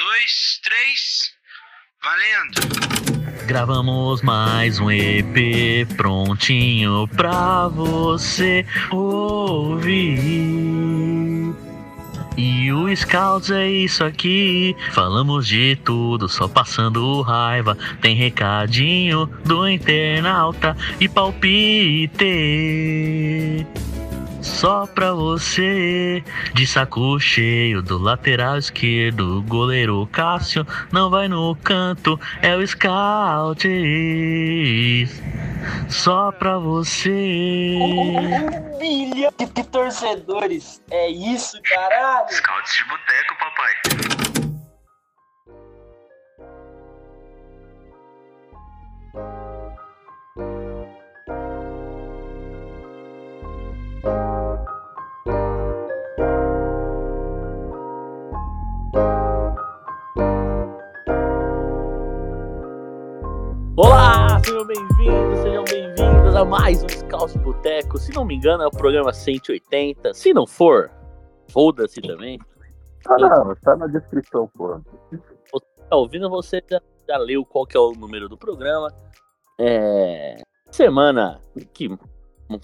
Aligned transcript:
dois, 0.00 0.58
três. 0.64 1.30
Valendo! 2.02 2.58
Gravamos 3.46 4.22
mais 4.22 4.78
um 4.78 4.90
EP 4.90 5.86
prontinho 5.94 7.06
pra 7.08 7.68
você 7.68 8.64
ouvir. 8.90 10.08
E 12.34 12.72
o 12.72 12.96
Scouts 12.96 13.50
é 13.50 13.68
isso 13.68 14.02
aqui. 14.02 14.74
Falamos 14.92 15.46
de 15.46 15.76
tudo, 15.84 16.30
só 16.30 16.48
passando 16.48 17.20
raiva. 17.20 17.76
Tem 18.00 18.16
recadinho 18.16 19.26
do 19.44 19.68
internauta 19.68 20.74
e 20.98 21.06
palpite. 21.06 22.16
Só 24.42 24.86
pra 24.86 25.12
você, 25.12 26.24
de 26.54 26.66
saco 26.66 27.18
cheio 27.20 27.82
do 27.82 27.98
lateral 27.98 28.56
esquerdo, 28.56 29.42
goleiro 29.46 30.08
Cássio 30.10 30.66
não 30.90 31.10
vai 31.10 31.28
no 31.28 31.54
canto, 31.56 32.18
é 32.42 32.56
o 32.56 32.66
Scout. 32.66 33.68
Só 35.88 36.32
pra 36.32 36.58
você. 36.58 37.10
Um 37.10 38.78
milhão 38.78 39.32
de 39.38 39.64
torcedores. 39.64 40.80
É 40.90 41.08
isso, 41.10 41.60
caralho. 41.62 42.26
Scouts 42.30 42.76
de 42.76 42.84
boteco, 42.84 43.34
papai. 43.38 44.09
Olá, 63.82 64.38
sejam 64.44 64.66
bem-vindos, 64.66 65.38
sejam 65.38 65.64
bem-vindas 65.64 66.36
a 66.36 66.44
mais 66.44 66.82
um 66.84 66.88
Scout 66.90 67.38
Boteco. 67.38 67.96
Se 67.96 68.12
não 68.12 68.26
me 68.26 68.34
engano, 68.34 68.62
é 68.62 68.66
o 68.66 68.70
programa 68.70 69.10
180. 69.10 70.12
Se 70.12 70.34
não 70.34 70.46
for, 70.46 70.90
foda-se 71.50 71.98
também. 72.02 72.38
Tá 73.02 73.16
na, 73.16 73.54
tá 73.54 73.76
na 73.76 73.86
descrição, 73.86 74.50
pô. 74.54 74.78
Tá 75.88 75.96
ouvindo, 75.96 76.28
você 76.28 76.62
já, 76.70 76.78
já 77.08 77.16
leu 77.16 77.42
qual 77.42 77.66
que 77.66 77.74
é 77.74 77.80
o 77.80 77.92
número 77.92 78.28
do 78.28 78.36
programa. 78.36 78.94
É, 79.58 80.36
semana 80.70 81.40
que, 81.72 81.88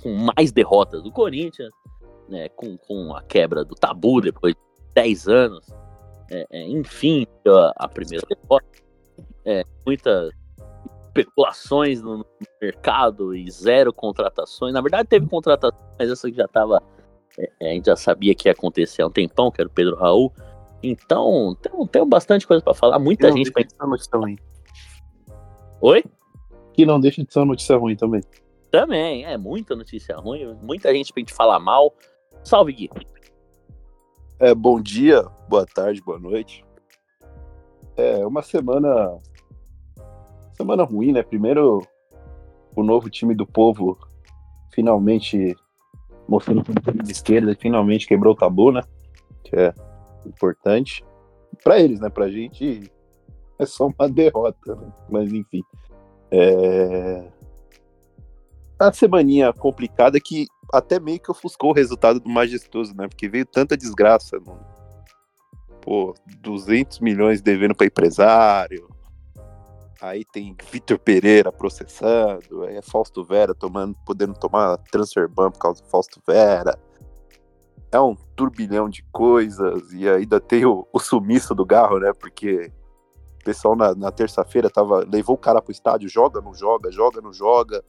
com 0.03 0.33
mais 0.37 0.53
derrotas 0.53 1.03
do 1.03 1.11
Corinthians, 1.11 1.73
né, 2.29 2.51
com, 2.51 2.77
com 2.77 3.17
a 3.17 3.23
quebra 3.23 3.65
do 3.65 3.75
tabu 3.75 4.21
depois 4.21 4.55
de 4.55 4.61
10 4.95 5.29
anos. 5.29 5.67
É, 6.31 6.47
é, 6.51 6.63
enfim, 6.69 7.27
a, 7.49 7.87
a 7.87 7.89
primeira 7.89 8.27
derrota. 8.29 8.67
É, 9.47 9.63
muitas 9.87 10.31
especulações 11.21 12.03
no, 12.03 12.25
mercado 12.61 13.35
e 13.35 13.51
zero 13.51 13.93
contratações. 13.93 14.73
Na 14.73 14.81
verdade, 14.81 15.09
teve 15.09 15.27
contratações, 15.27 15.81
mas 15.99 16.11
essa 16.11 16.31
que 16.31 16.37
já 16.37 16.45
estava. 16.45 16.83
a 17.61 17.65
gente 17.65 17.87
já 17.87 17.97
sabia 17.97 18.35
que 18.35 18.49
ia 18.49 18.53
acontecer 18.53 19.03
há 19.03 19.07
um 19.07 19.11
tempão, 19.11 19.51
que 19.51 19.61
era 19.61 19.69
o 19.69 19.73
Pedro 19.73 19.97
Raul. 19.97 20.33
Então, 20.83 21.57
tem, 21.61 21.87
tem 21.87 22.09
bastante 22.09 22.47
coisa 22.47 22.63
para 22.63 22.75
falar. 22.75 22.99
Muita 22.99 23.33
gente. 23.33 23.51
deixa 23.53 23.71
ser 23.71 23.83
uma 23.83 23.91
notícia 23.91 24.19
ruim. 24.19 24.37
Oi? 25.81 26.05
Que 26.73 26.87
não 26.87 27.01
deixa 27.01 27.25
de 27.25 27.33
ser 27.33 27.41
uma 27.41 27.47
notícia 27.47 27.77
ruim 27.77 27.97
também. 27.97 28.23
Também, 28.71 29.25
é 29.25 29.39
muita 29.39 29.75
notícia 29.75 30.17
ruim, 30.17 30.55
muita 30.61 30.93
gente 30.93 31.13
pra 31.13 31.21
gente 31.21 31.33
falar 31.33 31.59
mal. 31.59 31.95
Salve, 32.43 32.73
Gui. 32.73 32.91
É, 34.39 34.55
bom 34.55 34.81
dia, 34.81 35.23
boa 35.49 35.65
tarde, 35.65 36.03
boa 36.03 36.19
noite. 36.19 36.65
É 37.97 38.27
uma 38.27 38.43
semana. 38.43 39.19
Semana 40.57 40.85
ruim, 40.85 41.13
né? 41.13 41.23
Primeiro, 41.23 41.83
o 42.75 42.83
novo 42.83 43.11
time 43.11 43.35
do 43.35 43.47
povo 43.47 43.99
finalmente 44.73 45.57
mostrando 46.29 46.61
o 46.61 46.81
time 46.81 47.03
de 47.03 47.13
esquerda 47.13 47.57
finalmente 47.59 48.07
quebrou 48.07 48.33
o 48.33 48.37
tabu, 48.37 48.73
né? 48.73 48.83
Que 49.45 49.57
é 49.57 49.75
importante. 50.27 51.05
Pra 51.63 51.79
eles, 51.79 52.01
né? 52.01 52.09
Pra 52.09 52.29
gente 52.29 52.91
é 53.59 53.67
só 53.67 53.87
uma 53.87 54.09
derrota, 54.11 54.75
né? 54.75 54.93
Mas 55.09 55.33
enfim. 55.33 55.63
É... 56.31 57.29
A 58.79 58.93
semaninha 58.93 59.53
complicada 59.53 60.19
que 60.21 60.47
até 60.73 61.01
meio 61.01 61.21
que 61.21 61.31
ofuscou 61.31 61.71
o 61.71 61.75
resultado 61.75 62.21
do 62.21 62.29
Majestoso, 62.29 62.95
né? 62.95 63.09
Porque 63.09 63.29
veio 63.29 63.47
tanta 63.47 63.77
desgraça. 63.77 64.39
Pô, 65.81 66.15
200 66.41 66.99
milhões 67.01 67.41
devendo 67.41 67.75
para 67.75 67.87
empresário. 67.87 68.89
Aí 70.07 70.25
tem 70.25 70.57
Vitor 70.71 71.01
Pereira 71.01 71.51
processando. 71.51 72.63
Aí 72.63 72.77
é 72.77 72.83
Fausto 72.83 73.25
Vera 73.25 73.53
tomando, 73.53 73.97
podendo 74.07 74.35
tomar 74.35 74.79
transfer 74.79 75.29
ban 75.29 75.51
por 75.51 75.59
causa 75.59 75.83
do 75.83 75.89
Fausto 75.89 76.21
Vera. 76.25 76.79
É 77.91 77.99
um 77.99 78.15
turbilhão 78.37 78.89
de 78.89 79.03
coisas. 79.11 79.93
E 79.93 80.09
ainda 80.09 80.39
tem 80.41 80.65
o, 80.65 80.87
o 80.93 81.01
sumiço 81.01 81.57
do 81.57 81.67
Garro, 81.67 81.99
né? 81.99 82.13
Porque 82.13 82.71
o 83.41 83.45
pessoal 83.45 83.75
na, 83.75 83.97
na 83.97 84.13
terça-feira 84.13 84.71
tava 84.71 85.05
levou 85.11 85.35
o 85.35 85.39
cara 85.39 85.61
pro 85.61 85.73
estádio, 85.73 86.09
joga, 86.09 86.41
não 86.41 86.55
joga, 86.55 86.93
joga, 86.93 87.21
não 87.21 87.33
joga. 87.33 87.85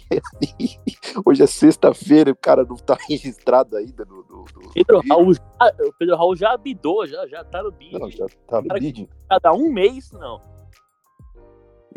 E 0.00 0.78
hoje 1.26 1.42
é 1.42 1.46
sexta-feira, 1.46 2.30
o 2.30 2.36
cara 2.36 2.64
não 2.64 2.76
tá 2.76 2.96
registrado 3.06 3.76
ainda 3.76 4.06
no. 4.06 4.24
no, 4.30 4.44
no 4.62 4.72
Pedro 4.72 5.02
Raul, 5.06 5.34
já, 5.34 5.74
o 5.80 5.92
Pedro 5.98 6.16
Raul 6.16 6.36
já 6.36 6.52
abidou, 6.54 7.06
já, 7.06 7.26
já 7.26 7.44
tá 7.44 7.62
no 7.62 7.70
bid. 7.70 7.98
Não, 7.98 8.10
já 8.10 8.26
tá 8.46 8.62
no 8.62 8.68
bidding. 8.68 9.08
Cada 9.28 9.52
um 9.52 9.70
mês, 9.70 10.10
não. 10.12 10.53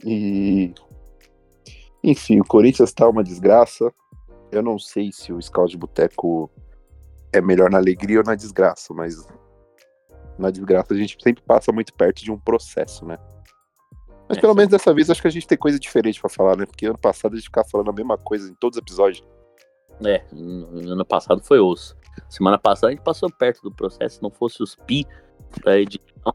E. 0.06 0.74
Enfim, 2.04 2.40
o 2.40 2.46
Corinthians 2.46 2.94
tá 2.94 3.08
uma 3.08 3.24
desgraça. 3.24 3.92
Eu 4.52 4.62
não 4.62 4.80
sei 4.80 5.12
se 5.12 5.34
o 5.34 5.42
Scout 5.42 5.72
de 5.72 5.78
Boteco 5.78 6.50
é 7.34 7.42
melhor 7.42 7.70
na 7.70 7.78
alegria 7.78 8.20
ou 8.20 8.24
na 8.24 8.36
desgraça, 8.36 8.94
mas 8.94 9.28
na 10.38 10.50
desgraça 10.50 10.94
a 10.94 10.98
gente 10.98 11.18
sempre 11.22 11.44
passa 11.44 11.72
muito 11.72 11.94
perto 11.94 12.24
de 12.24 12.32
um 12.32 12.40
processo, 12.40 13.06
né? 13.06 13.18
Mas 14.30 14.38
É, 14.38 14.42
pelo 14.42 14.54
sim. 14.54 14.58
menos 14.58 14.72
dessa 14.72 14.94
vez 14.94 15.10
acho 15.10 15.22
que 15.22 15.28
a 15.28 15.32
gente 15.32 15.48
tem 15.48 15.58
coisa 15.58 15.80
diferente 15.80 16.20
pra 16.20 16.30
falar, 16.30 16.56
né? 16.58 16.66
Porque 16.66 16.86
ano 16.86 16.98
passado 16.98 17.34
a 17.34 17.36
gente 17.36 17.46
ficava 17.46 17.68
falando 17.68 17.90
a 17.90 17.94
mesma 17.94 18.18
coisa 18.18 18.50
em 18.50 18.54
todos 18.56 18.78
os 18.78 18.82
episódios. 18.82 19.24
É, 20.06 20.24
no 20.32 20.92
ano 20.92 21.06
passado 21.06 21.42
foi 21.44 21.60
osso. 21.60 21.96
Semana 22.30 22.58
passada 22.58 22.88
a 22.88 22.92
gente 22.92 23.04
passou 23.04 23.30
perto 23.32 23.62
do 23.62 23.72
processo, 23.72 24.18
se 24.18 24.24
não 24.24 24.30
fosse 24.30 24.62
os 24.62 24.76
pi 24.76 25.06
pra 25.62 25.80
editar. 25.80 26.34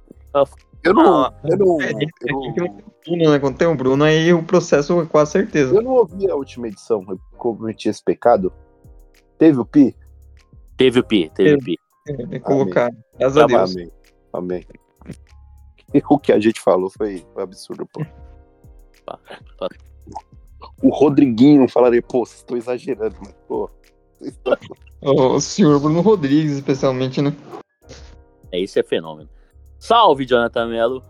Eu 0.84 0.94
não. 0.94 1.24
Ah, 1.24 1.34
eu 1.44 1.56
não, 1.56 1.80
é, 1.80 1.90
é 1.90 1.92
eu 1.92 2.64
não, 2.64 2.76
Bruno, 3.04 3.30
né? 3.30 3.38
Quando 3.38 3.56
tem 3.56 3.68
o 3.68 3.74
Bruno, 3.74 4.04
aí 4.04 4.32
o 4.32 4.42
processo 4.42 5.00
é 5.00 5.06
quase 5.06 5.32
certeza. 5.32 5.74
eu 5.74 5.82
não 5.82 5.92
ouvi 5.92 6.28
a 6.30 6.34
última 6.34 6.68
edição, 6.68 7.04
eu 7.08 7.18
cometi 7.36 7.88
esse 7.88 8.02
pecado. 8.02 8.52
Teve 9.38 9.58
o 9.60 9.64
Pi? 9.64 9.94
Teve 10.76 11.00
o 11.00 11.04
pi, 11.04 11.30
teve 11.34 11.54
o 11.54 11.58
pi. 11.58 11.78
É, 12.08 12.38
colocar. 12.40 12.90
Graças 13.18 13.36
a 13.36 13.46
Deus. 13.46 13.70
Amém. 13.72 13.90
Amém. 14.32 14.66
O 16.08 16.18
que 16.18 16.32
a 16.32 16.40
gente 16.40 16.58
falou 16.58 16.88
foi 16.88 17.22
absurdo, 17.36 17.86
pô. 17.92 18.02
O 20.82 20.88
Rodriguinho 20.88 21.68
falaria, 21.68 22.00
pô, 22.00 22.24
vocês 22.24 22.38
estão 22.38 22.56
exagerando, 22.56 23.14
mas, 23.20 23.34
pô. 23.46 23.68
estão- 24.22 24.56
O 25.02 25.38
senhor 25.40 25.78
Bruno 25.80 26.00
Rodrigues, 26.00 26.52
especialmente, 26.52 27.20
né? 27.20 27.34
É, 28.50 28.58
isso 28.58 28.78
é 28.78 28.82
fenômeno. 28.82 29.28
Salve, 29.82 30.24
Jonathan 30.24 30.68
Mello. 30.68 31.02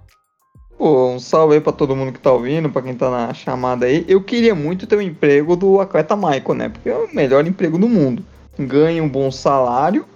Pô, 0.79 1.11
um 1.11 1.21
salve 1.21 1.57
aí 1.57 1.61
pra 1.61 1.73
todo 1.75 1.95
mundo 1.95 2.11
que 2.11 2.19
tá 2.19 2.33
ouvindo, 2.33 2.71
pra 2.71 2.81
quem 2.81 2.95
tá 2.97 3.11
na 3.11 3.35
chamada 3.35 3.85
aí. 3.85 4.03
Eu 4.09 4.25
queria 4.25 4.55
muito 4.55 4.87
ter 4.87 4.97
o 4.97 5.03
emprego 5.03 5.55
do 5.55 5.79
atleta 5.79 6.17
Michael, 6.17 6.55
né? 6.55 6.69
Porque 6.71 6.89
é 6.89 6.97
o 6.97 7.15
melhor 7.15 7.47
emprego 7.47 7.77
do 7.77 7.87
mundo. 7.87 8.25
Ganha 8.59 9.03
um 9.03 9.09
bom 9.11 9.31
salário, 9.31 10.07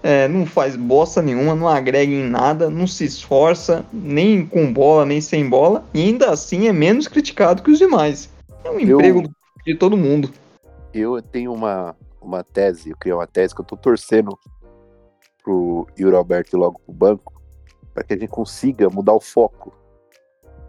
é, 0.00 0.28
não 0.28 0.46
faz 0.46 0.76
bosta 0.76 1.20
nenhuma, 1.20 1.56
não 1.56 1.68
agrega 1.68 2.12
em 2.12 2.22
nada, 2.22 2.70
não 2.70 2.86
se 2.86 3.04
esforça, 3.04 3.84
nem 3.92 4.46
com 4.46 4.72
bola, 4.72 5.04
nem 5.04 5.20
sem 5.20 5.48
bola, 5.48 5.84
e 5.92 6.00
ainda 6.00 6.30
assim 6.30 6.68
é 6.68 6.72
menos 6.72 7.08
criticado 7.08 7.64
que 7.64 7.70
os 7.72 7.78
demais. 7.78 8.30
É 8.62 8.70
um 8.70 8.78
Eu- 8.78 9.00
emprego 9.00 9.28
de 9.66 9.74
todo 9.74 9.96
mundo. 9.96 10.30
Eu 10.92 11.20
tenho 11.20 11.52
uma, 11.52 11.96
uma 12.22 12.44
tese, 12.44 12.90
eu 12.90 12.96
criei 12.96 13.12
uma 13.16 13.26
tese 13.26 13.52
que 13.52 13.60
eu 13.60 13.64
tô 13.64 13.76
torcendo 13.76 14.38
pro 15.42 15.88
Yuri 15.98 16.14
Alberto 16.14 16.54
ir 16.56 16.58
logo 16.60 16.80
pro 16.86 16.94
banco, 16.94 17.33
para 17.94 18.02
que 18.02 18.12
a 18.12 18.16
gente 18.18 18.28
consiga 18.28 18.90
mudar 18.90 19.14
o 19.14 19.20
foco 19.20 19.72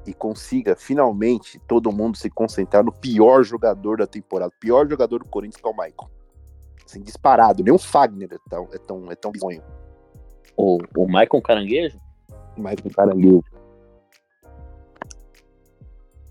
e 0.06 0.14
consiga 0.14 0.76
finalmente 0.76 1.60
todo 1.68 1.92
mundo 1.92 2.16
se 2.16 2.30
concentrar 2.30 2.84
no 2.84 2.92
pior 2.92 3.44
jogador 3.44 3.98
da 3.98 4.06
temporada, 4.08 4.54
o 4.56 4.60
pior 4.60 4.88
jogador 4.88 5.20
do 5.20 5.26
Corinthians 5.26 5.60
que 5.60 5.68
é 5.68 5.72
o 5.72 5.74
Michael. 5.74 6.12
Assim, 6.86 7.02
disparado, 7.02 7.64
nem 7.64 7.74
o 7.74 7.80
Fagner 7.80 8.30
é 8.32 8.38
tão, 8.48 8.70
é 8.72 8.78
tão, 8.78 9.12
é 9.12 9.16
tão 9.16 9.32
bizonho. 9.32 9.64
O, 10.56 10.78
o 10.96 11.08
Maicon 11.08 11.42
Caranguejo? 11.42 12.00
Mais 12.56 12.78
um 12.86 12.90
caranguejo. 12.90 13.44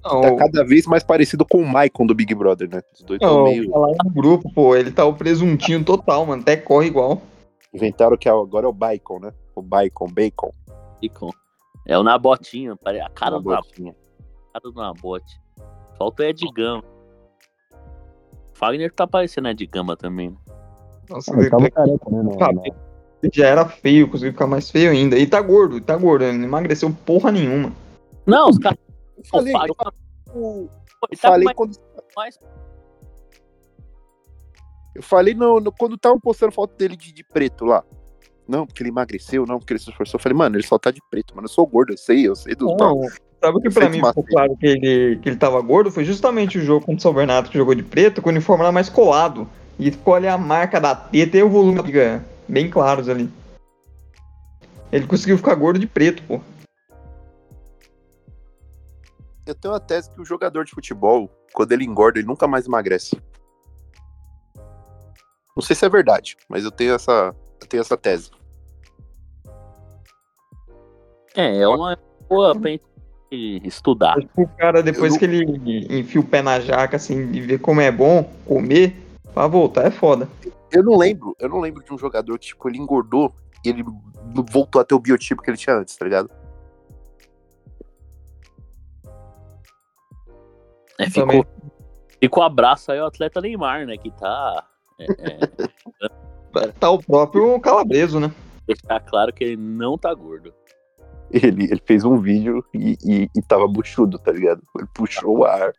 Não, 0.05 0.21
Tá 0.21 0.37
cada 0.37 0.65
vez 0.65 0.87
mais 0.87 1.03
parecido 1.03 1.45
com 1.45 1.59
o 1.59 1.67
Maicon 1.67 2.07
do 2.07 2.15
Big 2.15 2.35
Brother, 2.35 2.69
né? 2.71 2.81
Os 2.95 3.03
dois 3.03 3.21
estão 3.21 3.39
Não, 3.39 3.45
meio. 3.45 3.71
falar 3.71 3.93
no 4.05 4.11
grupo, 4.11 4.53
pô, 4.53 4.77
ele 4.77 4.93
tá 4.93 5.05
o 5.05 5.15
presuntinho 5.15 5.83
total, 5.83 6.25
mano. 6.27 6.43
Até 6.43 6.57
corre 6.57 6.87
igual. 6.87 7.21
Inventaram 7.73 8.17
que 8.17 8.29
agora 8.29 8.67
é 8.67 8.69
o 8.69 8.73
Bacon, 8.73 9.19
né? 9.19 9.33
O 9.55 9.63
Bacon, 9.63 10.07
Bacon. 10.07 10.53
Icon. 11.05 11.31
É 11.87 11.99
o 11.99 12.03
Nabotinho, 12.03 12.79
a 12.85 13.11
cara 13.11 13.39
do, 13.41 13.51
Nab- 13.51 13.63
botinha. 13.65 13.95
cara 14.53 14.63
do 14.63 14.73
Nabote. 14.73 15.41
Falta 15.99 16.23
o 16.23 16.27
Ed 16.27 16.45
Gama. 16.55 16.83
Fagner 18.55 18.93
tá 18.93 19.07
parecendo 19.07 19.49
Ed 19.49 19.67
Gama 19.67 19.97
também. 19.97 20.31
né? 20.31 20.37
Nossa, 21.11 21.35
Ah, 21.35 21.39
ele 21.41 21.51
tava 21.51 21.71
careca, 21.71 22.11
né? 22.11 22.23
no- 22.23 22.39
Cara, 22.39 22.53
na- 22.53 22.63
ele 22.65 23.31
já 23.33 23.47
era 23.47 23.69
feio, 23.69 24.09
conseguiu 24.09 24.33
ficar 24.33 24.47
mais 24.47 24.71
feio 24.71 24.91
ainda. 24.91 25.19
E 25.19 25.27
tá 25.27 25.41
gordo, 25.41 25.81
tá 25.81 25.97
gordo, 25.97 26.25
ele 26.25 26.39
não 26.39 26.45
emagreceu 26.45 26.91
porra 27.05 27.31
nenhuma. 27.33 27.73
Não, 28.27 28.49
os 28.49 28.59
caras. 28.59 28.79
Eu 29.19 29.25
falei, 29.27 29.53
Fagner- 29.53 29.77
eu 30.27 30.35
Ele 30.35 30.69
eu 31.13 31.19
tá 31.21 31.29
falei 31.29 31.47
com 31.49 31.55
quando. 31.55 31.77
mais, 32.17 32.39
Eu 34.95 35.03
falei 35.03 35.35
no, 35.35 35.59
no- 35.61 35.73
quando 35.73 35.97
estavam 35.97 36.21
postando 36.21 36.53
foto 36.53 36.77
dele 36.77 36.97
de, 36.97 37.13
de 37.13 37.25
preto 37.25 37.65
lá. 37.65 37.85
Não, 38.47 38.67
porque 38.67 38.83
ele 38.83 38.91
emagreceu, 38.91 39.47
não, 39.47 39.59
porque 39.59 39.73
ele 39.73 39.81
se 39.81 39.91
esforçou. 39.91 40.19
Eu 40.19 40.23
falei, 40.23 40.37
mano, 40.37 40.57
ele 40.57 40.67
só 40.67 40.79
tá 40.79 40.91
de 40.91 41.01
preto, 41.11 41.35
mano. 41.35 41.47
Eu 41.47 41.51
sou 41.51 41.67
gordo, 41.67 41.93
eu 41.93 41.97
sei, 41.97 42.29
eu 42.29 42.37
sei 42.37 42.55
dos 42.55 42.77
Não, 42.77 43.09
sabe 43.41 43.59
o 43.59 43.61
que 43.61 43.69
Eu 43.69 43.73
pra 43.73 43.89
mim 43.89 44.05
ficou 44.05 44.23
claro 44.23 44.57
que 44.57 44.67
ele, 44.67 45.17
que 45.17 45.29
ele 45.29 45.37
tava 45.37 45.61
gordo? 45.63 45.91
Foi 45.91 46.05
justamente 46.05 46.59
o 46.59 46.63
jogo 46.63 46.85
contra 46.85 46.99
o 46.99 47.03
São 47.03 47.15
Bernardo 47.15 47.49
que 47.49 47.57
jogou 47.57 47.75
de 47.75 47.83
preto, 47.83 48.21
com 48.21 48.29
o 48.29 48.33
uniforme 48.33 48.65
lá 48.65 48.71
mais 48.71 48.89
colado. 48.89 49.49
E 49.79 49.91
ficou 49.91 50.15
ali 50.15 50.29
a 50.29 50.39
marca 50.39 50.81
da 50.81 50.95
teta 50.95 51.39
e 51.39 51.43
o 51.43 51.49
volume 51.49 51.83
fica 51.83 52.23
bem 52.47 52.71
claros 52.71 53.09
ali. 53.09 53.29
Ele 54.93 55.07
conseguiu 55.07 55.37
ficar 55.37 55.55
gordo 55.55 55.79
de 55.79 55.87
preto, 55.87 56.23
pô. 56.23 56.41
Eu 59.47 59.55
tenho 59.55 59.75
uma 59.75 59.81
tese 59.81 60.11
que 60.11 60.21
o 60.21 60.25
jogador 60.25 60.65
de 60.65 60.71
futebol, 60.71 61.29
quando 61.53 61.73
ele 61.73 61.85
engorda, 61.85 62.19
ele 62.19 62.27
nunca 62.27 62.47
mais 62.47 62.67
emagrece. 62.67 63.21
Não 65.57 65.63
sei 65.63 65.77
se 65.77 65.85
é 65.85 65.89
verdade, 65.89 66.37
mas 66.49 66.65
eu 66.65 66.71
tenho 66.71 66.95
essa, 66.95 67.35
eu 67.61 67.67
tenho 67.67 67.81
essa 67.81 67.97
tese. 67.97 68.31
É, 71.37 71.59
é 71.59 71.69
uma 71.69 71.99
boa 72.29 72.59
pra 72.59 72.71
gente 72.71 72.85
estudar. 73.65 74.17
O 74.37 74.47
cara, 74.47 74.83
depois 74.83 75.15
Eu- 75.15 75.19
que 75.19 75.25
ele 75.25 75.99
enfia 75.99 76.21
o 76.21 76.25
pé 76.25 76.43
na 76.43 76.61
jaca, 76.61 76.97
assim, 76.97 77.33
e 77.33 77.41
vê 77.41 77.59
como 77.59 77.81
é 77.81 77.91
bom 77.91 78.23
comer, 78.47 78.97
pra 79.33 79.47
voltar 79.47 79.87
é 79.87 79.91
foda. 79.91 80.29
Eu 80.71 80.83
não 80.83 80.97
lembro, 80.97 81.37
eu 81.41 81.49
não 81.49 81.61
lembro 81.61 81.83
de 81.83 81.93
um 81.93 81.99
jogador 81.99 82.39
que, 82.39 82.47
tipo, 82.47 82.69
ele 82.69 82.79
engordou 82.79 83.35
e 83.65 83.69
ele 83.69 83.85
voltou 84.53 84.81
a 84.81 84.85
ter 84.85 84.95
o 84.95 85.01
biotipo 85.01 85.43
que 85.43 85.51
ele 85.51 85.57
tinha 85.57 85.77
antes, 85.77 85.97
tá 85.97 86.05
ligado? 86.05 86.31
É, 90.99 91.11
ficou, 91.11 91.47
ficou 92.21 92.43
abraço 92.45 92.93
aí 92.93 93.01
o 93.01 93.07
atleta 93.07 93.41
Neymar, 93.41 93.87
né? 93.87 93.97
Que 93.97 94.11
tá. 94.13 94.65
É, 94.99 95.05
é, 95.05 95.39
Tá 96.79 96.91
o 96.91 97.03
próprio 97.03 97.59
calabreso, 97.61 98.19
né? 98.21 98.33
deixar 98.67 99.01
claro 99.01 99.33
que 99.33 99.45
ele 99.45 99.57
não 99.57 99.99
tá 99.99 100.13
gordo. 100.15 100.53
Ele, 101.31 101.65
ele 101.65 101.83
fez 101.85 102.05
um 102.05 102.19
vídeo 102.19 102.65
e, 102.73 102.97
e, 103.05 103.31
e 103.35 103.43
tava 103.43 103.67
buchudo, 103.67 104.19
tá 104.19 104.31
ligado? 104.33 104.63
Ele 104.79 104.89
puxou 104.95 105.39
o 105.39 105.45
ar. 105.45 105.73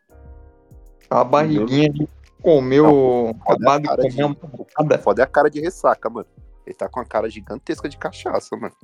A 1.08 1.24
barriguinha 1.24 1.90
de 1.90 2.08
comeu, 2.42 2.84
Não, 2.84 3.30
acabado 3.30 3.82
de 3.82 3.88
cara 3.88 4.02
comer 4.02 4.24
uma 4.24 4.34
porrada. 4.34 4.98
Foda 4.98 5.22
é 5.22 5.24
a 5.24 5.28
cara 5.28 5.48
de 5.50 5.60
ressaca, 5.60 6.10
mano. 6.10 6.26
Ele 6.66 6.74
tá 6.76 6.88
com 6.88 7.00
a 7.00 7.04
cara 7.04 7.28
gigantesca 7.30 7.88
de 7.88 7.96
cachaça, 7.96 8.56
mano. 8.56 8.74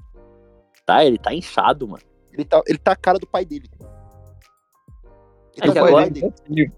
Tá? 0.86 1.04
Ele 1.04 1.18
tá 1.18 1.34
inchado, 1.34 1.86
mano. 1.86 2.02
Ele 2.32 2.44
tá, 2.44 2.62
ele 2.66 2.78
tá 2.78 2.92
a 2.92 2.96
cara 2.96 3.18
do 3.18 3.26
pai 3.26 3.44
dele. 3.44 3.68
É 5.56 5.64
Ele 5.64 5.68
que 5.68 5.74
tá 5.74 5.82
o 5.82 5.86
agora- 5.88 6.10
dele. 6.10 6.72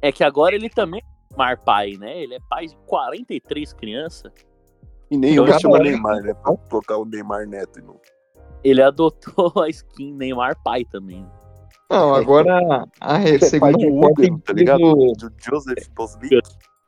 É 0.00 0.12
que 0.12 0.24
agora 0.24 0.54
ele 0.54 0.68
também 0.68 1.00
é 1.00 1.11
Neymar 1.32 1.60
pai, 1.64 1.92
né? 1.98 2.22
Ele 2.22 2.34
é 2.34 2.38
pai 2.48 2.66
de 2.66 2.76
43 2.86 3.72
crianças. 3.72 4.32
E 5.10 5.16
nem 5.18 5.32
Então 5.32 5.46
eu 5.46 5.58
chamo 5.60 5.76
tá- 5.76 5.82
Neymar, 5.84 6.22
né? 6.22 6.34
Pra 6.34 6.56
colocar 6.56 6.96
o 6.96 7.04
Neymar 7.04 7.46
Neto. 7.46 7.78
e 7.78 7.82
Não. 7.82 8.00
Ele 8.64 8.80
adotou 8.82 9.52
a 9.62 9.68
skin 9.68 10.12
Neymar 10.14 10.56
pai 10.62 10.84
também. 10.84 11.26
Não, 11.90 12.14
agora 12.14 12.86
a 13.00 13.18
é 13.20 13.36
de 13.36 13.84
repórter 13.86 14.32
Uber, 14.32 14.42
tá 14.44 14.52
ligado? 14.52 14.78
Do 14.80 15.32
Joseph 15.44 15.88
Boslik. 15.94 16.40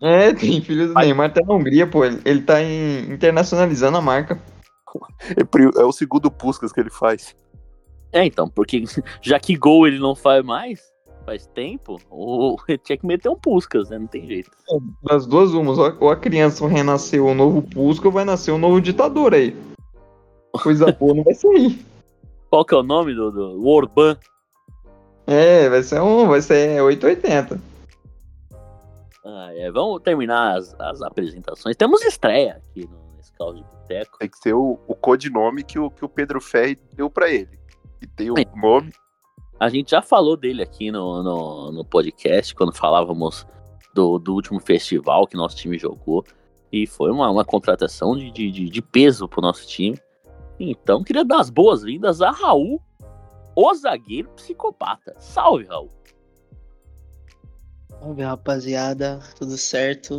É, 0.03 0.33
tem 0.33 0.61
filho 0.63 0.89
do 0.89 0.95
Neymar 0.95 1.27
até 1.31 1.43
na 1.45 1.53
Hungria, 1.55 1.87
pô. 1.87 2.05
Ele, 2.05 2.21
ele 2.25 2.43
tá 2.43 2.63
em- 2.63 3.13
internacionalizando 3.13 3.99
a 3.99 4.01
marca. 4.01 4.41
É 5.25 5.81
é 5.81 5.85
o 5.85 5.91
segundo 5.91 6.31
Puskas 6.31 6.73
que 6.73 6.79
ele 6.81 6.91
faz. 6.91 7.35
É, 8.13 8.25
então, 8.25 8.49
porque 8.49 8.85
já 9.21 9.41
que 9.41 9.57
gol 9.57 9.89
ele 9.89 9.99
não 9.99 10.15
faz 10.15 10.45
mais, 10.45 10.81
faz 11.25 11.47
tempo, 11.49 11.99
ou 12.11 12.57
ele 12.69 12.79
tinha 12.79 12.97
que 12.99 13.07
meter 13.07 13.29
um 13.29 13.37
Puskas, 13.37 13.91
né? 13.91 13.99
Não 13.99 14.07
tem 14.07 14.27
jeito. 14.27 14.51
Das 15.03 15.27
duas 15.27 15.53
umas, 15.53 15.79
ou 15.79 16.11
a- 16.11 16.17
criança 16.17 16.67
renasceu 16.69 17.27
um 17.27 17.35
novo 17.35 17.63
Pusca 17.63 18.09
ou 18.09 18.13
vai 18.13 18.25
nascer 18.25 18.53
um 18.53 18.59
novo 18.59 18.81
ditador 18.81 19.35
aí. 19.35 19.57
Coisa 20.63 20.93
boa 20.93 21.15
não 21.15 21.25
vai 21.25 21.35
sair. 21.35 21.85
Qual 22.51 22.65
que 22.65 22.75
é 22.75 22.79
o 22.79 22.83
nome 22.83 23.15
do, 23.15 23.31
do 23.33 23.61
o 23.61 23.67
Orban? 23.67 24.17
É, 25.27 25.69
vai 25.69 25.83
ser 25.83 26.01
um, 26.01 26.29
vai 26.29 26.41
ser 26.43 26.81
880. 26.83 27.59
Ah, 29.25 29.49
é, 29.55 29.71
vamos 29.73 30.03
terminar 30.03 30.57
as, 30.59 30.75
as 30.79 31.01
apresentações. 31.03 31.75
Temos 31.77 32.03
estreia 32.03 32.57
aqui 32.71 32.87
no 32.87 33.23
Scout 33.23 33.57
de 33.59 33.65
Boteco. 33.65 34.19
Tem 34.19 34.29
que 34.29 34.39
ser 34.39 34.53
o, 34.53 34.79
o 34.87 34.95
codinome 34.95 35.65
que 35.65 35.79
o, 35.79 35.91
que 35.91 36.05
o 36.05 36.09
Pedro 36.09 36.41
Ferri 36.41 36.79
deu 36.95 37.09
pra 37.09 37.31
ele. 37.31 37.59
E 38.03 38.07
tem 38.07 38.31
o 38.31 38.35
É. 38.39 38.45
nome. 38.55 38.93
A 39.59 39.69
gente 39.69 39.91
já 39.93 40.03
falou 40.03 40.37
dele 40.37 40.63
aqui 40.63 40.91
no, 40.91 41.23
no, 41.23 41.73
no 41.73 41.85
podcast, 41.85 42.55
quando 42.55 42.75
falávamos 42.75 43.47
do, 43.95 44.19
do 44.19 44.35
último 44.35 44.61
festival 44.61 45.27
que 45.27 45.37
nosso 45.37 45.57
time 45.57 45.79
jogou. 45.79 46.25
E 46.73 46.87
foi 46.87 47.11
uma, 47.11 47.31
uma 47.31 47.45
contratação 47.45 48.17
de, 48.17 48.31
de, 48.31 48.51
de, 48.51 48.83
peso 48.83 49.29
pro 49.29 49.41
nosso 49.41 49.67
time. 49.67 49.99
Então, 50.59 51.05
queria 51.05 51.25
dar 51.25 51.41
as 51.41 51.51
boas-vindas 51.51 52.21
a 52.21 52.31
Raul, 52.31 52.83
o 53.55 53.75
zagueiro 53.75 54.29
psicopata. 54.31 55.15
Salve, 55.21 55.67
Raul. 55.67 55.91
Salve 57.89 58.23
rapaziada, 58.23 59.21
tudo 59.39 59.57
certo? 59.57 60.19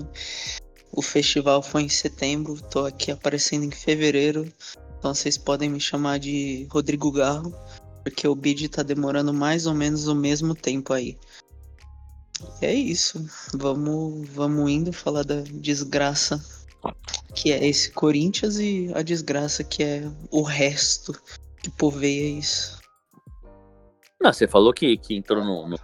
O 0.93 1.01
festival 1.01 1.61
foi 1.61 1.83
em 1.83 1.89
setembro, 1.89 2.61
tô 2.71 2.85
aqui 2.85 3.11
aparecendo 3.11 3.65
em 3.65 3.71
fevereiro, 3.71 4.49
então 4.97 5.13
vocês 5.13 5.37
podem 5.37 5.69
me 5.69 5.79
chamar 5.79 6.19
de 6.19 6.65
Rodrigo 6.71 7.11
Garro, 7.11 7.53
porque 8.05 8.27
o 8.27 8.35
bid 8.35 8.69
tá 8.69 8.83
demorando 8.83 9.33
mais 9.33 9.65
ou 9.65 9.73
menos 9.73 10.07
o 10.07 10.13
mesmo 10.13 10.53
tempo 10.53 10.93
aí. 10.93 11.17
E 12.61 12.65
é 12.67 12.73
isso, 12.73 13.25
vamos, 13.55 14.29
vamos 14.29 14.69
indo 14.69 14.93
falar 14.93 15.23
da 15.23 15.41
desgraça 15.41 16.39
que 17.33 17.51
é 17.51 17.65
esse 17.65 17.91
Corinthians 17.91 18.59
e 18.59 18.91
a 18.93 19.01
desgraça 19.01 19.63
que 19.63 19.83
é 19.83 20.03
o 20.29 20.43
resto 20.43 21.13
que 21.63 21.71
poveia 21.71 22.37
isso. 22.37 22.79
Não, 24.21 24.31
você 24.31 24.47
falou 24.47 24.71
que, 24.71 24.97
que 24.97 25.15
entrou 25.15 25.43
no, 25.43 25.67
no 25.67 25.77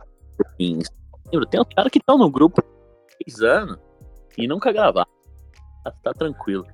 em 0.60 0.80
setembro. 0.84 1.48
Tem 1.48 1.60
uns 1.60 1.74
caras 1.76 1.92
que 1.92 1.98
estão 1.98 2.20
no 2.20 2.30
grupo 2.30 2.62
há 2.62 3.16
três 3.18 3.42
anos 3.42 3.80
e 4.38 4.48
nunca 4.48 4.72
gravaram. 4.72 5.10
Tá, 5.84 5.92
tá 6.04 6.14
tranquilo. 6.14 6.68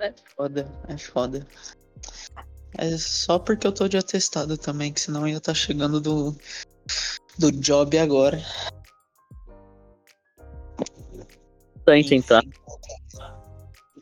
É 0.00 0.12
foda, 0.36 0.68
é 0.88 0.98
foda. 0.98 1.46
É 2.78 2.96
só 2.96 3.38
porque 3.38 3.66
eu 3.66 3.72
tô 3.72 3.88
de 3.88 3.96
atestado 3.96 4.56
também, 4.56 4.92
que 4.92 5.00
senão 5.00 5.26
ia 5.26 5.36
estar 5.38 5.54
chegando 5.54 6.00
do, 6.00 6.36
do 7.38 7.50
job 7.52 7.98
agora. 7.98 8.40
A 11.86 11.94
gente 11.96 12.14
entrar 12.14 12.42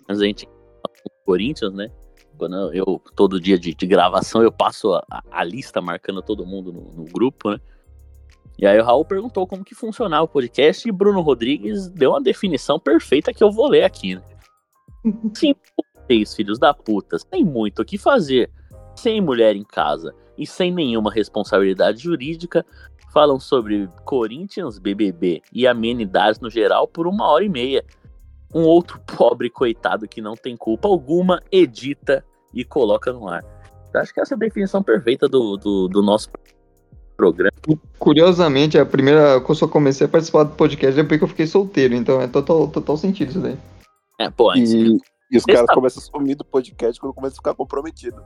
a 0.08 0.14
gente 0.14 0.46
no 0.46 1.24
Corinthians, 1.24 1.72
né? 1.74 1.90
Quando 2.36 2.72
eu, 2.72 3.00
todo 3.16 3.40
dia 3.40 3.58
de, 3.58 3.74
de 3.74 3.86
gravação, 3.86 4.42
eu 4.42 4.52
passo 4.52 4.94
a, 4.94 5.22
a- 5.30 5.44
lista 5.44 5.80
marcando 5.80 6.22
todo 6.22 6.46
mundo 6.46 6.72
no, 6.72 6.80
no 6.92 7.04
grupo, 7.04 7.50
né? 7.50 7.58
E 8.58 8.66
aí 8.66 8.78
o 8.78 8.84
Raul 8.84 9.04
perguntou 9.04 9.46
como 9.46 9.64
que 9.64 9.74
funcionava 9.74 10.24
o 10.24 10.28
podcast 10.28 10.88
e 10.88 10.92
Bruno 10.92 11.20
Rodrigues 11.20 11.88
deu 11.88 12.10
uma 12.10 12.20
definição 12.20 12.78
perfeita 12.78 13.32
que 13.32 13.42
eu 13.42 13.50
vou 13.50 13.68
ler 13.68 13.84
aqui, 13.84 14.16
né? 14.16 14.22
Sim, 15.34 15.54
vocês, 16.06 16.34
filhos 16.34 16.58
da 16.58 16.72
puta, 16.74 17.18
sem 17.18 17.44
muito 17.44 17.82
o 17.82 17.84
que 17.84 17.98
fazer, 17.98 18.50
sem 18.98 19.20
mulher 19.20 19.56
em 19.56 19.64
casa 19.64 20.14
e 20.36 20.46
sem 20.46 20.72
nenhuma 20.72 21.12
responsabilidade 21.12 22.02
jurídica, 22.02 22.64
falam 23.12 23.40
sobre 23.40 23.88
Corinthians, 24.04 24.78
BBB 24.78 25.42
e 25.52 25.66
amenidades 25.66 26.40
no 26.40 26.50
geral 26.50 26.86
por 26.86 27.06
uma 27.06 27.26
hora 27.26 27.44
e 27.44 27.48
meia 27.48 27.84
um 28.54 28.62
outro 28.62 29.00
pobre 29.16 29.50
coitado 29.50 30.08
que 30.08 30.20
não 30.20 30.34
tem 30.34 30.56
culpa 30.56 30.88
alguma 30.88 31.42
edita 31.50 32.24
e 32.52 32.64
coloca 32.64 33.12
no 33.12 33.28
ar. 33.28 33.44
Eu 33.92 34.00
acho 34.00 34.12
que 34.12 34.20
essa 34.20 34.34
é 34.34 34.36
a 34.36 34.38
definição 34.38 34.82
perfeita 34.82 35.28
do, 35.28 35.56
do, 35.56 35.88
do 35.88 36.02
nosso 36.02 36.28
programa. 37.16 37.52
Curiosamente, 37.98 38.78
é 38.78 38.80
a 38.80 38.86
primeira 38.86 39.40
que 39.40 39.50
eu 39.50 39.54
só 39.54 39.66
comecei 39.66 40.06
a 40.06 40.10
participar 40.10 40.44
do 40.44 40.54
podcast 40.54 40.94
depois 40.94 41.18
que 41.18 41.24
eu 41.24 41.28
fiquei 41.28 41.46
solteiro, 41.46 41.94
então 41.94 42.20
é 42.20 42.26
total, 42.26 42.68
total 42.68 42.96
sentido 42.96 43.30
isso 43.30 43.40
daí. 43.40 43.56
É, 44.20 44.30
pô, 44.30 44.50
aí, 44.50 44.62
E, 44.62 44.98
e 45.32 45.36
os 45.36 45.44
caras 45.44 45.70
começam 45.70 46.02
a 46.02 46.06
sumir 46.06 46.36
do 46.36 46.44
podcast 46.44 47.00
quando 47.00 47.14
começam 47.14 47.36
a 47.36 47.40
ficar 47.40 47.54
comprometidos. 47.54 48.22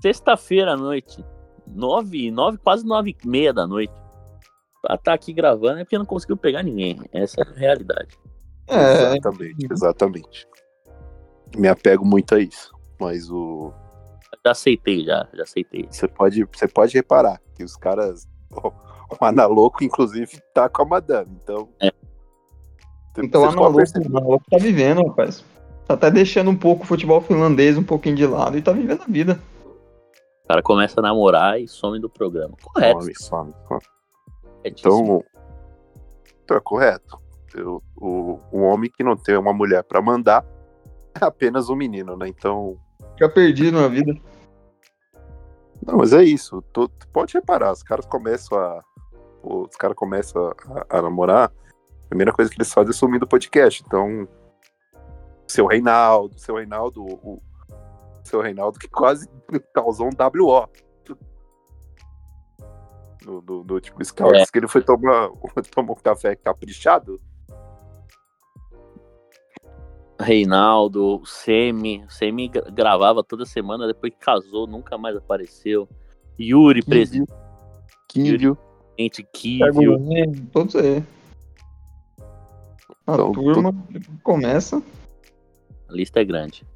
Sexta-feira 0.00 0.72
à 0.72 0.76
noite, 0.76 1.24
nove, 1.66 2.30
nove, 2.30 2.58
quase 2.58 2.84
nove 2.84 3.16
e 3.22 3.28
meia 3.28 3.52
da 3.52 3.66
noite. 3.66 3.92
Pra 4.82 4.94
estar 4.94 5.12
aqui 5.12 5.32
gravando 5.32 5.78
é 5.80 5.84
porque 5.84 5.98
não 5.98 6.06
conseguiu 6.06 6.36
pegar 6.36 6.62
ninguém. 6.62 6.98
Essa 7.12 7.42
é 7.42 7.44
a 7.48 7.52
realidade. 7.52 8.18
É, 8.66 8.92
Exatamente, 9.16 9.66
exatamente. 9.70 10.48
Me 11.56 11.68
apego 11.68 12.04
muito 12.04 12.34
a 12.34 12.40
isso. 12.40 12.72
Mas 12.98 13.30
o. 13.30 13.72
Já 14.44 14.52
aceitei, 14.52 15.04
já, 15.04 15.28
já 15.34 15.42
aceitei. 15.42 15.86
Você 15.90 16.08
pode, 16.08 16.44
você 16.50 16.66
pode 16.68 16.94
reparar 16.94 17.40
que 17.54 17.64
os 17.64 17.76
caras. 17.76 18.26
O 19.20 19.24
Analoco, 19.24 19.82
inclusive, 19.82 20.40
tá 20.54 20.68
com 20.68 20.82
a 20.82 20.84
madame. 20.84 21.36
Então. 21.42 21.68
É. 21.82 21.90
Você- 23.12 23.26
Então 23.26 23.42
o 23.42 24.20
louco 24.20 24.44
tá 24.48 24.56
vivendo, 24.56 25.04
rapaz. 25.04 25.44
Tá 25.84 25.94
até 25.94 26.10
deixando 26.12 26.48
um 26.48 26.56
pouco 26.56 26.84
o 26.84 26.86
futebol 26.86 27.20
finlandês 27.20 27.76
um 27.76 27.82
pouquinho 27.82 28.14
de 28.14 28.24
lado 28.24 28.56
e 28.56 28.62
tá 28.62 28.70
vivendo 28.70 29.02
a 29.02 29.06
vida. 29.06 29.40
O 30.50 30.52
cara 30.52 30.62
começa 30.64 30.98
a 30.98 31.02
namorar 31.04 31.60
e 31.60 31.68
some 31.68 32.00
do 32.00 32.10
programa. 32.10 32.56
Correto. 32.60 33.02
Some, 33.02 33.14
some, 33.14 33.54
some. 33.68 33.80
corretíssimo. 34.58 34.64
Então, 34.64 35.24
então 36.42 36.56
é 36.56 36.60
correto. 36.60 37.18
Eu- 37.54 37.80
o, 37.96 38.40
o 38.50 38.60
homem 38.62 38.90
que 38.90 39.04
não 39.04 39.16
tem 39.16 39.36
uma 39.36 39.52
mulher 39.52 39.84
pra 39.84 40.02
mandar 40.02 40.44
é 41.14 41.24
apenas 41.24 41.68
um 41.70 41.76
menino, 41.76 42.16
né? 42.16 42.26
Então, 42.26 42.76
Fica 43.12 43.28
perdido 43.28 43.80
na 43.80 43.86
vida. 43.86 44.12
não, 45.86 45.98
mas 45.98 46.12
é 46.12 46.24
isso. 46.24 46.60
Tu, 46.72 46.88
tu 46.88 47.08
pode 47.12 47.32
reparar, 47.34 47.70
os 47.70 47.84
caras 47.84 48.04
começam 48.06 48.58
a, 48.58 48.82
os 49.44 49.76
caras 49.76 49.94
começam 49.96 50.52
a, 50.90 50.98
a 50.98 51.00
namorar. 51.02 51.52
A 52.06 52.08
primeira 52.08 52.32
coisa 52.32 52.50
que 52.50 52.56
eles 52.56 52.72
fazem 52.72 52.90
é 52.90 52.92
sumir 52.92 53.20
do 53.20 53.26
podcast. 53.28 53.84
Então, 53.86 54.26
seu 55.46 55.66
Reinaldo, 55.66 56.36
seu 56.40 56.56
Reinaldo, 56.56 57.04
o, 57.04 57.40
seu 58.30 58.40
Reinaldo 58.40 58.78
que 58.78 58.88
quase 58.88 59.28
causou 59.74 60.06
um 60.06 60.10
WO. 60.10 60.68
No, 63.26 63.42
no, 63.42 63.64
no 63.64 63.74
último 63.74 64.02
scout, 64.02 64.34
É. 64.34 64.46
que 64.46 64.58
ele 64.58 64.66
foi 64.68 64.82
tomar, 64.82 65.28
tomar 65.74 65.92
um 65.92 65.96
café 65.96 66.34
caprichado. 66.34 67.20
Reinaldo, 70.18 71.20
o 71.20 71.26
Semi. 71.26 72.04
O 72.04 72.10
Semi 72.10 72.48
gra- 72.48 72.70
gravava 72.70 73.22
toda 73.24 73.46
semana, 73.46 73.86
depois 73.86 74.12
casou, 74.18 74.66
nunca 74.66 74.96
mais 74.98 75.16
apareceu. 75.16 75.88
Yuri, 76.38 76.82
presidente, 76.82 77.32
Quírio. 78.08 78.56
Kivio. 79.32 79.98
Todos 80.52 80.76
aí. 80.76 81.02
A 83.06 83.14
Então, 83.14 83.32
turma 83.32 83.72
começa. 84.22 84.82
A 85.88 85.92
lista 85.92 86.20
é 86.20 86.24
grande. 86.24 86.66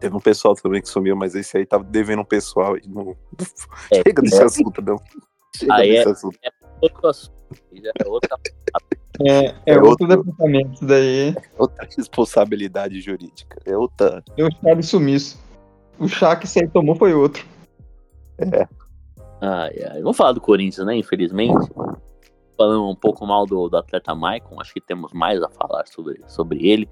Teve 0.00 0.16
um 0.16 0.20
pessoal 0.20 0.54
também 0.54 0.80
que 0.80 0.88
sumiu, 0.88 1.14
mas 1.14 1.34
esse 1.34 1.56
aí 1.58 1.66
tava 1.66 1.84
devendo 1.84 2.22
um 2.22 2.24
pessoal. 2.24 2.76
E 2.76 2.88
não... 2.88 3.14
É, 3.92 3.96
Chega 4.02 4.22
desse 4.22 4.40
é. 4.40 4.44
assunto, 4.44 4.82
não. 4.82 4.96
Chega 5.54 5.74
Aí 5.74 5.90
desse 5.90 6.08
é- 6.08 6.12
assunto. 6.12 6.38
Outro 6.80 7.08
assunto. 7.08 7.34
É 8.02 8.08
outra 8.08 8.36
É, 9.22 9.46
é, 9.46 9.54
É 9.66 9.74
outro, 9.76 10.06
outro- 10.06 10.06
departamento 10.06 10.86
daí. 10.86 11.36
Outra 11.58 11.86
responsabilidade 11.94 13.00
jurídica. 13.02 13.58
É 13.66 13.76
outra. 13.76 14.24
Deu 14.34 14.46
um 14.46 14.50
chá 14.50 14.72
de 14.74 14.82
sumiço. 14.86 15.38
O 15.98 16.08
chá 16.08 16.34
que 16.34 16.46
você 16.46 16.66
tomou 16.66 16.96
foi 16.96 17.12
outro. 17.12 17.44
Ai, 19.40 19.74
ai. 19.90 20.00
Vamos 20.02 20.16
falar 20.16 20.32
do 20.32 20.40
Corinthians, 20.40 20.86
né? 20.86 20.96
Infelizmente. 20.96 21.70
Falando 22.56 22.88
um 22.88 22.94
pouco 22.94 23.26
mal 23.26 23.44
do, 23.46 23.68
do 23.68 23.76
atleta 23.76 24.14
Maicon, 24.14 24.60
acho 24.60 24.72
que 24.72 24.80
temos 24.80 25.12
mais 25.12 25.42
a 25.42 25.48
falar 25.50 25.86
sobre, 25.86 26.22
sobre 26.26 26.66
ele. 26.66 26.88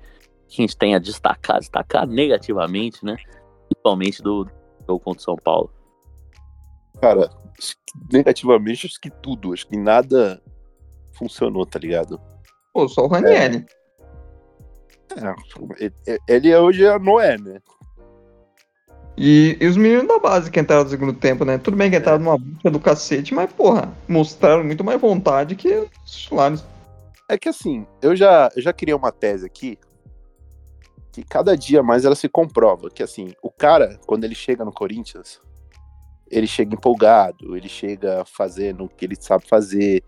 Que 0.49 0.63
a 0.63 0.67
gente 0.67 0.77
tem 0.77 0.95
a 0.95 0.99
destacar, 0.99 1.59
destacar 1.61 2.07
negativamente, 2.07 3.05
né? 3.05 3.17
Principalmente 3.69 4.23
do 4.23 4.45
do 4.45 4.51
jogo 4.95 5.01
contra 5.05 5.21
o 5.21 5.25
São 5.25 5.37
Paulo. 5.37 5.71
Cara, 7.03 7.29
negativamente, 8.11 8.87
acho 8.87 8.99
que 9.01 9.11
tudo. 9.11 9.53
Acho 9.53 9.67
que 9.69 9.77
nada 9.77 10.41
funcionou, 11.13 11.67
tá 11.67 11.79
ligado? 11.79 12.19
Pô, 12.73 12.89
só 12.89 13.03
o 13.03 13.09
Ranieri. 13.09 13.67
É, 15.17 15.85
ele- 16.07 16.19
ele 16.27 16.57
hoje 16.57 16.85
é 16.85 16.99
Noé, 16.99 17.37
né? 17.39 17.61
E, 19.17 19.57
e 19.61 19.67
os 19.67 19.77
meninos 19.77 20.07
da 20.07 20.19
base 20.19 20.51
que 20.51 20.61
entraram 20.61 20.85
no 20.85 20.91
segundo 20.91 21.13
tempo, 21.13 21.45
né? 21.45 21.59
Tudo 21.59 21.77
bem 21.77 21.91
que 21.91 21.97
entraram 21.97 22.21
numa 22.21 22.39
busca 22.39 22.71
do 22.71 22.79
cacete, 22.79 23.35
mas, 23.35 23.53
porra, 23.53 23.93
mostraram 24.07 24.63
muito 24.63 24.85
mais 24.85 25.01
vontade 25.01 25.57
que 25.57 25.69
os 25.75 25.91
titulares. 26.13 26.65
É 27.29 27.37
que 27.37 27.49
assim, 27.49 27.85
eu 28.01 28.15
já, 28.15 28.49
eu 28.55 28.63
já 28.63 28.73
criei 28.73 28.95
uma 28.95 29.11
tese 29.13 29.45
aqui 29.45 29.77
que 31.19 31.25
cada 31.25 31.57
dia 31.57 31.83
mais 31.83 32.05
ela 32.05 32.15
se 32.15 32.29
comprova. 32.29 32.91
Que 32.91 33.03
assim, 33.03 33.33
o 33.43 33.51
cara, 33.51 33.99
quando 34.07 34.25
ele 34.25 34.35
chega 34.35 34.65
no 34.65 34.73
Corinthians, 34.73 35.41
ele 36.31 36.47
chega 36.47 36.75
empolgado, 36.75 37.57
ele 37.57 37.69
chega 37.69 38.25
fazendo 38.25 38.85
o 38.85 38.89
que 38.89 39.05
ele 39.05 39.17
sabe 39.19 39.47
fazer. 39.47 40.03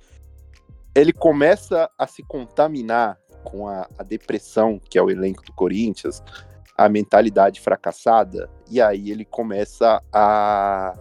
Ele 0.95 1.12
começa 1.12 1.90
a 1.99 2.07
se 2.07 2.23
contaminar 2.23 3.19
com 3.43 3.67
a, 3.67 3.88
a 3.99 4.02
depressão 4.02 4.79
que 4.79 4.99
é 4.99 5.02
o 5.02 5.11
elenco 5.11 5.43
do 5.43 5.52
Corinthians, 5.52 6.23
a 6.76 6.88
mentalidade 6.88 7.61
fracassada, 7.61 8.50
e 8.71 8.81
aí 8.81 9.11
ele 9.11 9.25
começa 9.25 10.02
a 10.12 10.95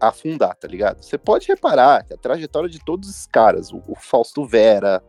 afundar, 0.00 0.54
tá 0.56 0.68
ligado? 0.68 1.02
Você 1.02 1.16
pode 1.16 1.46
reparar 1.46 2.04
que 2.04 2.12
a 2.12 2.16
trajetória 2.16 2.68
de 2.68 2.78
todos 2.78 3.08
esses 3.08 3.26
caras, 3.26 3.72
o, 3.72 3.82
o 3.88 3.94
Fausto 3.94 4.44
Vera, 4.46 5.02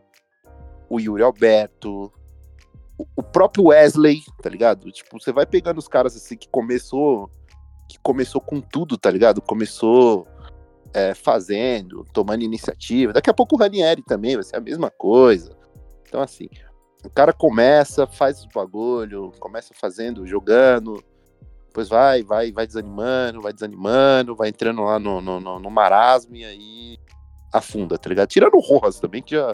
o 0.88 0.98
Yuri 0.98 1.22
Alberto, 1.22 2.12
o, 2.98 3.22
próprio 3.22 3.66
Wesley, 3.66 4.22
tá 4.42 4.48
ligado? 4.48 4.90
Tipo, 4.90 5.20
você 5.20 5.32
vai 5.32 5.46
pegando 5.46 5.78
os 5.78 5.88
caras 5.88 6.16
assim 6.16 6.36
que 6.36 6.48
começou 6.48 7.30
que 7.88 7.98
começou 8.00 8.40
com 8.40 8.60
tudo, 8.60 8.98
tá 8.98 9.10
ligado? 9.10 9.40
Começou 9.40 10.26
é, 10.92 11.14
fazendo, 11.14 12.04
tomando 12.12 12.42
iniciativa. 12.42 13.12
Daqui 13.12 13.30
a 13.30 13.34
pouco 13.34 13.54
o 13.54 13.58
Ranieri 13.58 14.02
também 14.02 14.34
vai 14.34 14.42
ser 14.42 14.56
a 14.56 14.60
mesma 14.60 14.90
coisa. 14.90 15.56
Então, 16.08 16.20
assim, 16.20 16.48
o 17.04 17.10
cara 17.10 17.32
começa, 17.32 18.06
faz 18.06 18.40
os 18.40 18.46
bagulho, 18.46 19.30
começa 19.38 19.72
fazendo, 19.72 20.26
jogando, 20.26 21.00
depois 21.76 21.88
vai, 21.88 22.22
vai, 22.22 22.50
vai 22.50 22.66
desanimando, 22.66 23.42
vai 23.42 23.52
desanimando, 23.52 24.34
vai 24.34 24.48
entrando 24.48 24.82
lá 24.82 24.98
no, 24.98 25.20
no, 25.20 25.38
no, 25.38 25.60
no 25.60 25.70
marasmo 25.70 26.34
e 26.34 26.44
aí 26.44 26.98
afunda, 27.52 27.98
tá 27.98 28.08
ligado? 28.08 28.28
Tirando 28.28 28.54
o 28.54 28.60
Rojas 28.60 28.98
também, 28.98 29.22
que 29.22 29.34
já. 29.36 29.52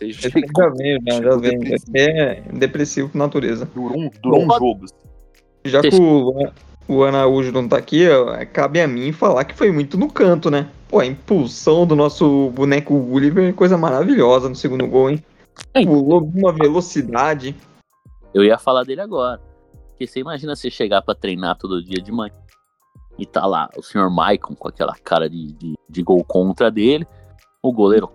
Aí 0.00 0.12
já, 0.12 0.28
já 0.28 0.68
veio, 0.70 0.98
né? 1.02 1.12
Já 1.12 1.16
chegou 1.16 1.40
veio. 1.40 1.60
depressivo. 1.60 1.96
É 1.96 2.42
depressivo 2.52 3.08
por 3.08 3.18
natureza. 3.18 3.68
Durou 3.74 3.98
um, 3.98 4.10
durou 4.22 4.44
um 4.44 4.50
jogo. 4.58 4.86
Já 5.64 5.82
que 5.82 5.94
o, 5.96 6.32
o 6.88 7.04
Anaújo 7.04 7.52
não 7.52 7.68
tá 7.68 7.76
aqui, 7.76 8.08
ó, 8.08 8.44
cabe 8.52 8.80
a 8.80 8.86
mim 8.86 9.12
falar 9.12 9.44
que 9.44 9.54
foi 9.54 9.72
muito 9.72 9.98
no 9.98 10.10
canto, 10.10 10.50
né? 10.50 10.68
Pô, 10.88 11.00
a 11.00 11.06
impulsão 11.06 11.86
do 11.86 11.96
nosso 11.96 12.50
boneco 12.50 12.98
Gulliver, 12.98 13.52
coisa 13.54 13.76
maravilhosa 13.76 14.48
no 14.48 14.54
segundo 14.54 14.86
gol, 14.86 15.10
hein? 15.10 15.24
Ei. 15.74 15.84
Pulou 15.84 16.20
com 16.20 16.38
uma 16.38 16.52
velocidade. 16.52 17.54
Eu 18.32 18.44
ia 18.44 18.58
falar 18.58 18.84
dele 18.84 19.00
agora. 19.00 19.40
Porque 19.88 20.06
você 20.06 20.20
imagina 20.20 20.54
você 20.54 20.70
chegar 20.70 21.02
pra 21.02 21.14
treinar 21.14 21.56
todo 21.56 21.82
dia 21.82 22.00
de 22.00 22.12
manhã 22.12 22.34
e 23.18 23.24
tá 23.24 23.46
lá 23.46 23.70
o 23.76 23.82
senhor 23.82 24.10
Maicon 24.10 24.54
com 24.54 24.68
aquela 24.68 24.94
cara 24.94 25.28
de, 25.28 25.52
de, 25.52 25.74
de 25.88 26.02
gol 26.02 26.22
contra 26.24 26.70
dele, 26.70 27.06
o 27.62 27.72
goleiro 27.72 28.10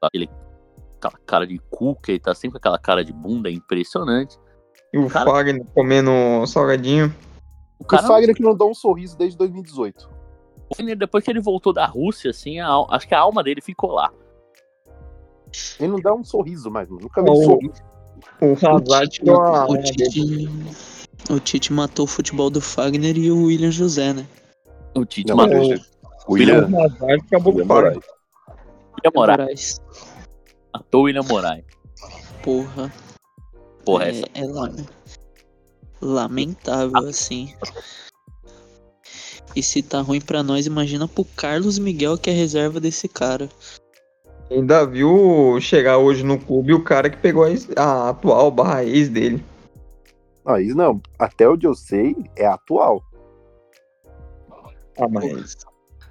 aquele, 0.00 0.28
aquela 1.08 1.20
cara 1.26 1.46
de 1.46 1.58
cuca, 1.70 2.10
ele 2.12 2.20
tá 2.20 2.34
sempre 2.34 2.52
com 2.52 2.58
aquela 2.58 2.78
cara 2.78 3.04
de 3.04 3.12
bunda 3.12 3.50
impressionante. 3.50 4.36
E 4.92 4.98
o 4.98 5.08
Cara- 5.08 5.30
Fagner 5.30 5.64
comendo 5.74 6.10
salgadinho. 6.46 7.14
O 7.78 7.84
O 7.84 7.86
cara, 7.86 8.06
Fagner 8.06 8.34
que 8.34 8.42
não 8.42 8.56
dá 8.56 8.64
um 8.64 8.74
sorriso 8.74 9.16
desde 9.16 9.36
2018. 9.38 10.08
o 10.70 10.74
Fagner, 10.76 10.96
depois 10.96 11.24
que 11.24 11.30
ele 11.30 11.40
voltou 11.40 11.72
da 11.72 11.86
Rússia, 11.86 12.30
assim, 12.30 12.60
a 12.60 12.68
acho 12.90 13.06
que 13.08 13.14
a 13.14 13.20
alma 13.20 13.42
dele 13.42 13.60
ficou 13.60 13.92
lá. 13.92 14.12
Ele 15.80 15.88
não 15.88 16.00
dá 16.00 16.12
um 16.14 16.22
sorriso 16.22 16.70
mais, 16.70 16.88
mano. 16.88 17.02
Nunca 17.02 17.22
vi 17.22 17.28
Ô, 17.30 17.32
um 17.32 17.44
sorriso. 17.44 17.82
O 18.40 18.46
uma- 19.26 19.66
O 19.70 19.78
Tite, 19.82 20.48
o 21.30 21.40
Tite 21.40 21.72
matou 21.72 22.04
o 22.04 22.08
futebol 22.08 22.50
do 22.50 22.60
Fagner 22.60 23.16
e 23.16 23.30
o 23.30 23.46
William 23.46 23.70
José, 23.70 24.12
né? 24.12 24.26
O 24.94 25.04
Tite 25.04 25.28
Não, 25.28 25.36
matou 25.36 25.56
o 25.58 25.74
o 26.28 26.32
William, 26.34 26.68
O 26.68 26.84
Hazard 26.84 27.22
acabou 27.26 27.52
com 27.52 27.58
William 27.60 27.74
o. 27.74 27.76
William 27.86 29.12
Moraes. 29.14 29.80
Matou 30.72 31.02
o 31.02 31.04
William 31.04 31.22
Moraes. 31.22 31.64
Porra. 32.42 32.92
Porra, 33.84 34.04
é, 34.04 34.10
essa. 34.10 34.26
é 34.34 34.44
la- 34.44 34.72
lamentável, 36.00 37.08
assim. 37.08 37.54
E 39.54 39.62
se 39.62 39.82
tá 39.82 40.00
ruim 40.00 40.20
pra 40.20 40.42
nós, 40.42 40.66
imagina 40.66 41.08
pro 41.08 41.24
Carlos 41.24 41.78
Miguel 41.78 42.16
que 42.16 42.30
é 42.30 42.32
reserva 42.32 42.78
desse 42.78 43.08
cara. 43.08 43.48
Ainda 44.50 44.84
viu 44.86 45.58
chegar 45.60 45.98
hoje 45.98 46.24
no 46.24 46.38
clube 46.38 46.72
o 46.74 46.82
cara 46.82 47.08
que 47.10 47.16
pegou 47.16 47.44
a, 47.76 48.08
atual 48.08 48.50
barra 48.50 48.84
ex 48.84 49.08
dele. 49.08 49.44
Não, 50.44 50.58
isso 50.58 50.76
não. 50.76 51.00
Até 51.18 51.48
onde 51.48 51.66
eu 51.66 51.74
sei, 51.74 52.16
é 52.36 52.46
atual. 52.46 53.02
Ah, 54.98 55.08
mas 55.08 55.56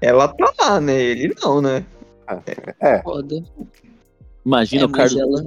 ela 0.02 0.28
tá 0.28 0.54
lá, 0.60 0.80
né? 0.80 1.00
Ele 1.02 1.36
não, 1.44 1.62
né? 1.62 1.86
É, 2.80 3.02
Foda. 3.02 3.44
Imagina 4.50 4.82
É, 4.82 4.86
o 4.86 4.90
Carlos. 4.92 5.16
ela, 5.16 5.44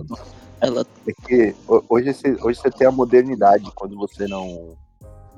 ela 0.61 0.87
porque 1.05 1.57
ho- 1.67 1.85
hoje 1.89 2.15
você, 2.15 2.37
hoje 2.41 2.61
você 2.61 2.71
tem 2.71 2.87
a 2.87 2.93
modernidade. 2.93 3.69
Quando 3.75 3.97
você 3.97 4.29
não 4.29 4.77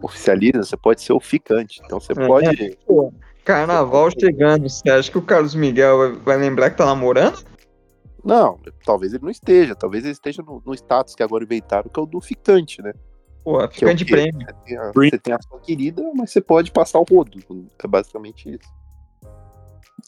oficializa, 0.03 0.63
você 0.63 0.77
pode 0.77 1.01
ser 1.01 1.15
o 1.15 1.21
ficante. 1.21 1.81
Então 1.83 1.99
você 1.99 2.13
É. 2.13 2.27
pode. 2.27 2.79
Carnaval 3.43 4.11
chegando. 4.11 4.69
Você 4.69 4.91
acha 4.91 5.11
que 5.11 5.17
o 5.17 5.23
Carlos 5.23 5.55
Miguel 5.55 5.97
vai, 5.97 6.13
vai 6.13 6.37
lembrar 6.37 6.71
que 6.71 6.77
tá 6.77 6.85
namorando? 6.85 7.43
Não, 8.23 8.59
talvez 8.85 9.15
ele 9.15 9.23
não 9.23 9.31
esteja. 9.31 9.75
Talvez 9.75 10.05
ele 10.05 10.13
esteja 10.13 10.43
no, 10.43 10.63
no 10.65 10.75
status 10.75 11.15
que 11.15 11.23
agora 11.23 11.43
inventaram, 11.45 11.89
que 11.91 11.99
é 11.99 12.03
o 12.03 12.07
do 12.07 12.21
ficante, 12.21 12.83
né? 12.83 12.93
Pô, 13.43 13.63
é 13.63 13.69
fica 13.69 13.91
o 13.91 13.95
de 13.95 14.05
quê? 14.05 14.13
prêmio. 14.13 14.47
Você 14.47 14.55
tem, 14.65 14.77
a, 14.79 14.93
você 14.95 15.19
tem 15.19 15.35
a 15.35 15.39
sua 15.43 15.61
querida, 15.61 16.03
mas 16.15 16.31
você 16.31 16.41
pode 16.43 16.71
passar 16.71 16.99
o 16.99 17.05
rodo. 17.05 17.39
É 17.83 17.87
basicamente 17.87 18.51
isso. 18.51 18.69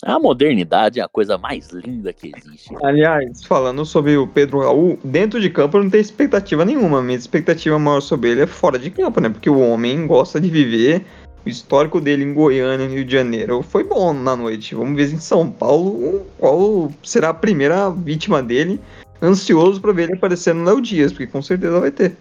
A 0.05 0.19
modernidade 0.19 1.01
é 1.01 1.03
a 1.03 1.09
coisa 1.09 1.39
mais 1.39 1.71
linda 1.71 2.13
que 2.13 2.31
existe. 2.37 2.75
Aliás, 2.83 3.45
falando 3.45 3.85
sobre 3.85 4.17
o 4.17 4.27
Pedro 4.29 4.61
Raul, 4.61 4.99
dentro 5.03 5.41
de 5.41 5.49
campo 5.49 5.79
eu 5.79 5.85
não 5.85 5.91
tenho 5.91 6.03
expectativa 6.03 6.65
nenhuma. 6.65 7.03
Minha 7.03 7.17
expectativa 7.17 7.79
maior 7.79 8.01
sobre 8.01 8.31
ele 8.31 8.43
é 8.43 8.47
fora 8.47 8.79
de 8.79 8.91
campo, 8.91 9.21
né? 9.21 9.29
Porque 9.31 9.49
o 9.49 9.59
homem 9.59 10.07
gosta 10.07 10.41
de 10.41 10.49
viver. 10.51 11.05
O 11.45 11.49
histórico 11.49 12.01
dele 12.01 12.25
em 12.25 12.35
Goiânia, 12.35 12.87
no 12.89 12.93
Rio 12.95 13.05
de 13.05 13.13
Janeiro, 13.13 13.63
foi 13.63 13.85
bom 13.85 14.13
na 14.13 14.37
noite. 14.37 14.75
Vamos 14.75 14.97
ver 14.97 15.13
em 15.15 15.19
São 15.19 15.51
Paulo 15.51 16.27
qual 16.39 16.93
será 17.03 17.31
a 17.31 17.35
primeira 17.35 17.89
vítima 17.91 18.43
dele. 18.43 18.81
Ansioso 19.23 19.81
pra 19.81 19.93
ver 19.93 20.05
ele 20.05 20.15
aparecer 20.15 20.55
no 20.55 20.65
Léo 20.65 20.81
Dias, 20.83 21.13
porque 21.13 21.27
com 21.29 21.41
certeza 21.41 21.81
vai 21.81 21.91
ter. 21.91 22.17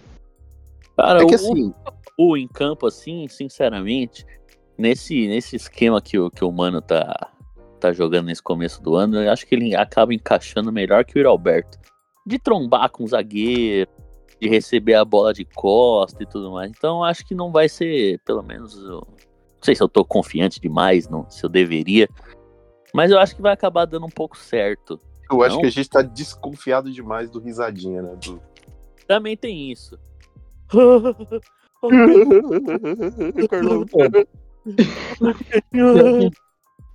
Cara, 0.96 1.22
É 1.22 1.26
que 1.26 1.32
o- 1.32 1.34
assim, 1.34 1.74
o 2.16 2.36
em 2.36 2.48
campo, 2.48 2.86
assim, 2.86 3.26
sinceramente, 3.28 4.24
nesse, 4.78 5.26
nesse 5.26 5.56
esquema 5.56 6.00
que 6.00 6.18
o, 6.18 6.30
que 6.30 6.44
o 6.44 6.50
Mano 6.52 6.80
tá, 6.80 7.28
tá 7.76 7.92
jogando 7.92 8.26
nesse 8.26 8.42
começo 8.42 8.82
do 8.82 8.94
ano, 8.94 9.22
eu 9.22 9.30
acho 9.30 9.46
que 9.46 9.54
ele 9.54 9.74
acaba 9.74 10.14
encaixando 10.14 10.72
melhor 10.72 11.04
que 11.04 11.14
o 11.14 11.18
Yuri 11.18 11.28
Alberto. 11.28 11.78
De 12.26 12.38
trombar 12.38 12.90
com 12.90 13.04
o 13.04 13.08
zagueiro, 13.08 13.90
de 14.40 14.48
receber 14.48 14.94
a 14.94 15.04
bola 15.04 15.32
de 15.32 15.44
costa 15.44 16.22
e 16.22 16.26
tudo 16.26 16.52
mais. 16.52 16.70
Então, 16.70 16.98
eu 16.98 17.04
acho 17.04 17.24
que 17.24 17.34
não 17.34 17.52
vai 17.52 17.68
ser, 17.68 18.20
pelo 18.24 18.42
menos, 18.42 18.76
eu, 18.76 19.00
não 19.00 19.62
sei 19.62 19.74
se 19.74 19.82
eu 19.82 19.88
tô 19.88 20.04
confiante 20.04 20.60
demais, 20.60 21.08
não, 21.08 21.28
se 21.30 21.44
eu 21.44 21.48
deveria, 21.48 22.08
mas 22.92 23.10
eu 23.10 23.18
acho 23.18 23.36
que 23.36 23.42
vai 23.42 23.52
acabar 23.52 23.84
dando 23.84 24.06
um 24.06 24.10
pouco 24.10 24.36
certo. 24.36 25.00
eu 25.30 25.42
acho 25.42 25.56
Não? 25.56 25.60
que 25.60 25.66
a 25.66 25.70
gente 25.70 25.88
tá 25.88 26.02
desconfiado 26.02 26.90
demais 26.90 27.30
do 27.30 27.40
risadinha, 27.40 28.02
né? 28.02 28.16
Do... 28.16 28.40
Também 29.06 29.36
tem 29.36 29.70
isso. 29.70 29.98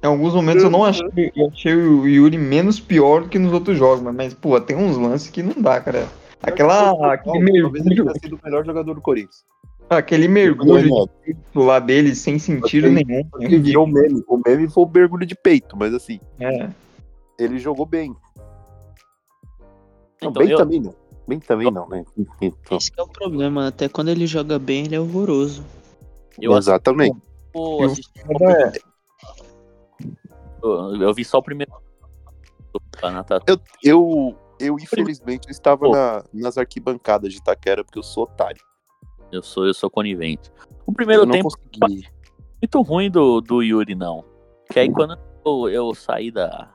Em 0.04 0.08
alguns 0.08 0.34
momentos 0.34 0.64
eu 0.64 0.70
não 0.70 0.84
achei, 0.84 1.32
eu 1.36 1.48
achei 1.48 1.76
o 1.76 2.08
Yuri 2.08 2.38
menos 2.38 2.80
pior 2.80 3.22
do 3.24 3.30
que 3.30 3.38
nos 3.38 3.54
outros 3.54 3.78
jogos, 3.78 4.02
mas, 4.02 4.16
mas, 4.16 4.34
pô, 4.34 4.60
tem 4.60 4.76
uns 4.76 4.98
lances 4.98 5.30
que 5.30 5.44
não 5.44 5.54
dá, 5.62 5.80
cara. 5.80 6.08
Aquela, 6.42 7.14
aquele 7.14 7.34
Talvez 7.34 7.48
ele 7.48 7.52
mergulho, 7.62 7.94
tenha 8.06 8.14
sido 8.20 8.36
o 8.36 8.40
melhor 8.44 8.66
jogador 8.66 8.96
do 8.96 9.02
Corinthians. 9.02 9.46
aquele 9.88 10.28
mergulho 10.28 10.82
de 10.82 11.10
peito 11.24 11.60
lá 11.60 11.78
dele 11.78 12.16
sem 12.16 12.40
sentido 12.40 12.90
nenhum. 12.90 13.28
Ele 13.40 13.60
virou 13.60 13.86
meme. 13.86 14.24
O 14.28 14.42
meme 14.44 14.68
foi 14.68 14.84
o 14.86 14.90
mergulho 14.90 15.26
de 15.26 15.36
peito, 15.36 15.78
mas 15.78 15.94
assim, 15.94 16.20
É. 16.40 16.68
ele 17.38 17.60
jogou 17.60 17.86
bem. 17.86 18.16
Não, 20.20 20.30
Então, 20.30 20.44
bem 20.44 20.50
eu- 20.52 20.58
também 20.58 20.80
não. 20.80 20.96
Bem 21.28 21.40
também 21.40 21.72
não, 21.72 21.88
né? 21.88 22.04
Então, 22.42 22.78
Esse 22.78 22.92
que 22.92 23.00
é 23.00 23.04
o 23.04 23.08
problema. 23.08 23.68
Até 23.68 23.88
quando 23.88 24.10
ele 24.10 24.26
joga 24.26 24.58
bem, 24.58 24.86
ele 24.86 24.96
é 24.96 25.00
horroroso. 25.00 25.64
Eu 26.42 26.58
exatamente. 26.58 27.16
vou 27.54 27.82
Eu- 27.84 27.86
assistir 27.92 28.20
É, 28.42 28.72
Eu, 30.64 30.96
eu 31.02 31.14
vi 31.14 31.24
só 31.26 31.38
o 31.40 31.44
primeiro. 31.44 31.72
natação. 33.02 33.44
Eu, 33.48 33.60
eu, 33.84 34.38
eu 34.60 34.76
infelizmente, 34.80 35.50
estava 35.50 35.86
Pô. 35.86 35.92
na- 35.92 36.24
nas 36.34 36.58
arquibancadas 36.58 37.32
de 37.34 37.40
Itaquera 37.40 37.84
porque 37.84 38.00
eu 38.00 38.04
sou 38.04 38.24
otário. 38.24 38.62
Eu 39.32 39.42
sou, 39.42 39.66
eu 39.66 39.74
sou 39.74 39.90
conivente. 39.90 40.52
O 40.86 40.92
primeiro 40.94 41.24
eu 41.24 41.26
não 41.26 41.34
tempo 41.34 41.50
consegui. 41.50 42.08
muito 42.62 42.82
ruim 42.82 43.10
do, 43.10 43.40
do 43.42 43.62
Yuri, 43.64 43.96
não. 43.96 44.26
Que 44.72 44.80
aí 44.80 44.92
quando 44.92 45.18
eu, 45.46 45.70
eu 45.70 45.96
saí 45.96 46.32
da. 46.32 46.74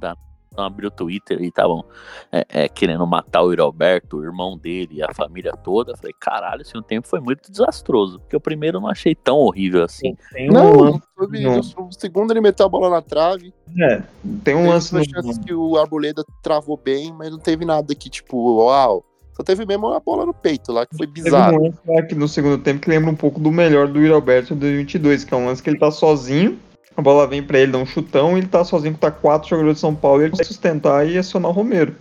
da 0.00 0.16
não 0.58 0.64
abri 0.66 0.86
o 0.86 0.90
Twitter 0.90 1.40
e 1.40 1.46
estavam 1.46 1.84
é, 2.30 2.44
é, 2.48 2.68
querendo 2.68 3.06
matar 3.06 3.42
o 3.42 3.50
Yuri 3.50 3.60
Alberto, 3.62 4.18
o 4.18 4.24
irmão 4.24 4.58
dele 4.58 4.96
e 4.96 5.02
a 5.02 5.12
família 5.14 5.52
toda. 5.52 5.96
Falei, 5.96 6.14
caralho, 6.18 6.62
esse 6.62 6.72
tempo 6.82 7.06
foi 7.08 7.20
muito 7.20 7.50
desastroso. 7.50 8.18
Porque 8.18 8.36
o 8.36 8.40
primeiro 8.40 8.78
eu 8.78 8.80
não 8.80 8.88
achei 8.88 9.14
tão 9.14 9.36
horrível 9.38 9.84
assim. 9.84 10.16
tem 10.32 10.50
um 10.50 10.52
Não, 10.52 10.72
lance, 10.80 11.74
não. 11.76 11.86
o 11.86 11.92
segundo 11.92 12.32
ele 12.32 12.40
meteu 12.40 12.66
a 12.66 12.68
bola 12.68 12.90
na 12.90 13.00
trave. 13.02 13.52
é, 13.80 14.02
tem 14.44 14.54
um 14.54 14.58
Teve 14.62 14.68
lance 14.68 14.94
no, 14.94 15.04
chances 15.04 15.38
que 15.38 15.54
o 15.54 15.76
Arboleda 15.78 16.24
travou 16.42 16.76
bem, 16.76 17.12
mas 17.12 17.30
não 17.30 17.38
teve 17.38 17.64
nada 17.64 17.94
que, 17.94 18.10
tipo, 18.10 18.36
uau. 18.64 19.04
Só 19.32 19.44
teve 19.44 19.64
mesmo 19.64 19.86
a 19.92 20.00
bola 20.00 20.26
no 20.26 20.34
peito 20.34 20.72
lá, 20.72 20.84
que 20.84 20.96
foi 20.96 21.06
Teve 21.06 21.22
bizarro. 21.22 21.58
um 21.60 21.62
lance 21.66 21.78
lá 21.86 22.02
que 22.02 22.14
no 22.16 22.26
segundo 22.26 22.58
tempo 22.60 22.80
que 22.80 22.90
lembra 22.90 23.08
um 23.08 23.14
pouco 23.14 23.38
do 23.38 23.52
melhor 23.52 23.86
do 23.86 24.12
Alberto 24.12 24.52
de 24.54 24.60
2022, 24.60 25.22
que 25.22 25.32
é 25.32 25.36
um 25.36 25.46
lance 25.46 25.62
que 25.62 25.70
ele 25.70 25.78
tá 25.78 25.92
sozinho, 25.92 26.58
a 26.98 27.00
bola 27.02 27.28
vem 27.28 27.40
pra 27.40 27.60
ele, 27.60 27.70
dá 27.70 27.78
um 27.78 27.86
chutão, 27.86 28.36
e 28.36 28.40
ele 28.40 28.48
tá 28.48 28.64
sozinho 28.64 28.92
com 28.92 28.98
tá 28.98 29.08
quatro 29.08 29.48
jogadores 29.48 29.76
de 29.76 29.80
São 29.80 29.94
Paulo, 29.94 30.20
e 30.20 30.24
ele 30.24 30.36
vai 30.36 30.44
sustentar 30.44 31.08
e 31.08 31.16
acionar 31.16 31.48
o 31.52 31.54
Romero. 31.54 31.94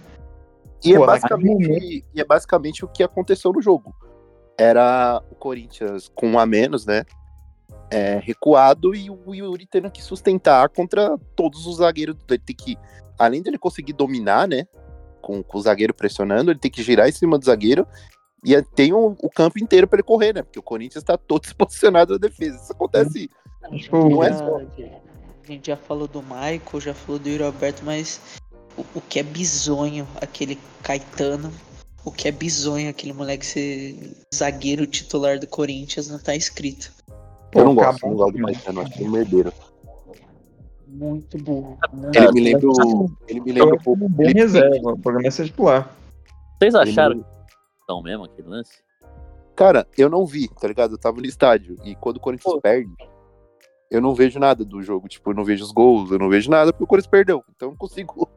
E 0.84 0.92
é, 0.92 0.98
Pô, 0.98 1.06
basicamente, 1.06 2.04
e 2.16 2.20
é 2.20 2.26
basicamente 2.26 2.84
o 2.84 2.88
que 2.88 3.04
aconteceu 3.04 3.54
no 3.54 3.62
jogo. 3.62 3.96
Era 4.58 5.22
o 5.30 5.36
Corinthians 5.36 6.10
com 6.16 6.32
um 6.32 6.40
a 6.40 6.48
menos, 6.48 6.88
né? 6.88 7.04
É, 7.92 8.20
recuado 8.24 8.96
e 8.96 9.08
o 9.12 9.36
Yuri 9.36 9.68
tendo 9.68 9.92
que 9.92 10.02
sustentar 10.02 10.68
contra 10.70 11.16
todos 11.36 11.68
os 11.68 11.78
zagueiros. 11.78 12.18
Ele 12.28 12.40
tem 12.40 12.56
que, 12.56 12.76
além 13.20 13.44
dele 13.44 13.60
conseguir 13.60 13.94
dominar, 13.94 14.48
né? 14.48 14.66
Com, 15.22 15.44
com 15.44 15.60
o 15.60 15.62
zagueiro 15.62 15.94
pressionando, 15.94 16.50
ele 16.50 16.60
tem 16.60 16.72
que 16.72 16.82
girar 16.82 17.08
em 17.08 17.12
cima 17.12 17.38
do 17.38 17.46
zagueiro 17.46 17.86
e 18.44 18.56
é- 18.56 18.64
tem 18.64 18.94
o, 18.94 19.16
o 19.22 19.30
campo 19.30 19.60
inteiro 19.60 19.88
para 19.88 19.98
ele 19.98 20.08
correr, 20.08 20.34
né? 20.34 20.42
Porque 20.42 20.60
o 20.60 20.64
Corinthians 20.64 21.04
tá 21.04 21.18
todo 21.18 21.48
posicionado 21.56 22.14
na 22.14 22.20
defesa. 22.20 22.56
Isso 22.56 22.72
acontece. 22.72 23.30
Acho 23.72 23.90
que 23.90 23.96
o- 23.96 24.10
Não 24.10 24.24
é 24.24 24.30
Já- 24.30 24.38
só. 24.38 24.58
A 24.58 25.48
gente 25.52 25.68
já 25.68 25.78
falou 25.78 26.08
do 26.08 26.22
Michael, 26.22 26.82
já 26.82 26.94
falou 26.94 27.20
do 27.20 27.30
Yuri 27.30 27.44
Alberto, 27.44 27.84
mas 27.86 28.20
o, 28.78 28.82
o 28.96 29.02
que 29.02 29.20
é 29.20 29.24
bizonho 29.24 30.06
aquele 30.22 30.60
Caetano, 30.84 31.52
o 32.04 32.12
que 32.12 32.28
é 32.28 32.32
bizonho 32.32 32.90
aquele 32.90 33.14
moleque 33.14 33.46
ser 33.46 33.96
zagueiro 34.34 34.86
titular 34.86 35.40
do 35.40 35.48
Corinthians 35.48 36.10
não 36.10 36.20
tá 36.20 36.36
escrito. 36.36 36.92
Pô, 37.52 37.60
eu 37.60 37.66
não 37.66 37.76
gosto, 37.76 38.06
não 38.06 38.16
gosto 38.16 38.38
do 38.38 38.44
Caetano, 38.46 38.82
acho 38.82 38.92
que 38.94 39.04
é 39.04 39.08
um 39.08 39.12
merdeiro. 39.12 39.54
Muito 40.86 41.38
burro. 41.38 41.78
Ele 42.14 42.26
É, 42.26 42.32
me 42.32 42.40
lembra, 42.42 42.68
o- 42.70 43.12
ele 43.28 43.40
me 43.42 43.52
lembra 43.52 43.76
um 43.76 43.78
pouco. 43.78 44.06
um 44.06 44.10
bom 44.10 44.18
Felipe 44.24 44.40
reserva, 44.40 44.92
o 44.94 45.00
programa 45.00 45.28
é 45.28 45.32
ser 45.32 45.46
titular. 45.46 45.96
Vocês 46.60 46.74
Ele 46.74 46.84
acharam 46.90 47.20
que 47.20 47.26
não 47.88 48.02
mesmo 48.02 48.24
aquele 48.26 48.48
lance? 48.48 48.80
Cara, 49.56 49.88
eu 49.98 50.10
não 50.10 50.26
vi, 50.26 50.48
tá 50.48 50.68
ligado? 50.68 50.94
Eu 50.94 50.98
tava 50.98 51.18
no 51.18 51.26
estádio. 51.26 51.78
E 51.84 51.96
quando 51.96 52.18
o 52.18 52.20
Corinthians 52.20 52.54
Pô. 52.54 52.62
perde, 52.62 52.90
eu 53.90 54.02
não 54.02 54.14
vejo 54.14 54.40
nada 54.40 54.64
do 54.66 54.82
jogo. 54.82 55.08
Tipo, 55.08 55.32
eu 55.32 55.36
não 55.36 55.44
vejo 55.44 55.64
os 55.64 55.72
gols, 55.72 56.12
eu 56.12 56.20
não 56.20 56.30
vejo 56.30 56.50
nada 56.50 56.72
porque 56.72 56.84
o 56.84 56.88
Corinthians 56.88 57.10
perdeu. 57.12 57.44
Então 57.56 57.70
eu 57.70 57.72
não 57.72 57.78
consigo. 57.78 58.30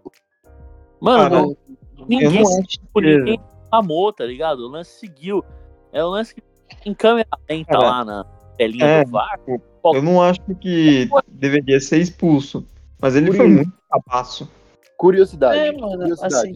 Mano, 1.00 1.56
não- 1.96 2.06
ninguém, 2.08 2.24
eu 2.24 2.32
não 2.32 2.58
acho 2.58 2.62
tipo, 2.62 3.00
ninguém 3.00 3.40
amou, 3.70 4.12
tá 4.12 4.24
ligado? 4.24 4.60
O 4.60 4.68
lance 4.68 4.98
seguiu. 4.98 5.44
É 5.92 6.04
o 6.04 6.08
lance 6.08 6.34
que 6.34 6.42
em 6.84 6.94
câmera 6.94 7.28
lenta 7.48 7.72
Cara, 7.72 7.84
lá 7.84 8.04
na 8.04 8.24
telinha 8.56 8.86
é, 8.86 9.04
do 9.04 9.10
VAR. 9.10 9.40
Eu 9.84 10.02
não 10.02 10.20
acho 10.22 10.40
que 10.60 11.08
deveria 11.28 11.80
ser 11.80 11.98
expulso. 11.98 12.66
Mas 13.00 13.16
ele 13.16 13.32
foi 13.32 13.48
muito 13.48 13.72
capaço. 13.90 14.48
Curiosidade. 14.96 15.58
É, 15.58 15.72
mano, 15.72 15.96
curiosidade. 15.96 16.34
assim, 16.34 16.52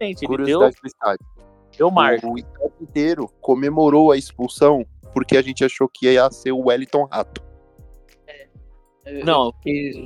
Gente, 0.00 0.24
ele 0.24 0.44
deu, 0.44 0.58
curiosidade 0.58 0.76
estádio. 0.84 1.26
deu 1.78 1.90
marca. 1.90 2.26
O 2.28 2.36
estádio 2.36 2.72
inteiro 2.80 3.30
comemorou 3.40 4.12
a 4.12 4.16
expulsão 4.18 4.84
porque 5.14 5.36
a 5.36 5.42
gente 5.42 5.64
achou 5.64 5.88
que 5.88 6.06
ia 6.06 6.30
ser 6.30 6.52
o 6.52 6.66
Wellington 6.66 7.08
Rato. 7.10 7.42
Eu- 9.06 9.24
Não, 9.24 9.52
eu- 9.64 10.04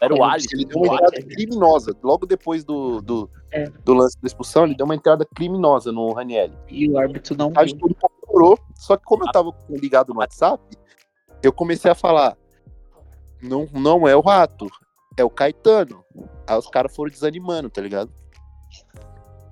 era 0.00 0.12
o 0.14 0.18
eu- 0.18 0.24
Alisson. 0.24 0.48
Ele 0.52 0.64
deu 0.66 0.78
uma 0.78 0.94
entrada 0.94 1.22
criminosa. 1.22 1.96
Logo 2.02 2.26
depois 2.26 2.64
do, 2.64 3.00
do, 3.00 3.30
do 3.84 3.94
lance 3.94 4.16
da 4.20 4.26
expulsão, 4.26 4.64
ele 4.64 4.74
deu 4.74 4.84
uma 4.84 4.94
entrada 4.94 5.24
criminosa 5.24 5.90
no 5.92 6.12
Raniel. 6.12 6.50
E 6.68 6.88
o 6.90 6.98
árbitro 6.98 7.36
não 7.36 7.46
O 7.46 7.50
estádio 7.50 7.76
viu. 7.76 7.88
todo 7.88 7.96
comemorou. 8.26 8.58
Só 8.74 8.96
que 8.96 9.04
como 9.04 9.24
eu 9.24 9.32
tava 9.32 9.54
ligado 9.70 10.12
no 10.12 10.20
WhatsApp, 10.20 10.62
eu 11.42 11.52
comecei 11.52 11.90
a 11.90 11.94
falar: 11.94 12.36
não, 13.42 13.66
não 13.72 14.06
é 14.06 14.14
o 14.14 14.20
Rato, 14.20 14.66
é 15.16 15.24
o 15.24 15.30
Caetano. 15.30 16.04
Aí 16.46 16.58
os 16.58 16.68
caras 16.68 16.94
foram 16.94 17.10
desanimando, 17.10 17.70
tá 17.70 17.80
ligado? 17.80 18.12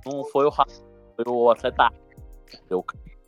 Não 0.06 0.22
foi 0.24 0.44
o 0.44 0.50
Rafa, 0.50 0.70
foi 1.16 1.24
o 1.26 1.50
atleta. 1.50 1.90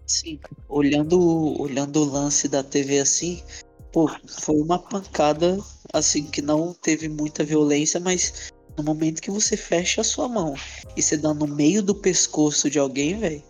Sim, 0.06 0.38
olhando, 0.68 1.60
olhando 1.60 2.00
o 2.00 2.04
lance 2.04 2.48
da 2.48 2.62
TV 2.62 3.00
assim, 3.00 3.42
pô, 3.96 4.10
foi 4.26 4.56
uma 4.60 4.78
pancada 4.78 5.56
assim 5.90 6.24
que 6.24 6.42
não 6.42 6.74
teve 6.74 7.08
muita 7.08 7.42
violência, 7.42 7.98
mas 7.98 8.52
no 8.76 8.84
momento 8.84 9.22
que 9.22 9.30
você 9.30 9.56
fecha 9.56 10.02
a 10.02 10.04
sua 10.04 10.28
mão 10.28 10.52
e 10.94 11.00
você 11.00 11.16
dá 11.16 11.32
no 11.32 11.46
meio 11.46 11.82
do 11.82 11.94
pescoço 11.94 12.68
de 12.68 12.78
alguém, 12.78 13.18
velho, 13.18 13.42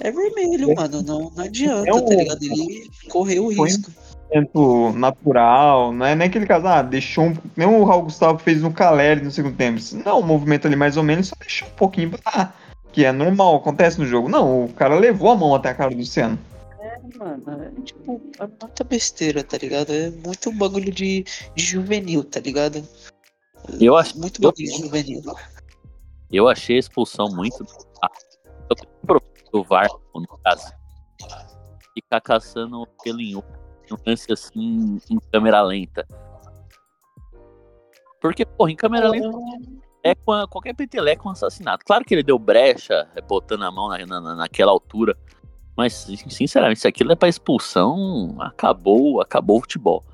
é 0.00 0.10
vermelho, 0.10 0.72
É. 0.72 0.74
mano. 0.74 1.00
Não, 1.02 1.32
não 1.34 1.42
adianta, 1.44 1.88
É 1.88 1.94
um- 1.94 2.04
tá 2.04 2.14
ligado? 2.16 2.42
Ele 2.42 2.90
correu 3.08 3.46
o 3.46 3.64
risco. 3.64 3.90
Movimento 4.30 4.92
natural, 4.98 5.90
não 5.90 6.04
é 6.04 6.14
nem 6.14 6.28
aquele 6.28 6.44
caso, 6.44 6.66
ah, 6.66 6.82
deixou 6.82 7.24
um. 7.24 7.36
Nem 7.56 7.66
o 7.66 7.82
Raul 7.84 8.02
Gustavo 8.02 8.38
fez 8.38 8.60
no 8.60 8.70
Caleri 8.74 9.22
no 9.24 9.30
segundo 9.30 9.56
tempo. 9.56 9.80
Não, 10.04 10.20
o 10.20 10.22
movimento 10.22 10.66
ali 10.66 10.76
mais 10.76 10.98
ou 10.98 11.02
menos 11.02 11.28
só 11.28 11.36
deixou 11.40 11.66
um 11.66 11.76
pouquinho 11.76 12.10
pra 12.10 12.20
lá. 12.30 12.54
Que 12.92 13.06
é 13.06 13.12
normal, 13.12 13.56
acontece 13.56 13.98
no 13.98 14.04
jogo. 14.06 14.28
Não, 14.28 14.66
o 14.66 14.68
cara 14.74 14.98
levou 14.98 15.30
a 15.30 15.34
mão 15.34 15.54
até 15.54 15.70
a 15.70 15.74
cara 15.74 15.90
do 15.90 15.96
Luciano. 15.96 16.38
Mano, 17.18 17.62
é 17.62 17.82
tipo, 17.82 18.20
é 18.40 18.46
muita 18.46 18.84
besteira, 18.84 19.44
tá 19.44 19.58
ligado? 19.58 19.90
É 19.92 20.10
muito 20.10 20.50
bagulho 20.52 20.90
de, 20.92 21.22
de 21.54 21.62
juvenil, 21.62 22.24
tá 22.24 22.40
ligado? 22.40 22.82
Eu 23.80 23.96
acho, 23.96 24.18
Muito 24.18 24.40
eu- 24.42 24.50
bagulho 24.50 24.66
de 24.70 24.82
juvenil. 24.82 25.22
eu 26.32 26.48
achei 26.48 26.76
a 26.76 26.80
expulsão 26.80 27.26
muito. 27.28 27.64
Ah, 28.02 28.08
eu 28.70 29.20
Do 29.52 29.62
VAR, 29.62 29.88
no 30.14 30.26
caso. 30.44 30.72
ficar 31.94 32.20
caçando 32.20 32.86
pelo 33.02 33.20
em 33.20 33.36
um 33.36 33.42
lance 34.06 34.32
assim 34.32 34.98
em 35.10 35.18
câmera 35.30 35.62
lenta. 35.62 36.06
Porque, 38.20 38.44
porra, 38.46 38.70
em 38.72 38.76
câmera 38.76 39.08
lenta 39.10 39.28
é 40.02 40.14
com 40.14 40.32
a- 40.32 40.48
qualquer 40.48 40.74
peteleco 40.74 41.26
é 41.26 41.28
um 41.28 41.32
assassinato. 41.32 41.84
Claro 41.84 42.04
que 42.04 42.14
ele 42.14 42.22
deu 42.22 42.38
brecha, 42.38 43.08
é, 43.14 43.20
botando 43.20 43.62
a 43.62 43.70
mão 43.70 43.88
na, 43.88 44.04
na- 44.06 44.34
naquela 44.34 44.72
altura. 44.72 45.16
Mas, 45.76 45.92
sin- 45.94 46.30
sinceramente, 46.30 46.80
se 46.80 46.88
aquilo 46.88 47.12
é 47.12 47.16
pra 47.16 47.28
expulsão, 47.28 48.36
acabou, 48.40 49.20
acabou 49.20 49.58
o 49.58 49.60
futebol. 49.60 50.04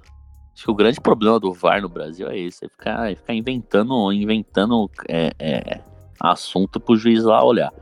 Acho 0.55 0.65
que 0.65 0.71
o 0.71 0.75
grande 0.75 1.01
problema 1.01 1.39
do 1.39 1.53
VAR 1.53 1.81
no 1.81 1.89
Brasil 1.89 2.29
é 2.29 2.39
esse, 2.39 2.65
é 2.65 2.69
ficar, 2.69 3.11
é 3.11 3.15
ficar 3.15 3.35
inventando, 3.35 4.13
inventando 4.13 4.91
é, 5.09 5.33
é, 5.39 5.81
assunto 6.19 6.81
pro 6.81 6.97
juiz 6.97 7.25
lá 7.25 7.43
olhar. 7.45 7.73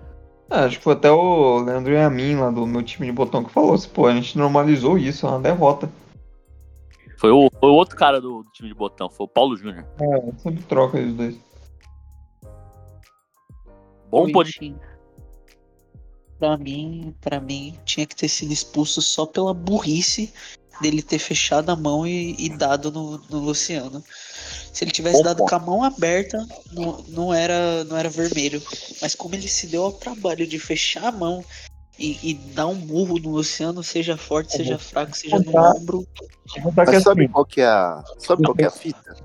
Ah, 0.50 0.64
acho 0.64 0.78
que 0.78 0.84
foi 0.84 0.94
até 0.94 1.10
o 1.10 1.60
Leandro 1.60 1.92
Yamin 1.92 2.36
lá 2.36 2.50
do 2.50 2.66
meu 2.66 2.82
time 2.82 3.06
de 3.06 3.12
botão 3.12 3.44
que 3.44 3.50
falou 3.50 3.74
assim, 3.74 3.90
pô, 3.90 4.06
a 4.06 4.14
gente 4.14 4.38
normalizou 4.38 4.96
isso, 4.96 5.26
é 5.26 5.30
uma 5.30 5.40
derrota. 5.40 5.90
Foi 7.16 7.30
o, 7.30 7.50
foi 7.58 7.68
o 7.68 7.74
outro 7.74 7.96
cara 7.96 8.20
do, 8.20 8.42
do 8.42 8.50
time 8.50 8.68
de 8.68 8.74
botão, 8.74 9.10
foi 9.10 9.26
o 9.26 9.28
Paulo 9.28 9.56
Júnior. 9.56 9.84
É, 10.00 10.32
sempre 10.38 10.62
troca 10.62 10.98
os 10.98 11.12
dois. 11.14 11.38
Bom 14.08 14.30
podcast. 14.30 14.74
Pra 16.38 16.56
mim, 16.56 17.14
pra 17.20 17.40
mim, 17.40 17.76
tinha 17.84 18.06
que 18.06 18.14
ter 18.14 18.28
sido 18.28 18.52
expulso 18.52 19.02
só 19.02 19.26
pela 19.26 19.52
burrice 19.52 20.32
dele 20.80 21.02
ter 21.02 21.18
fechado 21.18 21.70
a 21.70 21.76
mão 21.76 22.06
e, 22.06 22.36
e 22.38 22.48
dado 22.48 22.90
no, 22.90 23.18
no 23.28 23.38
Luciano. 23.38 24.02
Se 24.72 24.84
ele 24.84 24.92
tivesse 24.92 25.18
Bom 25.18 25.24
dado 25.24 25.44
com 25.44 25.54
a 25.54 25.58
mão 25.58 25.82
aberta, 25.82 26.46
não, 26.72 27.04
não, 27.08 27.34
era, 27.34 27.82
não 27.84 27.96
era 27.96 28.08
vermelho. 28.08 28.62
Mas 29.02 29.14
como 29.14 29.34
ele 29.34 29.48
se 29.48 29.66
deu 29.66 29.82
ao 29.82 29.92
trabalho 29.92 30.46
de 30.46 30.58
fechar 30.58 31.06
a 31.06 31.12
mão 31.12 31.44
e, 31.98 32.30
e 32.30 32.34
dar 32.34 32.68
um 32.68 32.74
murro 32.74 33.18
no 33.18 33.30
Luciano, 33.30 33.82
seja 33.82 34.16
forte, 34.16 34.56
seja 34.56 34.78
fraco, 34.78 35.16
seja 35.16 35.38
no 35.38 35.58
ombro, 35.58 36.06
Mas 36.76 37.02
sabe 37.02 37.28
qual 37.28 37.44
que 37.44 37.60
é 37.60 37.66
a. 37.66 38.02
Sabe 38.18 38.44
qual 38.44 38.54
que 38.54 38.62
é 38.62 38.66
a 38.66 38.70
fita? 38.70 39.16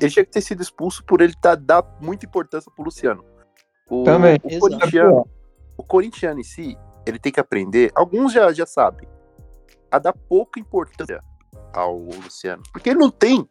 Ele 0.00 0.10
tinha 0.10 0.24
que 0.24 0.30
ter 0.30 0.40
sido 0.40 0.62
expulso 0.62 1.04
por 1.04 1.20
ele 1.20 1.34
tá, 1.34 1.54
dar 1.54 1.84
muita 2.00 2.26
importância 2.26 2.70
pro 2.74 2.84
Luciano. 2.84 3.24
O, 3.88 4.04
Também. 4.04 4.38
O 4.42 4.58
corintiano, 4.58 5.26
o 5.80 5.82
corintiano 5.82 6.40
em 6.40 6.44
si, 6.44 6.78
ele 7.06 7.18
tem 7.18 7.32
que 7.32 7.40
aprender, 7.40 7.90
alguns 7.94 8.32
já, 8.32 8.52
já 8.52 8.66
sabem, 8.66 9.08
a 9.90 9.98
dar 9.98 10.12
pouca 10.12 10.60
importância 10.60 11.24
ao 11.72 11.96
Luciano. 11.96 12.62
Porque 12.70 12.90
ele 12.90 12.98
não 12.98 13.10
tem. 13.10 13.48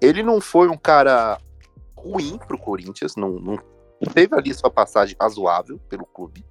Ele 0.00 0.22
não 0.22 0.40
foi 0.40 0.68
um 0.68 0.78
cara 0.78 1.38
ruim 1.94 2.38
pro 2.38 2.58
Corinthians, 2.58 3.14
não, 3.14 3.32
não 3.38 3.58
teve 4.14 4.34
ali 4.34 4.54
sua 4.54 4.70
passagem 4.70 5.14
razoável 5.20 5.78
pelo 5.80 6.06
clube. 6.06 6.44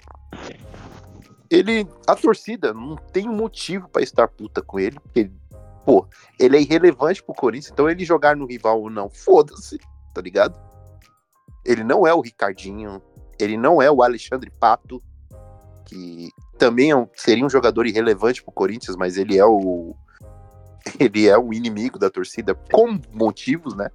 Ele, 1.50 1.88
a 2.08 2.16
torcida 2.16 2.72
não 2.72 2.96
tem 2.96 3.28
motivo 3.28 3.90
pra 3.90 4.04
estar 4.04 4.28
puta 4.28 4.62
com 4.62 4.80
ele, 4.80 5.00
porque 5.00 5.22
ele, 5.22 5.34
pô, 5.84 6.08
ele 6.40 6.56
é 6.58 6.62
irrelevante 6.62 7.24
pro 7.24 7.34
Corinthians, 7.34 7.72
então 7.72 7.90
ele 7.90 8.06
jogar 8.06 8.36
no 8.36 8.46
rival 8.46 8.80
ou 8.80 8.92
não, 8.92 9.10
foda-se, 9.10 9.80
tá 10.14 10.22
ligado? 10.22 10.62
Ele 11.66 11.84
não 11.84 12.06
é 12.06 12.14
o 12.14 12.22
Ricardinho, 12.22 13.02
ele 13.40 13.58
não 13.58 13.82
é 13.82 13.90
o 13.90 14.04
Alexandre 14.04 14.52
Pato, 14.60 15.02
que 15.86 16.30
também 16.58 16.92
é 16.92 16.96
um- 16.96 17.08
seria 17.16 17.46
um 17.46 17.50
jogador 17.50 17.88
irrelevante 17.88 18.44
pro 18.44 18.52
Corinthians, 18.52 18.96
mas 18.96 19.18
ele 19.18 19.38
é 19.38 19.46
o 19.46 19.96
ele 21.00 21.28
é 21.28 21.38
o 21.38 21.54
inimigo 21.54 21.98
da 22.00 22.10
torcida 22.10 22.54
com 22.54 23.00
motivos, 23.14 23.76
né? 23.76 23.90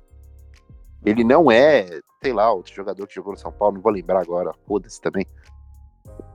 Ele 1.05 1.23
não 1.23 1.51
é, 1.51 2.01
sei 2.23 2.33
lá, 2.33 2.51
outro 2.53 2.75
jogador 2.75 3.07
que 3.07 3.15
jogou 3.15 3.33
no 3.33 3.39
São 3.39 3.53
Paulo, 3.53 3.75
não 3.77 3.83
vou 3.83 3.93
lembrar 3.93 4.21
agora, 4.21 4.53
foda-se 4.67 5.01
também. 5.01 5.27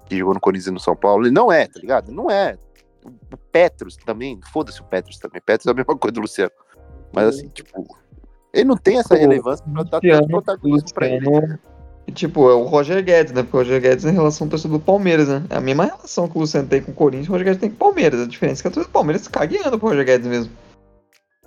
Que 0.06 0.18
jogou 0.18 0.34
no 0.34 0.40
Corinthians 0.40 0.68
e 0.68 0.72
no 0.72 0.80
São 0.80 0.96
Paulo. 0.96 1.24
Ele 1.26 1.34
não 1.34 1.52
é, 1.52 1.68
tá 1.68 1.80
ligado? 1.80 2.12
Não 2.12 2.30
é. 2.30 2.58
O 3.34 3.38
Petros 3.52 3.96
também, 3.98 4.40
foda-se 4.52 4.82
o 4.82 4.84
Petros 4.84 5.18
também. 5.18 5.42
Petros 5.42 5.66
é 5.68 5.72
a 5.72 5.74
mesma 5.74 5.98
coisa 5.98 6.14
do 6.14 6.22
Luciano. 6.22 6.52
Mas 7.14 7.28
assim, 7.30 7.48
tipo, 7.50 7.84
ele 8.54 8.66
não 8.66 8.78
tem 8.78 9.00
essa 9.00 9.16
relevância 9.16 9.66
pra 9.66 9.84
dar 9.84 9.90
tanto 9.90 10.06
Luciano, 10.06 10.28
protagonismo 10.28 10.94
pra 10.94 11.08
ele. 11.08 11.26
E, 12.10 12.12
Tipo, 12.12 12.50
é 12.50 12.56
o 12.56 12.64
Roger 12.64 13.04
Guedes, 13.04 13.32
né? 13.34 13.44
Porque 13.44 13.58
o 13.58 13.60
Roger 13.60 13.80
Guedes 13.80 14.04
é 14.04 14.10
em 14.10 14.14
relação 14.14 14.48
ao 14.48 14.50
torcedor 14.50 14.80
do 14.80 14.84
Palmeiras, 14.84 15.30
né? 15.30 15.46
É 15.48 15.58
a 15.58 15.62
mesma 15.62 15.86
relação 15.86 16.28
que 16.28 16.36
o 16.36 16.42
Luciano 16.42 16.68
tem 16.68 16.82
com 16.82 16.92
o 16.92 16.96
Corinthians, 16.96 17.30
o 17.30 17.32
Roger 17.32 17.46
Guedes 17.46 17.62
tem 17.62 17.70
com 17.70 17.76
o 17.76 17.80
Palmeiras. 17.80 18.22
A 18.22 18.26
diferença 18.26 18.62
é 18.62 18.64
que 18.64 18.68
a 18.68 18.72
torcida 18.72 18.90
do 18.90 18.94
Palmeiras 18.94 19.28
cagueando 19.28 19.78
pro 19.78 19.90
Roger 19.90 20.06
Guedes 20.06 20.28
mesmo. 20.28 20.52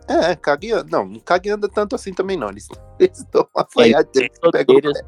É, 0.06 0.36
cagueando. 0.36 0.88
Não, 0.88 1.04
não 1.04 1.18
cagueando 1.18 1.68
tanto 1.68 1.96
assim 1.96 2.14
também, 2.14 2.36
não. 2.36 2.48
Eles, 2.48 2.68
eles 3.00 3.24
dão 3.24 3.44
uma 3.52 3.66
falhada, 3.74 4.08
eles 4.14 4.38
Eles, 4.68 5.02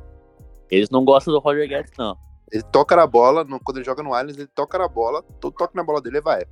eles 0.70 0.90
não 0.90 1.04
gostam 1.04 1.32
do 1.32 1.38
Roger 1.38 1.68
Guedes, 1.68 1.92
não. 1.96 2.16
Ele 2.50 2.62
toca 2.64 2.96
na 2.96 3.06
bola, 3.06 3.44
no- 3.44 3.60
quando 3.60 3.76
ele 3.76 3.86
joga 3.86 4.02
no 4.02 4.12
Allianz, 4.12 4.36
ele 4.36 4.48
toca 4.48 4.76
na 4.76 4.88
bola, 4.88 5.22
todo 5.40 5.54
toque 5.54 5.76
na 5.76 5.84
bola 5.84 6.00
dele 6.00 6.18
é 6.18 6.20
vai. 6.20 6.42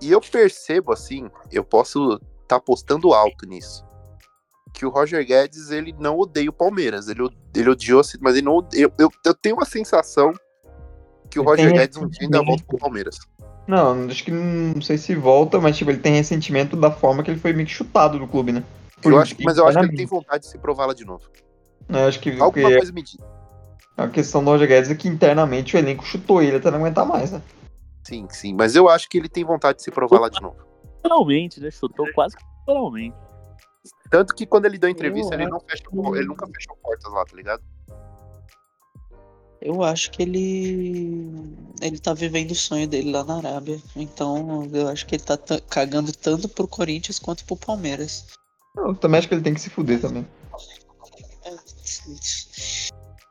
E 0.00 0.10
eu 0.10 0.20
percebo, 0.20 0.92
assim, 0.92 1.30
eu 1.52 1.62
posso 1.62 2.14
estar 2.14 2.20
tá 2.46 2.56
apostando 2.56 3.12
alto 3.12 3.46
nisso. 3.46 3.84
Que 4.72 4.86
o 4.86 4.90
Roger 4.90 5.24
Guedes, 5.26 5.70
ele 5.70 5.94
não 5.98 6.18
odeia 6.18 6.48
o 6.48 6.52
Palmeiras. 6.52 7.08
Ele, 7.08 7.28
ele 7.54 7.70
odiou, 7.70 8.02
mas 8.20 8.34
ele 8.36 8.46
não 8.46 8.56
odeia. 8.56 8.82
Eu, 8.84 8.92
eu, 8.98 9.10
eu 9.26 9.34
tenho 9.34 9.56
uma 9.56 9.64
sensação 9.64 10.32
que 11.30 11.38
o 11.38 11.42
Ele 11.42 11.48
Roger 11.50 11.72
Guedes 11.72 11.96
um 11.98 12.08
dia 12.08 12.22
ainda 12.22 12.42
volta 12.42 12.64
pro 12.64 12.78
Palmeiras. 12.78 13.18
Não, 13.66 14.06
acho 14.06 14.24
que 14.24 14.30
não 14.30 14.80
sei 14.80 14.98
se 14.98 15.14
volta, 15.14 15.60
mas 15.60 15.76
tipo, 15.76 15.90
ele 15.90 15.98
tem 16.00 16.14
ressentimento 16.14 16.76
da 16.76 16.90
forma 16.90 17.22
que 17.22 17.30
ele 17.30 17.38
foi 17.38 17.52
meio 17.52 17.66
que 17.66 17.72
chutado 17.72 18.18
do 18.18 18.26
clube, 18.26 18.52
né? 18.52 18.64
Eu 19.04 19.18
acho, 19.18 19.34
que- 19.36 19.44
mas 19.44 19.56
eu 19.58 19.66
acho 19.66 19.78
que 19.78 19.84
ele 19.84 19.96
tem 19.96 20.06
vontade 20.06 20.44
de 20.44 20.50
se 20.50 20.58
provar 20.58 20.86
lá 20.86 20.94
de 20.94 21.04
novo. 21.04 21.24
Eu 21.88 22.06
acho 22.06 22.20
que, 22.20 22.30
Alguma 22.40 22.68
que 22.68 22.76
coisa 22.76 22.92
me 22.92 23.02
diz. 23.02 23.16
a 23.96 24.08
questão 24.08 24.42
do 24.44 24.50
Roger 24.50 24.68
Guedes 24.68 24.90
é 24.90 24.94
que 24.94 25.08
internamente 25.08 25.76
o 25.76 25.78
elenco 25.78 26.04
chutou 26.04 26.42
ele 26.42 26.56
até 26.56 26.70
não 26.70 26.78
aguentar 26.78 27.06
mais, 27.06 27.32
né? 27.32 27.42
Sim, 28.04 28.26
sim. 28.30 28.54
Mas 28.54 28.74
eu 28.74 28.88
acho 28.88 29.08
que 29.08 29.18
ele 29.18 29.28
tem 29.28 29.44
vontade 29.44 29.78
de 29.78 29.84
se 29.84 29.90
provar 29.90 30.20
lá 30.20 30.28
de 30.28 30.40
novo. 30.40 30.56
Finalmente, 31.02 31.60
né? 31.60 31.70
Chutou 31.70 32.06
quase 32.12 32.36
que 32.36 32.42
finalmente. 32.66 33.16
Tanto 34.10 34.34
que 34.34 34.46
quando 34.46 34.66
ele 34.66 34.78
deu 34.78 34.90
entrevista, 34.90 35.34
Eu 35.34 35.40
ele, 35.40 35.50
não 35.50 35.60
fecha, 35.60 35.84
ele 36.16 36.26
nunca 36.26 36.46
fechou 36.46 36.76
portas 36.76 37.12
lá, 37.12 37.24
tá 37.24 37.36
ligado? 37.36 37.62
Eu 39.62 39.82
acho 39.84 40.10
que 40.10 40.22
ele 40.22 41.54
ele 41.82 41.98
tá 41.98 42.14
vivendo 42.14 42.52
o 42.52 42.54
sonho 42.54 42.88
dele 42.88 43.10
lá 43.10 43.22
na 43.22 43.36
Arábia. 43.36 43.78
Então, 43.94 44.68
eu 44.72 44.88
acho 44.88 45.06
que 45.06 45.14
ele 45.14 45.22
tá 45.22 45.38
cagando 45.68 46.12
tanto 46.12 46.48
pro 46.48 46.66
Corinthians 46.66 47.18
quanto 47.18 47.44
pro 47.44 47.56
Palmeiras. 47.56 48.26
Eu 48.76 48.94
também 48.94 49.18
acho 49.18 49.28
que 49.28 49.34
ele 49.34 49.42
tem 49.42 49.54
que 49.54 49.60
se 49.60 49.70
fuder 49.70 50.00
também. 50.00 50.26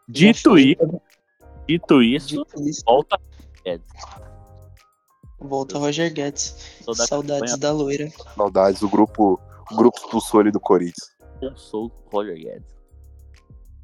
Dito 0.08 0.58
isso, 0.58 1.02
dito 1.68 2.02
isso, 2.02 2.28
Dito 2.28 2.68
isso, 2.68 2.84
volta 2.86 3.20
Guedes. 3.64 3.86
volta 5.40 5.78
Roger 5.78 6.12
Guedes. 6.12 6.56
Saudades 6.84 7.10
campanha, 7.10 7.58
da 7.58 7.72
loira. 7.72 8.12
Saudades, 8.36 8.82
o 8.82 8.90
grupo, 8.90 9.40
grupo 9.76 9.98
expulsou 9.98 10.42
ele 10.42 10.52
do 10.52 10.60
Corinthians. 10.60 11.12
eu 11.42 11.56
sou 11.58 11.86
o 11.86 11.92
Roger 12.16 12.36
Guedes. 12.36 12.78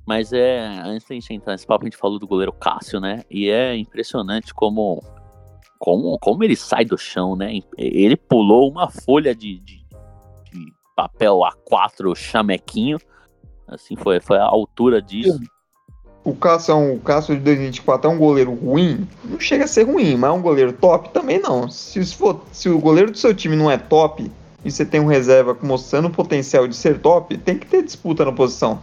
Mas 0.08 0.32
é, 0.34 0.60
antes 0.84 1.08
da 1.08 1.16
gente 1.16 1.34
entrar 1.34 1.54
nesse 1.54 1.66
papo, 1.66 1.84
a 1.84 1.88
gente 1.88 1.98
falou 1.98 2.20
do 2.20 2.28
goleiro 2.28 2.54
Cássio, 2.54 3.00
né? 3.00 3.24
E 3.30 3.50
é 3.50 3.76
impressionante 3.76 4.54
como, 4.54 5.02
como, 5.80 6.18
como 6.20 6.44
ele 6.44 6.56
sai 6.56 6.86
do 6.86 6.98
chão, 6.98 7.36
né? 7.36 7.60
Ele 7.78 8.16
pulou 8.16 8.70
uma 8.70 8.88
folha 8.90 9.34
de, 9.34 9.60
de, 9.62 9.78
de 9.78 10.74
papel 10.96 11.40
A4 11.40 12.16
chamequinho. 12.16 13.00
Assim, 13.68 13.96
foi, 13.96 14.20
foi 14.20 14.38
a 14.38 14.44
altura 14.46 15.02
disso. 15.02 15.40
O 16.24 16.36
Cássio, 16.36 16.72
é 16.72 16.76
um- 16.76 16.94
o 16.96 17.00
Cássio 17.00 17.36
de 17.36 17.42
2024 17.42 18.10
é 18.10 18.14
um 18.14 18.18
goleiro 18.20 18.54
ruim? 18.54 19.08
Não 19.24 19.40
chega 19.40 19.64
a 19.66 19.68
ser 19.68 19.84
ruim, 19.84 20.16
mas 20.18 20.30
é 20.30 20.34
um 20.34 20.42
goleiro 20.42 20.74
top? 20.74 21.10
Também 21.10 21.40
não. 21.40 21.68
Se, 21.70 22.04
se 22.06 22.16
for- 22.16 22.42
se 22.52 22.70
o 22.70 22.78
goleiro 22.80 23.12
do 23.12 23.18
seu 23.18 23.34
time 23.34 23.56
não 23.56 23.70
é 23.72 23.78
top 23.78 24.32
e 24.66 24.72
você 24.72 24.84
tem 24.84 25.00
um 25.00 25.06
reserva 25.06 25.56
mostrando 25.62 26.08
o 26.08 26.12
potencial 26.12 26.68
de 26.68 26.76
ser 26.76 27.00
top, 27.00 27.38
tem 27.38 27.60
que 27.60 27.68
ter 27.68 27.84
disputa 27.84 28.26
na 28.26 28.32
posição. 28.32 28.82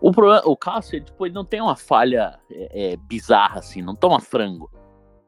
O, 0.00 0.12
problema, 0.12 0.42
o 0.44 0.56
Cássio, 0.56 0.96
ele, 0.96 1.06
tipo, 1.06 1.26
ele 1.26 1.34
não 1.34 1.44
tem 1.44 1.60
uma 1.60 1.74
falha 1.74 2.38
é, 2.48 2.92
é, 2.92 2.96
bizarra, 2.96 3.58
assim, 3.58 3.82
não 3.82 3.96
toma 3.96 4.20
frango. 4.20 4.70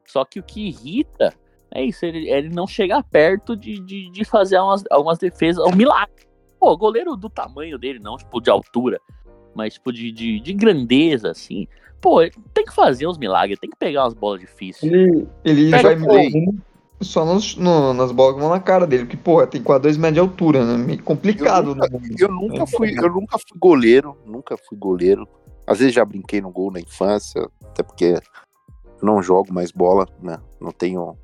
Só 0.05 0.23
que 0.23 0.39
o 0.39 0.43
que 0.43 0.69
irrita 0.69 1.33
é 1.71 1.83
isso, 1.83 2.05
ele, 2.05 2.29
ele 2.29 2.47
não 2.47 2.65
chegar 2.65 3.03
perto 3.03 3.53
de, 3.53 3.81
de, 3.81 4.09
de 4.09 4.23
fazer 4.23 4.57
umas, 4.59 4.85
algumas 4.89 5.17
defesas, 5.17 5.65
um 5.65 5.75
milagre. 5.75 6.25
Pô, 6.57 6.77
goleiro 6.77 7.17
do 7.17 7.29
tamanho 7.29 7.77
dele, 7.77 7.99
não, 7.99 8.15
tipo, 8.15 8.39
de 8.39 8.49
altura, 8.49 9.01
mas, 9.53 9.73
tipo, 9.73 9.91
de, 9.91 10.09
de, 10.09 10.39
de 10.39 10.53
grandeza, 10.53 11.31
assim. 11.31 11.67
Pô, 11.99 12.21
ele 12.21 12.31
tem 12.53 12.63
que 12.63 12.73
fazer 12.73 13.07
uns 13.07 13.17
milagres, 13.17 13.59
tem 13.59 13.69
que 13.69 13.75
pegar 13.75 14.03
umas 14.05 14.13
bolas 14.13 14.39
difíceis. 14.39 14.89
Ele, 14.89 15.27
ele 15.43 15.71
Pega 15.71 15.83
vai 15.83 15.95
morrendo 15.97 16.61
só 17.01 17.23
nos- 17.25 17.55
no- 17.55 17.93
nas 17.93 18.11
bolas 18.11 18.35
que 18.35 18.41
vão 18.41 18.49
na 18.49 18.59
cara 18.59 18.87
dele, 18.87 19.05
porque, 19.05 19.17
porra, 19.17 19.45
tem 19.47 19.61
quase 19.61 19.81
2 19.83 19.97
metros 19.97 20.13
de 20.15 20.19
altura, 20.19 20.65
né? 20.65 20.77
Meio 20.83 21.03
complicado. 21.03 21.69
Eu 21.69 21.75
nunca- 21.75 21.89
né? 21.89 22.15
Eu 22.19 22.31
nunca 22.31 22.65
fui, 22.67 22.95
eu 22.97 23.11
nunca 23.11 23.37
fui 23.37 23.59
goleiro, 23.59 24.17
nunca 24.25 24.57
fui 24.57 24.77
goleiro. 24.77 25.27
Às 25.65 25.79
vezes 25.79 25.93
já 25.93 26.03
brinquei 26.05 26.41
no 26.41 26.49
gol 26.49 26.71
na 26.71 26.79
infância, 26.79 27.47
até 27.65 27.83
porque 27.83 28.15
não 29.01 29.21
jogo 29.21 29.53
mais 29.53 29.71
bola, 29.71 30.07
né? 30.21 30.39
Não 30.59 30.71
tenho 30.71 31.15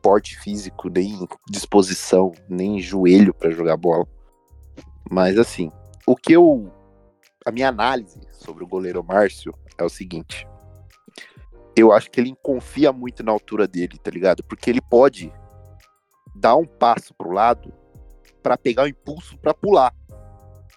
porte 0.00 0.38
físico, 0.38 0.88
nem 0.88 1.26
disposição, 1.50 2.32
nem 2.48 2.80
joelho 2.80 3.34
pra 3.34 3.50
jogar 3.50 3.76
bola. 3.76 4.06
Mas 5.10 5.36
assim, 5.38 5.70
o 6.06 6.14
que 6.16 6.32
eu 6.32 6.70
a 7.44 7.50
minha 7.50 7.68
análise 7.68 8.20
sobre 8.32 8.64
o 8.64 8.66
goleiro 8.66 9.04
Márcio 9.04 9.52
é 9.76 9.84
o 9.84 9.88
seguinte: 9.88 10.46
eu 11.76 11.92
acho 11.92 12.10
que 12.10 12.18
ele 12.18 12.34
confia 12.42 12.90
muito 12.90 13.22
na 13.22 13.30
altura 13.30 13.68
dele, 13.68 13.98
tá 13.98 14.10
ligado? 14.10 14.42
Porque 14.42 14.70
ele 14.70 14.80
pode 14.80 15.30
dar 16.34 16.56
um 16.56 16.64
passo 16.64 17.14
pro 17.14 17.30
lado 17.30 17.72
pra 18.42 18.56
pegar 18.56 18.84
o 18.84 18.88
impulso 18.88 19.38
pra 19.38 19.52
pular. 19.52 19.94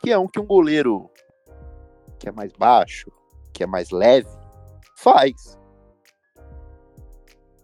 Que 0.02 0.12
é 0.12 0.18
um 0.18 0.28
que 0.28 0.40
um 0.40 0.46
goleiro 0.46 1.10
que 2.20 2.28
é 2.28 2.32
mais 2.32 2.52
baixo, 2.52 3.10
que 3.54 3.64
é 3.64 3.66
mais 3.66 3.92
leve, 3.92 4.30
faz. 4.98 5.58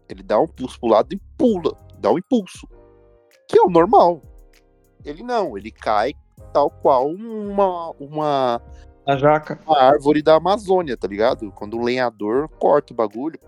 Ele 0.07 0.23
dá 0.23 0.39
um 0.39 0.47
pulso 0.47 0.79
pro 0.79 0.89
lado 0.89 1.13
e 1.13 1.19
pula, 1.37 1.77
dá 1.99 2.11
um 2.11 2.17
impulso. 2.17 2.67
Que 3.49 3.59
é 3.59 3.61
o 3.61 3.69
normal. 3.69 4.21
Ele 5.03 5.23
não, 5.23 5.57
ele 5.57 5.71
cai 5.71 6.13
tal 6.53 6.69
qual 6.69 7.09
uma, 7.09 7.91
uma, 7.99 8.61
A 9.05 9.15
jaca. 9.17 9.59
uma 9.65 9.79
árvore 9.79 10.21
da 10.21 10.35
Amazônia, 10.35 10.97
tá 10.97 11.07
ligado? 11.07 11.51
Quando 11.51 11.77
um 11.77 11.83
lenhador 11.83 12.49
corta 12.49 12.91
o 12.91 12.95
bagulho, 12.95 13.39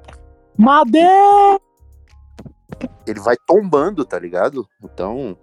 Madeira! 0.58 1.60
ele 3.06 3.20
vai 3.20 3.36
tombando, 3.46 4.06
tá 4.06 4.20
ligado? 4.20 4.68
Então, 4.84 5.38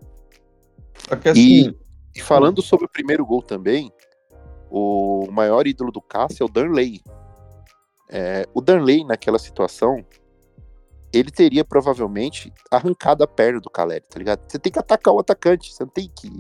assim, 1.25 1.75
E 2.15 2.21
falando 2.21 2.63
sobre 2.63 2.87
o 2.87 2.89
primeiro 2.89 3.25
gol 3.25 3.43
também, 3.43 3.93
o 4.71 5.29
maior 5.33 5.67
ídolo 5.67 5.91
do 5.91 6.01
Cássio 6.01 6.45
é 6.45 6.47
o 6.47 6.53
Darley. 6.53 7.01
É, 8.11 8.47
o 8.53 8.61
Darley, 8.61 9.05
naquela 9.05 9.39
situação, 9.39 10.05
ele 11.13 11.31
teria 11.31 11.65
provavelmente 11.65 12.53
arrancado 12.71 13.25
a 13.25 13.27
perna 13.27 13.61
do 13.61 13.71
Caleri, 13.71 14.05
tá 14.09 14.19
ligado? 14.19 14.41
Você 14.47 14.59
tem 14.59 14.73
que 14.73 14.79
atacar 14.79 15.15
o 15.15 15.21
atacante, 15.21 15.73
você 15.73 15.85
não 15.85 15.91
tem 15.91 16.09
que. 16.09 16.31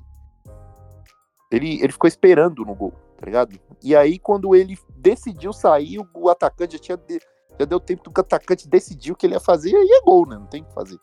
Ele, 1.51 1.81
ele 1.81 1.93
ficou 1.93 2.09
esperando 2.09 2.65
no 2.65 2.75
gol, 2.75 2.93
tá 3.19 3.27
ligado? 3.27 3.59
E 3.83 3.95
aí, 3.95 4.19
quando 4.19 4.55
ele 4.55 4.79
decidiu 4.97 5.53
sair, 5.53 5.99
o, 6.15 6.29
atacante 6.29 6.77
já 6.77 6.83
tinha. 6.83 6.97
de- 6.97 7.21
já 7.59 7.65
deu 7.65 7.79
tempo 7.79 8.03
do 8.03 8.11
que 8.11 8.21
o 8.21 8.23
atacante 8.23 8.69
decidiu 8.69 9.15
o 9.15 9.17
que 9.17 9.27
ele 9.27 9.35
ia 9.35 9.41
fazer, 9.41 9.71
e 9.71 9.77
aí 9.77 9.89
é 9.89 10.05
gol, 10.05 10.27
né? 10.27 10.37
Não 10.37 10.47
tem 10.47 10.63
o 10.63 10.65
que 10.65 10.75
fazer. 10.75 10.99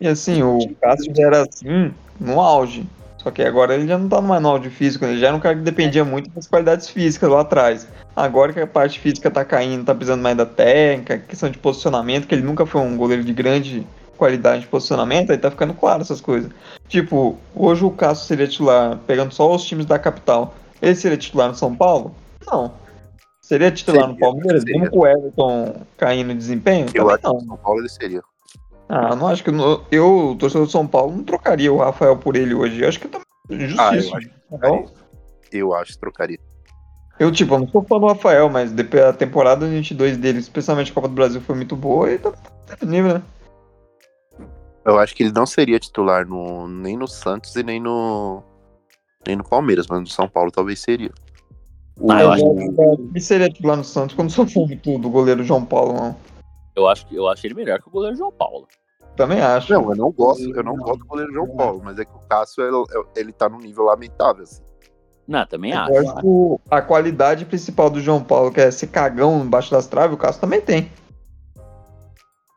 e 0.00 0.08
assim, 0.08 0.42
o 0.42 0.58
Cássio 0.80 1.14
já 1.14 1.26
era 1.26 1.42
assim 1.42 1.94
no 2.18 2.40
auge. 2.40 2.84
Só 3.18 3.30
que 3.30 3.42
agora 3.42 3.74
ele 3.74 3.86
já 3.86 3.98
não 3.98 4.08
tá 4.08 4.20
no 4.20 4.48
auge 4.48 4.70
físico, 4.70 5.04
né? 5.04 5.12
ele 5.12 5.20
já 5.20 5.28
era 5.28 5.36
um 5.36 5.40
cara 5.40 5.56
que 5.56 5.62
dependia 5.62 6.04
muito 6.04 6.30
das 6.30 6.46
qualidades 6.46 6.88
físicas 6.88 7.28
lá 7.28 7.40
atrás. 7.40 7.86
Agora 8.14 8.52
que 8.52 8.60
a 8.60 8.66
parte 8.66 8.98
física 9.00 9.30
tá 9.30 9.44
caindo, 9.44 9.84
tá 9.84 9.94
precisando 9.94 10.22
mais 10.22 10.36
da 10.36 10.46
técnica, 10.46 11.18
questão 11.18 11.50
de 11.50 11.58
posicionamento, 11.58 12.26
que 12.26 12.34
ele 12.34 12.42
nunca 12.42 12.64
foi 12.64 12.80
um 12.80 12.96
goleiro 12.96 13.24
de 13.24 13.32
grande 13.32 13.86
qualidade 14.16 14.62
de 14.62 14.66
posicionamento, 14.66 15.30
aí 15.30 15.38
tá 15.38 15.50
ficando 15.50 15.74
claro 15.74 16.02
essas 16.02 16.20
coisas. 16.20 16.50
Tipo, 16.88 17.36
hoje 17.54 17.84
o 17.84 17.90
Cássio 17.90 18.26
seria 18.26 18.48
titular, 18.48 18.98
pegando 19.06 19.32
só 19.32 19.54
os 19.54 19.64
times 19.64 19.86
da 19.86 19.98
capital. 19.98 20.54
Ele 20.80 20.94
seria 20.94 21.16
titular 21.16 21.48
no 21.48 21.54
São 21.54 21.74
Paulo? 21.74 22.14
Não. 22.46 22.72
Seria 23.40 23.70
titular 23.70 24.06
no 24.08 24.14
Seria, 24.14 24.20
Palmeiras, 24.28 24.62
seria. 24.62 24.78
mesmo 24.80 24.90
com 24.92 24.98
o 25.00 25.06
Everton 25.06 25.82
caindo 25.96 26.32
em 26.32 26.36
desempenho? 26.36 26.86
Eu 26.94 27.06
Também 27.06 27.14
acho 27.14 27.18
que 27.22 27.28
não. 27.28 27.36
o 27.36 27.40
São 27.46 27.56
Paulo 27.56 27.80
ele 27.80 27.88
seria. 27.88 28.22
Ah, 28.88 29.16
não 29.16 29.28
acho 29.28 29.42
que. 29.44 29.50
no- 29.50 29.82
Eu, 29.90 30.36
torcedor 30.38 30.66
do 30.66 30.70
São 30.72 30.86
Paulo, 30.86 31.12
não 31.16 31.24
trocaria 31.24 31.72
o 31.72 31.78
Rafael 31.78 32.16
por 32.16 32.36
ele 32.36 32.54
hoje. 32.54 32.82
Eu 32.82 32.88
acho 32.88 33.00
que 33.00 33.08
tá 33.08 33.18
Ah, 33.18 33.52
eu 33.52 33.56
injustiça. 33.56 34.16
acho 34.16 34.28
que 34.28 34.34
trocaria. 34.48 34.84
Eu 35.52 35.74
acho 35.74 35.92
que 35.92 35.98
trocaria. 35.98 36.38
eu, 37.18 37.32
tipo, 37.32 37.54
eu 37.54 37.58
não 37.60 37.68
sou 37.68 37.82
fã 37.82 37.98
do 37.98 38.06
Rafael, 38.06 38.48
mas 38.50 38.70
depois 38.70 39.02
a 39.02 39.12
temporada 39.12 39.66
22 39.66 40.16
dele, 40.18 40.38
especialmente 40.38 40.90
a 40.90 40.94
Copa 40.94 41.08
do 41.08 41.14
Brasil, 41.14 41.40
foi 41.40 41.56
muito 41.56 41.74
boa 41.74 42.10
e 42.12 42.18
tá 42.18 42.30
tá 42.32 42.76
nível, 42.86 43.14
né? 43.14 43.22
Eu 44.84 44.98
acho 44.98 45.14
que 45.14 45.22
ele 45.22 45.32
não 45.32 45.44
seria 45.46 45.78
titular 45.78 46.26
no, 46.26 46.66
nem 46.68 46.96
no 46.96 47.06
Santos 47.08 47.54
e 47.56 47.62
nem 47.62 47.80
no 47.80 48.42
nem 49.26 49.36
no 49.36 49.44
Palmeiras, 49.44 49.86
mas 49.86 50.00
no 50.00 50.06
São 50.06 50.28
Paulo 50.28 50.50
talvez 50.50 50.78
seria. 50.80 51.10
O, 52.00 52.12
Ah, 52.12 52.22
eu 52.22 52.30
acho 52.30 52.44
Ele 52.46 53.20
seria 53.20 53.48
titular 53.48 53.76
no 53.76 53.84
Santos 53.84 54.14
quando 54.14 54.30
sou 54.30 54.46
fã 54.46 54.60
do 54.66 54.98
do 54.98 55.10
goleiro 55.10 55.42
João 55.42 55.64
Paulo, 55.64 55.92
não. 55.94 56.16
Eu 56.76 56.86
acho, 56.88 57.06
eu 57.10 57.26
acho 57.28 57.44
ele 57.46 57.54
melhor 57.54 57.80
que 57.80 57.88
o 57.88 57.90
goleiro 57.90 58.16
João 58.16 58.30
Paulo. 58.32 58.68
Também 59.16 59.40
acho. 59.40 59.72
Não, 59.72 59.90
eu 59.90 59.96
não 59.96 60.12
gosto, 60.12 60.54
eu 60.54 60.62
não 60.62 60.76
gosto 60.76 61.00
do 61.00 61.06
goleiro 61.06 61.32
João 61.32 61.48
Paulo, 61.56 61.80
mas 61.84 61.98
é 61.98 62.04
que 62.04 62.14
o 62.14 62.20
Cássio 62.28 62.62
ele, 62.62 63.04
ele 63.16 63.32
tá 63.32 63.48
num 63.48 63.58
nível 63.58 63.84
lamentável. 63.84 64.44
Assim. 64.44 64.62
Não, 65.26 65.44
também 65.44 65.72
Eu 65.72 65.78
acho. 65.80 65.98
acho 65.98 66.14
que 66.20 66.26
o- 66.26 66.60
a 66.70 66.80
qualidade 66.80 67.44
principal 67.44 67.90
do 67.90 68.00
João 68.00 68.22
Paulo, 68.22 68.52
que 68.52 68.60
é 68.60 68.70
ser 68.70 68.86
cagão 68.86 69.40
embaixo 69.44 69.72
das 69.72 69.88
traves, 69.88 70.14
o 70.14 70.18
Cássio 70.18 70.40
também 70.40 70.60
tem. 70.60 70.88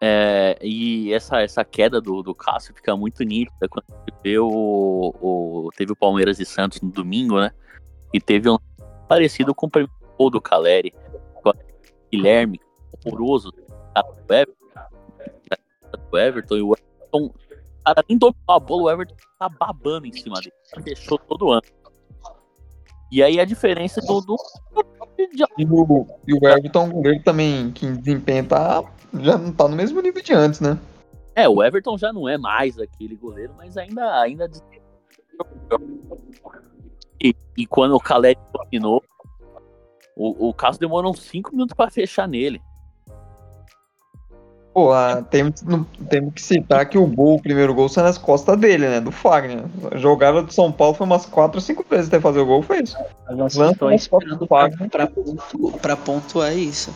É, 0.03 0.57
e 0.61 1.13
essa, 1.13 1.41
essa 1.41 1.63
queda 1.63 2.01
do, 2.01 2.23
do 2.23 2.33
Cássio 2.33 2.73
fica 2.73 2.97
muito 2.97 3.23
nítida 3.23 3.69
quando 3.69 3.85
vê 4.23 4.39
o, 4.39 5.13
o- 5.21 5.69
Teve 5.77 5.91
o 5.91 5.95
Palmeiras 5.95 6.39
e 6.39 6.45
Santos 6.45 6.81
no 6.81 6.89
domingo, 6.89 7.39
né? 7.39 7.51
E 8.11 8.19
teve 8.19 8.49
um 8.49 8.57
parecido 9.07 9.53
com 9.53 9.67
o 9.67 9.69
primeiro 9.69 9.93
gol 10.17 10.31
do 10.31 10.41
Caleri. 10.41 10.91
o 11.45 11.53
Guilherme, 12.11 12.59
horroroso, 13.05 13.51
tá, 13.93 14.01
do 14.01 14.33
Everton, 14.33 14.53
do 16.09 16.17
Everton 16.17 16.55
e 16.57 16.61
o 16.63 16.73
Everton. 16.73 17.33
Cara 17.85 18.03
nem 18.09 18.17
dominou 18.17 18.43
a 18.47 18.59
bola, 18.59 18.81
o 18.83 18.89
Everton 18.89 19.15
tá 19.39 19.49
babando 19.49 20.07
em 20.07 20.13
cima 20.13 20.39
dele. 20.39 20.53
Fechou 20.83 21.17
todo 21.19 21.51
ano. 21.51 21.61
E 23.11 23.21
aí 23.21 23.39
a 23.39 23.45
diferença 23.45 24.01
do. 24.01 24.21
do 24.21 24.35
E 25.57 25.65
o, 25.65 26.07
e 26.27 26.33
o 26.33 26.47
Everton 26.47 26.81
é 26.81 26.85
um 26.85 26.91
goleiro 26.91 27.23
também 27.23 27.71
que 27.71 27.85
em 27.85 27.95
desempenho 27.95 28.47
tá, 28.47 28.83
já 29.19 29.37
não 29.37 29.51
tá 29.51 29.67
no 29.67 29.75
mesmo 29.75 30.01
nível 30.01 30.21
de 30.21 30.33
antes, 30.33 30.59
né? 30.59 30.77
É, 31.35 31.47
o 31.47 31.63
Everton 31.63 31.97
já 31.97 32.11
não 32.11 32.27
é 32.27 32.37
mais 32.37 32.77
aquele 32.77 33.15
goleiro, 33.15 33.53
mas 33.57 33.77
ainda. 33.77 34.21
ainda... 34.21 34.49
E, 37.23 37.35
e 37.57 37.65
quando 37.65 37.95
o 37.95 37.99
Caleri 37.99 38.39
dominou, 38.53 39.03
o, 40.15 40.49
o 40.49 40.53
Cássio 40.53 40.79
demorou 40.79 41.11
uns 41.11 41.21
5 41.21 41.51
minutos 41.51 41.75
pra 41.75 41.89
fechar 41.89 42.27
nele. 42.27 42.61
Pô, 44.73 44.93
ah, 44.93 45.21
temos, 45.21 45.61
que 46.33 46.41
citar 46.41 46.87
que 46.87 46.97
o 46.97 47.05
gol, 47.05 47.35
o 47.35 47.41
primeiro 47.41 47.73
gol, 47.73 47.89
saiu 47.89 48.05
nas 48.05 48.17
costas 48.17 48.57
dele, 48.57 48.87
né? 48.87 49.01
Do 49.01 49.11
Fagner. 49.11 49.65
A 49.91 49.97
jogada 49.97 50.41
do 50.41 50.53
São 50.53 50.71
Paulo 50.71 50.95
foi 50.95 51.05
umas 51.05 51.25
4 51.25 51.57
ou 51.57 51.61
5 51.61 51.85
vezes 51.89 52.07
até 52.07 52.21
fazer 52.21 52.39
o 52.39 52.45
gol, 52.45 52.61
foi 52.61 52.81
isso. 52.81 52.95
Nós 53.29 53.51
estamos 53.51 53.77
costas 53.77 54.01
esperando 54.01 54.39
do 54.39 54.47
pra, 54.47 54.69
Fagner. 54.69 54.89
pra, 54.89 55.07
pontu- 55.07 55.79
pra 55.81 55.97
pontuar 55.97 56.57
isso. 56.57 56.95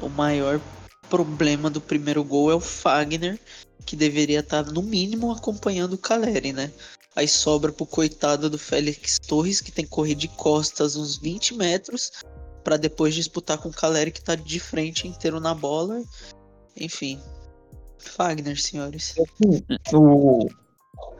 O 0.00 0.08
maior 0.08 0.60
problema 1.08 1.70
do 1.70 1.80
primeiro 1.80 2.24
gol 2.24 2.50
é 2.50 2.54
o 2.56 2.60
Fagner, 2.60 3.38
que 3.86 3.94
deveria 3.94 4.40
estar, 4.40 4.64
no 4.64 4.82
mínimo, 4.82 5.30
acompanhando 5.30 5.92
o 5.92 5.98
Caleri, 5.98 6.52
né? 6.52 6.72
Aí 7.14 7.28
sobra 7.28 7.70
pro 7.70 7.86
coitado 7.86 8.50
do 8.50 8.58
Félix 8.58 9.18
Torres, 9.28 9.60
que 9.60 9.70
tem 9.70 9.84
que 9.84 9.90
correr 9.90 10.14
de 10.16 10.26
costas 10.26 10.96
uns 10.96 11.18
20 11.18 11.54
metros, 11.54 12.10
pra 12.64 12.76
depois 12.76 13.14
disputar 13.14 13.58
com 13.58 13.68
o 13.68 13.72
Caleri, 13.72 14.10
que 14.10 14.22
tá 14.22 14.34
de 14.34 14.58
frente 14.58 15.06
inteiro 15.06 15.38
na 15.38 15.54
bola. 15.54 16.02
Enfim. 16.78 17.18
Fagner, 17.98 18.60
senhores. 18.60 19.14
O, 19.92 20.48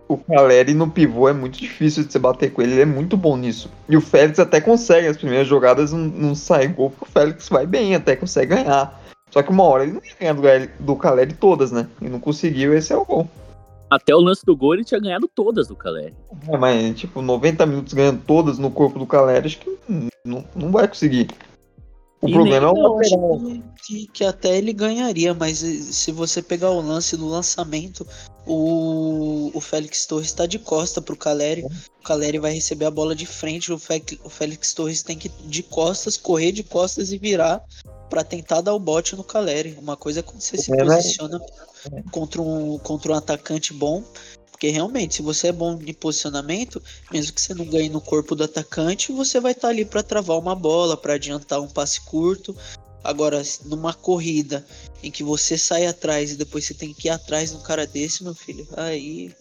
o 0.08 0.18
Caleri 0.18 0.74
no 0.74 0.90
pivô 0.90 1.28
é 1.28 1.32
muito 1.32 1.58
difícil 1.58 2.04
de 2.04 2.12
você 2.12 2.18
bater 2.18 2.52
com 2.52 2.62
ele, 2.62 2.72
ele 2.72 2.82
é 2.82 2.86
muito 2.86 3.16
bom 3.16 3.36
nisso. 3.36 3.70
E 3.88 3.96
o 3.96 4.00
Félix 4.00 4.38
até 4.38 4.60
consegue, 4.60 5.06
as 5.06 5.16
primeiras 5.16 5.46
jogadas 5.46 5.92
não, 5.92 6.00
não 6.00 6.34
sai 6.34 6.68
gol, 6.68 6.90
porque 6.90 7.04
o 7.04 7.12
Félix 7.12 7.48
vai 7.48 7.66
bem, 7.66 7.94
até 7.94 8.16
consegue 8.16 8.54
ganhar. 8.54 9.00
Só 9.30 9.42
que 9.42 9.50
uma 9.50 9.64
hora 9.64 9.84
ele 9.84 9.92
não 9.92 10.02
ia 10.04 10.34
ganhar 10.34 10.66
do, 10.66 10.84
do 10.84 10.96
Caleri 10.96 11.32
todas, 11.32 11.72
né? 11.72 11.88
E 12.00 12.08
não 12.08 12.20
conseguiu, 12.20 12.74
esse 12.74 12.92
é 12.92 12.96
o 12.96 13.04
gol. 13.04 13.28
Até 13.88 14.14
o 14.14 14.20
lance 14.20 14.44
do 14.44 14.56
gol 14.56 14.74
ele 14.74 14.84
tinha 14.84 15.00
ganhado 15.00 15.28
todas 15.34 15.68
do 15.68 15.76
Caleri. 15.76 16.14
É, 16.48 16.56
mas, 16.56 16.98
tipo, 16.98 17.22
90 17.22 17.64
minutos 17.66 17.92
ganhando 17.94 18.22
todas 18.26 18.58
no 18.58 18.70
corpo 18.70 18.98
do 18.98 19.06
Caleri, 19.06 19.46
acho 19.46 19.58
que 19.58 19.78
não, 20.24 20.44
não 20.54 20.70
vai 20.70 20.88
conseguir. 20.88 21.28
O 22.22 22.28
E 22.28 22.32
problema 22.32 22.68
é 22.68 22.70
o 22.70 22.94
lateral. 22.94 23.40
que, 23.84 24.06
que- 24.06 24.24
até 24.24 24.56
ele 24.56 24.72
ganharia, 24.72 25.34
mas 25.34 25.58
se 25.58 26.12
você 26.12 26.40
pegar 26.40 26.70
o 26.70 26.80
lance 26.80 27.16
do 27.16 27.26
lançamento, 27.26 28.06
o, 28.46 29.50
o 29.52 29.60
Félix 29.60 30.06
Torres 30.06 30.28
está 30.28 30.46
de 30.46 30.58
costa 30.58 31.02
pro 31.02 31.16
Caleri. 31.16 31.64
O 31.64 32.02
Caleri 32.04 32.38
vai 32.38 32.52
receber 32.52 32.84
a 32.84 32.90
bola 32.92 33.14
de 33.16 33.26
frente, 33.26 33.72
o, 33.72 33.78
Fe, 33.78 34.20
o 34.24 34.28
Félix 34.28 34.72
Torres 34.72 35.02
tem 35.02 35.18
que 35.18 35.28
de 35.28 35.64
costas, 35.64 36.16
correr 36.16 36.52
de 36.52 36.62
costas 36.62 37.10
e 37.12 37.18
virar 37.18 37.60
para 38.08 38.22
tentar 38.22 38.60
dar 38.60 38.74
o 38.74 38.78
bote 38.78 39.16
no 39.16 39.24
Caleri. 39.24 39.76
Uma 39.80 39.96
coisa 39.96 40.20
é 40.20 40.22
quando 40.22 40.40
você 40.40 40.56
se 40.56 40.72
É, 40.72 40.84
posiciona 40.84 41.40
contra 42.12 42.40
um, 42.40 42.78
contra 42.78 43.12
um 43.12 43.16
atacante 43.16 43.72
bom. 43.72 44.04
Porque 44.62 44.70
realmente, 44.70 45.16
se 45.16 45.22
você 45.22 45.48
é 45.48 45.52
bom 45.52 45.74
de 45.76 45.92
posicionamento, 45.92 46.80
mesmo 47.10 47.32
que 47.32 47.40
você 47.40 47.52
não 47.52 47.64
ganhe 47.64 47.88
no 47.88 48.00
corpo 48.00 48.36
do 48.36 48.44
atacante, 48.44 49.10
você 49.10 49.40
vai 49.40 49.50
estar 49.50 49.66
ali 49.66 49.84
para 49.84 50.04
travar 50.04 50.38
uma 50.38 50.54
bola, 50.54 50.96
para 50.96 51.14
adiantar 51.14 51.60
um 51.60 51.66
passe 51.66 52.00
curto. 52.02 52.54
Agora, 53.02 53.42
numa 53.64 53.92
corrida 53.92 54.64
em 55.02 55.10
que 55.10 55.24
você 55.24 55.58
sai 55.58 55.84
atrás 55.86 56.30
e 56.30 56.36
depois 56.36 56.64
você 56.64 56.74
tem 56.74 56.94
que 56.94 57.08
ir 57.08 57.10
atrás 57.10 57.50
de 57.50 57.56
um 57.56 57.60
cara 57.60 57.84
desse, 57.88 58.22
meu 58.22 58.36
filho, 58.36 58.64
aí 58.76 59.34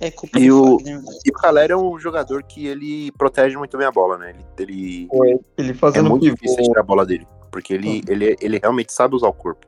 é 0.00 0.10
culpa 0.10 0.38
E 0.38 0.50
do 0.50 0.62
o- 0.62 0.78
Fagner. 0.80 1.02
E 1.24 1.30
o 1.30 1.32
Caleri 1.32 1.72
é 1.72 1.76
um 1.78 1.98
jogador 1.98 2.42
que 2.42 2.66
ele 2.66 3.10
protege 3.12 3.56
muito 3.56 3.78
bem 3.78 3.86
a 3.86 3.90
bola, 3.90 4.18
né? 4.18 4.36
Ele, 4.58 5.08
ele 5.10 5.48
Ele 5.56 5.70
é 5.70 5.74
fazendo 5.74 6.10
muito 6.10 6.24
pivô. 6.24 6.34
difícil 6.34 6.62
tirar 6.62 6.80
a 6.82 6.84
bola 6.84 7.06
dele, 7.06 7.26
porque 7.50 7.72
ele, 7.72 8.02
ele, 8.06 8.36
ele 8.38 8.58
realmente 8.58 8.92
sabe 8.92 9.16
usar 9.16 9.28
o 9.28 9.32
corpo. 9.32 9.66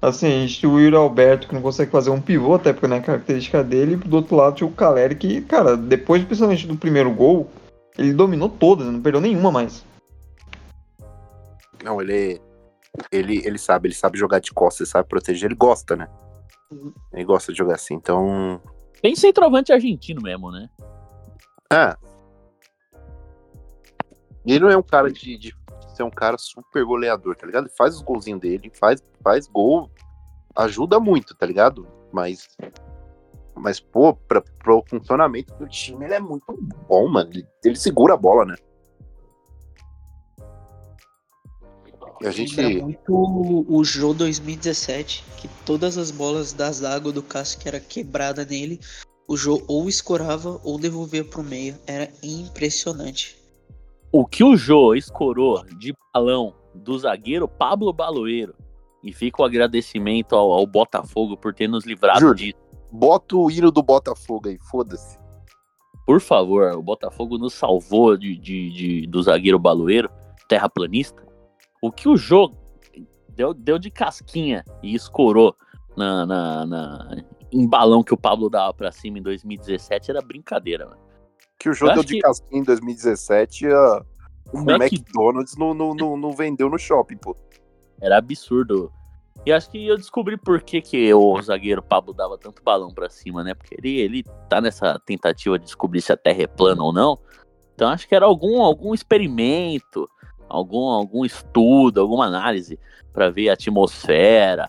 Assim, 0.00 0.26
a 0.26 0.40
gente 0.46 0.60
tinha 0.60 0.70
o 0.70 0.78
Yuri 0.78 0.94
Alberto 0.94 1.48
que 1.48 1.54
não 1.54 1.62
consegue 1.62 1.90
fazer 1.90 2.10
um 2.10 2.20
pivô, 2.20 2.54
até 2.54 2.72
porque 2.72 2.86
não 2.86 2.96
é 2.96 3.00
característica 3.00 3.64
dele, 3.64 3.94
e 3.94 3.96
do 3.96 4.16
outro 4.16 4.36
lado 4.36 4.54
tinha 4.54 4.68
o 4.68 4.72
Caleri 4.72 5.16
que, 5.16 5.40
cara, 5.42 5.76
depois 5.76 6.24
principalmente 6.24 6.68
do 6.68 6.76
primeiro 6.76 7.12
gol, 7.12 7.50
ele 7.98 8.12
dominou 8.12 8.48
todas, 8.48 8.86
não 8.86 9.02
perdeu 9.02 9.20
nenhuma 9.20 9.50
mais. 9.50 9.84
Não, 11.82 12.00
ele 12.00 12.40
ele, 13.10 13.46
ele 13.46 13.58
sabe, 13.58 13.88
ele 13.88 13.94
sabe 13.94 14.18
jogar 14.18 14.40
de 14.40 14.52
costas, 14.52 14.80
ele 14.80 14.90
sabe 14.90 15.08
proteger, 15.08 15.46
ele 15.46 15.54
gosta, 15.54 15.96
né? 15.96 16.08
Ele 17.12 17.24
gosta 17.24 17.52
de 17.52 17.58
jogar 17.58 17.74
assim, 17.74 17.94
então. 17.94 18.60
Tem 19.00 19.14
centroavante 19.14 19.72
argentino 19.72 20.20
mesmo, 20.22 20.50
né? 20.50 20.68
É. 21.72 21.96
Ele 24.46 24.60
não 24.60 24.70
é 24.70 24.76
um 24.76 24.82
cara 24.82 25.10
de, 25.10 25.36
de 25.36 25.54
ser 25.98 26.04
um 26.04 26.10
cara 26.10 26.38
super 26.38 26.84
goleador, 26.84 27.36
tá 27.36 27.46
ligado? 27.46 27.66
Ele 27.66 27.74
faz 27.76 27.96
os 27.96 28.02
golzinhos 28.02 28.40
dele, 28.40 28.70
faz, 28.74 29.02
faz 29.22 29.46
gol, 29.48 29.90
ajuda 30.56 30.98
muito, 30.98 31.34
tá 31.34 31.44
ligado? 31.44 31.86
Mas. 32.12 32.48
Mas, 33.54 33.80
pô, 33.80 34.14
pra, 34.14 34.40
pro 34.40 34.84
funcionamento 34.88 35.52
do 35.56 35.66
time, 35.68 36.04
ele 36.04 36.14
é 36.14 36.20
muito 36.20 36.44
bom, 36.88 37.08
mano. 37.08 37.28
Ele, 37.32 37.44
ele 37.64 37.74
segura 37.74 38.14
a 38.14 38.16
bola, 38.16 38.44
né? 38.44 38.54
E 42.20 42.26
a 42.26 42.30
gente. 42.30 42.56
Lembra 42.60 42.84
muito 42.84 43.12
o- 43.68 43.84
Jô 43.84 44.14
2017, 44.14 45.24
que 45.36 45.48
todas 45.66 45.98
as 45.98 46.12
bolas 46.12 46.52
da 46.52 46.70
zaga 46.70 47.10
do 47.10 47.22
Cássio 47.22 47.58
que 47.60 47.68
era 47.68 47.80
quebrada 47.80 48.44
nele, 48.44 48.80
o 49.26 49.36
Jô 49.36 49.62
ou 49.66 49.88
escorava 49.88 50.60
ou 50.62 50.78
devolvia 50.78 51.24
pro 51.24 51.42
meio. 51.42 51.76
Era 51.86 52.08
impressionante. 52.22 53.37
O 54.12 54.24
que 54.26 54.42
o 54.42 54.56
Jô 54.56 54.94
escorou 54.94 55.64
de 55.78 55.94
balão 56.14 56.54
do 56.74 56.98
zagueiro 56.98 57.46
Pablo 57.48 57.92
Baloeiro. 57.92 58.54
E 59.02 59.12
fica 59.12 59.42
o 59.42 59.44
agradecimento 59.44 60.34
ao, 60.34 60.52
ao 60.52 60.66
Botafogo 60.66 61.36
por 61.36 61.54
ter 61.54 61.68
nos 61.68 61.84
livrado 61.86 62.20
Juro. 62.20 62.34
disso. 62.34 62.58
Bota 62.90 63.36
o 63.36 63.50
hino 63.50 63.70
do 63.70 63.82
Botafogo 63.82 64.48
aí, 64.48 64.58
foda-se. 64.70 65.18
Por 66.06 66.20
favor, 66.20 66.72
o 66.76 66.82
Botafogo 66.82 67.36
nos 67.38 67.52
salvou 67.52 68.16
de, 68.16 68.36
de- 68.36 68.70
de- 68.70 69.06
do 69.06 69.22
zagueiro 69.22 69.58
Baloeiro, 69.58 70.10
terraplanista. 70.48 71.22
O 71.82 71.92
que 71.92 72.08
o 72.08 72.16
jogo 72.16 72.56
deu, 73.28 73.52
deu 73.54 73.78
de 73.78 73.90
casquinha 73.90 74.64
e 74.82 74.94
escorou 74.94 75.54
na, 75.96 76.24
na- 76.26 76.66
na- 76.66 77.16
em 77.52 77.68
balão 77.68 78.02
que 78.02 78.14
o 78.14 78.16
Pablo 78.18 78.48
dava 78.48 78.72
pra 78.74 78.90
cima 78.90 79.18
em 79.18 79.22
2017 79.22 80.10
era 80.10 80.20
brincadeira, 80.22 80.86
mano. 80.86 81.07
Que 81.58 81.68
o 81.68 81.74
jogo 81.74 81.92
Eu 81.92 81.94
deu 81.96 82.04
de 82.04 82.14
que- 82.14 82.20
casquinha 82.20 82.60
em 82.60 82.64
2017, 82.64 83.66
a- 83.66 84.02
o 84.52 84.58
Mac- 84.64 84.80
McDonald's 84.92 85.56
não, 85.56 85.74
não, 85.74 85.94
não, 85.94 86.16
não 86.16 86.32
vendeu 86.32 86.68
no 86.70 86.78
shopping, 86.78 87.16
pô. 87.16 87.36
Era 88.00 88.16
absurdo. 88.18 88.92
E 89.46 89.52
acho 89.52 89.70
que 89.70 89.86
eu 89.86 89.96
descobri 89.96 90.36
por 90.36 90.60
que, 90.62 90.80
que 90.80 91.12
o 91.14 91.40
zagueiro 91.42 91.82
Pablo 91.82 92.12
dava 92.12 92.36
tanto 92.38 92.62
balão 92.62 92.92
pra 92.92 93.08
cima, 93.08 93.42
né? 93.42 93.54
Porque 93.54 93.74
ele, 93.78 93.98
ele 93.98 94.24
tá 94.48 94.60
nessa 94.60 94.98
tentativa 95.04 95.58
de 95.58 95.64
descobrir 95.64 96.00
se 96.00 96.12
a 96.12 96.16
Terra 96.16 96.42
é 96.42 96.46
plana 96.46 96.82
ou 96.82 96.92
não. 96.92 97.18
Então 97.74 97.88
acho 97.88 98.06
que 98.08 98.14
era 98.14 98.26
algum, 98.26 98.60
algum 98.62 98.92
experimento, 98.94 100.08
algum, 100.48 100.88
algum 100.88 101.24
estudo, 101.24 102.00
alguma 102.00 102.26
análise 102.26 102.78
pra 103.12 103.30
ver 103.30 103.48
a 103.48 103.52
atmosfera, 103.54 104.66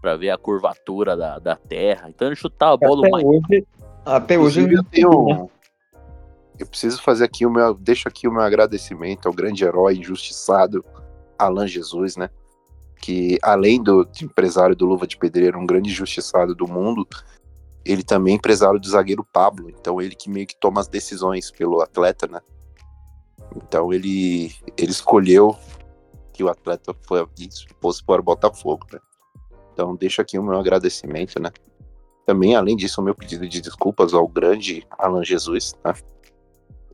pra 0.00 0.16
ver 0.16 0.30
a 0.30 0.38
curvatura 0.38 1.16
da, 1.16 1.38
da 1.38 1.56
Terra. 1.56 2.08
Então 2.08 2.28
ele 2.28 2.36
chutava 2.36 2.74
a 2.74 2.76
bola 2.76 3.00
o 3.02 3.04
Até 3.04 3.10
mais. 3.10 3.24
hoje, 3.24 3.66
até 4.04 4.38
hoje 4.38 4.72
eu 4.74 4.84
tenho. 4.84 5.50
Eu 6.58 6.66
preciso 6.66 7.02
fazer 7.02 7.24
aqui 7.24 7.46
o 7.46 7.50
meu. 7.50 7.74
Deixo 7.74 8.08
aqui 8.08 8.28
o 8.28 8.32
meu 8.32 8.42
agradecimento 8.42 9.26
ao 9.26 9.34
grande 9.34 9.64
herói 9.64 9.96
injustiçado, 9.96 10.84
Alan 11.38 11.66
Jesus, 11.66 12.16
né? 12.16 12.28
Que 13.00 13.38
além 13.42 13.82
do 13.82 14.08
empresário 14.22 14.76
do 14.76 14.86
Luva 14.86 15.06
de 15.06 15.16
Pedreiro, 15.16 15.58
um 15.58 15.66
grande 15.66 15.90
injustiçado 15.90 16.54
do 16.54 16.68
mundo, 16.68 17.06
ele 17.84 18.02
também 18.02 18.34
é 18.34 18.36
empresário 18.36 18.78
do 18.78 18.88
zagueiro 18.88 19.26
Pablo. 19.32 19.70
Então 19.70 20.00
ele 20.00 20.14
que 20.14 20.30
meio 20.30 20.46
que 20.46 20.56
toma 20.56 20.80
as 20.80 20.88
decisões 20.88 21.50
pelo 21.50 21.80
atleta, 21.80 22.26
né? 22.28 22.40
Então 23.56 23.92
ele, 23.92 24.54
ele 24.76 24.92
escolheu 24.92 25.56
que 26.32 26.44
o 26.44 26.48
atleta 26.48 26.94
foi, 27.06 27.26
fosse 27.80 28.04
para 28.04 28.20
o 28.20 28.24
Botafogo, 28.24 28.86
né? 28.92 29.00
Então 29.72 29.96
deixo 29.96 30.20
aqui 30.20 30.38
o 30.38 30.42
meu 30.42 30.58
agradecimento, 30.58 31.40
né? 31.40 31.50
Também, 32.24 32.54
além 32.54 32.76
disso, 32.76 33.00
o 33.00 33.04
meu 33.04 33.14
pedido 33.14 33.48
de 33.48 33.60
desculpas 33.60 34.14
ao 34.14 34.28
grande 34.28 34.86
Alan 34.98 35.24
Jesus, 35.24 35.74
né? 35.84 35.92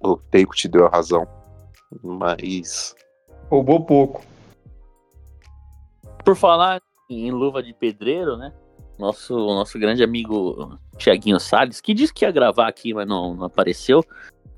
O 0.00 0.16
tempo 0.16 0.54
te 0.54 0.68
deu 0.68 0.87
a 0.87 0.90
razão. 0.90 1.26
Mas. 2.02 2.94
roubou 3.48 3.84
pouco. 3.84 4.22
Por 6.24 6.37
falar 6.37 6.80
em 7.08 7.30
luva 7.30 7.62
de 7.62 7.72
pedreiro, 7.72 8.37
né? 8.37 8.52
Nosso, 8.98 9.34
nosso 9.34 9.78
grande 9.78 10.02
amigo 10.02 10.78
Tiaguinho 10.96 11.38
Salles, 11.38 11.80
que 11.80 11.94
disse 11.94 12.12
que 12.12 12.24
ia 12.24 12.30
gravar 12.30 12.68
aqui, 12.68 12.92
mas 12.92 13.06
não, 13.06 13.34
não 13.34 13.44
apareceu, 13.44 14.04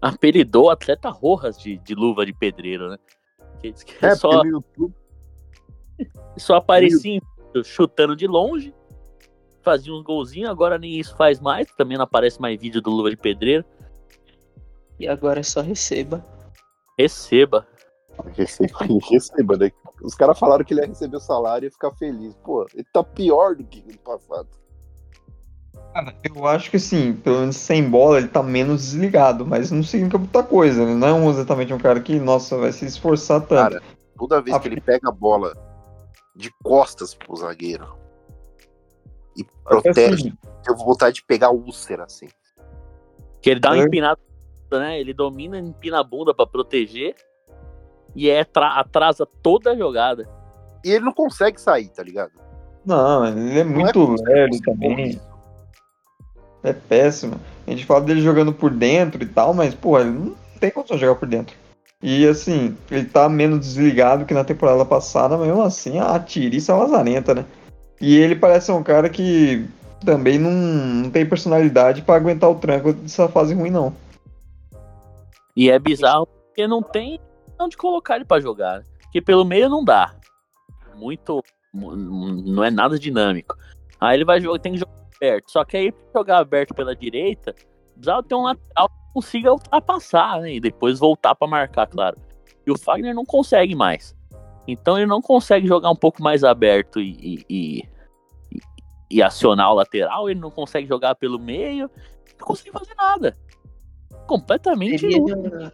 apelidou 0.00 0.64
o 0.64 0.70
atleta 0.70 1.10
Rojas 1.10 1.58
de, 1.58 1.76
de 1.78 1.94
luva 1.94 2.24
de 2.24 2.32
pedreiro, 2.32 2.88
né? 2.88 2.96
Que 3.60 3.70
diz 3.70 3.82
que 3.82 4.04
É, 4.04 4.14
só, 4.14 4.42
YouTube. 4.42 4.94
só 6.38 6.56
aparecia 6.56 7.16
em 7.16 7.20
vídeo 7.20 7.64
chutando 7.64 8.16
de 8.16 8.26
longe, 8.26 8.74
fazia 9.62 9.92
uns 9.92 10.02
golzinhos, 10.02 10.48
agora 10.48 10.78
nem 10.78 10.98
isso 10.98 11.14
faz 11.16 11.38
mais, 11.38 11.70
também 11.72 11.98
não 11.98 12.04
aparece 12.04 12.40
mais 12.40 12.58
vídeo 12.58 12.80
do 12.80 12.90
luva 12.90 13.10
de 13.10 13.16
pedreiro. 13.16 13.64
E 15.00 15.08
agora 15.08 15.40
é 15.40 15.42
só 15.42 15.62
receba. 15.62 16.22
Receba. 16.98 17.66
Receba, 18.36 18.78
receba, 19.10 19.56
né? 19.56 19.70
Os 20.02 20.14
caras 20.14 20.38
falaram 20.38 20.62
que 20.62 20.74
ele 20.74 20.82
ia 20.82 20.86
receber 20.86 21.16
o 21.16 21.20
salário 21.20 21.64
e 21.64 21.68
ia 21.68 21.72
ficar 21.72 21.90
feliz. 21.92 22.34
Pô, 22.44 22.66
ele 22.74 22.86
tá 22.92 23.02
pior 23.02 23.56
do 23.56 23.64
que 23.64 23.82
no 23.90 23.98
passado. 23.98 24.46
Cara, 25.94 26.14
eu 26.22 26.46
acho 26.46 26.70
que 26.70 26.78
sim, 26.78 27.14
pelo 27.14 27.40
menos 27.40 27.56
sem 27.56 27.88
bola 27.88 28.18
ele 28.18 28.28
tá 28.28 28.42
menos 28.42 28.82
desligado, 28.82 29.46
mas 29.46 29.70
não 29.70 29.82
significa 29.82 30.18
muita 30.18 30.42
coisa, 30.42 30.84
né? 30.84 30.94
Não 30.94 31.08
é 31.08 31.12
um- 31.14 31.30
exatamente 31.30 31.72
um 31.72 31.78
cara 31.78 31.98
que, 32.00 32.20
nossa, 32.20 32.58
vai 32.58 32.70
se 32.70 32.84
esforçar 32.84 33.40
tanto. 33.40 33.48
Cara, 33.72 33.82
toda 34.18 34.42
vez 34.42 34.56
que 34.58 34.68
ele 34.68 34.80
pega 34.82 35.08
a 35.08 35.12
bola 35.12 35.54
de 36.36 36.50
costas 36.62 37.14
pro 37.14 37.34
zagueiro 37.36 37.88
e 39.34 39.44
protege, 39.64 40.28
Assim, 40.28 40.38
eu 40.68 40.76
vou 40.76 40.86
vontade 40.86 41.16
de 41.16 41.24
pegar 41.24 41.50
úlcera, 41.50 42.04
assim. 42.04 42.28
Que 43.40 43.48
ele 43.50 43.60
dá 43.60 43.70
uma 43.70 43.82
É. 43.82 43.86
empinada, 43.86 44.20
né? 44.78 45.00
Ele 45.00 45.12
domina, 45.12 45.58
empina 45.58 46.00
a 46.00 46.04
bunda 46.04 46.34
pra 46.34 46.46
proteger 46.46 47.14
e 48.14 48.28
é, 48.28 48.44
tra- 48.44 48.78
atrasa 48.78 49.26
toda 49.42 49.70
a 49.72 49.76
jogada. 49.76 50.28
E 50.84 50.90
ele 50.90 51.04
não 51.04 51.12
consegue 51.12 51.60
sair, 51.60 51.88
tá 51.88 52.02
ligado? 52.02 52.32
não, 52.84 53.26
ele 53.26 53.58
é 53.58 53.64
Não 53.64 53.72
muito 53.72 54.06
possível 54.06 54.32
lerdo 54.32 54.56
que 54.56 54.62
também. 54.62 55.20
É 56.62 56.72
péssimo. 56.72 57.40
A 57.66 57.70
gente 57.70 57.86
fala 57.86 58.00
dele 58.02 58.20
jogando 58.20 58.52
por 58.52 58.70
dentro 58.70 59.22
e 59.22 59.26
tal, 59.26 59.54
mas, 59.54 59.74
pô, 59.74 59.98
ele 59.98 60.10
não 60.10 60.34
tem 60.58 60.70
condição 60.70 60.96
de 60.96 61.02
jogar 61.02 61.18
por 61.18 61.28
dentro. 61.28 61.54
E 62.02 62.26
assim, 62.26 62.76
ele 62.90 63.04
tá 63.04 63.28
menos 63.28 63.60
desligado 63.60 64.24
que 64.24 64.32
na 64.32 64.44
temporada 64.44 64.84
passada, 64.84 65.36
mas 65.36 65.46
mesmo 65.46 65.62
assim 65.62 65.98
a 65.98 66.18
tiriça 66.18 66.72
é 66.72 66.74
lazarenta, 66.74 67.34
né? 67.34 67.44
E 68.00 68.16
ele 68.16 68.34
parece 68.34 68.66
ser 68.66 68.72
um 68.72 68.82
cara 68.82 69.10
que 69.10 69.66
também 70.04 70.38
não, 70.38 70.50
não 70.50 71.10
tem 71.10 71.26
personalidade 71.26 72.00
pra 72.00 72.14
aguentar 72.14 72.48
o 72.50 72.54
tranco 72.54 72.94
dessa 72.94 73.28
fase 73.28 73.54
ruim, 73.54 73.68
não. 73.70 73.92
E 75.60 75.70
é 75.70 75.78
bizarro 75.78 76.26
porque 76.26 76.66
não 76.66 76.82
tem 76.82 77.20
onde 77.60 77.76
colocar 77.76 78.16
ele 78.16 78.24
pra 78.24 78.40
jogar. 78.40 78.78
né? 78.78 78.84
Porque 79.02 79.20
pelo 79.20 79.44
meio 79.44 79.68
não 79.68 79.84
dá. 79.84 80.14
Muito. 80.96 81.42
mu- 81.74 81.94
Não 81.96 82.64
é 82.64 82.70
nada 82.70 82.98
dinâmico. 82.98 83.54
Aí 84.00 84.16
ele 84.16 84.24
vai 84.24 84.40
jogar, 84.40 84.58
tem 84.58 84.72
que 84.72 84.78
jogar 84.78 84.94
aberto. 85.16 85.50
Só 85.50 85.62
que 85.64 85.76
aí 85.76 85.92
pra 85.92 86.20
jogar 86.20 86.38
aberto 86.38 86.74
pela 86.74 86.96
direita, 86.96 87.54
precisava 87.92 88.22
ter 88.22 88.34
um 88.34 88.44
lateral 88.44 88.88
que 88.88 89.12
consiga 89.12 89.52
ultrapassar, 89.52 90.40
né? 90.40 90.54
E 90.54 90.60
depois 90.60 90.98
voltar 90.98 91.34
pra 91.34 91.46
marcar, 91.46 91.86
claro. 91.86 92.16
E 92.66 92.70
o 92.70 92.78
Fagner 92.78 93.14
não 93.14 93.26
consegue 93.26 93.74
mais. 93.74 94.16
Então 94.66 94.96
ele 94.96 95.06
não 95.06 95.20
consegue 95.20 95.66
jogar 95.66 95.90
um 95.90 95.96
pouco 95.96 96.22
mais 96.22 96.42
aberto 96.44 97.00
e, 97.00 97.10
e- 97.20 97.44
e- 97.50 97.88
e 99.10 99.22
acionar 99.22 99.70
o 99.72 99.74
lateral, 99.74 100.30
ele 100.30 100.38
não 100.40 100.50
consegue 100.50 100.86
jogar 100.86 101.14
pelo 101.16 101.38
meio, 101.38 101.90
não 102.38 102.46
consegue 102.46 102.70
fazer 102.70 102.94
nada. 102.94 103.36
Completamente 104.30 105.04
inútil. 105.04 105.42
Seria, 105.42 105.72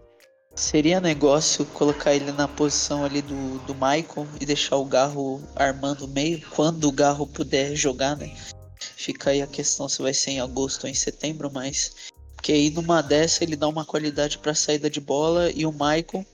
seria 0.55 1.01
negócio 1.01 1.67
colocar 1.67 2.15
ele 2.15 2.33
na 2.33 2.49
posição 2.49 3.05
ali 3.05 3.21
do, 3.21 3.59
do 3.67 3.75
Michael 3.75 4.27
e 4.41 4.47
deixar 4.47 4.77
o 4.77 4.85
Garro 4.87 5.43
armando 5.55 6.07
o 6.07 6.09
meio 6.09 6.41
quando 6.53 6.89
o 6.89 6.93
Garro 6.93 7.27
puder 7.27 7.77
jogar, 7.77 8.17
né? 8.17 8.35
Fica 8.81 9.29
aí 9.29 9.43
a 9.43 9.47
questão 9.47 9.91
se 9.91 10.01
vai 10.01 10.15
ser 10.15 10.31
em 10.31 10.41
agosto 10.41 10.85
ou 10.85 10.91
em 10.91 10.95
setembro, 10.95 11.51
mas. 11.53 12.07
Porque 12.35 12.51
aí 12.51 12.71
numa 12.71 13.03
dessa 13.03 13.45
ele 13.45 13.57
dá 13.57 13.69
uma 13.69 13.85
qualidade 13.85 14.39
pra 14.39 14.55
saída 14.55 14.89
de 14.89 15.03
bola 15.03 15.51
e 15.51 15.67
o 15.67 15.71
Michael. 15.71 16.25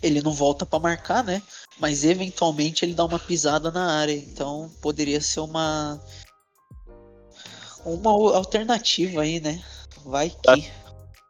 Ele 0.00 0.22
não 0.22 0.32
volta 0.32 0.64
pra 0.64 0.78
marcar, 0.78 1.24
né? 1.24 1.42
Mas 1.80 2.04
eventualmente 2.04 2.84
ele 2.84 2.94
dá 2.94 3.04
uma 3.04 3.18
pisada 3.18 3.72
na 3.72 3.90
área. 3.90 4.14
Então 4.14 4.70
poderia 4.80 5.20
ser 5.20 5.40
uma. 5.40 6.00
Uma 7.84 8.12
alternativa 8.36 9.22
aí, 9.22 9.40
né? 9.40 9.60
Vai 10.04 10.30
que. 10.30 10.83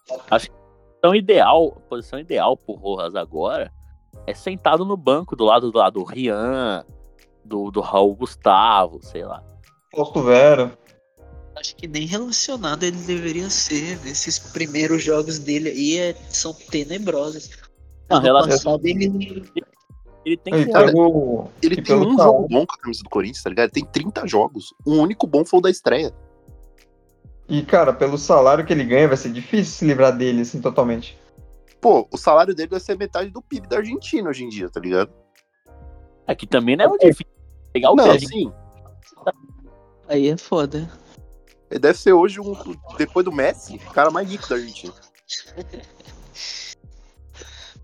Posição 0.06 1.14
ideal, 1.14 1.74
a 1.76 1.80
posição 1.88 2.18
ideal 2.18 2.56
pro 2.56 2.74
Rojas 2.74 3.14
agora 3.14 3.72
é 4.26 4.34
sentado 4.34 4.84
no 4.84 4.96
banco 4.96 5.34
do 5.36 5.44
lado 5.44 5.70
do 5.70 5.78
lado 5.78 6.00
do 6.00 6.04
Rian, 6.04 6.84
do, 7.44 7.70
do 7.70 7.80
Raul 7.80 8.14
Gustavo, 8.14 9.00
sei 9.02 9.24
lá. 9.24 9.42
Posto 9.90 10.22
Vera. 10.22 10.76
Acho 11.56 11.76
que 11.76 11.86
nem 11.86 12.06
relacionado 12.06 12.82
ele 12.82 12.96
deveria 12.96 13.48
ser. 13.48 13.98
Esses 14.06 14.38
primeiros 14.38 15.02
jogos 15.04 15.38
dele 15.38 15.68
aí 15.70 15.98
é- 15.98 16.14
são 16.28 16.52
tenebrosos. 16.52 17.50
Não, 18.10 18.16
Ano 18.18 18.26
relacion- 18.26 18.50
passado 18.50 18.86
ele, 18.86 19.44
Ele 20.24 20.36
tem 20.38 20.54
que 20.54 20.60
E 20.60 20.64
ser. 20.64 20.72
cara, 20.72 20.86
pelo, 20.86 21.48
Ele 21.62 21.80
tem 21.82 21.94
um 21.96 22.16
jogo 22.18 22.48
bom 22.48 22.66
com 22.66 22.72
a 22.74 22.78
camisa 22.78 23.02
do 23.02 23.10
Corinthians, 23.10 23.42
tá 23.42 23.50
ligado? 23.50 23.66
Ele 23.66 23.72
tem 23.72 23.84
30 23.84 24.26
jogos. 24.26 24.72
O 24.84 24.94
único 24.94 25.26
bom 25.26 25.44
foi 25.44 25.58
o 25.58 25.62
da 25.62 25.70
estreia. 25.70 26.12
E, 27.48 27.62
cara, 27.62 27.92
pelo 27.92 28.16
salário 28.16 28.64
que 28.64 28.72
ele 28.72 28.84
ganha, 28.84 29.08
vai 29.08 29.16
ser 29.16 29.30
difícil 29.30 29.74
se 29.74 29.84
livrar 29.84 30.16
dele, 30.16 30.42
assim, 30.42 30.60
totalmente. 30.60 31.18
Pô, 31.80 32.08
o 32.10 32.16
salário 32.16 32.54
dele 32.54 32.70
vai 32.70 32.80
ser 32.80 32.96
metade 32.96 33.30
do 33.30 33.42
PIB 33.42 33.68
da 33.68 33.76
Argentina 33.76 34.30
hoje 34.30 34.44
em 34.44 34.48
dia, 34.48 34.70
tá 34.70 34.80
ligado? 34.80 35.12
Aqui 36.26 36.46
também 36.46 36.76
não 36.76 36.86
é 36.86 36.88
muito 36.88 37.06
difícil 37.06 37.26
pegar 37.72 37.90
o 37.90 37.96
Não, 37.96 38.18
sim. 38.18 38.50
Aí 40.08 40.28
é 40.28 40.36
foda. 40.36 40.90
Ele 41.70 41.80
deve 41.80 41.98
ser 41.98 42.12
hoje, 42.12 42.40
um, 42.40 42.54
depois 42.96 43.24
do 43.24 43.32
Messi, 43.32 43.76
o 43.76 43.90
cara 43.90 44.10
mais 44.10 44.28
rico 44.28 44.48
da 44.48 44.54
Argentina. 44.54 44.94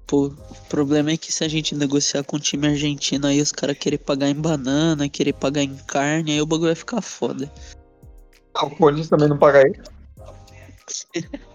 Pô, 0.07 0.27
o 0.27 0.69
problema 0.69 1.11
é 1.13 1.17
que 1.17 1.31
se 1.31 1.45
a 1.45 1.49
gente 1.49 1.75
negociar 1.75 2.25
com 2.25 2.37
o 2.37 2.41
time 2.41 2.67
argentino, 2.67 3.27
aí 3.27 3.41
os 3.41 3.53
caras 3.53 3.79
querer 3.79 3.99
pagar 3.99 4.29
em 4.29 4.35
banana, 4.35 5.09
querer 5.09 5.35
pagar 5.35 5.63
em 5.63 5.77
carne, 5.77 6.33
aí 6.33 6.41
o 6.41 6.47
bagulho 6.47 6.69
vai 6.69 6.75
ficar 6.75 7.01
foda. 7.01 7.53
Ah, 8.55 8.67
o 8.67 8.71
Corinthians 8.77 9.09
também 9.09 9.29
não 9.29 9.39
paga 9.39 9.61
ele. 9.61 9.81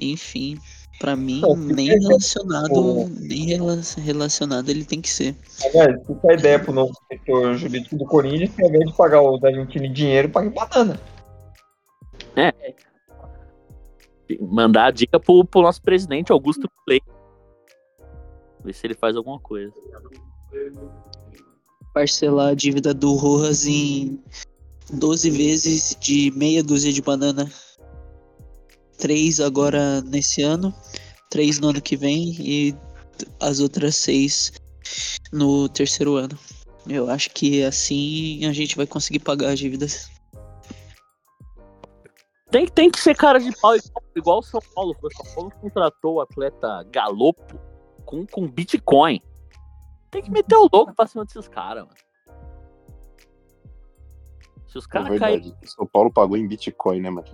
Enfim, 0.00 0.58
pra 1.00 1.16
mim, 1.16 1.40
Não, 1.40 1.56
nem 1.56 1.88
relacionado, 1.88 2.68
Pô. 2.68 3.08
nem 3.20 3.46
rela- 3.46 3.80
relacionado 3.96 4.68
ele 4.68 4.84
tem 4.84 5.00
que 5.00 5.10
ser. 5.10 5.34
Aliás, 5.64 6.06
fica 6.06 6.30
a 6.30 6.34
ideia 6.34 6.58
pro 6.58 6.72
novo 6.72 6.92
diretor 7.10 7.54
jurídico 7.54 7.96
do 7.96 8.04
Corinthians, 8.04 8.54
que 8.54 8.62
ao 8.62 8.68
invés 8.68 8.90
de 8.90 8.96
pagar 8.96 9.22
o 9.22 9.38
da 9.38 9.48
Argentina 9.48 9.88
dinheiro, 9.88 10.28
paga 10.28 10.46
em 10.46 10.50
banana. 10.50 11.00
mandar 14.40 14.86
a 14.86 14.90
dica 14.90 15.18
pro, 15.18 15.44
pro 15.44 15.62
nosso 15.62 15.82
presidente 15.82 16.30
Augusto 16.30 16.68
Play. 16.84 17.00
Ver 18.62 18.72
se 18.72 18.86
ele 18.86 18.94
faz 18.94 19.16
alguma 19.16 19.40
coisa. 19.40 19.72
Parcelar 21.94 22.48
a 22.50 22.54
dívida 22.54 22.92
do 22.94 23.14
Rojas 23.14 23.66
em 23.66 24.22
12 24.92 25.30
vezes 25.30 25.96
de 26.00 26.30
meia 26.32 26.62
dúzia 26.62 26.92
de 26.92 27.02
banana. 27.02 27.50
Três 28.96 29.38
agora 29.38 30.00
nesse 30.02 30.42
ano, 30.42 30.74
três 31.30 31.60
no 31.60 31.68
ano 31.68 31.80
que 31.80 31.96
vem 31.96 32.34
e 32.40 32.74
as 33.40 33.60
outras 33.60 33.96
seis 33.96 34.52
no 35.32 35.68
terceiro 35.68 36.16
ano. 36.16 36.38
Eu 36.86 37.10
acho 37.10 37.30
que 37.30 37.62
assim 37.62 38.44
a 38.46 38.52
gente 38.52 38.76
vai 38.76 38.86
conseguir 38.86 39.20
pagar 39.20 39.50
as 39.50 39.58
dívidas. 39.58 40.10
Tem, 42.50 42.66
tem 42.66 42.90
que 42.90 42.98
ser 42.98 43.14
cara 43.14 43.38
de 43.38 43.54
pau 43.60 43.76
igual, 43.76 44.04
igual 44.16 44.38
o 44.38 44.42
São 44.42 44.60
Paulo. 44.74 44.96
O 45.00 45.10
São 45.12 45.34
Paulo 45.34 45.52
contratou 45.60 46.14
o 46.14 46.20
atleta 46.20 46.82
Galopo 46.90 47.60
com, 48.06 48.26
com 48.26 48.48
Bitcoin. 48.48 49.20
Tem 50.10 50.22
que 50.22 50.30
meter 50.30 50.56
o 50.56 50.68
louco 50.72 50.94
pra 50.94 51.06
cima 51.06 51.26
desses 51.26 51.46
caras, 51.46 51.84
mano. 51.84 52.07
Se 54.68 54.78
os 54.78 54.84
É 54.84 54.88
caras 54.88 55.18
caírem. 55.18 55.42
verdade. 55.42 55.64
O 55.64 55.68
São 55.68 55.86
Paulo 55.86 56.12
pagou 56.12 56.36
em 56.36 56.46
Bitcoin, 56.46 57.00
né, 57.00 57.10
mano? 57.10 57.26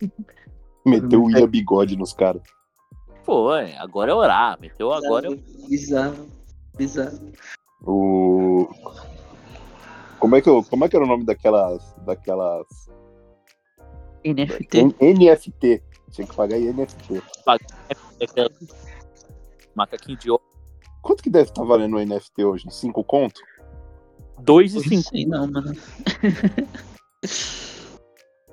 Meteu 0.86 1.22
o 1.22 1.24
William 1.26 1.48
Bigode 1.48 1.96
nos 1.96 2.12
caras. 2.12 2.42
Foi, 3.24 3.74
agora 3.76 4.12
é 4.12 4.14
orar. 4.14 4.60
Meteu 4.60 4.92
agora 4.92 5.30
é 5.32 5.36
Bizarro, 5.68 6.26
bizarro. 6.76 7.18
O. 7.82 8.68
Como 10.18 10.36
é, 10.36 10.40
que 10.40 10.48
eu, 10.48 10.62
como 10.64 10.84
é 10.84 10.88
que 10.88 10.96
era 10.96 11.04
o 11.04 11.08
nome 11.08 11.24
daquelas. 11.24 11.94
daquelas. 12.04 12.66
NFT. 14.24 14.78
N- 14.78 14.94
NFT. 15.00 15.82
Tinha 16.10 16.26
que 16.26 16.34
pagar 16.34 16.58
em 16.58 16.72
NFT. 16.72 17.22
macaquinho 19.74 20.18
de 20.18 20.30
ouro. 20.30 20.42
Quanto 21.02 21.22
que 21.22 21.30
deve 21.30 21.48
estar 21.50 21.64
valendo 21.64 21.96
o 21.96 22.04
NFT 22.04 22.44
hoje? 22.44 22.66
5 22.70 23.02
conto? 23.04 23.40
2 24.42 24.72
e 24.72 24.76
Não 24.76 24.82
5. 24.82 25.10
sei 25.10 25.26
não, 25.26 25.46
mano. 25.46 25.74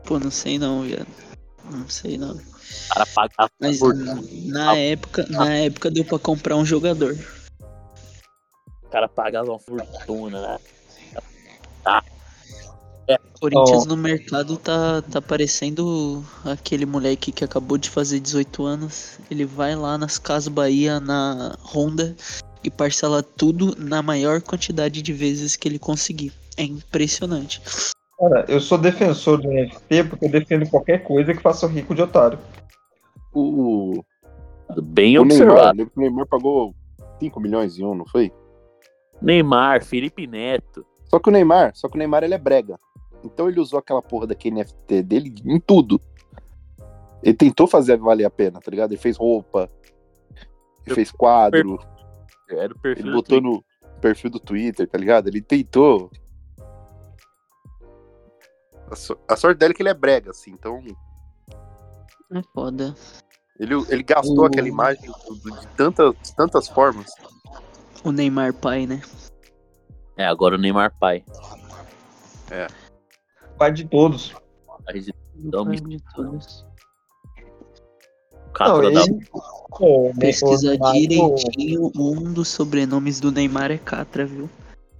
Pô, 0.06 0.20
não 0.20 0.32
sei 0.32 0.58
não, 0.58 0.84
viado. 0.84 1.08
Não 1.70 1.88
sei 1.90 2.18
não. 2.18 2.36
O 2.36 2.42
cara 2.90 3.06
paga 3.08 3.50
Mas 3.60 3.80
por- 3.80 3.94
na, 3.96 4.16
na 4.46 4.78
época, 4.78 5.26
na 5.30 5.54
época 5.54 5.92
deu 5.92 6.06
pra 6.06 6.20
comprar 6.20 6.56
um 6.56 6.66
jogador. 6.66 7.18
O 8.84 8.88
cara 8.90 9.10
pagava 9.10 9.52
uma 9.52 9.60
fortuna, 9.60 10.42
né? 10.42 10.58
Corinthians 13.40 13.86
no 13.86 13.96
mercado 13.96 14.58
tá, 14.58 15.02
tá 15.04 15.22
parecendo 15.22 16.26
aquele 16.44 16.86
moleque 16.86 17.32
que 17.32 17.44
acabou 17.44 17.78
de 17.78 17.90
fazer 17.90 18.20
18 18.20 18.66
anos. 18.66 19.20
Ele 19.30 19.46
vai 19.46 19.76
lá 19.76 19.98
nas 19.98 20.18
Casas 20.18 20.48
Bahia, 20.48 21.00
na 21.00 21.56
Honda, 21.64 22.16
e 22.68 22.72
parcela 22.72 23.24
tudo 23.24 23.76
na 23.78 24.02
maior 24.02 24.42
quantidade 24.42 25.02
de 25.02 25.14
vezes 25.14 25.56
que 25.56 25.68
ele 25.68 25.80
conseguir. 25.80 26.34
É 26.58 26.64
impressionante. 26.64 27.62
Cara, 28.20 28.46
eu 28.50 28.60
sou 28.60 28.78
defensor 28.78 29.42
do 29.42 29.48
NFT 29.48 30.04
porque 30.10 30.26
eu 30.26 30.30
defendo 30.30 30.70
qualquer 30.70 31.04
coisa 31.04 31.34
que 31.34 31.42
faça 31.42 31.66
o 31.66 31.70
rico 31.70 31.96
de 31.96 32.02
otário. 32.02 32.38
O, 33.34 34.04
Bem 34.82 35.18
o 35.18 35.24
Neymar, 35.24 35.48
observado. 35.48 35.86
que 35.86 35.98
o 35.98 36.02
Neymar 36.02 36.28
pagou 36.28 36.76
5 37.20 37.40
milhões 37.40 37.78
em 37.78 37.86
um, 37.86 37.96
não 37.96 38.06
foi? 38.06 38.34
Neymar, 39.22 39.84
Felipe 39.86 40.28
Neto. 40.28 40.86
Só 41.06 41.20
que 41.20 41.30
o 41.30 41.32
Neymar, 41.32 41.72
só 41.74 41.88
que 41.88 41.96
o 41.96 41.98
Neymar 41.98 42.24
ele 42.24 42.34
é 42.34 42.38
brega. 42.38 42.78
Então 43.24 43.48
ele 43.48 43.62
usou 43.62 43.80
aquela 43.80 44.02
porra 44.02 44.28
daquele 44.28 44.62
NFT 44.62 45.04
dele 45.04 45.34
em 45.46 45.60
tudo. 45.60 46.02
Ele 47.24 47.36
tentou 47.36 47.66
fazer 47.66 47.98
valer 47.98 48.26
a 48.26 48.30
pena, 48.30 48.60
tá 48.60 48.70
ligado? 48.70 48.92
Ele 48.92 49.00
fez 49.00 49.16
roupa, 49.16 49.70
ele 50.86 50.96
fez 50.96 51.12
quadro, 51.12 51.80
Era 52.50 52.74
o 52.74 52.80
perfil 52.80 53.04
ele 53.06 53.12
do 53.12 53.18
botou 53.18 53.42
Twitter. 53.42 53.64
no 53.94 54.00
perfil 54.02 54.30
do 54.32 54.40
Twitter, 54.40 54.88
tá 54.88 54.98
ligado? 54.98 55.28
Ele 55.28 55.42
tentou. 55.42 56.10
A, 58.90 58.96
so- 58.96 59.18
a 59.28 59.36
sorte 59.36 59.58
dele 59.58 59.74
é 59.74 59.76
que 59.76 59.82
ele 59.82 59.90
é 59.90 59.94
brega, 59.94 60.32
assim, 60.32 60.52
então 60.52 60.82
É 62.32 62.42
foda. 62.54 62.96
ele, 63.60 63.74
ele 63.90 64.04
gastou 64.04 64.40
O- 64.44 64.46
aquela 64.46 64.68
imagem 64.68 65.02
de 65.02 65.68
tantas, 65.76 66.14
de 66.22 66.36
tantas 66.36 66.68
formas. 66.70 67.12
O 68.04 68.12
Neymar 68.12 68.54
pai, 68.54 68.86
né? 68.86 69.02
É, 70.16 70.26
agora 70.26 70.56
o 70.56 70.58
Neymar 70.58 70.96
pai. 70.98 71.26
Pai 73.58 73.72
de 73.74 73.86
todos. 73.86 74.34
Pai 74.86 75.00
de 75.00 75.14
todos. 75.52 76.66
O 78.66 78.82
cara 78.82 78.92
da- 78.92 79.02
ele- 79.02 79.28
Pô, 79.78 80.10
o 80.10 80.14
Pesquisa 80.18 80.72
Neymar- 80.72 80.94
direitinho, 80.94 81.92
um 81.96 82.34
dos 82.34 82.48
sobrenomes 82.48 83.20
do 83.20 83.32
Neymar 83.32 83.70
é 83.72 83.78
Catra, 83.78 84.26
viu? 84.26 84.50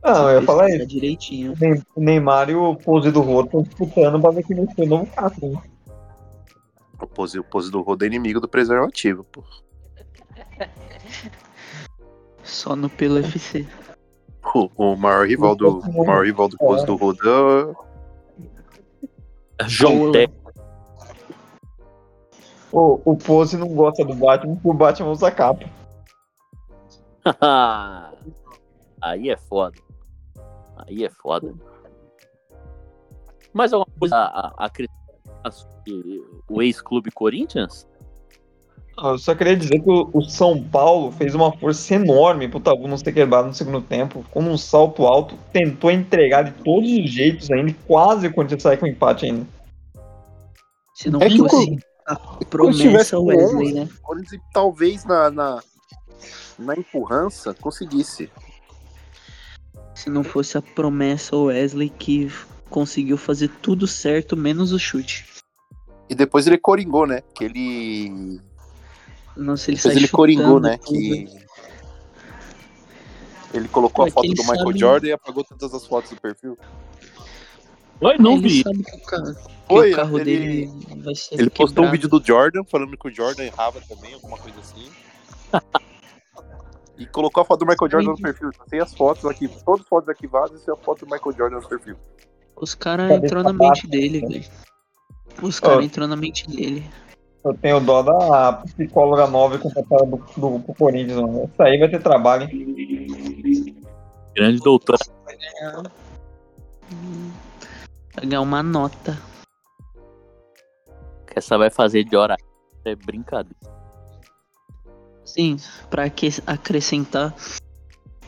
Não, 0.04 0.30
eu 0.30 0.40
ia 0.40 0.46
falar 0.46 0.70
isso. 0.70 0.86
direitinho. 0.86 1.54
O 1.96 2.00
Neymar 2.00 2.50
e 2.50 2.56
o 2.56 2.76
Pose 2.76 3.10
do 3.12 3.22
Roto 3.22 3.46
estão 3.48 3.64
disputando 3.64 4.22
pra 4.22 4.30
ver 4.32 4.44
quem 4.44 4.56
vai 4.64 4.74
ser 4.76 4.84
o 4.84 4.86
novo 4.86 5.06
Castro. 5.08 5.50
né? 5.50 5.62
O 7.02 7.08
pose, 7.08 7.40
o 7.40 7.44
pose 7.44 7.72
do 7.72 7.82
rodo 7.82 8.04
é 8.04 8.08
inimigo 8.08 8.40
do 8.40 8.48
preservativo, 8.48 9.24
pô. 9.24 9.44
Só 12.44 12.76
no 12.76 12.90
pelo 12.90 13.20
FC. 13.20 13.66
O, 14.56 14.70
o 14.94 14.96
maior 14.96 15.28
rival 15.28 15.56
do, 15.56 15.80
o 15.80 16.06
maior 16.06 16.26
rival 16.26 16.48
do 16.48 16.58
pose 16.58 16.86
do 16.86 16.96
rodo 16.96 17.76
é 19.60 19.68
João 19.68 20.12
Boa. 20.12 20.30
O, 22.72 23.02
o 23.06 23.16
Pose 23.16 23.58
não 23.58 23.70
gosta 23.70 24.04
do 24.04 24.14
Batman 24.14 24.56
porque 24.56 24.70
o 24.70 24.74
Batman 24.74 25.12
usa 25.12 25.32
capa. 25.32 25.66
Aí 29.02 29.30
é 29.30 29.38
foda. 29.38 29.78
Aí 30.78 31.06
é 31.06 31.10
foda. 31.10 31.54
Mais 33.54 33.74
alguma 33.74 33.92
coisa 33.98 34.16
a, 34.16 34.70
o 36.50 36.62
ex-clube 36.62 37.12
Corinthians? 37.12 37.88
Não, 38.98 39.12
Eu 39.12 39.18
só 39.18 39.36
queria 39.36 39.56
dizer 39.56 39.80
que 39.80 39.90
o, 39.90 40.10
o 40.14 40.22
São 40.24 40.62
Paulo 40.62 41.12
fez 41.12 41.36
uma 41.36 41.52
força 41.52 41.96
enorme 41.96 42.48
pro 42.48 42.60
Tabu 42.60 42.88
não 42.88 42.98
ser 42.98 43.12
quebrado 43.12 43.48
no 43.48 43.54
segundo 43.54 43.82
tempo. 43.82 44.24
Ficou 44.24 44.42
num 44.42 44.58
salto 44.58 45.06
alto, 45.06 45.36
tentou 45.52 45.92
entregar 45.92 46.44
de 46.44 46.52
todos 46.64 46.90
os 46.90 47.10
jeitos 47.10 47.50
ainda 47.52 47.74
quase 47.88 48.28
o 48.28 48.34
Corinthians 48.34 48.64
sai 48.64 48.78
com 48.78 48.88
empate 48.88 49.26
ainda. 49.26 49.46
Se 50.96 51.10
não 51.10 51.22
É 51.22 51.30
que 51.30 51.42
o 51.42 51.50
fosse 51.50 51.78
a 52.08 52.16
promessa 52.46 53.20
Wesley, 53.20 53.68
11, 53.70 53.74
né? 53.74 53.90
talvez 54.54 55.04
na, 55.06 55.30
na, 55.30 55.62
na 56.58 56.74
empurrança 56.76 57.54
conseguisse. 57.54 58.32
Se 59.94 60.10
não 60.10 60.24
fosse 60.24 60.58
a 60.58 60.62
promessa 60.62 61.36
Wesley 61.36 61.90
que 61.90 62.32
conseguiu 62.70 63.18
fazer 63.18 63.50
tudo 63.62 63.86
certo, 63.88 64.38
menos 64.38 64.72
o 64.72 64.80
chute. 64.80 65.26
E 66.10 66.16
depois 66.16 66.48
ele 66.48 66.58
coringou, 66.58 67.06
né? 67.06 67.22
Que 67.36 67.44
ele. 67.46 68.42
Nossa, 69.36 69.70
ele 69.70 69.78
Depois 69.78 69.96
ele 69.98 70.08
coringou, 70.08 70.60
né? 70.60 70.78
tudo. 70.78 70.88
Que. 70.98 71.28
Ele 73.54 73.68
colocou 73.68 74.06
É 74.06 74.10
a 74.10 74.12
foto 74.12 74.28
do 74.28 74.42
Michael 74.44 74.58
sabe- 74.66 74.80
Jordan 74.80 75.08
e 75.08 75.12
apagou 75.12 75.44
todas 75.44 75.74
as 75.74 75.86
fotos 75.86 76.12
do 76.12 76.22
perfil. 76.22 76.58
Oi, 78.02 78.18
não 78.20 78.34
ele 78.34 78.48
vi. 78.48 78.64
sabe 78.64 78.84
que 78.84 78.96
o, 78.96 79.02
ca- 79.02 79.22
que 79.24 79.48
Foi, 79.68 79.92
o 79.92 79.96
carro 79.96 80.20
ele- 80.20 80.26
dele 80.68 80.72
vai 81.04 81.16
ser 81.16 81.36
Ele 81.40 81.50
postou 81.50 81.84
um 81.86 81.88
quebrado. 81.88 81.92
vídeo 81.92 82.10
do 82.10 82.24
Jordan 82.26 82.64
falando 82.64 82.98
que 82.98 83.08
o 83.08 83.14
Jordan 83.14 83.44
errava 83.44 83.82
também, 83.82 84.14
alguma 84.14 84.38
coisa 84.38 84.60
assim. 84.60 84.90
E 87.00 87.06
colocou 87.06 87.42
a 87.44 87.46
foto 87.46 87.60
do 87.60 87.68
Michael 87.68 87.92
Jordan 87.92 88.10
no 88.10 88.18
perfil. 88.18 88.50
Tem 88.72 88.80
as 88.80 88.92
fotos 88.96 89.24
aqui, 89.26 89.48
todas 89.64 89.82
as 89.82 89.88
fotos 89.88 90.10
arquivadas 90.10 90.66
e 90.66 90.72
a 90.72 90.76
foto 90.76 91.06
do 91.06 91.12
Michael 91.12 91.38
Jordan 91.38 91.60
no 91.60 91.68
perfil. 91.70 91.96
Os 92.56 92.74
caras 92.74 93.12
entrou 93.12 93.44
na 93.44 93.54
mente 93.54 93.86
dele, 93.88 94.22
velho. 94.22 94.44
Os 95.44 95.60
caras 95.60 95.86
entrou 95.86 96.08
na 96.08 96.16
mente 96.16 96.48
dele. 96.50 96.84
Eu 97.46 97.54
tenho 97.54 97.80
dó 97.82 98.02
da 98.02 98.54
psicóloga 98.54 99.28
nova 99.28 99.60
contratada 99.60 100.08
do, 100.08 100.18
do, 100.36 100.58
do 100.58 100.74
Corinthians, 100.74 101.22
mano. 101.22 101.44
Essa 101.54 101.66
aí 101.66 101.78
vai 101.78 101.88
ter 101.88 102.02
trabalho, 102.02 102.50
hein? 102.50 103.76
Grande 104.36 104.58
doutor. 104.60 104.98
Hum, 106.92 107.27
Ganhar 108.22 108.42
uma 108.42 108.64
nota. 108.64 109.18
Que 111.28 111.38
essa 111.38 111.58
vai 111.58 111.70
fazer 111.70 112.04
de 112.04 112.16
hora. 112.16 112.36
É 112.86 112.96
brincadeira. 112.96 113.56
Sim, 115.26 115.58
pra 115.90 116.06
aque- 116.06 116.42
acrescentar, 116.48 117.36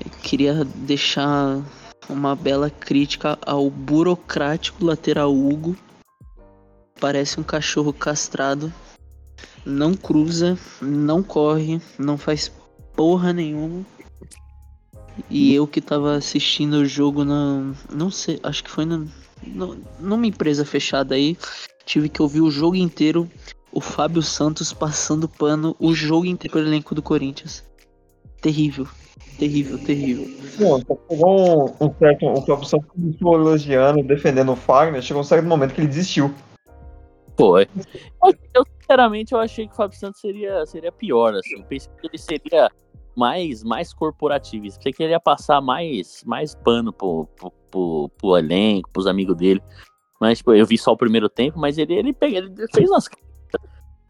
eu 0.03 0.11
queria 0.21 0.65
deixar 0.65 1.61
uma 2.09 2.35
bela 2.35 2.69
crítica 2.69 3.37
ao 3.45 3.69
burocrático 3.69 4.83
lateral 4.83 5.33
Hugo. 5.33 5.77
Parece 6.99 7.39
um 7.39 7.43
cachorro 7.43 7.93
castrado. 7.93 8.71
Não 9.65 9.93
cruza, 9.93 10.57
não 10.81 11.23
corre, 11.23 11.81
não 11.97 12.17
faz 12.17 12.51
porra 12.95 13.31
nenhuma. 13.31 13.85
E 15.29 15.53
eu 15.53 15.65
que 15.67 15.79
tava 15.81 16.15
assistindo 16.15 16.75
o 16.75 16.85
jogo 16.85 17.23
na. 17.23 17.73
Não 17.89 18.11
sei, 18.11 18.39
acho 18.43 18.63
que 18.63 18.69
foi 18.69 18.85
na, 18.85 19.05
no- 19.45 19.77
numa 19.99 20.25
empresa 20.27 20.65
fechada 20.65 21.15
aí. 21.15 21.37
Tive 21.85 22.09
que 22.09 22.21
ouvir 22.21 22.41
o 22.41 22.51
jogo 22.51 22.75
inteiro 22.75 23.29
o 23.71 23.81
Fábio 23.81 24.21
Santos 24.21 24.73
passando 24.73 25.27
pano 25.29 25.75
o 25.79 25.93
jogo 25.93 26.25
inteiro 26.25 26.53
pelo 26.53 26.67
elenco 26.67 26.95
do 26.95 27.01
Corinthians. 27.01 27.63
Terrível. 28.41 28.87
Terrível, 29.37 29.77
terrível. 29.79 30.25
Pô, 30.57 30.79
só 30.79 30.97
chegou 31.09 31.69
um, 31.81 31.85
um 31.85 31.93
certo. 31.97 32.25
O 32.25 32.41
Fábio 32.41 32.65
Santos 32.65 32.87
começou 32.89 33.35
elogiando, 33.35 34.03
defendendo 34.03 34.51
o 34.51 34.55
Fagner. 34.55 35.01
Chegou 35.01 35.21
um 35.21 35.25
certo 35.25 35.45
momento 35.45 35.73
que 35.73 35.81
ele 35.81 35.87
desistiu. 35.87 36.33
Foi. 37.37 37.67
Eu, 38.23 38.33
eu, 38.53 38.63
sinceramente, 38.81 39.33
eu 39.33 39.39
achei 39.39 39.65
que 39.65 39.73
o 39.73 39.75
Fábio 39.77 39.97
Santos 39.97 40.19
seria, 40.19 40.65
seria 40.65 40.91
pior, 40.91 41.33
assim. 41.33 41.53
Eu 41.53 41.63
pensei 41.63 41.89
que 42.01 42.07
ele 42.07 42.17
seria 42.17 42.69
mais, 43.20 43.63
mais 43.63 43.93
corporativista. 43.93 44.80
Pensei 44.80 44.93
que 44.93 45.03
ele 45.03 45.11
ia 45.11 45.20
passar 45.20 45.59
mais, 45.59 46.24
mais 46.26 46.55
pano 46.55 46.93
pro, 46.93 47.28
pro, 47.36 47.51
pro, 47.70 48.09
pro 48.17 48.38
elenco, 48.38 48.89
pros 48.91 49.05
amigos 49.05 49.36
dele. 49.36 49.61
Mas, 50.20 50.38
tipo, 50.38 50.53
eu 50.53 50.65
vi 50.65 50.78
só 50.78 50.93
o 50.93 50.97
primeiro 50.97 51.28
tempo, 51.28 51.59
mas 51.59 51.78
ele, 51.78 51.93
ele, 51.93 52.13
pega, 52.13 52.38
ele 52.38 52.53
fez 52.74 52.89
umas 52.89 53.09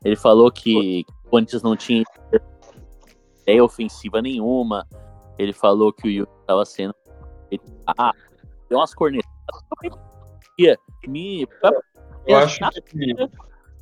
Ele 0.06 0.16
falou 0.16 0.52
que 0.52 1.06
o 1.26 1.30
Corinthians 1.30 1.64
não 1.64 1.76
tinha 1.76 2.04
ideia 3.42 3.64
ofensiva 3.64 4.22
nenhuma. 4.22 4.88
Ele 5.38 5.54
falou 5.54 5.92
que 5.92 6.08
o 6.08 6.12
Yuri 6.12 6.30
estava 6.42 6.66
sendo. 6.66 6.94
Ah, 7.98 8.14
deu 8.70 8.78
umas 8.78 8.94
cornetadas. 8.94 9.30
Me. 11.08 11.48
Eu 12.28 12.38
acho 12.38 12.60
que. 12.86 13.14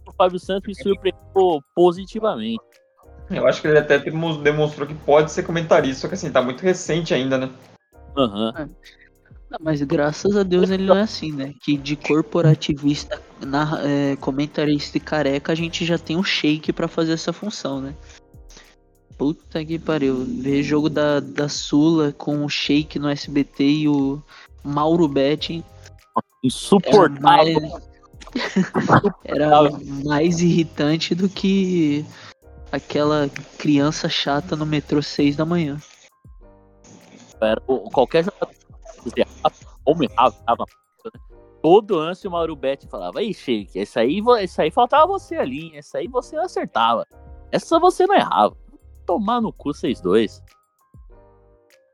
O 0.08 0.12
Fábio 0.14 0.40
Santos 0.40 0.68
me 0.70 0.76
surpreendeu 0.76 1.62
positivamente. 1.76 2.64
Eu 3.30 3.46
acho 3.48 3.62
que 3.62 3.68
ele 3.68 3.78
até 3.78 4.00
demo- 4.00 4.38
demonstrou 4.42 4.88
que 4.88 4.94
pode 4.94 5.32
ser 5.32 5.44
comentarista, 5.44 6.02
só 6.02 6.08
que 6.08 6.14
assim, 6.14 6.32
tá 6.32 6.42
muito 6.42 6.62
recente 6.62 7.14
ainda, 7.14 7.38
né? 7.38 7.50
Aham. 8.16 8.54
Ah, 9.52 9.58
Mas 9.62 9.82
graças 9.82 10.36
a 10.36 10.44
Deus 10.44 10.70
ele 10.70 10.86
não 10.86 10.98
é 10.98 11.02
assim, 11.02 11.32
né? 11.32 11.54
Que 11.64 11.78
de 11.78 11.96
corporativista, 11.96 13.22
narra- 13.46 13.82
é, 13.84 14.16
comentarista 14.18 14.98
e 14.98 15.02
careca, 15.02 15.52
a 15.52 15.56
gente 15.56 15.86
já 15.86 15.98
tem 15.98 16.18
um 16.18 16.24
shake 16.24 16.72
pra 16.74 16.88
fazer 16.88 17.14
essa 17.14 17.32
função, 17.34 17.80
né? 17.82 17.94
Puta 19.18 19.64
que 19.66 19.80
pariu. 19.80 20.26
Ver 20.26 20.62
jogo 20.64 20.90
da, 20.90 21.20
da 21.20 21.50
Sula 21.50 22.12
com 22.12 22.46
o 22.46 22.50
shake 22.50 23.00
no 23.00 23.10
SBT 23.10 23.64
e 23.64 23.88
o 23.90 24.22
Mauro 24.64 25.08
Betting 25.08 25.64
era 26.16 26.26
Insuportável. 26.44 27.22
mais, 27.22 27.58
era 29.26 29.50
mais 30.06 30.40
irritante 30.42 31.16
do 31.16 31.28
que 31.28 32.06
aquela 32.72 33.30
criança 33.58 34.10
chata 34.10 34.56
no 34.56 34.66
metrô 34.66 35.02
6 35.02 35.36
da 35.36 35.46
manhã. 35.46 35.78
Era, 37.42 37.62
qualquer 37.92 38.24
jogador 38.24 38.56
como 39.84 40.04
errava, 40.04 40.36
né? 40.48 40.66
Todo 41.62 41.96
lance 41.96 42.28
o 42.28 42.32
Mauro 42.32 42.56
Betti 42.56 42.88
falava, 42.88 43.20
aí, 43.20 43.34
Sheik, 43.34 43.78
esse 43.78 44.00
aí, 44.00 44.22
esse 44.40 44.62
aí 44.62 44.72
faltava 44.72 45.08
você 45.08 45.36
ali, 45.36 45.76
esse 45.76 45.98
aí 45.98 46.08
você 46.08 46.38
acertava. 46.38 47.06
Essa 47.52 47.80
você 47.80 48.06
não 48.06 48.16
errava. 48.16 48.56
Tomar 49.06 49.42
no 49.42 49.54
cu 49.54 49.74
vocês 49.74 50.02
dois. 50.02 50.44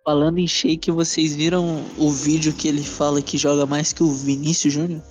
Falando 0.03 0.37
em 0.37 0.47
shake, 0.47 0.91
vocês 0.91 1.33
viram 1.33 1.81
o 1.97 2.11
vídeo 2.11 2.53
que 2.53 2.67
ele 2.67 2.83
fala 2.83 3.21
que 3.21 3.37
joga 3.37 3.65
mais 3.65 3.93
que 3.93 4.03
o 4.03 4.11
Vinícius 4.11 4.73
Júnior? 4.73 5.01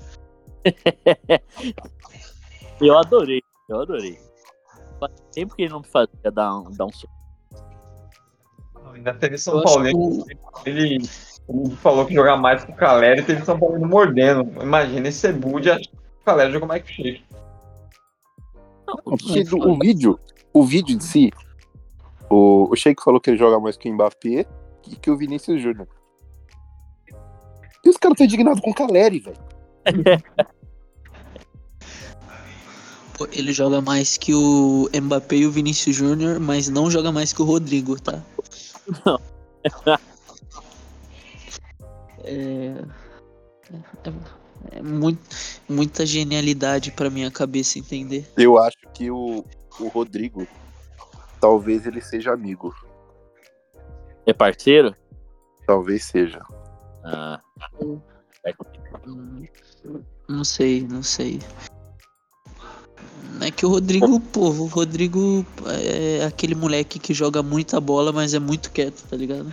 Eu 2.80 2.98
adorei, 2.98 3.40
eu 3.68 3.80
adorei. 3.80 4.18
Faz 5.08 5.20
tempo 5.32 5.56
que 5.56 5.62
ele 5.62 5.72
não 5.72 5.82
fazia 5.82 6.30
dar 6.32 6.58
um, 6.60 6.70
dar 6.70 6.86
um 6.86 6.92
soco. 6.92 7.12
Ainda 8.94 9.12
teve 9.14 9.36
São 9.38 9.56
Eu 9.56 9.62
Paulo. 9.64 9.82
que 10.62 10.70
Ele, 10.70 10.96
ele 11.48 11.70
falou 11.76 12.06
que 12.06 12.14
jogar 12.14 12.36
mais 12.36 12.64
que 12.64 12.70
o 12.70 12.74
Caleri 12.76 13.20
e 13.20 13.24
teve 13.24 13.44
São 13.44 13.58
Paulo 13.58 13.84
mordendo. 13.84 14.62
Imagina 14.62 15.08
esse 15.08 15.18
Sebud 15.18 15.68
acha 15.70 15.80
que 15.80 15.96
o 16.20 16.24
Caleri 16.24 16.52
jogou 16.52 16.68
mais 16.68 16.82
que 16.84 17.22
o 19.04 19.16
do- 19.16 19.70
o 19.70 19.78
vídeo, 19.78 20.20
o 20.52 20.62
vídeo 20.62 20.94
em 20.94 21.00
si, 21.00 21.30
o, 22.30 22.68
o 22.70 22.76
Sheik 22.76 23.02
falou 23.02 23.20
que 23.20 23.30
ele 23.30 23.38
joga 23.38 23.58
mais 23.58 23.76
que 23.76 23.90
o 23.90 23.94
Mbappé 23.94 24.46
e 24.86 24.96
que 24.96 25.10
o 25.10 25.16
Vinícius 25.16 25.60
Júnior. 25.60 25.88
E 27.84 27.88
os 27.88 27.96
caras 27.96 28.14
estão 28.14 28.26
indignados 28.26 28.60
com 28.60 28.70
o 28.70 28.74
Caleri, 28.74 29.18
velho. 29.18 29.36
Ele 33.32 33.52
joga 33.52 33.80
mais 33.80 34.16
que 34.16 34.34
o 34.34 34.88
Mbappé 34.94 35.36
e 35.36 35.46
o 35.46 35.50
Vinícius 35.50 35.96
Júnior, 35.96 36.40
mas 36.40 36.68
não 36.68 36.90
joga 36.90 37.12
mais 37.12 37.32
que 37.32 37.42
o 37.42 37.44
Rodrigo, 37.44 38.00
tá? 38.00 38.22
Não. 39.04 39.20
é, 42.24 42.74
é, 44.04 44.78
é 44.78 44.82
muito, 44.82 45.20
muita 45.68 46.06
genialidade 46.06 46.92
pra 46.92 47.10
minha 47.10 47.30
cabeça 47.30 47.78
entender. 47.78 48.26
Eu 48.36 48.58
acho 48.58 48.78
que 48.94 49.10
o, 49.10 49.44
o 49.80 49.88
Rodrigo, 49.88 50.46
talvez 51.40 51.86
ele 51.86 52.00
seja 52.00 52.32
amigo. 52.32 52.74
É 54.26 54.32
parceiro? 54.32 54.94
Talvez 55.66 56.04
seja. 56.04 56.40
Ah. 57.04 57.40
Não 60.28 60.44
sei, 60.44 60.86
não 60.86 61.02
sei. 61.02 61.40
É 63.40 63.50
que 63.50 63.66
o 63.66 63.68
Rodrigo, 63.68 64.20
pô, 64.20 64.50
o 64.50 64.66
Rodrigo 64.66 65.44
é 65.66 66.24
aquele 66.24 66.54
moleque 66.54 66.98
que 66.98 67.12
joga 67.12 67.42
muita 67.42 67.80
bola, 67.80 68.12
mas 68.12 68.34
é 68.34 68.38
muito 68.38 68.70
quieto, 68.70 69.02
tá 69.08 69.16
ligado? 69.16 69.52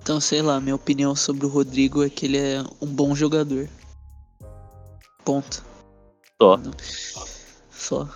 Então, 0.00 0.20
sei 0.20 0.42
lá, 0.42 0.60
minha 0.60 0.74
opinião 0.74 1.16
sobre 1.16 1.46
o 1.46 1.48
Rodrigo 1.48 2.04
é 2.04 2.10
que 2.10 2.26
ele 2.26 2.38
é 2.38 2.62
um 2.80 2.86
bom 2.86 3.14
jogador. 3.14 3.68
Ponto. 5.24 5.64
Só. 6.38 6.60
Só. 7.70 8.08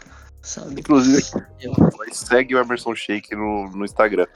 Sabe? 0.42 0.80
Inclusive, 0.80 1.24
Eu. 1.60 1.72
segue 2.12 2.54
o 2.54 2.58
Emerson 2.58 2.94
Sheik 2.94 3.34
no, 3.34 3.70
no 3.70 3.84
Instagram. 3.84 4.26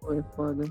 Foi 0.00 0.22
foda. 0.34 0.64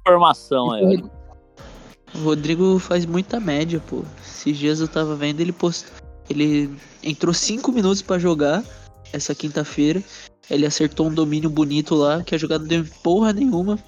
Informação 0.00 0.70
aí. 0.72 1.02
ó. 1.02 2.18
O 2.18 2.24
Rodrigo 2.24 2.78
faz 2.78 3.04
muita 3.04 3.38
média, 3.40 3.82
pô. 3.86 4.02
Esses 4.22 4.56
dias 4.56 4.80
eu 4.80 4.88
tava 4.88 5.14
vendo, 5.14 5.40
ele 5.40 5.52
post... 5.52 5.86
ele 6.28 6.76
entrou 7.02 7.32
5 7.32 7.72
minutos 7.72 8.02
pra 8.02 8.18
jogar 8.18 8.64
essa 9.12 9.34
quinta-feira. 9.34 10.02
Ele 10.50 10.66
acertou 10.66 11.06
um 11.08 11.14
domínio 11.14 11.50
bonito 11.50 11.94
lá, 11.94 12.22
que 12.22 12.34
a 12.34 12.38
jogada 12.38 12.62
não 12.62 12.68
deu 12.68 12.84
porra 13.02 13.32
nenhuma. 13.32 13.78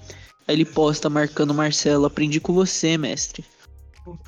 Aí 0.46 0.54
ele 0.56 0.64
posta 0.64 1.08
marcando 1.08 1.54
Marcelo, 1.54 2.06
aprendi 2.06 2.40
com 2.40 2.52
você, 2.52 2.98
mestre. 2.98 3.44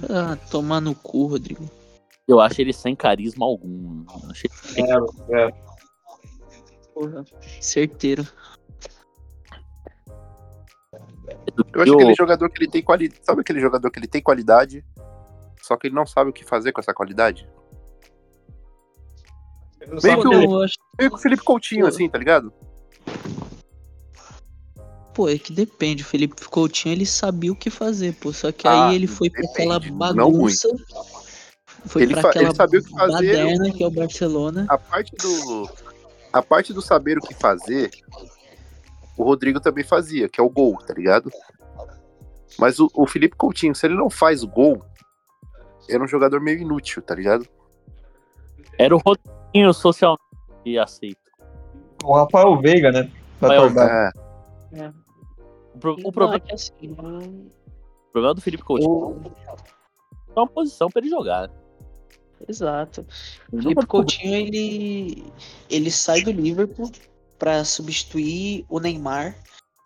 Ah, 0.09 0.37
tomar 0.51 0.81
no 0.81 0.95
cu, 0.95 1.27
Rodrigo. 1.27 1.69
Eu 2.29 2.41
acho 2.41 2.61
ele 2.61 2.73
sem 2.73 2.95
carisma 2.95 3.45
algum. 3.45 4.05
Achei 4.31 4.49
É, 4.77 5.47
é. 5.49 5.53
Porra. 6.95 7.25
Certeiro. 7.61 8.27
Eu 11.75 11.83
acho 11.83 11.91
Eu- 11.93 11.95
aquele 11.95 12.15
jogador 12.15 12.51
que 12.51 12.63
ele 12.63 12.71
tem 12.71 12.83
qualidade. 12.83 13.21
Sabe 13.25 13.41
aquele 13.41 13.61
jogador 13.61 13.91
que 13.91 13.99
ele 13.99 14.07
tem 14.07 14.23
qualidade, 14.23 14.85
só 15.63 15.77
que 15.77 15.87
ele 15.89 15.95
não 15.95 16.07
sabe 16.07 16.31
o 16.31 16.33
que 16.33 16.45
fazer 16.45 16.73
com 16.73 16.81
essa 16.81 16.95
qualidade? 16.95 17.49
Meio 20.03 20.21
que 20.21 20.29
o 20.29 20.63
acho 20.63 20.75
Meio 20.99 21.11
que 21.11 21.17
o 21.17 21.21
Felipe 21.21 21.43
Coutinho, 21.43 21.83
Pô. 21.83 21.89
assim, 21.89 22.09
tá 22.09 22.19
ligado? 22.19 22.53
Pô, 25.15 25.29
é 25.29 25.37
que 25.37 25.53
depende. 25.53 26.03
O 26.03 26.07
Felipe 26.07 26.45
Coutinho 26.49 26.95
ele 26.95 27.07
sabia 27.07 27.53
o 27.53 27.57
que 27.57 27.69
fazer, 27.69 28.15
pô. 28.15 28.33
Só 28.33 28.51
que 28.51 28.67
Ah, 28.67 28.89
aí 28.89 28.95
ele 28.97 29.07
foi 29.07 29.29
pra 29.29 29.43
aquela 29.45 29.79
depende, 29.79 29.99
não 29.99 30.15
bagunça. 30.15 30.69
Foi 31.87 32.03
Ele 32.03 32.15
pra 32.15 32.31
aquela 32.31 32.47
ele 32.47 32.55
sabia 32.55 32.81
o 32.81 32.85
que 32.85 32.91
fazer. 32.91 33.13
baderna 33.13 33.71
que 33.73 33.83
é 33.83 33.87
o 33.87 33.91
Barcelona. 33.91 34.67
A 34.69 34.79
parte 34.79 35.15
do. 35.17 35.69
A 36.33 36.43
parte 36.43 36.73
do 36.73 36.81
saber 36.81 37.19
o 37.19 37.21
que 37.21 37.35
fazer 37.35 37.91
o 39.17 39.25
Rodrigo 39.25 39.61
também 39.61 39.85
fazia, 39.85 40.29
que 40.29 40.41
é 40.41 40.43
o 40.43 40.49
gol, 40.51 40.77
tá 40.79 40.95
ligado? 40.95 41.31
Mas 42.59 42.79
o, 42.79 42.91
o 42.95 43.07
Felipe 43.07 43.37
Coutinho, 43.37 43.75
se 43.75 43.87
ele 43.87 43.95
não 43.95 44.11
faz 44.11 44.43
o 44.43 44.49
gol, 44.49 44.83
era 45.89 46.03
um 46.03 46.09
jogador 46.09 46.41
meio 46.41 46.59
inútil, 46.59 47.03
tá 47.03 47.15
ligado? 47.15 47.47
Era 48.79 48.97
o 48.97 49.01
Rodinho 49.55 49.75
social 49.75 50.17
e 50.65 50.79
aceito. 50.79 51.17
O 52.05 52.15
Rafael 52.15 52.59
Veiga, 52.61 52.91
né? 52.91 53.11
Rafael 53.41 53.63
Tordada. 53.63 54.13
É, 54.73 54.93
O, 55.75 55.79
pro- 55.79 55.95
o 55.95 56.03
Não, 56.03 56.13
problema, 56.13 56.43
é 56.49 56.55
assim, 56.55 56.73
não- 56.83 57.19
o 57.19 58.13
problema 58.13 58.35
do 58.35 58.41
Felipe 58.41 58.63
Coutinho 58.63 58.91
o- 58.91 59.23
é 60.35 60.39
uma 60.41 60.47
posição 60.47 60.89
pra 60.89 61.01
ele 61.03 61.11
jogar. 61.11 61.51
Exato. 62.49 63.07
O 63.53 63.63
Felipe 63.63 63.87
Coutinho, 63.87 64.35
ele, 64.35 65.25
ele 65.71 65.91
sai 65.91 66.23
do 66.23 66.31
Liverpool 66.33 66.91
pra 67.39 67.65
substituir 67.65 68.65
o 68.69 68.81
Neymar. 68.81 69.37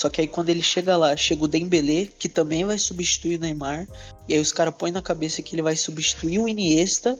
Só 0.00 0.08
que 0.10 0.20
aí 0.20 0.28
quando 0.28 0.50
ele 0.50 0.62
chega 0.62 0.96
lá, 0.96 1.16
chega 1.16 1.44
o 1.44 1.48
Dembélé, 1.48 2.06
que 2.18 2.28
também 2.28 2.64
vai 2.64 2.78
substituir 2.78 3.36
o 3.38 3.40
Neymar. 3.40 3.86
E 4.28 4.34
aí 4.34 4.40
os 4.40 4.52
caras 4.52 4.74
põem 4.74 4.92
na 4.92 5.02
cabeça 5.02 5.42
que 5.42 5.54
ele 5.54 5.62
vai 5.62 5.74
substituir 5.76 6.38
o 6.38 6.48
Iniesta, 6.48 7.18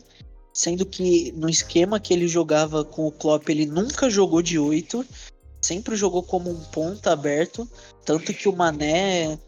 sendo 0.57 0.87
que 0.87 1.33
no 1.33 1.51
esquema 1.51 2.01
que 2.01 2.15
ele 2.15 2.27
jogava 2.27 2.83
com 2.83 3.07
o 3.07 3.13
Klopp, 3.13 3.47
ele 3.51 3.67
nunca 3.67 4.09
jogou 4.09 4.41
de 4.41 4.59
8, 4.59 5.05
sempre 5.63 5.95
jogou 5.95 6.23
como 6.23 6.49
um 6.49 6.65
ponta 6.73 7.13
aberto, 7.13 7.69
tanto 8.07 8.33
que 8.33 8.49
o 8.49 8.57
Mané 8.57 9.39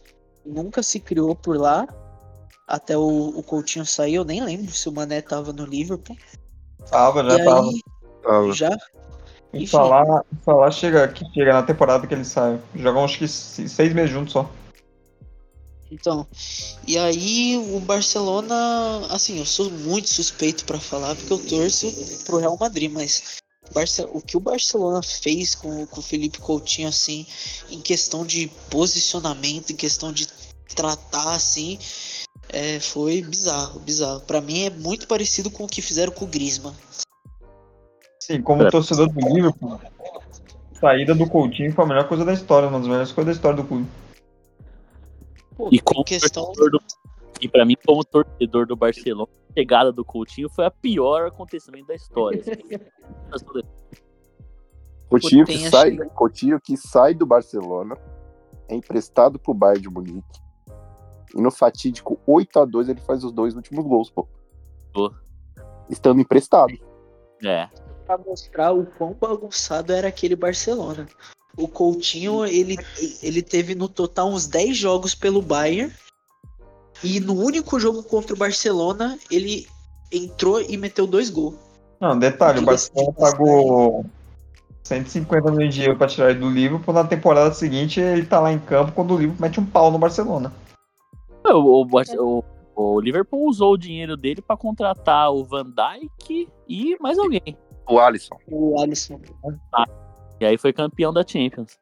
nunca 0.44 0.82
se 0.82 1.00
criou 1.00 1.34
por 1.34 1.56
lá. 1.56 1.88
Até 2.66 2.94
o, 2.98 3.28
o 3.30 3.42
Coutinho 3.42 3.86
sair, 3.86 4.16
eu 4.16 4.24
nem 4.24 4.44
lembro 4.44 4.70
se 4.70 4.86
o 4.86 4.92
Mané 4.92 5.22
tava 5.22 5.50
no 5.50 5.64
Liverpool. 5.64 6.14
Tava, 6.90 7.24
já 7.24 7.38
e 7.38 7.44
tava. 7.44 7.70
aí, 7.70 7.80
tava. 8.22 8.52
já 8.52 8.78
E 9.54 9.66
falar, 9.66 10.22
falar 10.44 10.70
chega, 10.70 11.09
que 11.09 11.24
chega 11.32 11.54
na 11.54 11.62
temporada 11.62 12.06
que 12.06 12.12
ele 12.12 12.26
sai. 12.26 12.61
Jogam 12.74 13.06
acho 13.06 13.18
que 13.18 13.26
se- 13.26 13.66
seis 13.66 13.94
meses 13.94 14.11
juntos 14.11 14.34
só. 14.34 14.50
Então, 15.91 16.26
e 16.86 16.99
aí 16.99 17.57
o 17.72 17.80
Barcelona, 17.80 19.07
assim, 19.09 19.39
eu 19.39 19.47
sou 19.47 19.70
muito 19.70 20.09
suspeito 20.09 20.64
pra 20.64 20.78
falar 20.78 21.16
porque 21.16 21.32
eu 21.32 21.39
torço 21.39 21.91
pro 22.24 22.39
Real 22.39 22.57
Madrid, 22.59 22.91
mas 22.91 23.39
o 24.12 24.20
que 24.20 24.36
o 24.36 24.41
Barcelona 24.41 25.03
fez 25.03 25.55
com, 25.55 25.86
com 25.86 26.01
o 26.01 26.03
Felipe 26.03 26.39
Coutinho, 26.39 26.89
assim, 26.89 27.26
em 27.70 27.80
questão 27.80 28.24
de 28.24 28.49
posicionamento, 28.70 29.70
em 29.70 29.76
questão 29.76 30.12
de 30.12 30.26
tratar, 30.74 31.34
assim, 31.34 31.78
é, 32.51 32.80
foi 32.80 33.22
bizarro, 33.22 33.80
bizarro. 33.80 34.20
Pra 34.20 34.41
mim 34.41 34.64
é 34.64 34.70
muito 34.70 35.07
parecido 35.07 35.51
com 35.51 35.64
o 35.64 35.68
que 35.68 35.82
fizeram 35.82 36.12
com 36.12 36.24
o 36.24 36.28
Griezmann. 36.28 36.74
Sim, 38.20 38.43
como 38.43 38.62
É. 38.62 38.70
torcedor 38.70 39.09
do 39.09 39.20
Liverpool, 39.20 39.74
a 39.74 40.80
saída 40.80 41.14
do 41.14 41.26
Coutinho 41.28 41.72
foi 41.72 41.84
a 41.84 41.89
melhor 41.89 42.09
coisa 42.09 42.24
da 42.24 42.32
história, 42.32 42.68
uma 42.68 42.78
das 42.78 42.89
melhores 42.89 43.12
coisas 43.12 43.34
da 43.34 43.36
história 43.36 43.62
do 43.62 43.66
clube. 43.66 43.89
Pô, 45.59 45.68
E 45.72 45.78
como 45.80 46.02
questão 46.04 46.44
torcedor 46.46 46.70
do- 46.70 46.80
E 47.40 47.48
pra 47.48 47.64
mim, 47.66 47.76
como 47.84 48.02
torcedor 48.04 48.66
do 48.66 48.74
Barcelona, 48.76 49.28
a 49.50 49.52
chegada 49.52 49.92
do 49.92 50.04
Coutinho 50.04 50.48
foi 50.48 50.64
a 50.64 50.70
pior 50.70 51.26
acontecimento 51.26 51.88
da 51.88 51.94
história. 51.94 52.40
Coutinho 55.11 55.44
Tem 55.46 55.59
que, 55.59 55.70
sai, 55.70 55.96
Coutinho 56.14 56.61
que 56.61 56.76
sai 56.76 57.14
do 57.14 57.24
Barcelona, 57.26 57.96
é 58.68 58.74
emprestado 58.74 59.38
pro 59.38 59.54
Bayern 59.54 59.82
de 59.82 59.88
Munique. 59.90 60.40
E 61.34 61.40
no 61.40 61.50
fatídico 61.50 62.18
8 62.26 62.61
a 62.61 62.64
2 62.64 62.88
ele 62.88 63.00
faz 63.00 63.24
os 63.24 63.32
dois 63.32 63.54
últimos 63.54 63.84
gols, 63.86 64.11
pô. 64.11 64.28
Pô. 64.92 65.12
Estando 65.88 66.20
emprestado. 66.20 66.72
É. 67.44 67.68
pra 68.04 68.18
mostrar 68.18 68.72
o 68.72 68.84
quão 68.86 69.12
bagunçado 69.14 69.92
era 69.92 70.09
aquele 70.09 70.34
Barcelona. 70.34 71.06
O 71.59 71.66
Coutinho, 71.66 72.44
ele, 72.46 72.76
ele 73.22 73.42
teve 73.42 73.74
no 73.74 73.88
total 73.88 74.28
uns 74.28 74.46
10 74.46 74.76
jogos 74.76 75.14
pelo 75.14 75.42
Bayern. 75.42 75.92
E 77.02 77.20
no 77.20 77.34
único 77.34 77.78
jogo 77.80 78.02
contra 78.02 78.34
o 78.34 78.38
Barcelona, 78.38 79.18
ele 79.30 79.66
entrou 80.12 80.61
e 80.61 80.76
meteu 80.76 81.06
dois 81.06 81.30
gols. 81.30 81.54
Não, 82.00 82.18
detalhe, 82.18 82.61
o 82.61 82.62
Barcelona 82.64 83.12
pagou 83.12 84.06
150 84.84 85.50
milhões 85.50 85.74
de 85.74 85.82
euros 85.82 85.98
pra 85.98 86.06
tirar 86.06 86.30
ele 86.30 86.40
do 86.40 86.48
Liverpool. 86.50 86.94
Na 86.94 87.04
temporada 87.04 87.52
seguinte, 87.54 88.00
ele 88.00 88.24
tá 88.26 88.40
lá 88.40 88.52
em 88.52 88.59
campo 88.59 88.92
quando 88.92 89.14
o 89.14 89.18
Liverpool 89.18 89.40
mete 89.42 89.61
um 89.61 89.66
pau 89.66 89.90
no 89.90 89.98
Barcelona. 89.98 90.52
O, 91.44 91.82
o, 91.82 91.84
Barce- 91.84 92.16
o- 92.18 92.42
o 92.76 93.00
Liverpool 93.00 93.48
usou 93.48 93.72
o 93.74 93.78
dinheiro 93.78 94.16
dele 94.16 94.40
pra 94.42 94.56
contratar 94.56 95.32
o 95.32 95.44
Van 95.44 95.64
Dijk 95.66 96.48
e 96.68 96.96
mais 97.00 97.18
alguém. 97.18 97.56
O 97.88 97.98
Alisson. 97.98 98.36
O 98.50 98.80
Alisson. 98.80 99.20
E 100.41 100.45
aí 100.45 100.57
foi 100.57 100.72
campeão 100.72 101.12
da 101.12 101.26
Champions. 101.26 101.78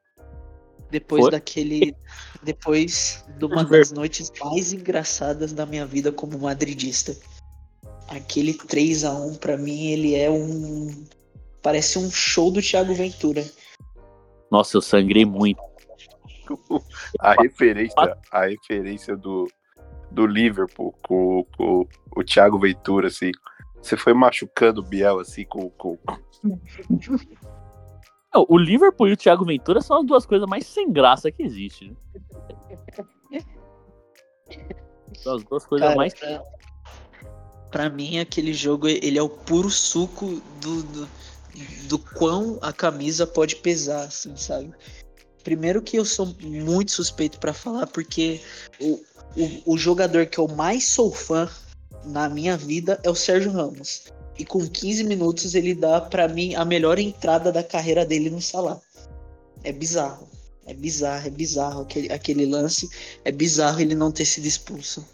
Depois 0.90 1.22
Foi? 1.22 1.30
daquele. 1.30 1.94
Depois 2.42 3.24
de 3.38 3.44
uma 3.44 3.64
das 3.64 3.90
noites 3.92 4.32
mais 4.40 4.72
engraçadas 4.72 5.52
da 5.52 5.66
minha 5.66 5.84
vida 5.84 6.12
como 6.12 6.38
madridista. 6.38 7.16
Aquele 8.08 8.54
3 8.54 9.04
a 9.04 9.12
1 9.12 9.34
pra 9.36 9.56
mim, 9.56 9.88
ele 9.88 10.14
é 10.14 10.30
um. 10.30 11.04
Parece 11.60 11.98
um 11.98 12.10
show 12.10 12.52
do 12.52 12.62
Thiago 12.62 12.94
Ventura. 12.94 13.44
Nossa, 14.50 14.76
eu 14.76 14.80
sangrei 14.80 15.24
muito. 15.24 15.60
A 17.18 17.34
referência, 17.42 18.16
a 18.30 18.46
referência 18.46 19.16
do, 19.16 19.48
do 20.12 20.24
Liverpool 20.24 20.94
com, 21.02 21.44
com 21.56 21.88
o 22.14 22.22
Thiago 22.22 22.56
Ventura, 22.56 23.08
assim. 23.08 23.32
Você 23.82 23.96
foi 23.96 24.14
machucando 24.14 24.80
o 24.80 24.84
Biel, 24.84 25.18
assim, 25.18 25.44
com. 25.44 25.68
com... 25.70 25.98
Não, 28.36 28.44
o 28.50 28.58
Liverpool 28.58 29.08
e 29.08 29.12
o 29.12 29.16
Thiago 29.16 29.46
Ventura 29.46 29.80
são 29.80 30.00
as 30.00 30.06
duas 30.06 30.26
coisas 30.26 30.46
mais 30.46 30.66
sem 30.66 30.92
graça 30.92 31.32
que 31.32 31.42
existe. 31.42 31.96
Né? 33.32 33.40
São 35.16 35.36
as 35.36 35.44
duas 35.44 35.64
coisas 35.64 35.86
Cara, 35.86 35.96
mais. 35.96 36.12
pra, 36.12 36.42
pra 37.70 37.88
mim, 37.88 38.18
aquele 38.18 38.52
jogo, 38.52 38.88
ele 38.88 39.18
é 39.18 39.22
o 39.22 39.28
puro 39.30 39.70
suco 39.70 40.42
do, 40.60 40.82
do, 40.82 41.08
do 41.88 41.98
quão 41.98 42.58
a 42.60 42.74
camisa 42.74 43.26
pode 43.26 43.56
pesar, 43.56 44.02
assim, 44.02 44.36
sabe? 44.36 44.70
Primeiro 45.42 45.80
que 45.80 45.96
eu 45.96 46.04
sou 46.04 46.36
muito 46.42 46.90
suspeito 46.90 47.40
pra 47.40 47.54
falar, 47.54 47.86
porque 47.86 48.42
o, 48.78 49.02
o, 49.34 49.72
o 49.72 49.78
jogador 49.78 50.26
que 50.26 50.36
eu 50.36 50.46
mais 50.46 50.86
sou 50.86 51.10
fã 51.10 51.48
na 52.04 52.28
minha 52.28 52.54
vida 52.54 53.00
é 53.02 53.08
o 53.08 53.14
Sérgio 53.14 53.50
Ramos. 53.50 54.12
E 54.38 54.44
com 54.44 54.66
15 54.66 55.04
minutos 55.04 55.54
ele 55.54 55.74
dá 55.74 56.00
pra 56.00 56.28
mim 56.28 56.54
a 56.54 56.64
melhor 56.64 56.98
entrada 56.98 57.50
da 57.50 57.62
carreira 57.62 58.04
dele 58.04 58.30
no 58.30 58.40
Salah. 58.40 58.80
É 59.64 59.72
bizarro. 59.72 60.28
É 60.66 60.74
bizarro, 60.74 61.26
é 61.26 61.30
bizarro 61.30 61.82
aquele, 61.82 62.12
aquele 62.12 62.44
lance. 62.44 62.88
É 63.24 63.30
bizarro 63.30 63.80
ele 63.80 63.94
não 63.94 64.10
ter 64.10 64.24
sido 64.24 64.46
expulso. 64.46 65.06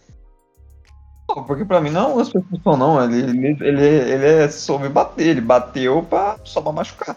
Porque 1.46 1.64
pra 1.64 1.80
mim 1.80 1.90
não 1.90 2.10
é 2.10 2.12
uma 2.14 2.22
expulsão, 2.22 2.76
não. 2.76 3.02
Ele, 3.04 3.48
ele, 3.48 3.56
ele, 3.60 3.86
ele 3.86 4.26
é, 4.26 4.48
soube 4.48 4.88
bater. 4.88 5.28
Ele 5.28 5.40
bateu 5.40 6.02
pra, 6.02 6.38
só 6.44 6.60
pra 6.60 6.72
machucar. 6.72 7.16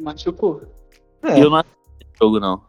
Machucou. 0.00 0.62
É. 1.22 1.40
Eu 1.40 1.50
não 1.50 1.58
assisti 1.58 1.78
esse 2.00 2.18
jogo, 2.20 2.40
não. 2.40 2.60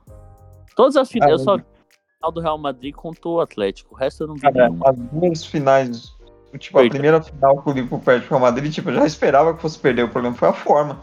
Todas 0.75 0.95
as 0.95 1.09
finais. 1.09 1.31
Ah, 1.31 1.33
eu 1.33 1.39
só 1.39 1.57
vi 1.57 1.63
a 1.63 2.15
final 2.17 2.31
do 2.31 2.41
Real 2.41 2.57
Madrid 2.57 2.93
contra 2.93 3.27
o 3.27 3.39
Atlético. 3.39 3.95
O 3.95 3.97
resto 3.97 4.23
eu 4.23 4.27
não 4.27 4.35
vi 4.35 4.41
Cara, 4.41 4.69
nenhuma. 4.69 4.89
as 4.89 4.95
duas 4.95 5.45
finais, 5.45 6.12
tipo, 6.57 6.77
a 6.77 6.83
Eita. 6.83 6.93
primeira 6.93 7.21
final 7.21 7.61
que 7.61 7.69
o 7.69 7.73
Liverpool 7.73 7.99
perde 7.99 8.25
pro 8.25 8.37
Real 8.37 8.51
Madrid, 8.51 8.73
tipo, 8.73 8.89
eu 8.89 8.95
já 8.95 9.05
esperava 9.05 9.53
que 9.53 9.61
fosse 9.61 9.79
perder. 9.79 10.03
O 10.03 10.09
problema 10.09 10.35
foi 10.35 10.49
a 10.49 10.53
forma. 10.53 10.99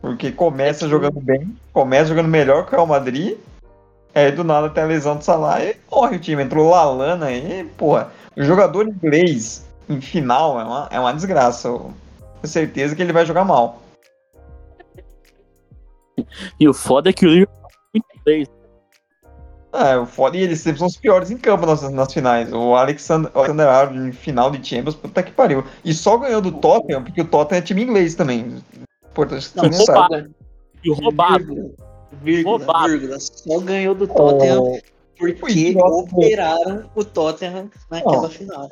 Porque 0.00 0.30
começa 0.30 0.88
jogando 0.88 1.20
bem, 1.20 1.56
começa 1.72 2.08
jogando 2.08 2.28
melhor 2.28 2.64
que 2.64 2.72
o 2.72 2.76
Real 2.76 2.86
Madrid, 2.86 3.36
aí 4.14 4.30
do 4.30 4.44
nada 4.44 4.70
tem 4.70 4.84
a 4.84 4.86
lesão 4.86 5.16
do 5.16 5.24
Salah 5.24 5.64
e 5.64 5.76
morre 5.90 6.16
o 6.16 6.20
time. 6.20 6.42
Entrou 6.42 6.70
Lalana 6.70 7.26
aí, 7.26 7.64
porra. 7.76 8.10
O 8.36 8.42
jogador 8.42 8.86
inglês 8.86 9.66
em 9.88 10.00
final 10.00 10.60
é 10.60 10.64
uma, 10.64 10.88
é 10.92 11.00
uma 11.00 11.12
desgraça. 11.12 11.68
Eu 11.68 11.92
tenho 12.40 12.52
certeza 12.52 12.94
que 12.94 13.02
ele 13.02 13.12
vai 13.12 13.26
jogar 13.26 13.44
mal. 13.44 13.82
E 16.58 16.68
o 16.68 16.72
foda 16.72 17.10
é 17.10 17.12
que 17.12 17.26
o 17.26 17.28
Liverpool 17.28 17.68
é 17.94 17.98
muito 17.98 18.24
bem. 18.24 18.46
É, 19.76 19.98
o 19.98 20.06
foda, 20.06 20.36
e 20.36 20.42
eles 20.42 20.60
sempre 20.60 20.78
são 20.78 20.86
os 20.86 20.96
piores 20.96 21.30
em 21.30 21.36
campo 21.36 21.66
nas, 21.66 21.82
nas 21.90 22.12
finais. 22.12 22.52
O 22.52 22.74
Alexander, 22.74 23.30
o 23.34 23.38
Alexander 23.38 23.68
Arnold 23.68 24.08
em 24.08 24.12
final 24.12 24.50
de 24.50 24.66
Champions, 24.66 24.94
puta 24.94 25.22
que 25.22 25.32
pariu. 25.32 25.64
E 25.84 25.92
só 25.92 26.16
ganhou 26.16 26.40
do 26.40 26.52
Tottenham, 26.52 27.02
porque 27.02 27.20
o 27.20 27.26
Tottenham 27.26 27.58
é 27.58 27.62
time 27.62 27.82
inglês 27.82 28.14
também. 28.14 28.62
Importante 29.10 29.50
que 29.50 29.56
Não, 29.56 29.64
você 29.70 29.78
roubado. 29.78 30.14
saiba. 30.14 30.30
E 30.84 30.90
o 30.90 30.94
roubado. 30.94 31.44
Vírgula, 31.44 31.70
vírgula, 32.22 32.58
Roubado. 32.58 32.88
vírgula. 32.88 33.20
Só 33.20 33.60
ganhou 33.60 33.94
do 33.94 34.06
Tottenham 34.06 34.78
porque 35.18 35.40
Foi 35.40 35.50
idiota, 35.50 36.14
operaram 36.14 36.84
o 36.94 37.04
Tottenham 37.04 37.70
naquela 37.90 38.22
Não. 38.22 38.30
final. 38.30 38.68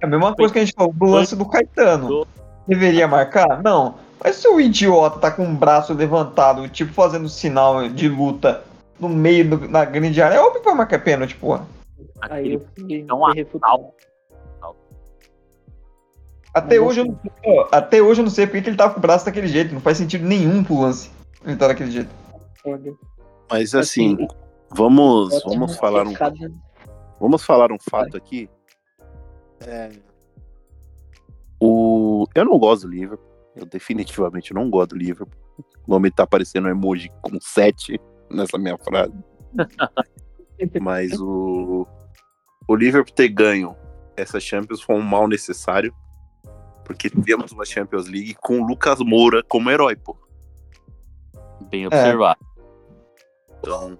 É 0.00 0.06
a 0.06 0.08
mesma 0.08 0.34
coisa 0.34 0.52
que 0.52 0.58
a 0.58 0.64
gente 0.64 0.74
falou 0.74 0.92
do 0.92 1.04
lance 1.06 1.36
do 1.36 1.46
Caetano. 1.46 2.26
Deveria 2.66 3.06
marcar? 3.06 3.62
Não. 3.62 3.94
Mas 4.22 4.36
se 4.36 4.48
o 4.48 4.58
idiota 4.58 5.18
tá 5.18 5.30
com 5.30 5.44
o 5.44 5.54
braço 5.54 5.92
levantado, 5.92 6.68
tipo, 6.68 6.92
fazendo 6.92 7.28
sinal 7.28 7.88
de 7.88 8.08
luta 8.08 8.64
no 8.98 9.08
meio 9.08 9.50
do- 9.50 9.68
da 9.68 9.84
grande 9.84 10.20
área, 10.20 10.36
é 10.36 10.40
óbvio 10.40 10.60
que 10.60 10.66
vai 10.66 10.74
marcar 10.74 11.02
pênalti, 11.02 11.36
porra. 11.36 11.66
Aí 12.20 12.40
Aquele 12.40 12.54
eu 12.54 12.60
fui, 12.60 13.06
fui 13.08 13.34
refutado. 13.34 13.84
Até 16.52 16.78
Mas 16.78 16.88
hoje, 16.88 17.00
eu 17.00 17.06
não 17.06 17.18
sei, 17.42 17.66
até 17.72 18.00
hoje 18.02 18.20
eu 18.20 18.24
não 18.24 18.30
sei 18.30 18.46
porque 18.46 18.62
que 18.62 18.70
ele 18.70 18.76
tava 18.76 18.92
com 18.92 19.00
o 19.00 19.02
braço 19.02 19.24
daquele 19.24 19.48
jeito. 19.48 19.74
Não 19.74 19.80
faz 19.80 19.98
sentido 19.98 20.24
nenhum 20.24 20.62
pro 20.62 20.80
lance. 20.80 21.10
Ele 21.44 21.56
tá 21.56 21.66
daquele 21.66 21.90
jeito. 21.90 22.10
Mas 23.50 23.74
assim, 23.74 24.16
vamos, 24.70 25.30
Tottenham 25.30 25.58
vamos 25.58 25.76
falar 25.76 26.06
um, 26.06 26.14
vamos 27.18 27.44
falar 27.44 27.72
um 27.72 27.78
fato 27.78 28.16
aqui. 28.16 28.48
É, 29.66 29.90
o, 31.60 32.24
eu 32.34 32.44
não 32.44 32.58
gosto 32.58 32.82
do 32.86 32.92
Liverpool. 32.92 33.26
Eu 33.56 33.66
definitivamente 33.66 34.54
não 34.54 34.70
gosto 34.70 34.90
do 34.90 34.98
Liverpool. 34.98 35.38
O 35.86 35.90
nome 35.90 36.10
tá 36.10 36.22
aparecendo 36.22 36.66
um 36.66 36.70
emoji 36.70 37.10
com 37.20 37.38
7 37.40 38.00
nessa 38.34 38.58
minha 38.58 38.76
frase. 38.78 39.14
Mas 40.80 41.12
o, 41.20 41.86
o 42.68 42.74
Liverpool 42.74 43.14
ter 43.14 43.28
ganho 43.28 43.76
essa 44.16 44.40
Champions 44.40 44.80
foi 44.80 44.96
um 44.96 45.02
mal 45.02 45.28
necessário. 45.28 45.94
Porque 46.84 47.08
tivemos 47.08 47.50
uma 47.52 47.64
Champions 47.64 48.06
League 48.06 48.34
com 48.34 48.60
o 48.60 48.66
Lucas 48.66 48.98
Moura 49.00 49.42
como 49.42 49.70
herói, 49.70 49.96
pô. 49.96 50.16
Bem 51.70 51.86
observado. 51.86 52.38
Então, 53.58 53.96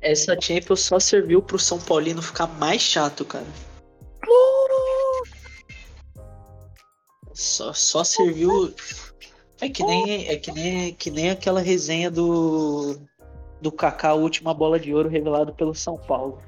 Essa 0.00 0.36
Champions 0.40 0.80
só 0.80 0.98
serviu 0.98 1.40
pro 1.40 1.58
São 1.58 1.78
Paulino 1.78 2.20
ficar 2.20 2.48
mais 2.58 2.82
chato, 2.82 3.24
cara. 3.24 3.46
Só, 7.32 7.72
só 7.72 8.02
serviu. 8.02 8.74
É 9.60 9.68
que 9.68 9.84
nem 9.84 10.26
é 10.26 10.36
que 10.36 10.52
nem 10.52 10.94
que 10.94 11.10
nem 11.10 11.30
aquela 11.30 11.60
resenha 11.60 12.10
do 12.10 12.98
do 13.60 13.72
Kaká, 13.72 14.10
a 14.10 14.14
última 14.14 14.52
bola 14.52 14.78
de 14.78 14.94
ouro 14.94 15.08
revelado 15.08 15.52
pelo 15.52 15.74
São 15.74 15.96
Paulo. 15.96 16.38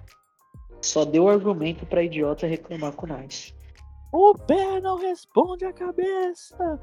Só 0.80 1.04
deu 1.04 1.28
argumento 1.28 1.84
pra 1.86 2.02
idiota 2.02 2.46
reclamar 2.46 2.92
com 2.92 3.06
nós. 3.06 3.54
O 4.12 4.34
pé 4.34 4.80
não 4.80 4.96
responde 4.96 5.64
a 5.64 5.72
cabeça. 5.72 6.80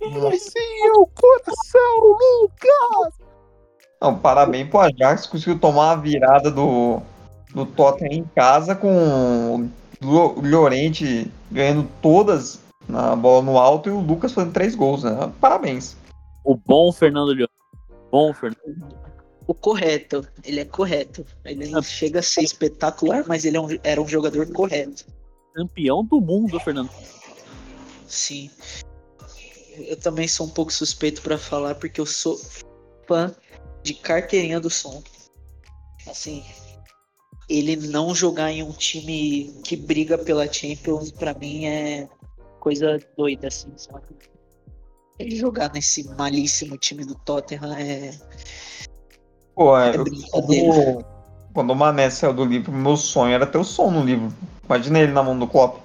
esse 0.00 0.58
é 0.58 0.92
o 0.92 1.06
coração, 1.06 2.00
Lucas! 2.02 3.28
Não, 4.00 4.16
parabéns 4.18 4.68
pro 4.68 4.80
Ajax, 4.80 5.26
conseguiu 5.26 5.58
tomar 5.58 5.92
a 5.92 5.96
virada 5.96 6.50
do, 6.50 7.00
do 7.52 7.66
Tottenham 7.66 8.12
em 8.12 8.24
casa 8.24 8.76
com 8.76 8.88
o 9.56 9.70
Lo- 10.00 10.40
Llorente 10.40 11.28
ganhando 11.50 11.88
todas 12.00 12.60
na 12.88 13.16
bola 13.16 13.42
no 13.42 13.58
alto 13.58 13.88
e 13.88 13.92
o 13.92 14.00
Lucas 14.00 14.32
fazendo 14.32 14.52
três 14.52 14.76
gols, 14.76 15.02
né? 15.02 15.32
Parabéns. 15.40 15.96
O 16.44 16.54
bom 16.54 16.92
Fernando 16.92 17.32
Leão. 17.32 17.48
Bom 18.10 18.32
Fernando. 18.32 19.07
O 19.48 19.54
correto, 19.54 20.28
ele 20.44 20.60
é 20.60 20.64
correto. 20.66 21.24
Ele 21.42 21.68
não 21.68 21.82
chega 21.82 22.18
a 22.18 22.22
ser 22.22 22.42
espetacular, 22.42 23.24
mas 23.26 23.46
ele 23.46 23.56
é 23.56 23.60
um- 23.60 23.78
era 23.82 24.00
um 24.00 24.06
jogador 24.06 24.46
correto. 24.52 25.06
Campeão 25.54 26.04
do 26.04 26.20
mundo, 26.20 26.60
Fernando. 26.60 26.90
Sim. 28.06 28.50
Eu 29.78 29.96
também 29.96 30.28
sou 30.28 30.46
um 30.46 30.50
pouco 30.50 30.70
suspeito 30.70 31.22
pra 31.22 31.38
falar 31.38 31.76
porque 31.76 31.98
eu 31.98 32.04
sou 32.04 32.38
fã 33.06 33.34
de 33.82 33.94
carteirinha 33.94 34.60
do 34.60 34.68
som. 34.68 35.02
Assim, 36.06 36.44
ele 37.48 37.74
não 37.74 38.14
jogar 38.14 38.52
em 38.52 38.62
um 38.62 38.72
time 38.72 39.58
que 39.64 39.76
briga 39.76 40.18
pela 40.18 40.52
Champions 40.52 41.10
pra 41.10 41.32
mim 41.32 41.64
é 41.64 42.06
coisa 42.60 42.98
doida 43.16 43.48
assim, 43.48 43.72
sabe? 43.78 44.04
Ele 45.18 45.36
jogar 45.36 45.72
nesse 45.72 46.04
malíssimo 46.16 46.76
time 46.76 47.04
do 47.04 47.14
Tottenham 47.14 47.72
é, 47.74 48.10
Pô, 49.58 49.76
é, 49.76 49.90
é 49.90 49.96
eu- 49.96 51.04
quando, 51.52 51.70
o 51.72 51.74
Mané 51.74 52.08
saiu 52.10 52.32
do 52.32 52.44
livro, 52.44 52.70
meu 52.70 52.96
sonho 52.96 53.34
era 53.34 53.44
ter 53.44 53.58
o 53.58 53.64
som 53.64 53.90
no 53.90 54.04
livro. 54.04 54.32
Imagina 54.64 55.00
ele 55.00 55.10
na 55.10 55.20
mão 55.20 55.36
do 55.36 55.48
Klopp. 55.48 55.80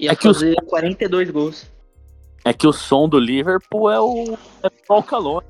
Ia 0.00 0.12
É 0.12 0.16
que 0.16 0.26
os- 0.26 0.38
fazer 0.38 0.56
42 0.64 1.30
gols. 1.30 1.66
É 2.42 2.54
que 2.54 2.66
o 2.66 2.72
som 2.72 3.06
do 3.06 3.18
Liverpool 3.18 3.90
é 3.90 4.00
o. 4.00 4.32
É 4.62 4.70
o 4.88 5.02
calor. 5.02 5.44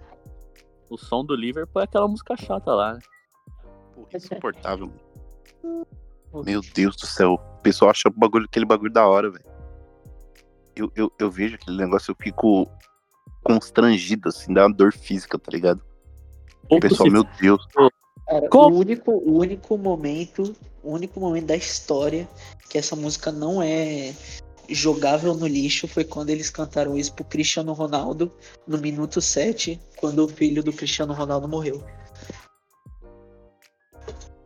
O 0.91 0.99
som 0.99 1.25
do 1.25 1.37
Liverpool 1.37 1.81
é 1.81 1.85
aquela 1.85 2.09
música 2.09 2.37
chata 2.37 2.75
lá. 2.75 2.95
né? 2.95 2.99
Porra, 3.95 4.09
insuportável. 4.15 4.91
mano. 5.63 5.87
Meu 6.45 6.61
Deus 6.75 6.97
do 6.97 7.07
céu. 7.07 7.35
O 7.35 7.63
pessoal 7.63 7.93
acha 7.93 8.09
o 8.09 8.13
bagulho, 8.13 8.47
aquele 8.47 8.67
bagulho 8.67 8.93
da 8.93 9.07
hora, 9.07 9.31
velho. 9.31 9.45
Eu, 10.75 10.91
eu, 10.97 11.13
eu 11.17 11.31
vejo 11.31 11.55
aquele 11.55 11.77
negócio, 11.77 12.11
eu 12.11 12.17
fico 12.21 12.69
constrangido, 13.45 14.29
assim, 14.29 14.53
dá 14.53 14.67
uma 14.67 14.75
dor 14.75 14.93
física, 14.93 15.39
tá 15.39 15.53
ligado? 15.53 15.81
O 16.69 16.81
pessoal, 16.81 17.11
meu 17.11 17.25
Deus. 17.41 17.67
Cara, 18.27 18.49
Como? 18.49 18.77
o 18.77 18.79
único, 18.79 19.13
o 19.13 19.39
único 19.39 19.77
momento, 19.77 20.55
o 20.83 20.93
único 20.93 21.21
momento 21.21 21.47
da 21.47 21.57
história 21.57 22.29
que 22.69 22.79
essa 22.79 22.97
música 22.97 23.31
não 23.31 23.63
é 23.63 24.15
jogável 24.69 25.35
no 25.35 25.47
lixo 25.47 25.87
foi 25.87 26.05
quando 26.05 26.31
eles 26.31 26.49
cantaram 26.49 26.97
isso 26.97 27.13
pro 27.13 27.25
Cristiano 27.25 27.73
Ronaldo 27.73 28.33
no 28.67 28.79
minuto 28.79 29.21
7, 29.21 29.79
quando 29.97 30.25
o 30.25 30.29
filho 30.29 30.63
do 30.63 30.73
Cristiano 30.73 31.13
Ronaldo 31.13 31.47
morreu. 31.47 31.83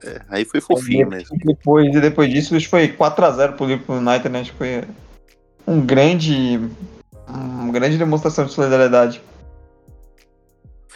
É, 0.04 0.20
aí 0.28 0.44
foi 0.44 0.60
fofinho 0.60 1.08
mesmo. 1.08 1.36
Depois, 1.44 1.94
e 1.94 2.00
depois 2.00 2.30
disso, 2.30 2.54
acho 2.54 2.64
que 2.64 2.70
foi 2.70 2.88
4x0 2.88 3.56
pro 3.56 3.66
Liverpool 3.66 3.96
United, 3.96 4.28
né? 4.28 4.40
Acho 4.40 4.52
que 4.52 4.58
foi 4.58 4.84
um 5.66 5.84
grande. 5.84 6.60
Uma 7.28 7.72
grande 7.72 7.98
demonstração 7.98 8.46
de 8.46 8.52
solidariedade. 8.52 9.20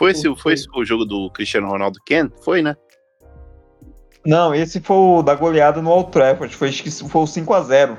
Foi 0.03 0.11
esse, 0.11 0.35
foi 0.35 0.55
esse 0.55 0.67
o 0.75 0.85
jogo 0.85 1.05
do 1.05 1.31
Cristiano 1.31 1.69
Ronaldo 1.69 2.01
Ken? 2.05 2.29
Foi, 2.43 2.61
né? 2.61 2.77
Não, 4.27 4.53
esse 4.53 4.81
foi 4.81 4.97
o 4.97 5.23
da 5.23 5.33
goleada 5.37 5.81
no 5.81 5.91
Old 5.91 6.11
Trafford. 6.11 6.57
Foi, 6.57 6.73
foi 6.73 7.21
o 7.23 7.25
5x0. 7.25 7.97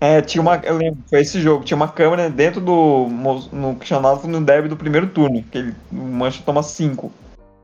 É, 0.00 0.22
tinha 0.22 0.40
uma. 0.40 0.56
Eu 0.56 0.78
lembro, 0.78 1.04
foi 1.10 1.20
esse 1.20 1.38
jogo. 1.42 1.62
Tinha 1.62 1.76
uma 1.76 1.88
câmera 1.88 2.30
dentro 2.30 2.58
do. 2.58 3.06
No 3.52 3.76
Cristiano 3.76 4.02
Ronaldo 4.02 4.28
no 4.28 4.40
derby 4.42 4.70
do 4.70 4.78
primeiro 4.78 5.08
turno. 5.08 5.42
Que 5.42 5.58
ele, 5.58 5.74
o 5.92 5.96
Manchester 5.96 6.46
toma 6.46 6.62
5. 6.62 7.12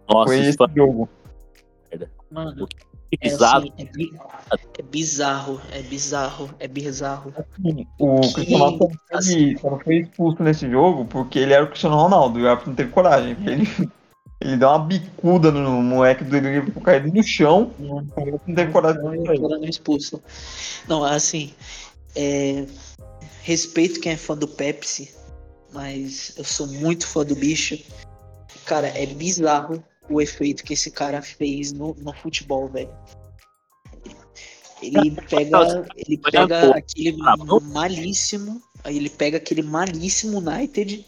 Nossa, 0.07 0.27
Foi 0.27 0.39
isso 0.41 0.49
esse 0.51 0.59
foi 0.59 0.69
jogo. 0.77 1.09
Mano, 2.31 2.69
é, 3.13 3.29
bizarro. 3.29 3.59
assim, 3.59 3.73
é, 3.79 3.85
bi- 3.85 4.13
é 4.79 4.83
bizarro, 4.83 5.61
é 5.73 5.83
bizarro, 5.83 6.51
é 6.59 6.69
bizarro. 6.69 7.35
O 7.99 8.21
Que- 8.21 8.35
Cristiano 8.35 8.65
Ronaldo 8.65 8.79
só 9.11 9.23
foi, 9.23 9.57
só 9.61 9.79
foi 9.79 9.97
expulso 9.99 10.43
nesse 10.43 10.71
jogo 10.71 11.05
porque 11.05 11.39
ele 11.39 11.53
era 11.53 11.65
o 11.65 11.69
Cristiano 11.69 11.97
Ronaldo. 11.97 12.39
E 12.39 12.43
o 12.43 12.49
árbitro 12.49 12.71
não 12.71 12.77
teve 12.77 12.91
coragem. 12.91 13.37
Ele, 13.47 13.63
ele 14.41 14.57
deu 14.57 14.69
uma 14.69 14.79
bicuda 14.79 15.51
no 15.51 15.83
moleque 15.83 16.25
do 16.25 16.37
Liverpool 16.39 16.83
caído 16.83 17.13
no 17.13 17.23
chão. 17.23 17.73
O 17.79 17.99
árbitro 17.99 18.41
não 18.47 18.55
teve 18.55 18.73
coragem 18.73 19.03
Não, 19.03 19.49
não 19.49 19.65
expulsa. 19.65 20.21
Não, 20.89 21.05
assim, 21.05 21.53
é, 22.15 22.67
respeito 23.43 24.01
quem 24.01 24.13
é 24.13 24.17
fã 24.17 24.37
do 24.37 24.49
Pepsi, 24.49 25.15
mas 25.73 26.35
eu 26.37 26.45
sou 26.45 26.67
muito 26.67 27.07
fã 27.07 27.25
do 27.25 27.37
bicho. 27.37 27.79
Cara, 28.65 28.89
é 28.89 29.07
bizarro 29.07 29.83
o 30.09 30.21
efeito 30.21 30.63
que 30.65 30.75
esse 30.75 30.91
cara 30.91 31.21
fez 31.23 31.73
no, 31.73 31.95
no 31.95 32.13
futebol, 32.13 32.69
velho. 32.69 32.91
Ele 34.83 35.11
pega, 35.29 35.87
ele 35.97 36.19
pega 36.19 36.71
aquele 36.77 37.17
malíssimo, 37.63 38.63
aí 38.85 38.97
ele 38.97 39.09
pega 39.09 39.39
aquele 39.39 39.63
malíssimo 39.63 40.39
United, 40.39 41.05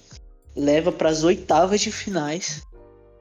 leva 0.57 0.90
para 0.90 1.11
as 1.11 1.22
oitavas 1.22 1.80
de 1.80 1.92
finais. 1.92 2.62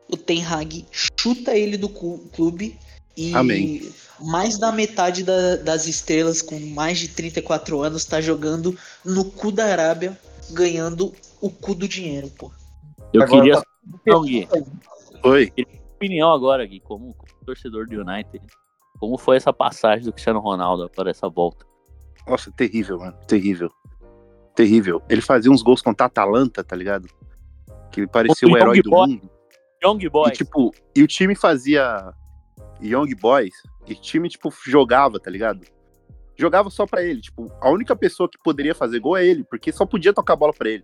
O 0.10 0.16
Ten 0.16 0.44
Hag 0.46 0.86
chuta 0.92 1.54
ele 1.54 1.76
do 1.76 1.90
clube 1.90 2.80
e 3.16 3.36
Amém. 3.36 3.92
mais 4.22 4.58
da 4.58 4.72
metade 4.72 5.22
da- 5.22 5.58
das 5.58 5.86
estrelas 5.86 6.42
com 6.42 6.58
mais 6.60 6.98
de 6.98 7.10
34 7.10 7.82
anos 7.82 8.06
tá 8.06 8.22
jogando 8.22 8.78
no 9.04 9.26
cu 9.26 9.52
da 9.52 9.66
Arábia, 9.66 10.18
ganhando 10.52 11.14
o 11.42 11.50
cu 11.50 11.76
do 11.76 11.90
dinheiro, 11.90 12.30
pô. 12.30 12.50
Eu 13.12 13.22
Agora 13.22 13.42
queria 13.42 13.64
sua 15.22 15.66
opinião, 15.96 16.32
agora, 16.32 16.66
Gui, 16.66 16.80
como, 16.80 17.14
como 17.14 17.32
torcedor 17.46 17.88
do 17.88 18.02
United. 18.02 18.46
Como 19.00 19.18
foi 19.18 19.38
essa 19.38 19.54
passagem 19.54 20.06
do 20.06 20.12
Cristiano 20.12 20.40
Ronaldo 20.40 20.90
para 20.96 21.10
essa 21.10 21.30
volta? 21.30 21.66
Nossa, 22.28 22.52
terrível, 22.52 22.98
mano. 23.00 23.18
Terrível. 23.28 23.72
Terrível. 24.56 25.02
Ele 25.08 25.22
fazia 25.22 25.52
uns 25.52 25.62
gols 25.62 25.82
contra 25.82 26.06
a 26.06 26.08
Atalanta, 26.08 26.64
tá 26.64 26.76
ligado? 26.76 27.08
Que 27.92 28.02
ele 28.02 28.08
parecia 28.08 28.48
O 28.48 28.52
o 28.52 28.58
herói 28.58 28.78
Young 28.78 28.82
do 28.82 28.90
Boy. 28.90 29.08
mundo. 29.10 29.30
Young 29.84 30.00
E, 30.04 30.10
Boys. 30.10 30.38
tipo, 30.38 30.74
e 30.96 31.04
o 31.04 31.08
time 31.08 31.36
fazia 31.36 32.12
Young 32.82 33.14
Boys, 33.16 33.54
e 33.86 33.94
o 33.94 33.96
time, 33.96 34.28
tipo, 34.28 34.52
jogava, 34.66 35.20
tá 35.20 35.30
ligado? 35.30 35.62
Jogava 36.36 36.70
só 36.72 36.86
pra 36.88 37.04
ele. 37.04 37.22
Tipo, 37.22 37.52
a 37.62 37.70
única 37.70 37.96
pessoa 37.96 38.28
que 38.28 38.38
poderia 38.44 38.74
fazer 38.74 39.00
gol 39.00 39.16
é 39.16 39.26
ele, 39.26 39.44
porque 39.44 39.72
só 39.72 39.86
podia 39.86 40.14
tocar 40.14 40.34
a 40.34 40.38
bola 40.38 40.54
pra 40.54 40.70
ele. 40.70 40.84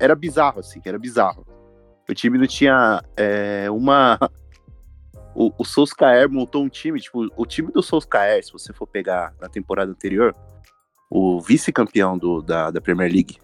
Era 0.00 0.14
bizarro, 0.14 0.60
assim, 0.60 0.80
era 0.84 0.98
bizarro. 0.98 1.46
O 2.08 2.14
time 2.14 2.38
não 2.38 2.46
tinha 2.46 3.02
é, 3.16 3.70
uma. 3.70 4.18
O, 5.36 5.52
o 5.58 5.64
Solskjaer 5.64 6.30
montou 6.30 6.62
um 6.62 6.68
time, 6.68 7.00
tipo, 7.00 7.26
o 7.36 7.44
time 7.44 7.72
do 7.72 7.82
Solskjaer, 7.82 8.40
se 8.44 8.52
você 8.52 8.72
for 8.72 8.86
pegar 8.86 9.34
na 9.40 9.48
temporada 9.48 9.90
anterior, 9.90 10.32
o 11.10 11.40
vice-campeão 11.40 12.16
da, 12.40 12.70
da 12.70 12.80
Premier 12.80 13.10
League, 13.10 13.38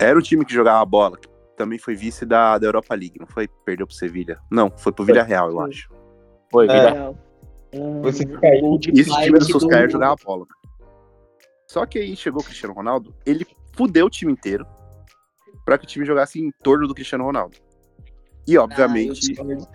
era 0.00 0.18
o 0.18 0.20
time 0.20 0.44
que 0.44 0.52
jogava 0.52 0.82
a 0.82 0.84
bola, 0.84 1.16
que 1.18 1.28
também 1.56 1.78
foi 1.78 1.94
vice 1.94 2.26
da, 2.26 2.58
da 2.58 2.66
Europa 2.66 2.96
League, 2.96 3.16
não 3.20 3.28
foi? 3.28 3.46
Perdeu 3.64 3.86
pro 3.86 3.94
Sevilha. 3.94 4.40
Não, 4.50 4.72
foi 4.76 4.90
pro 4.90 5.04
Villarreal, 5.04 5.50
eu 5.50 5.60
acho. 5.60 5.88
Foi, 6.50 6.66
É. 6.68 6.90
Vila- 6.90 7.14
Um 7.74 8.02
Você 8.02 8.24
caiu. 8.26 8.76
de 8.76 8.90
E 8.90 9.00
esse 9.00 9.22
time 9.22 9.38
do 9.38 9.44
Solskjaer 9.44 9.88
jogava 9.88 10.16
bola. 10.24 10.46
Só 11.68 11.86
que 11.86 11.96
aí 11.96 12.16
chegou 12.16 12.40
o 12.40 12.44
Cristiano 12.44 12.74
Ronaldo, 12.74 13.14
ele 13.24 13.46
fudeu 13.76 14.06
o 14.06 14.10
time 14.10 14.32
inteiro. 14.32 14.66
Pra 15.64 15.78
que 15.78 15.84
o 15.84 15.88
time 15.88 16.04
jogasse 16.06 16.40
em 16.40 16.50
torno 16.62 16.86
do 16.88 16.94
Cristiano 16.94 17.24
Ronaldo. 17.24 17.56
E 18.46 18.56
Ah, 18.56 18.62
obviamente, 18.62 19.20
discordo. 19.20 19.66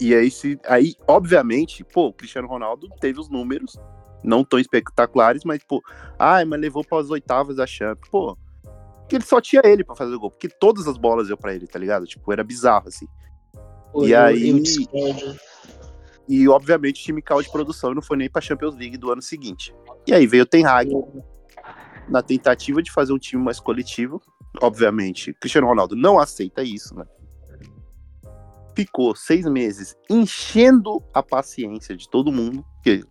e 0.00 0.14
aí 0.14 0.30
se 0.30 0.58
aí 0.66 0.94
obviamente, 1.08 1.82
pô, 1.84 2.08
o 2.08 2.12
Cristiano 2.12 2.46
Ronaldo 2.48 2.88
teve 3.00 3.18
os 3.18 3.28
números 3.30 3.78
não 4.22 4.44
tão 4.44 4.58
espetaculares, 4.58 5.44
mas 5.44 5.62
pô, 5.64 5.80
ai, 6.18 6.44
mas 6.44 6.60
levou 6.60 6.84
para 6.84 6.98
as 7.00 7.10
oitavas 7.10 7.56
da 7.56 7.66
Champions. 7.66 8.08
Pô, 8.10 8.36
que 9.08 9.14
ele 9.16 9.24
só 9.24 9.40
tinha 9.40 9.62
ele 9.64 9.84
pra 9.84 9.94
fazer 9.94 10.14
o 10.14 10.20
gol, 10.20 10.30
porque 10.30 10.48
todas 10.48 10.86
as 10.88 10.96
bolas 10.98 11.28
deu 11.28 11.36
pra 11.36 11.54
ele, 11.54 11.66
tá 11.66 11.78
ligado? 11.78 12.06
Tipo, 12.06 12.32
era 12.32 12.42
bizarro 12.42 12.88
assim. 12.88 13.06
Pô, 13.92 14.04
e 14.06 14.10
eu- 14.12 14.20
aí- 14.20 14.50
eu. 14.50 15.36
E 16.28 16.48
obviamente 16.48 17.00
o 17.00 17.04
time 17.04 17.22
caiu 17.22 17.40
de 17.40 17.50
produção 17.50 17.94
não 17.94 18.02
foi 18.02 18.16
nem 18.16 18.28
pra 18.28 18.42
Champions 18.42 18.74
League 18.74 18.96
do 18.96 19.12
ano 19.12 19.22
seguinte. 19.22 19.72
E 20.06 20.12
aí 20.12 20.26
veio 20.26 20.42
o 20.42 20.46
Ten 20.46 20.66
Hag 20.66 20.90
na 22.08 22.20
tentativa 22.20 22.82
de 22.82 22.90
fazer 22.90 23.12
um 23.12 23.18
time 23.18 23.42
mais 23.42 23.60
coletivo. 23.60 24.20
Obviamente, 24.60 25.32
Cristiano 25.34 25.66
Ronaldo 25.66 25.94
não 25.96 26.18
aceita 26.18 26.62
isso, 26.62 26.94
né? 26.94 27.04
Ficou 28.74 29.14
seis 29.16 29.46
meses 29.46 29.96
enchendo 30.10 31.02
a 31.14 31.22
paciência 31.22 31.96
de 31.96 32.08
todo 32.08 32.32
mundo. 32.32 32.64
Que... 32.82 33.02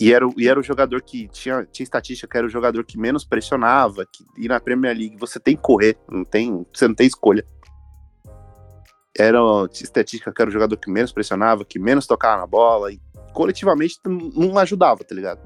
E, 0.00 0.12
era, 0.12 0.26
o- 0.26 0.34
e 0.36 0.48
era 0.48 0.58
o 0.58 0.62
jogador 0.62 1.02
que 1.02 1.28
tinha, 1.28 1.66
tinha 1.66 1.84
estatística 1.84 2.26
que 2.30 2.38
era 2.38 2.46
o 2.46 2.50
jogador 2.50 2.84
que 2.84 2.98
menos 2.98 3.24
pressionava. 3.24 4.06
Que, 4.06 4.24
e 4.36 4.48
na 4.48 4.60
Premier 4.60 4.96
League 4.96 5.16
você 5.18 5.38
tem 5.38 5.56
que 5.56 5.62
correr, 5.62 5.98
não 6.10 6.24
tem, 6.24 6.64
você 6.72 6.88
não 6.88 6.94
tem 6.94 7.06
escolha. 7.06 7.44
Era 9.16 9.38
estatística 9.72 10.32
que 10.32 10.40
era 10.40 10.48
o 10.48 10.52
jogador 10.52 10.76
que 10.76 10.90
menos 10.90 11.12
pressionava, 11.12 11.64
que 11.64 11.78
menos 11.78 12.06
tocava 12.06 12.40
na 12.40 12.46
bola. 12.46 12.92
E 12.92 13.00
coletivamente 13.34 13.98
não 14.06 14.56
ajudava, 14.58 15.04
tá 15.04 15.14
ligado? 15.14 15.40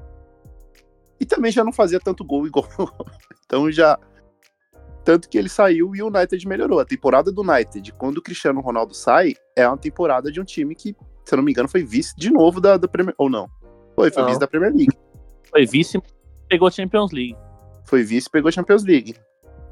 E 1.19 1.25
também 1.25 1.51
já 1.51 1.63
não 1.63 1.73
fazia 1.73 1.99
tanto 1.99 2.23
gol 2.23 2.45
igual. 2.47 2.67
então 3.45 3.69
já. 3.71 3.99
Tanto 5.03 5.27
que 5.27 5.37
ele 5.37 5.49
saiu 5.49 5.95
e 5.95 6.01
o 6.01 6.07
United 6.07 6.47
melhorou. 6.47 6.79
A 6.79 6.85
temporada 6.85 7.31
do 7.31 7.41
United, 7.41 7.91
quando 7.93 8.17
o 8.17 8.21
Cristiano 8.21 8.61
Ronaldo 8.61 8.93
sai, 8.93 9.33
é 9.55 9.67
uma 9.67 9.77
temporada 9.77 10.31
de 10.31 10.39
um 10.39 10.43
time 10.45 10.73
que, 10.73 10.95
se 11.25 11.33
eu 11.33 11.37
não 11.37 11.43
me 11.43 11.51
engano, 11.51 11.67
foi 11.67 11.83
vice 11.83 12.15
de 12.15 12.31
novo 12.31 12.61
da, 12.61 12.77
da 12.77 12.87
Premier. 12.87 13.13
Ou 13.17 13.29
não? 13.29 13.49
Foi, 13.95 14.09
foi 14.09 14.21
Não. 14.21 14.29
vice 14.29 14.39
da 14.39 14.47
Premier 14.47 14.73
League. 14.73 14.97
Foi 15.49 15.65
vice, 15.65 16.01
pegou 16.47 16.71
Champions 16.71 17.11
League. 17.11 17.37
Foi 17.85 18.01
vice 18.03 18.27
e 18.27 18.31
pegou 18.31 18.49
a 18.49 18.51
Champions 18.51 18.83
League. 18.83 19.15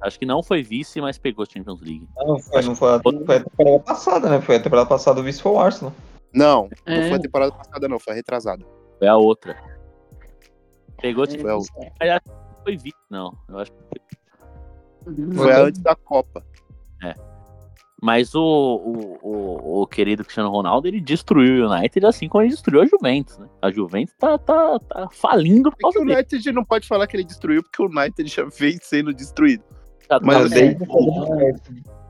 Acho 0.01 0.19
que 0.19 0.25
não 0.25 0.43
foi 0.43 0.63
vice, 0.63 0.99
mas 0.99 1.17
pegou 1.17 1.45
Champions 1.45 1.79
League. 1.81 2.07
Não, 2.17 2.39
foi, 2.39 2.61
não 2.63 2.75
foi, 2.75 2.95
a, 2.95 2.99
foi 2.99 3.35
a 3.37 3.43
temporada 3.43 3.79
passada, 3.79 4.29
né? 4.29 4.41
Foi 4.41 4.55
a 4.55 4.59
temporada 4.59 4.89
passada 4.89 5.21
o 5.21 5.23
vice 5.23 5.41
foi 5.41 5.51
o 5.51 5.59
Arsenal. 5.59 5.93
Não, 6.33 6.69
não 6.85 6.93
É. 6.93 7.07
foi 7.07 7.17
a 7.17 7.19
temporada 7.21 7.51
passada, 7.51 7.87
não, 7.87 7.99
foi 7.99 8.13
a 8.13 8.15
retrasada. 8.15 8.65
Foi 8.99 9.07
a 9.07 9.15
outra. 9.15 9.55
Pegou 11.01 11.25
Champions 11.25 11.67
Foi 11.69 11.85
a, 11.85 11.89
League, 11.89 12.09
acho 12.09 12.21
que 12.21 12.29
não 12.29 12.63
foi 12.63 12.77
vice, 12.77 12.97
não. 13.09 13.37
Eu 13.49 13.59
acho 13.59 13.71
foi 13.71 14.01
a 15.05 15.61
antes 15.61 15.81
da 15.81 15.95
Copa. 15.95 16.43
Mas 18.03 18.33
o, 18.33 18.41
o, 18.41 19.17
o, 19.21 19.81
o 19.83 19.87
querido 19.87 20.23
Cristiano 20.23 20.49
Ronaldo, 20.49 20.87
ele 20.87 20.99
destruiu 20.99 21.67
o 21.67 21.71
United 21.71 22.03
assim 22.07 22.27
como 22.27 22.41
ele 22.43 22.49
destruiu 22.49 22.81
a 22.81 22.85
Juventus, 22.87 23.37
né? 23.37 23.47
A 23.61 23.69
Juventus 23.69 24.15
tá, 24.17 24.39
tá, 24.39 24.79
tá 24.79 25.07
falindo 25.11 25.69
por 25.69 25.75
É 25.75 25.77
que 25.77 25.81
causa 25.83 25.99
o 25.99 26.01
dele. 26.05 26.15
United 26.17 26.51
não 26.51 26.65
pode 26.65 26.87
falar 26.87 27.05
que 27.05 27.15
ele 27.15 27.23
destruiu, 27.23 27.61
porque 27.61 27.79
o 27.79 27.85
United 27.85 28.27
já 28.27 28.43
vem 28.45 28.79
sendo 28.81 29.13
destruído. 29.13 29.63
Tá- 30.07 30.19
mas 30.23 30.49
tá- 30.49 30.55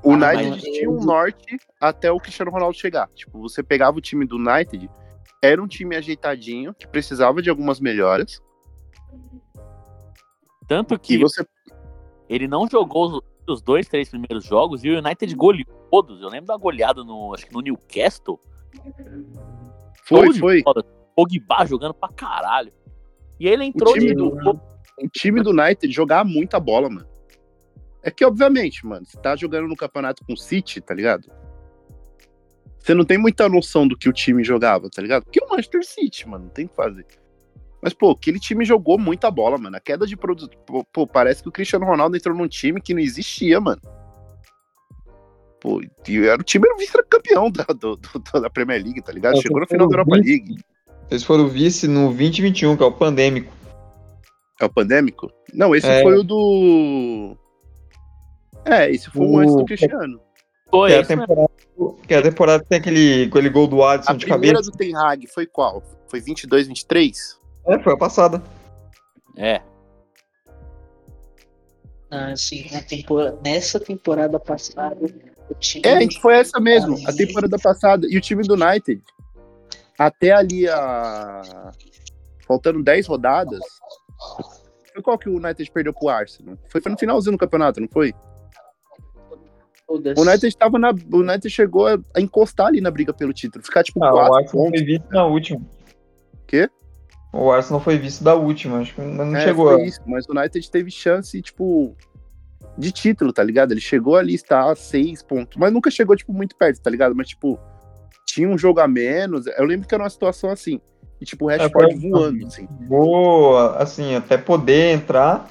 O 0.02 0.12
Ah, 0.12 0.16
United 0.16 0.50
mas- 0.50 0.62
tinha 0.62 0.90
um 0.90 1.04
norte 1.04 1.58
até 1.82 2.10
o 2.10 2.22
Cristiano 2.22 2.52
Ronaldo 2.52 2.78
chegar. 2.78 3.10
Tipo, 3.14 3.42
você 3.42 3.62
pegava 3.62 3.98
o 3.98 4.02
time 4.02 4.26
do 4.26 4.38
United, 4.38 4.90
era 5.44 5.62
um 5.62 5.68
time 5.68 5.98
ajeitadinho, 5.98 6.74
que 6.74 6.88
precisava 6.88 7.42
de 7.42 7.50
algumas 7.50 7.82
melhoras. 7.82 8.42
Tanto 10.70 10.94
E 10.94 11.00
que 11.00 11.18
você. 11.18 11.46
Ele 12.34 12.48
não 12.48 12.66
jogou 12.68 13.22
os, 13.46 13.62
dois, 13.62 13.88
três 13.90 14.10
primeiros 14.10 14.46
jogos 14.46 14.86
e 14.86 14.90
o 14.90 14.98
United 15.00 15.36
goleou 15.36 15.66
todos. 15.92 16.22
Eu 16.22 16.30
lembro 16.30 16.48
da 16.48 16.56
goleada 16.56 17.04
no, 17.04 17.34
acho 17.34 17.46
que 17.46 17.54
no 17.54 17.60
Newcastle. 17.60 18.40
Foi, 20.06 20.32
de 20.32 20.40
foi. 20.40 20.64
Pogba 21.14 21.66
jogando 21.66 21.94
pra 21.94 22.08
caralho. 22.10 22.72
E 23.38 23.48
ele 23.48 23.66
entrou 23.66 23.94
time 23.94 24.08
de 24.08 24.14
do- 24.14 24.62
O 24.98 25.10
time 25.10 25.42
do 25.42 25.50
United 25.50 25.92
jogava 25.92 26.28
muita 26.28 26.58
bola, 26.58 26.90
mano. 26.90 27.08
É 28.02 28.10
que, 28.10 28.24
obviamente, 28.24 28.86
mano, 28.86 29.06
você 29.06 29.20
tá 29.20 29.36
jogando 29.36 29.68
no 29.68 29.76
campeonato 29.76 30.24
com 30.26 30.34
o 30.34 30.38
City, 30.38 30.80
tá 30.80 30.94
ligado? 30.94 31.30
Você 32.80 32.94
não 32.94 33.04
tem 33.04 33.18
muita 33.18 33.48
noção 33.50 33.88
do 33.88 33.98
que 33.98 34.10
o 34.10 34.14
time 34.14 34.44
jogava, 34.44 34.90
tá 34.90 35.02
ligado? 35.02 35.24
Porque 35.24 35.44
é 35.44 35.46
o 35.46 35.50
Manchester 35.50 35.86
City, 35.86 36.28
mano, 36.28 36.46
não 36.46 36.52
tem 36.52 36.66
o 36.66 36.70
que 36.70 36.76
fazer. 36.76 37.06
Mas, 37.82 37.94
pô, 37.94 38.12
aquele 38.12 38.40
time 38.40 38.64
jogou 38.64 38.98
muita 39.00 39.32
bola, 39.32 39.58
mano. 39.58 39.76
A 39.76 39.80
queda 39.80 40.06
de 40.06 40.16
produto. 40.16 40.56
Pô, 40.66 40.84
pô, 40.94 41.08
parece 41.08 41.42
que 41.42 41.50
o 41.50 41.52
Cristiano 41.52 41.86
Ronaldo 41.86 42.16
entrou 42.16 42.36
num 42.36 42.48
time 42.48 42.80
que 42.80 42.94
não 42.94 43.02
existia, 43.02 43.60
mano. 43.60 43.82
Pô, 45.60 45.82
e 46.08 46.28
era, 46.28 46.40
o 46.42 46.44
time 46.44 46.66
era 46.68 46.76
o 46.76 46.80
vice-campeão 46.80 47.52
da, 47.52 47.64
do- 47.66 47.96
do- 47.96 48.42
da 48.42 48.50
Premier 48.50 48.84
League, 48.84 49.02
tá 49.02 49.12
ligado? 49.12 49.38
É, 49.38 49.42
Chegou 49.42 49.60
no 49.60 49.68
final 49.68 49.88
da 49.88 49.94
Europa 49.96 50.16
vice. 50.18 50.30
League. 50.30 50.56
Eles 51.10 51.24
foram 51.24 51.48
vice 51.48 51.88
no 51.88 52.08
2021, 52.08 52.78
que 52.78 52.84
é 52.84 52.86
o 52.86 52.92
pandêmico. 52.92 53.52
É 54.60 54.66
o 54.66 54.70
pandêmico? 54.70 55.32
Não, 55.54 55.76
esse 55.76 55.88
É. 55.88 56.02
foi 56.02 56.18
o 56.18 56.24
do. 56.24 57.36
É, 58.66 58.90
esse 58.92 59.10
foi 59.10 59.26
o 59.26 59.32
O- 59.32 59.40
antes 59.40 59.56
do 59.56 59.66
Cristiano. 59.66 60.20
Foi 60.70 60.90
Que 60.90 60.96
é, 60.96 61.00
a 61.00 61.06
temporada, 61.06 61.50
que 62.08 62.14
é 62.14 62.18
a 62.18 62.22
temporada 62.22 62.64
que 62.64 62.70
tem 62.70 62.78
aquele, 62.80 63.24
aquele 63.26 63.50
gol 63.50 63.68
do 63.68 63.84
Alisson 63.84 64.12
A 64.12 64.16
de 64.16 64.26
primeira 64.26 64.56
cabeça. 64.60 64.72
do 64.72 64.78
Ten 64.78 64.96
Hag 64.96 65.28
foi 65.28 65.46
qual? 65.46 65.84
Foi 66.08 66.22
22, 66.22 66.68
23? 66.68 67.38
É, 67.68 67.80
foi 67.80 67.94
a 67.94 67.98
passada. 67.98 68.42
É. 69.38 69.62
Ah, 72.10 72.36
sim, 72.36 72.68
na 72.72 72.82
tempora- 72.82 73.38
nessa 73.44 73.80
temporada 73.80 74.38
passada, 74.40 74.98
o 75.50 75.54
time. 75.56 75.84
É, 75.88 76.12
foi 76.20 76.34
essa 76.36 76.60
mesmo, 76.60 76.98
a 77.08 77.14
temporada 77.14 77.58
passada. 77.58 78.06
E 78.10 78.18
o 78.18 78.22
time 78.22 78.44
do 78.44 78.56
United, 78.56 79.02
até 79.98 80.32
ali 80.32 80.68
a. 80.68 81.72
Faltando 82.46 82.84
10 82.84 83.08
rodadas. 83.08 83.62
Foi 84.94 85.02
qual 85.02 85.18
que 85.18 85.30
o 85.30 85.38
United 85.38 85.72
perdeu 85.72 85.94
pro 85.94 86.10
Arsenal? 86.10 86.58
Foi, 86.68 86.82
foi 86.82 86.92
no 86.92 86.98
finalzinho 86.98 87.32
do 87.32 87.40
campeonato, 87.40 87.80
não 87.80 87.88
foi? 87.88 88.14
O 89.88 90.22
United 90.22 90.58
tava 90.58 90.78
na. 90.78 90.92
O 90.92 91.18
United 91.18 91.50
chegou 91.50 91.88
a, 91.88 91.98
a 92.14 92.20
encostar 92.20 92.68
ali 92.68 92.82
na 92.82 92.92
briga 92.92 93.14
pelo 93.14 93.32
título. 93.34 93.64
Ficar 93.64 93.84
tipo 93.84 94.04
Ah, 94.04 94.10
o 94.10 94.18
4 94.18 94.36
Arsenal 94.36 94.52
pontos. 94.66 94.80
foi 94.82 94.86
vice 94.86 95.06
na 95.10 95.26
última. 95.26 95.62
Quê? 96.46 96.70
O 97.34 97.50
Arsenal 97.52 97.80
foi 97.82 97.98
vice 97.98 98.24
da 98.24 98.36
última, 98.36 98.80
acho 98.80 98.94
que 98.94 99.02
não 99.02 99.36
É, 99.36 99.42
chegou. 99.42 99.68
foi 99.70 99.84
isso, 99.86 100.02
mas 100.06 100.26
o 100.28 100.32
United 100.38 100.70
teve 100.70 100.92
chance, 100.92 101.42
tipo, 101.42 101.96
de 102.78 102.92
título, 102.92 103.32
tá 103.32 103.42
ligado? 103.44 103.72
Ele 103.72 103.80
chegou 103.80 104.18
ali, 104.18 104.34
está 104.34 104.70
a 104.70 104.76
seis 104.76 105.24
pontos, 105.24 105.58
mas 105.58 105.72
nunca 105.72 105.90
chegou, 105.90 106.16
tipo, 106.16 106.34
muito 106.34 106.56
perto, 106.56 106.82
tá 106.82 106.90
ligado? 106.90 107.16
Mas, 107.16 107.30
tipo, 107.30 107.58
tinha 108.26 108.50
um 108.50 108.58
jogo 108.58 108.80
a 108.82 108.88
menos. 108.88 109.46
Eu 109.48 109.66
lembro 109.66 109.88
que 109.88 109.94
era 109.96 110.04
uma 110.04 110.10
situação 110.10 110.50
assim. 110.50 110.80
E, 111.22 111.26
tipo, 111.26 111.46
o 111.46 111.48
Rashford 111.50 112.00
foi- 112.00 112.10
voando, 112.10 112.46
assim. 112.48 112.68
Boa, 112.70 113.78
assim, 113.78 114.16
até 114.16 114.38
poder 114.38 114.94
entrar, 114.94 115.48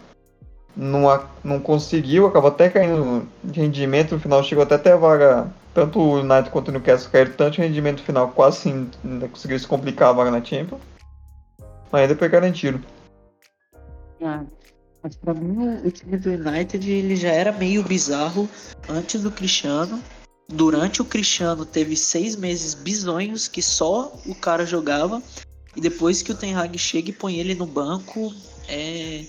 não, 0.76 1.02
não 1.42 1.60
conseguiu, 1.60 2.26
acabou 2.26 2.50
até 2.50 2.68
caindo 2.68 3.26
de 3.42 3.60
rendimento, 3.60 4.12
no 4.14 4.20
final 4.20 4.42
chegou 4.44 4.64
até 4.64 4.74
até 4.74 4.92
a 4.92 4.96
vaga, 4.96 5.48
tanto 5.72 5.98
o 5.98 6.20
United 6.20 6.50
quanto 6.50 6.68
o 6.68 6.72
Newcastle 6.72 7.10
caíram 7.10 7.32
tanto 7.32 7.58
rendimento 7.60 8.02
final, 8.02 8.28
quase 8.28 8.58
assim, 8.58 8.90
ainda 9.04 9.28
conseguiu 9.28 9.58
se 9.58 9.66
complicar 9.66 10.08
a 10.08 10.12
vaga 10.12 10.30
na 10.30 10.42
Champions, 10.44 10.80
mas 11.90 12.08
depois 12.08 12.30
garantiram. 12.30 12.80
Ah, 14.22 14.44
mas 15.02 15.16
pra 15.16 15.34
mim 15.34 15.80
o, 15.84 15.90
time 15.90 16.16
do 16.18 16.30
United 16.30 16.90
ele 16.90 17.16
já 17.16 17.30
era 17.30 17.52
meio 17.52 17.82
bizarro 17.82 18.48
antes 18.88 19.22
do 19.22 19.30
Cristiano. 19.30 20.02
Durante 20.48 21.00
o 21.00 21.04
Cristiano 21.04 21.64
teve 21.64 21.96
seis 21.96 22.36
meses 22.36 22.74
bizonhos 22.74 23.48
que 23.48 23.62
só 23.62 24.12
o 24.26 24.34
cara 24.34 24.66
jogava. 24.66 25.22
E 25.76 25.80
depois 25.80 26.20
que 26.20 26.32
o 26.32 26.34
Ten 26.34 26.54
Hag 26.54 26.76
chega 26.76 27.10
e 27.10 27.12
põe 27.12 27.38
ele 27.38 27.54
no 27.54 27.64
banco, 27.64 28.34
é, 28.68 29.24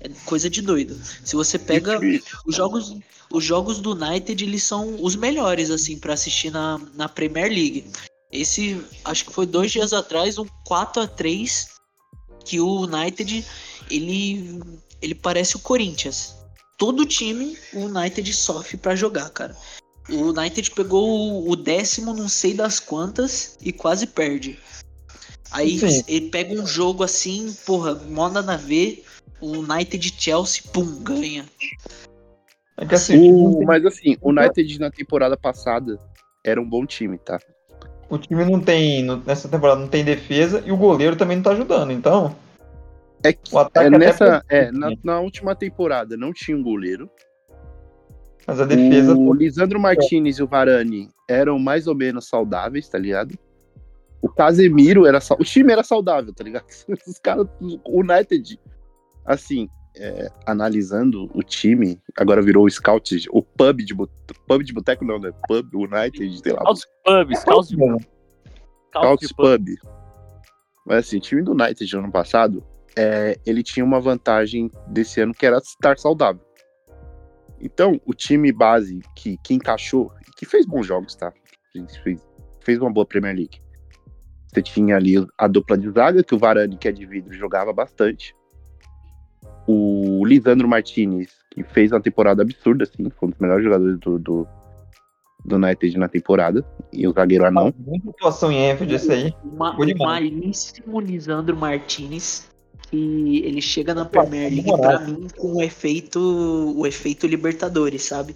é 0.00 0.08
coisa 0.24 0.50
de 0.50 0.60
doido. 0.60 0.98
Se 1.24 1.36
você 1.36 1.56
pega 1.56 2.00
os 2.44 2.56
jogos, 2.56 2.96
os 3.32 3.44
jogos 3.44 3.78
do 3.78 3.92
United, 3.92 4.44
eles 4.44 4.64
são 4.64 5.00
os 5.00 5.14
melhores, 5.14 5.70
assim, 5.70 5.96
para 5.96 6.14
assistir 6.14 6.50
na, 6.50 6.80
na 6.94 7.08
Premier 7.08 7.48
League. 7.48 7.88
Esse, 8.32 8.84
acho 9.04 9.24
que 9.24 9.32
foi 9.32 9.46
dois 9.46 9.70
dias 9.70 9.92
atrás, 9.92 10.36
um 10.36 10.46
4 10.66 11.02
a 11.02 11.06
3 11.06 11.77
que 12.44 12.60
o 12.60 12.82
United, 12.82 13.44
ele, 13.90 14.60
ele 15.02 15.14
parece 15.14 15.56
o 15.56 15.60
Corinthians. 15.60 16.36
Todo 16.76 17.04
time, 17.04 17.56
o 17.72 17.80
United 17.86 18.32
sofre 18.32 18.76
para 18.76 18.94
jogar, 18.94 19.30
cara. 19.30 19.56
O 20.08 20.30
United 20.30 20.70
pegou 20.70 21.48
o- 21.48 21.56
décimo, 21.56 22.14
não 22.14 22.28
sei 22.28 22.54
das 22.54 22.80
quantas, 22.80 23.58
e 23.60 23.72
quase 23.72 24.06
perde. 24.06 24.58
Aí 25.50 25.78
Sim. 25.78 26.02
ele 26.06 26.30
pega 26.30 26.54
um 26.54 26.66
jogo 26.66 27.02
assim, 27.02 27.52
porra, 27.66 27.94
mó 27.94 28.28
nada 28.28 28.54
a 28.54 28.56
ver. 28.56 29.04
O 29.40 29.58
United 29.58 30.14
Chelsea, 30.18 30.62
pum, 30.72 31.02
ganha. 31.02 31.44
É 32.76 32.86
que 32.86 32.94
assim, 32.94 33.32
O- 33.32 33.64
mas, 33.64 33.84
assim, 33.84 34.16
o 34.20 34.30
United 34.30 34.78
na 34.78 34.90
temporada 34.90 35.36
passada 35.36 36.00
era 36.44 36.60
um 36.60 36.68
bom 36.68 36.86
time, 36.86 37.18
tá? 37.18 37.40
O 38.08 38.18
time 38.18 38.44
não 38.44 38.60
tem, 38.60 39.04
nessa 39.26 39.48
temporada 39.48 39.80
não 39.80 39.88
tem 39.88 40.04
defesa 40.04 40.62
e 40.64 40.72
o 40.72 40.76
goleiro 40.76 41.16
também 41.16 41.36
não 41.36 41.44
tá 41.44 41.50
ajudando, 41.50 41.92
então 41.92 42.34
É 43.22 43.32
que 43.32 43.54
o 43.54 43.58
ataque 43.58 43.94
é, 43.94 43.98
nessa, 43.98 44.44
é, 44.48 44.70
na, 44.70 44.90
na 45.04 45.20
última 45.20 45.54
temporada 45.54 46.16
não 46.16 46.32
tinha 46.32 46.56
um 46.56 46.62
goleiro. 46.62 47.10
Mas 48.46 48.60
a 48.60 48.64
defesa. 48.64 49.14
O 49.14 49.34
Lisandro 49.34 49.78
Martinez 49.78 50.38
e 50.38 50.42
o 50.42 50.46
Varane 50.46 51.10
eram 51.28 51.58
mais 51.58 51.86
ou 51.86 51.94
menos 51.94 52.28
saudáveis, 52.28 52.88
tá 52.88 52.96
ligado? 52.96 53.38
O 54.22 54.28
Casemiro 54.30 55.04
era. 55.04 55.18
O 55.38 55.44
time 55.44 55.70
era 55.70 55.82
saudável, 55.82 56.32
tá 56.32 56.42
ligado? 56.42 56.64
Os 57.06 57.18
caras. 57.18 57.46
O 57.60 58.00
United. 58.00 58.58
Assim, 59.26 59.68
é, 59.98 60.30
analisando 60.46 61.30
o 61.34 61.42
time, 61.42 62.00
agora 62.16 62.40
virou 62.42 62.64
o 62.64 62.70
Scout, 62.70 63.26
o 63.30 63.42
pub 63.42 63.78
de, 63.78 63.94
pub 63.94 64.62
de 64.62 64.72
boteco, 64.72 65.04
não, 65.04 65.18
né? 65.18 65.32
Pub 65.46 65.74
United, 65.74 66.40
sei 66.40 66.52
lá. 66.52 66.62
Pubs, 67.04 67.44
caos 67.44 67.68
de 67.68 67.76
caos 67.76 69.20
Scouts 69.20 69.32
pub. 69.32 69.66
Pub. 69.66 69.68
Mas 70.86 71.06
assim, 71.06 71.18
o 71.18 71.20
time 71.20 71.42
do 71.42 71.52
United 71.52 71.96
ano 71.96 72.10
passado, 72.10 72.64
é, 72.96 73.38
ele 73.44 73.62
tinha 73.62 73.84
uma 73.84 74.00
vantagem 74.00 74.70
desse 74.86 75.20
ano 75.20 75.34
que 75.34 75.44
era 75.44 75.58
estar 75.58 75.98
saudável. 75.98 76.42
Então, 77.60 78.00
o 78.06 78.14
time 78.14 78.52
base 78.52 79.00
que, 79.14 79.36
que 79.44 79.54
encaixou, 79.54 80.12
e 80.26 80.30
que 80.36 80.46
fez 80.46 80.64
bons 80.64 80.86
jogos, 80.86 81.14
tá? 81.14 81.32
Fez, 82.02 82.22
fez 82.60 82.78
uma 82.78 82.90
boa 82.90 83.04
Premier 83.04 83.34
League. 83.34 83.60
Você 84.46 84.62
tinha 84.62 84.96
ali 84.96 85.14
a 85.36 85.46
dupla 85.46 85.76
de 85.76 85.90
zaga, 85.90 86.22
que 86.22 86.34
o 86.34 86.38
Varane, 86.38 86.78
que 86.78 86.88
é 86.88 86.92
de 86.92 87.04
vidro, 87.04 87.32
jogava 87.34 87.72
bastante. 87.72 88.34
O 89.70 90.24
Lisandro 90.24 90.66
Martinez, 90.66 91.28
que 91.50 91.62
fez 91.62 91.92
uma 91.92 92.00
temporada 92.00 92.40
absurda, 92.40 92.84
assim, 92.84 93.10
foi 93.10 93.28
um 93.28 93.30
dos 93.30 93.38
melhores 93.38 93.62
jogadores 93.62 93.98
do, 94.00 94.18
do, 94.18 94.48
do 95.44 95.56
United 95.56 95.98
na 95.98 96.08
temporada. 96.08 96.64
E 96.90 97.06
o 97.06 97.12
zagueiro 97.12 97.44
anão. 97.44 97.74
Muita 97.78 98.08
atuação 98.08 98.50
em 98.50 98.70
Enfield 98.70 98.94
esse 98.94 99.12
aí. 99.12 99.34
Uma, 99.44 99.76
demais. 99.84 99.98
malíssimo 99.98 100.98
Lisandro 100.98 101.54
Martinez, 101.54 102.48
que 102.90 103.42
ele 103.44 103.60
chega 103.60 103.94
na 103.94 104.06
Premier 104.06 104.50
League 104.50 104.72
pra 104.74 105.00
mim 105.00 105.26
com 105.36 105.56
o 105.56 105.62
efeito, 105.62 106.18
o 106.18 106.86
efeito 106.86 107.26
Libertadores, 107.26 108.04
sabe? 108.04 108.34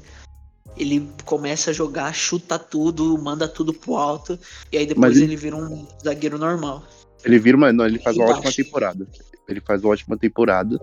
Ele 0.77 1.09
começa 1.25 1.71
a 1.71 1.73
jogar, 1.73 2.15
chuta 2.15 2.59
tudo, 2.59 3.17
manda 3.17 3.49
tudo 3.49 3.73
pro 3.73 3.97
alto, 3.97 4.39
e 4.71 4.77
aí 4.77 4.87
depois 4.87 5.17
ele- 5.17 5.25
ele 5.25 5.37
vira 5.37 5.57
um 5.57 5.87
zagueiro 6.05 6.37
normal. 6.37 6.83
Ele 7.25 7.39
vira 7.39 7.57
uma. 7.57 7.73
Não, 7.73 7.87
ele 7.87 7.99
faz 7.99 8.17
uma 8.19 8.27
ótima 8.27 8.53
temporada. 8.53 9.07
Ele 9.49 9.61
faz 9.61 9.83
uma 9.83 9.93
ótima 9.93 10.17
temporada. 10.19 10.81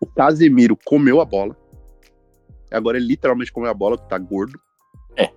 O 0.00 0.06
Casemiro 0.06 0.76
comeu 0.84 1.20
a 1.20 1.24
bola. 1.24 1.56
Agora 2.70 2.96
ele 2.96 3.06
literalmente 3.06 3.52
comeu 3.52 3.70
a 3.70 3.74
bola, 3.74 3.96
que 3.96 4.08
tá 4.08 4.18
gordo. 4.18 4.58
É. 5.16 5.30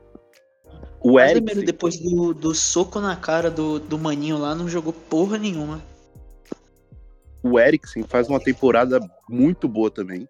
O 1.00 1.20
Eric. 1.20 1.46
primeiro, 1.46 1.66
depois 1.66 2.00
do, 2.00 2.34
do 2.34 2.56
soco 2.56 3.00
na 3.00 3.16
cara 3.16 3.52
do, 3.52 3.80
do 3.80 3.98
maninho 3.98 4.38
lá, 4.38 4.56
não 4.56 4.68
jogou 4.68 4.92
porra 4.92 5.38
nenhuma. 5.38 5.82
O 7.44 7.60
Eriksen 7.60 8.04
faz 8.04 8.28
uma 8.28 8.40
temporada 8.40 9.00
muito 9.30 9.68
boa 9.68 9.92
também. 9.92 10.28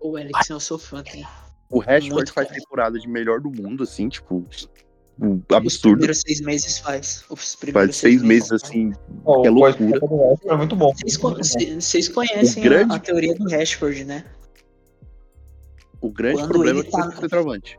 O 0.00 0.18
Eriksen, 0.18 0.54
eu 0.54 0.60
sou 0.60 0.78
fã, 0.78 1.02
tem. 1.02 1.26
O 1.70 1.80
Rashford 1.80 2.14
Muito 2.14 2.32
faz 2.32 2.48
bom. 2.48 2.54
temporada 2.54 2.98
de 2.98 3.08
melhor 3.08 3.40
do 3.40 3.50
mundo, 3.50 3.82
assim, 3.82 4.08
tipo. 4.08 4.44
Um 5.20 5.42
Os 5.50 5.56
Absurdo. 5.56 5.96
primeiros 5.98 6.20
seis 6.20 6.40
meses 6.40 6.78
faz. 6.78 7.24
Os 7.28 7.54
primeiros 7.56 7.88
Faz 7.90 7.96
seis 7.96 8.22
meses 8.22 8.52
assim. 8.52 8.92
Ó, 9.24 9.42
Que 9.42 9.48
é 9.48 9.50
loucura. 9.50 9.98
Rashford 9.98 10.40
é 10.48 10.56
muito 10.56 10.76
bom. 10.76 10.92
Vocês, 10.94 11.16
con- 11.16 11.42
cê- 11.42 11.74
vocês 11.80 12.08
conhecem 12.08 12.62
grande- 12.62 12.92
a, 12.92 12.96
a 12.96 12.98
teoria 13.00 13.34
do 13.34 13.48
Rashford, 13.50 14.04
né? 14.04 14.24
O 16.00 16.10
grande 16.10 16.38
Quando 16.38 16.48
problema 16.50 16.80
é 16.80 16.82
que 16.84 16.90
você 16.90 16.96
tá- 17.02 17.12
é 17.16 17.20
centroavante. 17.20 17.78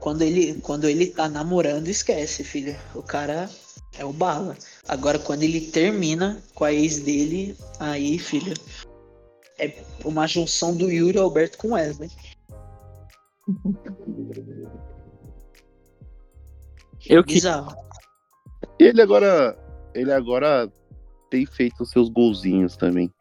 Quando 0.00 0.22
ele, 0.22 0.54
quando 0.60 0.88
ele 0.88 1.06
tá 1.06 1.28
namorando, 1.28 1.88
esquece, 1.88 2.42
filho. 2.44 2.76
O 2.94 3.02
cara 3.02 3.48
é 3.98 4.04
o 4.04 4.12
bala. 4.12 4.56
Agora, 4.88 5.18
quando 5.18 5.42
ele 5.42 5.60
termina 5.60 6.40
com 6.54 6.64
a 6.64 6.72
ex 6.72 6.98
dele, 7.00 7.56
aí, 7.80 8.18
filho, 8.18 8.54
é 9.58 9.72
uma 10.04 10.26
junção 10.26 10.74
do 10.76 10.90
Yuri 10.90 11.18
Alberto 11.18 11.58
com 11.58 11.72
Wesley. 11.72 12.10
Eu 17.08 17.24
que 17.24 17.34
Bizarro. 17.34 17.74
E 18.78 18.84
ele 18.84 19.02
agora. 19.02 19.56
Ele 19.94 20.12
agora 20.12 20.70
tem 21.30 21.44
feito 21.46 21.82
os 21.82 21.90
seus 21.90 22.08
golzinhos 22.08 22.76
também. 22.76 23.12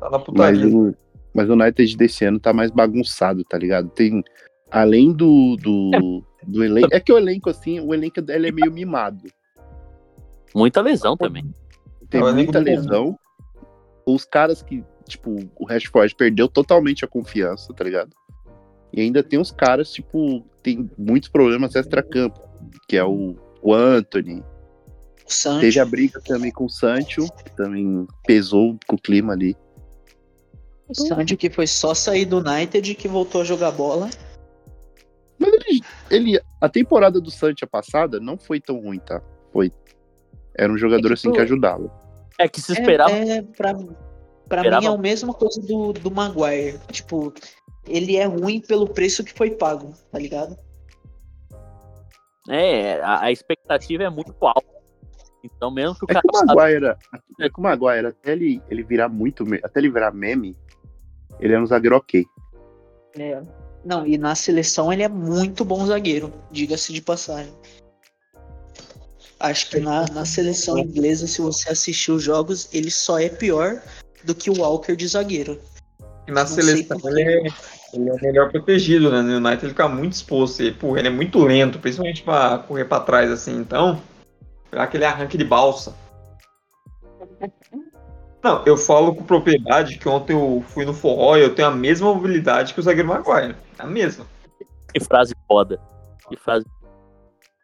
Tá 0.00 0.10
na 0.10 0.18
Mas 0.18 0.24
putaria. 0.24 0.68
o, 0.68 0.94
mas 1.34 1.48
o 1.48 1.52
United 1.52 1.96
desse 1.96 2.24
ano 2.24 2.38
tá 2.40 2.52
mais 2.52 2.70
bagunçado, 2.70 3.44
tá 3.44 3.56
ligado? 3.58 3.88
Tem. 3.90 4.22
Além 4.70 5.12
do. 5.12 5.56
do, 5.56 6.24
do 6.46 6.64
elenco. 6.64 6.88
É 6.92 7.00
que 7.00 7.12
o 7.12 7.18
elenco, 7.18 7.50
assim, 7.50 7.80
o 7.80 7.92
elenco 7.94 8.20
dele 8.20 8.48
é 8.48 8.52
meio 8.52 8.72
mimado. 8.72 9.24
muita 10.54 10.80
lesão 10.80 11.16
também. 11.16 11.52
Tem 12.10 12.20
É, 12.20 12.32
muita 12.32 12.58
lesão. 12.58 13.18
Os 14.06 14.24
caras 14.24 14.62
que, 14.62 14.84
tipo, 15.06 15.36
o 15.56 15.64
Rashford 15.64 16.14
perdeu 16.16 16.48
totalmente 16.48 17.04
a 17.04 17.08
confiança, 17.08 17.72
tá 17.72 17.84
ligado? 17.84 18.10
E 18.92 19.00
ainda 19.00 19.22
tem 19.22 19.38
uns 19.38 19.50
caras, 19.50 19.90
tipo, 19.92 20.44
tem 20.62 20.90
muitos 20.98 21.28
problemas 21.28 21.74
extra-campo, 21.74 22.40
que 22.88 22.96
é 22.96 23.04
o, 23.04 23.36
o 23.62 23.72
Anthony. 23.74 24.42
O 25.26 25.32
Sancho. 25.32 25.60
Teve 25.60 25.80
a 25.80 25.84
briga 25.84 26.20
também 26.20 26.50
com 26.52 26.66
o 26.66 26.70
Sancho, 26.70 27.26
que 27.44 27.56
também 27.56 28.06
pesou 28.26 28.78
com 28.86 28.96
o 28.96 29.00
clima 29.00 29.32
ali. 29.32 29.56
O 30.88 30.94
Sancho 30.94 31.36
que 31.36 31.48
foi 31.48 31.66
só 31.66 31.94
sair 31.94 32.26
do 32.26 32.38
United 32.38 32.94
que 32.94 33.08
voltou 33.08 33.40
a 33.40 33.44
jogar 33.44 33.70
bola. 33.70 34.10
Mas 35.38 35.52
ele, 35.54 35.80
ele- 36.10 36.40
a 36.60 36.68
temporada 36.68 37.20
do 37.20 37.30
Sancho 37.30 37.66
passada 37.66 38.20
não 38.20 38.36
foi 38.36 38.60
tão 38.60 38.78
ruim, 38.80 38.98
tá? 38.98 39.22
Foi. 39.52 39.72
Era 40.56 40.70
um 40.70 40.76
jogador 40.76 41.06
É 41.06 41.08
que 41.08 41.14
assim 41.14 41.28
pro- 41.28 41.32
que 41.36 41.40
ajudava. 41.40 41.90
É 42.38 42.46
que 42.48 42.60
se 42.60 42.72
esperava. 42.72 43.12
É, 43.12 43.38
é, 43.38 43.42
pra 43.42 43.72
pra 44.48 44.60
Esperava- 44.60 44.80
mim 44.82 44.86
é 44.86 44.88
a 44.94 44.98
mesma 44.98 45.32
coisa 45.32 45.60
do, 45.62 45.92
do 45.94 46.10
Maguire. 46.10 46.78
Tipo, 46.90 47.32
ele 47.86 48.16
é 48.16 48.24
ruim 48.24 48.60
pelo 48.60 48.88
preço 48.88 49.24
que 49.24 49.32
foi 49.32 49.50
pago, 49.50 49.92
tá 50.10 50.18
ligado? 50.18 50.56
É, 52.48 53.00
a, 53.02 53.24
a 53.24 53.32
expectativa 53.32 54.04
é 54.04 54.10
muito 54.10 54.34
alta. 54.40 54.66
Então, 55.44 55.70
mesmo 55.70 55.94
que 55.96 56.04
o 56.04 56.06
É 56.08 56.14
cara 56.14 56.22
que 56.22 56.36
o 56.36 56.38
sabe- 56.38 56.54
Maguire, 56.54 56.96
é 57.40 57.48
que 57.48 57.58
o 57.58 57.62
Maguire, 57.62 58.06
até 58.06 58.32
ele, 58.32 58.62
ele 58.68 58.82
virar 58.82 59.08
muito, 59.08 59.44
até 59.64 59.80
ele 59.80 59.90
virar 59.90 60.12
meme, 60.12 60.56
ele 61.40 61.52
é 61.54 61.58
um 61.60 61.66
zagueiro 61.66 61.96
ok. 61.96 62.24
É. 63.18 63.42
Não, 63.84 64.06
e 64.06 64.16
na 64.16 64.34
seleção 64.36 64.92
ele 64.92 65.02
é 65.02 65.08
muito 65.08 65.64
bom 65.64 65.84
zagueiro, 65.84 66.32
diga-se 66.52 66.92
de 66.92 67.02
passagem. 67.02 67.52
Acho 69.40 69.70
que 69.70 69.80
na, 69.80 70.06
na 70.12 70.24
seleção 70.24 70.78
inglesa, 70.78 71.26
se 71.26 71.40
você 71.40 71.70
assistir 71.70 72.12
os 72.12 72.22
jogos, 72.22 72.72
ele 72.72 72.92
só 72.92 73.18
é 73.18 73.28
pior 73.28 73.82
do 74.22 74.36
que 74.36 74.48
o 74.48 74.58
Walker 74.60 74.94
de 74.94 75.08
zagueiro. 75.08 75.60
E 76.26 76.30
na 76.30 76.40
não 76.40 76.46
seleção 76.46 76.98
ele 77.04 77.22
é, 77.22 77.46
ele 77.92 78.08
é 78.08 78.12
o 78.12 78.20
melhor 78.20 78.50
protegido, 78.50 79.10
né? 79.10 79.22
No 79.22 79.36
United 79.36 79.64
ele 79.64 79.72
fica 79.72 79.88
muito 79.88 80.12
exposto. 80.12 80.62
E, 80.62 80.72
porra, 80.72 81.00
ele 81.00 81.08
é 81.08 81.10
muito 81.10 81.42
lento, 81.42 81.78
principalmente 81.78 82.22
pra 82.22 82.58
correr 82.58 82.84
pra 82.84 83.00
trás 83.00 83.30
assim. 83.30 83.58
Então, 83.58 84.00
pegar 84.70 84.84
aquele 84.84 85.04
arranque 85.04 85.36
de 85.36 85.44
balsa. 85.44 85.94
Não, 88.42 88.64
eu 88.66 88.76
falo 88.76 89.14
com 89.14 89.22
propriedade 89.22 89.98
que 89.98 90.08
ontem 90.08 90.32
eu 90.32 90.64
fui 90.68 90.84
no 90.84 90.92
forró 90.92 91.36
e 91.36 91.42
eu 91.42 91.54
tenho 91.54 91.68
a 91.68 91.72
mesma 91.72 92.12
mobilidade 92.12 92.74
que 92.74 92.80
o 92.80 92.82
zagueiro 92.82 93.08
Maguire. 93.08 93.54
A 93.78 93.86
mesma. 93.86 94.26
Que 94.92 95.00
frase 95.04 95.34
foda. 95.46 95.80
Que 96.28 96.36
frase. 96.36 96.66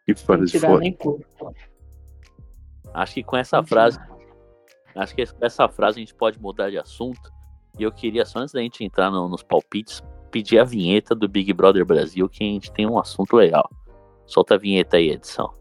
E 0.07 0.15
fora. 0.15 0.79
nem 0.79 0.93
cor. 0.93 1.21
Acho 2.95 3.15
que 3.15 3.23
com 3.23 3.37
essa 3.37 3.63
frase. 3.63 3.99
Acho 4.95 5.15
que 5.15 5.27
com 5.27 5.45
essa 5.45 5.69
frase 5.69 5.99
a 5.99 6.01
gente 6.01 6.15
pode 6.15 6.41
mudar 6.41 6.71
de 6.71 6.79
assunto. 6.79 7.38
E 7.77 7.83
eu 7.83 7.91
queria, 7.93 8.25
só 8.25 8.39
antes 8.41 8.53
da 8.55 8.61
gente 8.61 8.85
entrar 8.85 9.11
no- 9.11 9.29
nos 9.29 9.43
palpites, 9.43 10.03
pedir 10.31 10.59
a 10.59 10.65
vinheta 10.65 11.15
do 11.15 11.29
Big 11.29 11.53
Brother 11.53 11.85
Brasil, 11.85 12.29
que 12.29 12.45
a 12.45 12.47
gente 12.47 12.71
tem 12.73 12.87
um 12.87 12.99
assunto 12.99 13.35
legal. 13.37 13.69
Solta 14.27 14.55
a 14.55 14.59
vinheta 14.59 14.97
aí, 14.97 15.11
edição. 15.11 15.53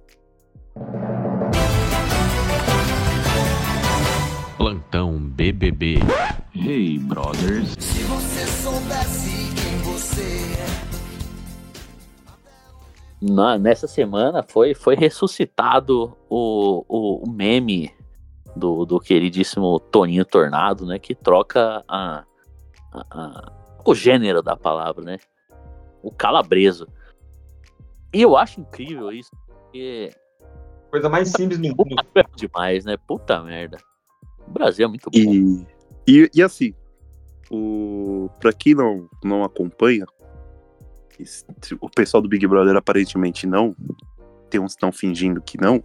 Plantão 4.58 5.18
BBB. 5.20 6.00
Hey, 6.54 7.00
brothers. 7.00 7.76
Na- 13.22 13.58
nessa 13.58 13.88
semana 13.88 14.44
foi, 14.44 14.74
foi 14.76 14.96
ressuscitado 14.96 16.16
o, 16.30 16.86
o, 16.88 17.24
o 17.28 17.30
meme 17.30 17.92
do, 18.58 18.86
do 18.86 19.00
queridíssimo 19.00 19.80
Toninho 19.80 20.26
Tornado, 20.26 20.86
né? 20.86 20.98
Que 21.00 21.14
troca 21.16 21.84
a, 21.88 22.24
a- 22.92 23.06
a- 23.12 23.52
o 23.86 23.96
gênero 23.96 24.42
da 24.42 24.56
palavra, 24.58 25.04
né? 25.04 25.18
O 26.04 26.12
calabreso. 26.12 26.88
E 28.14 28.22
eu 28.22 28.36
acho 28.38 28.60
incrível 28.62 29.12
isso, 29.12 29.32
porque 29.48 30.12
Coisa 30.90 31.10
mais 31.10 31.30
simples 31.30 31.60
do 31.60 31.68
mundo. 31.68 31.96
é 32.16 32.24
demais, 32.36 32.86
né? 32.86 32.96
Puta 33.08 33.42
merda. 33.44 33.78
O 34.48 34.52
Brasil 34.52 34.86
é 34.86 34.90
muito 34.90 35.10
bom. 35.10 35.18
E, 35.18 35.66
e, 36.08 36.30
e 36.34 36.42
assim, 36.42 36.74
o, 37.52 38.30
pra 38.40 38.54
quem 38.54 38.74
não, 38.74 39.10
não 39.24 39.44
acompanha, 39.44 40.06
o 41.82 41.90
pessoal 41.90 42.22
do 42.22 42.30
Big 42.30 42.46
Brother 42.48 42.76
aparentemente 42.76 43.46
não, 43.48 43.76
tem 44.50 44.62
uns 44.62 44.74
que 44.74 44.78
estão 44.78 44.92
fingindo 44.92 45.42
que 45.42 45.60
não, 45.60 45.84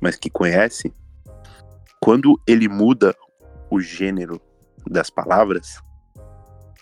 mas 0.00 0.16
que 0.16 0.28
conhece, 0.28 0.92
quando 2.00 2.40
ele 2.46 2.68
muda 2.68 3.14
o 3.70 3.80
gênero 3.80 4.40
das 4.86 5.10
palavras, 5.10 5.80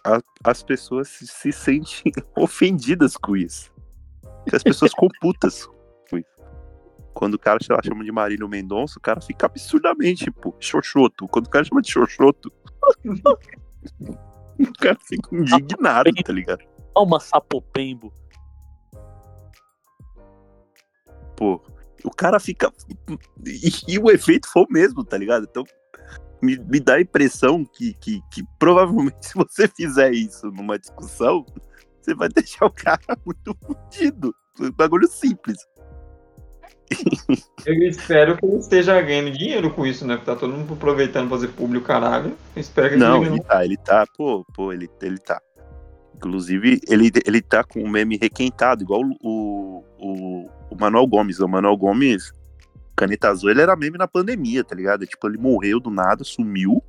a- 0.05 0.23
as 0.45 0.63
pessoas 0.63 1.09
se, 1.09 1.27
se 1.27 1.53
sentem 1.53 2.13
ofendidas 2.37 3.17
com 3.17 3.37
isso. 3.37 3.73
As 4.53 4.63
pessoas 4.63 4.93
computas 4.93 5.67
com 6.09 6.19
isso. 6.19 6.29
Quando 7.15 7.35
o 7.35 7.39
cara, 7.39 7.59
sei 7.63 7.75
lá, 7.75 7.83
chama 7.83 8.05
de 8.05 8.13
Marílio 8.13 8.49
Mendonça, 8.49 8.99
o 8.99 9.03
cara 9.03 9.21
fica 9.21 9.47
absurdamente, 9.47 10.31
pô, 10.31 10.55
xoxoto. 10.61 11.27
Quando 11.27 11.47
o 11.47 11.51
cara 11.51 11.65
chama 11.65 11.83
de 11.83 11.91
xoxoto, 11.91 12.53
o 14.61 14.73
cara 14.79 14.99
fica 15.03 15.35
indignado, 15.35 16.13
tá 16.25 16.33
ligado? 16.33 16.63
Alma 16.95 17.19
sapopembo. 17.19 18.13
Pô, 21.37 21.61
o 22.05 22.11
cara 22.11 22.39
fica. 22.39 22.73
E, 23.45 23.95
e 23.95 23.99
o 23.99 24.11
efeito 24.11 24.49
foi 24.49 24.63
o 24.63 24.73
mesmo, 24.73 25.05
tá 25.05 25.17
ligado? 25.17 25.47
Então, 25.49 25.65
me, 26.43 26.59
me 26.59 26.81
dá 26.81 26.95
a 26.95 27.01
impressão 27.01 27.65
que, 27.65 27.95
que, 27.95 28.21
que 28.31 28.43
provavelmente 28.59 29.17
se 29.27 29.35
você 29.35 29.69
fizer 29.69 30.13
isso 30.13 30.51
numa 30.51 30.79
discussão, 30.79 31.45
você 32.01 32.15
vai 32.15 32.29
deixar 32.29 32.67
o 32.67 32.71
cara 32.71 33.01
muito 33.25 33.57
fudido. 33.65 34.35
Um 34.61 34.71
bagulho 34.71 35.07
simples. 35.09 35.59
Eu 37.67 37.75
espero 37.83 38.37
que 38.37 38.47
ele 38.47 38.59
esteja 38.59 39.01
ganhando 39.03 39.33
dinheiro 39.33 39.71
com 39.73 39.85
isso, 39.85 40.07
né? 40.07 40.15
Porque 40.15 40.31
tá 40.31 40.37
todo 40.37 40.53
mundo 40.53 40.73
aproveitando 40.73 41.29
pra 41.29 41.37
fazer 41.37 41.49
público 41.49 41.85
caralho. 41.85 42.37
Eu 42.55 42.61
espero 42.61 42.89
que 42.89 42.95
ele 42.95 43.05
Não, 43.05 43.23
esteja 43.23 43.35
ele 43.35 43.43
tá, 43.43 43.65
ele 43.65 43.77
tá, 43.77 44.07
pô, 44.17 44.45
pô, 44.55 44.73
ele, 44.73 44.89
ele 45.03 45.19
tá. 45.19 45.41
Inclusive, 46.15 46.81
ele, 46.89 47.11
ele 47.27 47.43
tá 47.43 47.63
com 47.65 47.83
o 47.83 47.89
meme 47.89 48.17
requentado, 48.17 48.83
igual 48.83 49.03
o, 49.23 49.85
o, 49.99 50.49
o 50.71 50.77
Manuel 50.77 51.07
Gomes. 51.07 51.41
O 51.41 51.49
Manuel 51.49 51.77
Gomes, 51.77 52.33
caneta 52.95 53.29
azul, 53.29 53.51
ele 53.51 53.63
era 53.63 53.77
meme 53.77 53.99
na 53.99 54.09
pandemia, 54.09 54.65
tá 54.65 54.75
ligado? 54.75 55.07
Tipo, 55.07 55.29
ele 55.29 55.39
morreu 55.39 55.81
do 55.81 55.91
nada, 55.91 56.25
sumiu. 56.25 56.83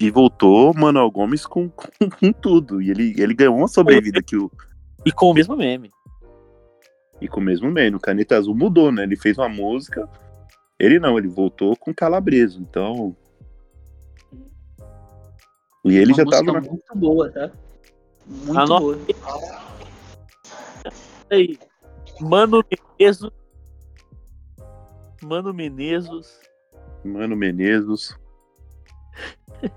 E 0.00 0.10
voltou 0.10 0.72
o 0.72 0.78
Manuel 0.78 1.10
Gomes 1.10 1.46
com, 1.46 1.68
com, 1.70 1.88
com 2.10 2.32
tudo. 2.32 2.82
E 2.82 2.90
ele, 2.90 3.14
ele 3.16 3.34
ganhou 3.34 3.56
uma 3.56 3.68
sobrevida 3.68 4.22
que 4.22 4.36
o. 4.36 4.50
E 5.04 5.12
com 5.12 5.30
o 5.30 5.34
mesmo 5.34 5.56
meme. 5.56 5.90
E 7.20 7.28
com 7.28 7.40
o 7.40 7.42
mesmo 7.42 7.70
meme. 7.70 7.96
O 7.96 8.00
Caneta 8.00 8.36
Azul 8.36 8.54
mudou, 8.54 8.90
né? 8.90 9.02
Ele 9.04 9.16
fez 9.16 9.38
uma 9.38 9.48
música. 9.48 10.08
Ele 10.78 10.98
não, 10.98 11.16
ele 11.16 11.28
voltou 11.28 11.76
com 11.76 11.94
calabreso. 11.94 12.60
Então. 12.60 13.16
E 15.84 15.96
ele 15.96 16.12
Uma 16.12 16.16
já 16.16 16.24
tava 16.24 16.52
na 16.52 16.60
muito 16.60 16.94
boa, 16.94 17.30
tá? 17.30 17.50
Muito 18.26 18.58
Anota 18.58 18.80
boa. 18.80 18.98
Aí, 21.30 21.58
Mano 22.20 22.62
Menezes. 22.98 23.30
Mano 25.22 25.52
Menezes. 25.54 26.40
Mano 27.04 27.36
Menezes. 27.36 28.16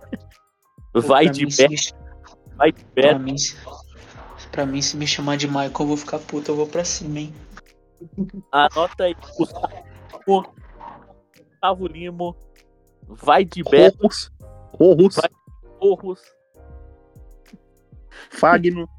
Vai 0.93 1.25
Pra 1.25 1.31
de 1.33 1.45
mim, 1.45 1.51
se 1.51 1.57
pé, 1.63 1.69
me- 1.69 2.55
vai 2.57 2.71
de 2.71 2.83
Pra 2.85 3.03
pé. 3.13 3.19
mim, 3.19 3.37
se- 3.37 3.55
pra 4.51 4.65
mim, 4.65 4.81
se 4.81 4.97
me 4.97 5.05
chamar 5.05 5.37
de 5.37 5.47
Michael, 5.47 5.71
eu 5.79 5.85
vou 5.87 5.97
ficar 5.97 6.17
puto, 6.19 6.49
eu 6.51 6.55
vou 6.55 6.65
pra 6.67 6.83
cima, 6.83 7.19
hein? 7.19 7.33
Anota 8.51 9.03
aí. 9.03 9.15
Gustavo. 9.37 9.69
Gustavo 10.25 11.87
Limo. 11.87 12.35
Vai 13.07 13.45
de 13.45 13.61
Beto. 13.63 13.97
Rorros. 13.99 14.31
Rorros. 14.73 15.15
Vai. 15.15 15.29
Porros. 15.79 16.21
Fagno. 18.31 18.89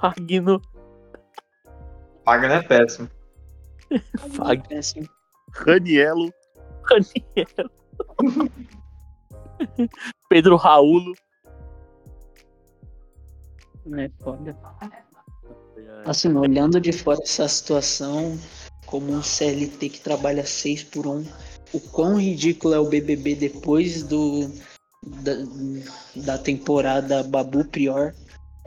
Fagno. 0.00 0.62
Paga, 2.28 2.46
né? 2.46 2.60
Péssimo. 2.60 3.10
Fagno. 4.36 4.66
É 4.68 4.76
assim, 4.76 5.08
Ranielo. 5.50 6.30
Raniero. 6.82 7.70
Pedro 10.28 10.56
Raulo. 10.56 11.14
né? 13.86 14.10
Foda. 14.20 14.54
Assim, 16.04 16.34
olhando 16.34 16.78
de 16.78 16.92
fora 16.92 17.18
essa 17.22 17.48
situação, 17.48 18.38
como 18.84 19.10
um 19.10 19.22
CLT 19.22 19.88
que 19.88 20.00
trabalha 20.00 20.44
6 20.44 20.84
por 20.84 21.06
1, 21.06 21.24
o 21.72 21.80
quão 21.80 22.20
ridículo 22.20 22.74
é 22.74 22.78
o 22.78 22.90
BBB 22.90 23.36
depois 23.36 24.02
do 24.02 24.52
da, 25.02 25.32
da 26.14 26.36
temporada 26.36 27.22
Babu 27.22 27.64
Prior 27.64 28.12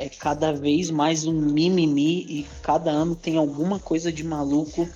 é 0.02 0.10
cada 0.10 0.52
vez 0.52 0.90
mais 0.90 1.26
um 1.28 1.32
mimimi 1.34 2.26
e 2.28 2.48
cada 2.64 2.90
ano 2.90 3.16
tem 3.16 3.38
alguma 3.38 3.80
coisa 3.80 4.12
de 4.12 4.24
maluco 4.24 4.90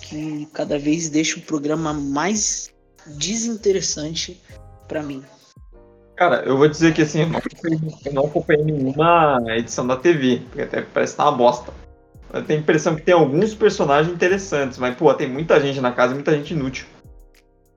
que 0.00 0.48
cada 0.54 0.78
vez 0.78 1.10
deixa 1.10 1.38
o 1.38 1.42
programa 1.42 1.92
mais 1.92 2.72
desinteressante 3.06 4.40
pra 4.86 5.02
mim. 5.02 5.22
Cara, 6.16 6.42
eu 6.46 6.56
vou 6.56 6.66
dizer 6.66 6.94
que 6.94 7.02
assim, 7.02 7.20
eu 7.20 7.28
não 7.28 7.38
acompanhei- 7.38 7.94
eu 8.06 8.12
não 8.14 8.24
acompanhei 8.26 8.64
nenhuma 8.64 9.38
edição 9.48 9.86
da 9.86 9.96
TV, 9.96 10.40
porque 10.46 10.62
até 10.62 10.80
parece 10.80 11.12
que 11.12 11.16
tá 11.18 11.28
uma 11.28 11.36
bosta. 11.36 11.72
Eu 12.32 12.42
tenho 12.44 12.58
a 12.58 12.62
impressão 12.62 12.96
que 12.96 13.02
tem 13.02 13.14
alguns 13.14 13.54
personagens 13.54 14.14
interessantes, 14.14 14.78
mas, 14.78 14.96
pô, 14.96 15.12
tem 15.14 15.28
muita 15.28 15.60
gente 15.60 15.80
na 15.80 15.92
casa 15.92 16.12
e 16.12 16.14
muita 16.14 16.34
gente 16.34 16.54
inútil. 16.54 16.86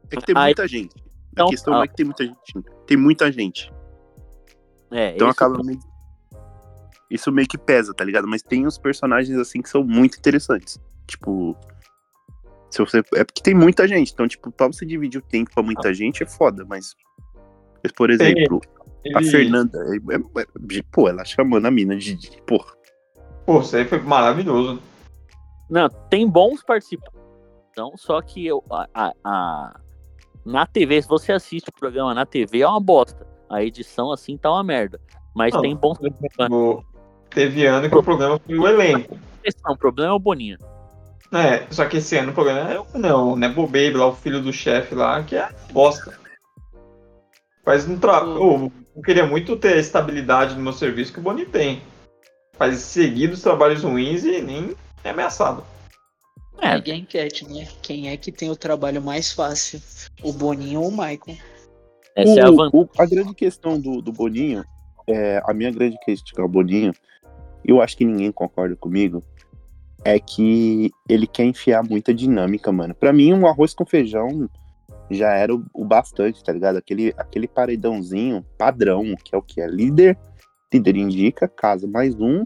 É 0.10 0.16
que 0.16 0.26
tem 0.26 0.36
muita 0.36 0.68
gente. 0.68 0.96
A 0.98 1.02
Então, 1.34 1.48
questão 1.50 1.74
não 1.74 1.82
ah. 1.82 1.84
é 1.84 1.88
que 1.88 1.96
tem 1.96 2.06
muita 2.06 2.26
gente. 2.26 2.54
Tem 2.88 2.98
muita 2.98 3.32
gente. 3.32 3.72
É, 4.90 5.16
Então 5.16 5.30
acaba 5.30 5.62
meio... 5.64 5.80
Isso 7.12 7.32
meio 7.32 7.48
que 7.48 7.58
pesa, 7.58 7.94
tá 7.94 8.04
ligado? 8.04 8.28
Mas 8.28 8.42
tem 8.42 8.66
uns 8.66 8.78
personagens 8.78 9.38
assim 9.38 9.62
que 9.62 9.70
são 9.70 9.84
muito 9.84 10.18
interessantes. 10.18 10.80
Tipo. 11.08 11.56
Se 12.70 12.80
você... 12.80 13.00
É 13.16 13.24
porque 13.26 13.42
tem 13.44 13.54
muita 13.54 13.86
gente. 13.86 14.14
Então, 14.14 14.26
tipo, 14.28 14.50
pra 14.50 14.68
você 14.68 14.86
dividir 14.86 15.20
o 15.20 15.22
tempo 15.22 15.52
pra 15.54 15.62
muita 15.62 15.94
gente 15.94 16.24
é 16.24 16.26
foda, 16.26 16.66
mas. 16.66 16.96
mas, 17.84 17.92
por 17.92 18.10
exemplo, 18.10 18.62
a 19.14 19.20
Ele- 19.20 19.30
Fernanda. 19.30 19.78
é- 19.78 20.16
é- 20.16 20.78
é- 20.80 20.84
pô, 20.92 21.10
ela 21.10 21.26
chamando 21.26 21.66
a 21.66 21.72
mina 21.72 21.98
de. 21.98 22.16
de- 22.16 22.42
Pô, 22.44 22.66
Pô, 23.46 23.60
isso 23.60 23.76
aí 23.76 23.84
foi 23.86 24.00
maravilhoso. 24.00 24.82
Não, 25.70 25.90
tem 26.10 26.30
bons 26.30 26.64
participantes. 26.64 27.20
Não, 27.76 27.98
só 27.98 28.22
que 28.22 28.46
eu, 28.46 28.64
a, 28.72 28.88
a- 28.94 29.14
a- 29.24 29.80
na 30.46 30.66
TV, 30.66 31.02
se 31.02 31.08
você 31.08 31.32
assiste 31.34 31.70
o 31.70 31.74
programa 31.74 32.14
na 32.14 32.26
TV, 32.26 32.62
é 32.62 32.68
uma 32.68 32.80
bosta. 32.80 33.28
A 33.50 33.64
edição 33.64 34.12
assim 34.12 34.38
tá 34.38 34.50
uma 34.52 34.64
merda. 34.64 35.00
Mas 35.36 35.54
Não. 35.54 35.62
tem 35.62 35.76
bons 35.76 35.98
teve 37.32 37.66
ano 37.66 37.90
que 37.90 37.98
o 37.98 38.04
programa 38.04 38.40
foi 38.40 38.58
o 38.58 38.68
elenco. 38.68 39.18
participantes. 39.18 39.62
O 39.70 39.78
problema 39.78 40.12
é 40.12 40.14
o 40.14 40.20
Boninho. 40.20 40.58
É, 41.34 41.66
só 41.72 41.86
que 41.86 41.98
esse 41.98 42.18
ano 42.18 42.32
o 42.32 42.34
programa 42.34 42.72
é 42.72 42.80
o 42.80 42.86
não, 42.94 43.36
né? 43.38 43.48
Bo 43.48 43.66
Baby 43.66 43.92
lá, 43.94 44.08
o 44.08 44.16
filho 44.16 44.42
do 44.42 44.52
chefe 44.52 44.94
lá, 44.94 45.24
que 45.24 45.36
é 45.36 45.50
bosta. 45.72 46.20
Faz 47.64 47.88
um 47.88 47.98
trabalho. 47.98 48.72
eu 48.96 49.02
queria 49.02 49.26
muito 49.26 49.56
ter 49.56 49.74
a 49.76 49.80
estabilidade 49.80 50.56
no 50.56 50.62
meu 50.62 50.74
serviço 50.74 51.14
que 51.14 51.20
o 51.20 51.24
Boni 51.24 51.46
tem. 51.46 51.82
Faz 52.58 52.80
seguidos 52.80 53.42
trabalhos 53.42 53.84
ruins 53.84 54.24
e 54.24 54.42
nem 54.42 54.76
é 55.04 55.10
ameaçado. 55.12 55.64
É. 56.60 56.72
Pegue 56.74 56.92
a 56.92 56.96
enquete, 56.96 57.48
né? 57.48 57.68
Quem 57.82 58.10
é 58.10 58.18
que 58.18 58.32
tem 58.32 58.50
o 58.50 58.56
trabalho 58.56 59.02
mais 59.02 59.32
fácil? 59.32 59.82
O 60.22 60.34
Boninho 60.34 60.82
ou 60.82 60.90
o 60.90 60.92
Michael? 60.92 61.38
Essa 62.16 62.40
é 62.40 62.44
a 62.44 62.50
O- 62.50 62.56
vantagem. 62.56 62.90
o- 62.98 63.02
a 63.02 63.06
grande 63.06 63.34
questão 63.34 63.80
do, 63.80 64.02
do 64.02 64.12
Boninho, 64.12 64.64
é, 65.08 65.42
a 65.48 65.54
minha 65.54 65.72
grande 65.72 65.98
crítica 66.04 66.42
ao 66.42 66.48
Boninho, 66.50 66.94
eu 67.64 67.82
acho 67.82 67.98
que 67.98 68.06
ninguém 68.06 68.32
concorda 68.32 68.76
comigo, 68.76 69.24
é 70.04 70.20
que 70.20 70.92
ele 71.08 71.28
quer 71.28 71.46
enfiar 71.46 71.84
muita 71.84 72.14
dinâmica, 72.14 72.72
mano. 72.72 72.96
Pra 72.96 73.14
mim, 73.14 73.34
um 73.34 73.48
arroz 73.48 73.74
com 73.74 73.86
feijão 73.86 74.50
já 75.10 75.34
era 75.34 75.54
o, 75.54 75.64
o 75.74 75.86
bastante, 75.86 76.44
tá 76.44 76.52
ligado? 76.52 76.78
Aquele, 76.78 77.14
aquele 77.18 77.48
paredãozinho 77.48 78.46
padrão, 78.58 79.16
que 79.24 79.36
é 79.36 79.38
o 79.38 79.42
que 79.42 79.62
é 79.62 79.68
líder, 79.68 80.18
líder 80.74 80.96
indica, 80.96 81.48
casa 81.48 81.88
mais 81.88 82.20
um, 82.20 82.46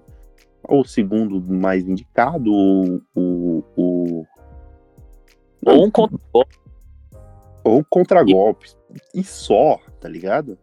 ou 0.64 0.84
segundo 0.84 1.42
mais 1.42 1.88
indicado, 1.88 2.52
o, 2.52 3.02
o, 3.16 3.64
o 3.78 4.26
Ou 5.66 5.86
um 5.86 5.92
contra 5.92 6.18
ou 7.64 7.84
contra-golpes. 7.84 8.78
E 9.14 9.24
só, 9.24 9.80
tá 10.00 10.08
ligado? 10.08 10.58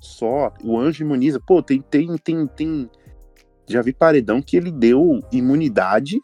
Só. 0.00 0.52
O 0.62 0.76
Anjo 0.76 1.04
imuniza. 1.04 1.40
Pô, 1.40 1.62
tem, 1.62 1.80
tem, 1.80 2.16
tem, 2.18 2.46
tem. 2.48 2.90
Já 3.68 3.80
vi 3.82 3.92
paredão 3.92 4.42
que 4.42 4.56
ele 4.56 4.70
deu 4.70 5.20
imunidade 5.32 6.20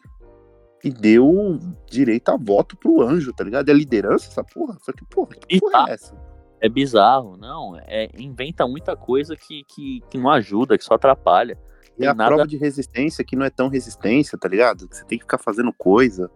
e 0.83 0.89
deu 0.89 1.59
direito 1.89 2.29
a 2.29 2.37
voto 2.37 2.75
pro 2.77 3.01
anjo, 3.01 3.33
tá 3.33 3.43
ligado? 3.43 3.69
É 3.69 3.73
liderança 3.73 4.27
essa 4.29 4.43
porra? 4.43 4.77
Só 4.81 4.91
que, 4.91 5.03
porra, 5.05 5.29
que 5.35 5.55
E 5.57 5.59
porra 5.59 5.71
tá. 5.71 5.85
é 5.89 5.93
essa? 5.93 6.15
É 6.59 6.69
bizarro, 6.69 7.37
não. 7.37 7.75
É, 7.87 8.09
inventa 8.17 8.67
muita 8.67 8.95
coisa 8.95 9.35
que, 9.35 9.63
que, 9.67 10.01
que 10.09 10.17
não 10.17 10.29
ajuda, 10.29 10.77
que 10.77 10.83
só 10.83 10.93
atrapalha. 10.95 11.57
É 11.99 12.07
a 12.07 12.13
nada- 12.13 12.29
prova 12.35 12.47
de 12.47 12.57
resistência 12.57 13.23
que 13.23 13.35
não 13.35 13.45
é 13.45 13.49
tão 13.49 13.67
resistência, 13.67 14.37
tá 14.37 14.47
ligado? 14.47 14.87
Você 14.91 15.03
tem 15.05 15.17
que 15.17 15.23
ficar 15.23 15.37
fazendo 15.39 15.73
coisa. 15.73 16.29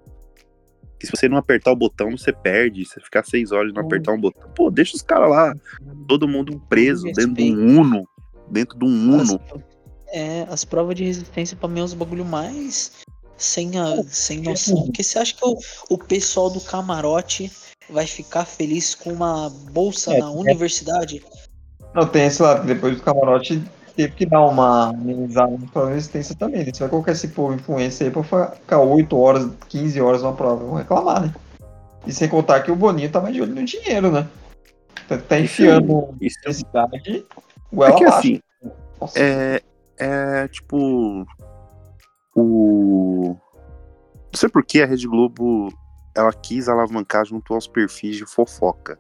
Que 1.00 1.06
se 1.08 1.12
você 1.16 1.28
não 1.28 1.38
apertar 1.38 1.72
o 1.72 1.76
botão, 1.76 2.16
você 2.18 2.32
perde. 2.32 2.86
Se 2.86 2.94
você 2.96 3.02
ficar 3.02 3.24
seis 3.24 3.52
horas 3.52 3.72
e 3.72 3.74
não 3.76 3.84
apertar 3.84 4.14
um 4.14 4.20
botão. 4.20 4.50
Pô, 4.56 4.72
deixa 4.72 4.96
os 4.96 5.02
caras 5.02 5.30
lá, 5.30 5.54
todo 6.08 6.28
mundo 6.28 6.60
preso, 6.70 7.06
dentro 7.06 7.34
de 7.34 7.52
um 7.56 7.80
Uno. 7.82 8.08
Dentro 8.50 8.78
de 8.78 8.86
um 8.86 9.14
Uno. 9.16 9.40
É, 10.16 10.48
as 10.50 10.64
provas 10.64 10.96
de 10.96 11.04
resistência 11.04 11.58
pra 11.58 11.68
mim 11.68 11.82
é 11.82 11.84
os 11.84 11.94
bagulho 11.94 12.24
mais 12.24 12.92
sem, 13.38 13.78
a, 13.78 14.02
sem 14.08 14.42
noção. 14.42 14.84
Porque 14.86 15.04
você 15.04 15.20
acha 15.20 15.34
que 15.36 15.46
o, 15.46 15.58
o 15.90 15.98
pessoal 15.98 16.50
do 16.50 16.62
camarote 16.62 17.52
vai 17.90 18.08
ficar 18.08 18.46
feliz 18.46 18.96
com 18.96 19.12
uma 19.12 19.50
bolsa 19.72 20.14
É, 20.16 20.20
na 20.20 20.28
é. 20.28 20.30
universidade? 20.30 21.22
Não, 21.94 22.08
tem 22.08 22.26
esse 22.26 22.42
lado, 22.42 22.62
que 22.62 22.68
depois 22.68 22.96
do 22.96 23.04
camarote 23.04 23.62
teve 23.96 24.14
que 24.14 24.26
dar 24.26 24.46
uma 24.46 24.90
amenizada 24.90 25.58
na 25.74 25.86
resistência 25.90 26.36
também. 26.36 26.66
né? 26.66 26.72
Você 26.74 26.80
vai 26.80 26.90
colocar 26.90 27.12
esse 27.12 27.28
povo 27.28 27.54
influência 27.54 28.06
aí 28.06 28.12
pra 28.12 28.24
ficar 28.24 28.80
8 28.80 29.18
horas, 29.18 29.50
15 29.70 30.00
horas 30.02 30.22
numa 30.24 30.34
prova. 30.34 30.64
Vão 30.66 30.76
reclamar, 30.76 31.22
né? 31.24 31.36
E 32.08 32.14
sem 32.14 32.30
contar 32.30 32.62
que 32.62 32.72
o 32.72 32.76
Boninho 32.76 33.12
tá 33.12 33.20
mais 33.20 33.34
de 33.34 33.42
olho 33.42 33.54
no 33.56 33.66
dinheiro, 33.66 34.12
né? 34.12 34.28
Tá, 35.08 35.18
tá 35.18 35.40
enfiando 35.40 36.16
Isso 36.22 36.38
é 36.44 36.48
necessidade 36.48 36.96
É 36.98 37.02
que 37.02 37.26
abaixo. 37.74 38.06
assim, 38.06 38.40
é, 39.16 39.62
é 39.98 40.48
tipo. 40.48 41.26
O. 42.36 43.36
Não 44.32 44.34
sei 44.40 44.50
por 44.50 44.64
que 44.66 44.82
a 44.82 44.86
Rede 44.86 45.08
Globo 45.08 45.70
ela 46.16 46.32
quis 46.34 46.68
alavancar 46.68 47.26
junto 47.26 47.54
aos 47.54 47.68
perfis 47.68 48.16
de 48.18 48.26
fofoca. 48.26 49.00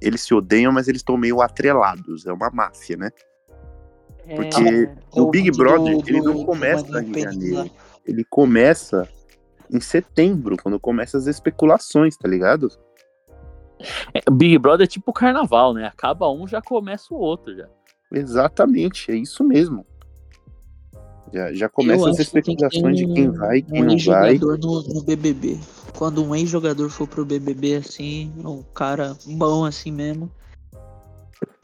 Eles 0.00 0.22
se 0.22 0.34
odeiam, 0.34 0.72
mas 0.72 0.88
eles 0.88 1.00
estão 1.00 1.16
meio 1.16 1.40
atrelados. 1.40 2.26
É 2.26 2.32
uma 2.32 2.50
máfia, 2.50 2.96
né? 2.96 3.10
Porque 4.34 4.88
É 5.16 5.20
o 5.20 5.26
Big 5.30 5.50
Brother, 5.50 5.96
do- 5.98 6.08
ele 6.08 6.20
do- 6.20 6.32
não 6.34 6.44
começa 6.44 7.02
em 7.02 7.12
Pedro 7.12 7.32
janeiro. 7.32 7.70
Ele 8.06 8.24
começa 8.24 9.08
em 9.72 9.80
setembro, 9.80 10.56
quando 10.60 10.78
começam 10.80 11.18
as 11.20 11.26
especulações, 11.26 12.16
tá 12.16 12.28
ligado? 12.28 12.68
É, 14.14 14.20
Big 14.30 14.56
Brother 14.58 14.84
é 14.84 14.88
tipo 14.88 15.12
carnaval, 15.12 15.74
né? 15.74 15.86
Acaba 15.86 16.30
um, 16.30 16.46
já 16.46 16.60
começa 16.62 17.12
o 17.14 17.16
outro 17.18 17.54
já. 17.56 17.68
Exatamente, 18.12 19.10
é 19.12 19.14
isso 19.16 19.44
mesmo. 19.44 19.86
Já, 21.32 21.52
já 21.52 21.68
começam 21.68 22.06
as 22.08 22.18
acho 22.18 22.30
que 22.30 22.38
especulações 22.38 22.96
de 22.96 23.06
quem 23.06 23.28
um- 23.28 23.32
vai, 23.32 23.62
quem 23.62 23.82
um 23.82 23.86
não 23.86 23.96
vai. 23.98 24.36
no, 24.38 24.56
no 24.82 25.02
BBB. 25.04 25.58
Quando 25.96 26.24
um 26.24 26.34
ex-jogador 26.34 26.88
for 26.90 27.06
pro 27.06 27.24
BBB 27.24 27.76
assim, 27.76 28.32
um 28.44 28.62
cara 28.74 29.16
bom 29.26 29.64
assim 29.64 29.92
mesmo, 29.92 30.30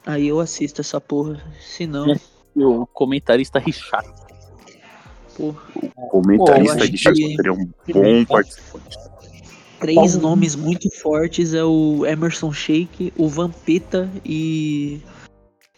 aí 0.05 0.29
eu 0.29 0.39
assisto 0.41 0.81
essa 0.81 1.01
porra. 1.01 1.43
Se 1.61 1.87
não, 1.87 2.13
É. 2.13 2.21
E 2.55 2.65
o 2.65 2.87
comentarista 2.87 3.59
Richard. 3.59 4.09
porra. 5.37 5.61
Comentarista 6.11 6.77
Pô, 6.79 6.97
chat 6.97 7.15
que- 7.15 7.37
seria 7.37 7.53
um 7.53 7.69
bom 7.93 8.25
participante. 8.25 8.97
Três 9.81 9.95
Paulo- 9.97 10.21
nomes 10.23 10.55
muito 10.57 10.89
fortes 10.91 11.53
é 11.53 11.63
o 11.63 12.07
Emerson 12.07 12.51
Sheik, 12.53 13.13
o 13.17 13.29
Vampeta 13.29 14.09
e. 14.25 15.01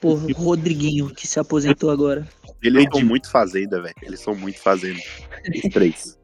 Porra, 0.01 0.27
o 0.27 0.33
Rodriguinho, 0.33 1.11
que 1.11 1.27
se 1.27 1.41
aposentou 1.41 1.91
agora. 1.91 2.27
Eles 2.62 2.87
são 2.93 3.05
muito 3.05 3.31
fazenda, 3.31 3.83
velho. 3.83 3.95
Eles 4.03 4.20
são 4.20 4.35
muito 4.35 4.59
fazenda. 4.61 5.01
Os 5.65 5.73
três. 5.73 6.19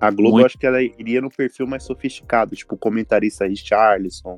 A 0.00 0.10
Globo, 0.10 0.32
Muito. 0.32 0.42
eu 0.42 0.46
acho 0.46 0.58
que 0.58 0.66
ela 0.66 0.82
iria 0.82 1.20
no 1.22 1.30
perfil 1.30 1.66
mais 1.66 1.82
sofisticado, 1.82 2.54
tipo 2.54 2.74
o 2.74 2.78
comentarista 2.78 3.46
Richarlison. 3.46 4.36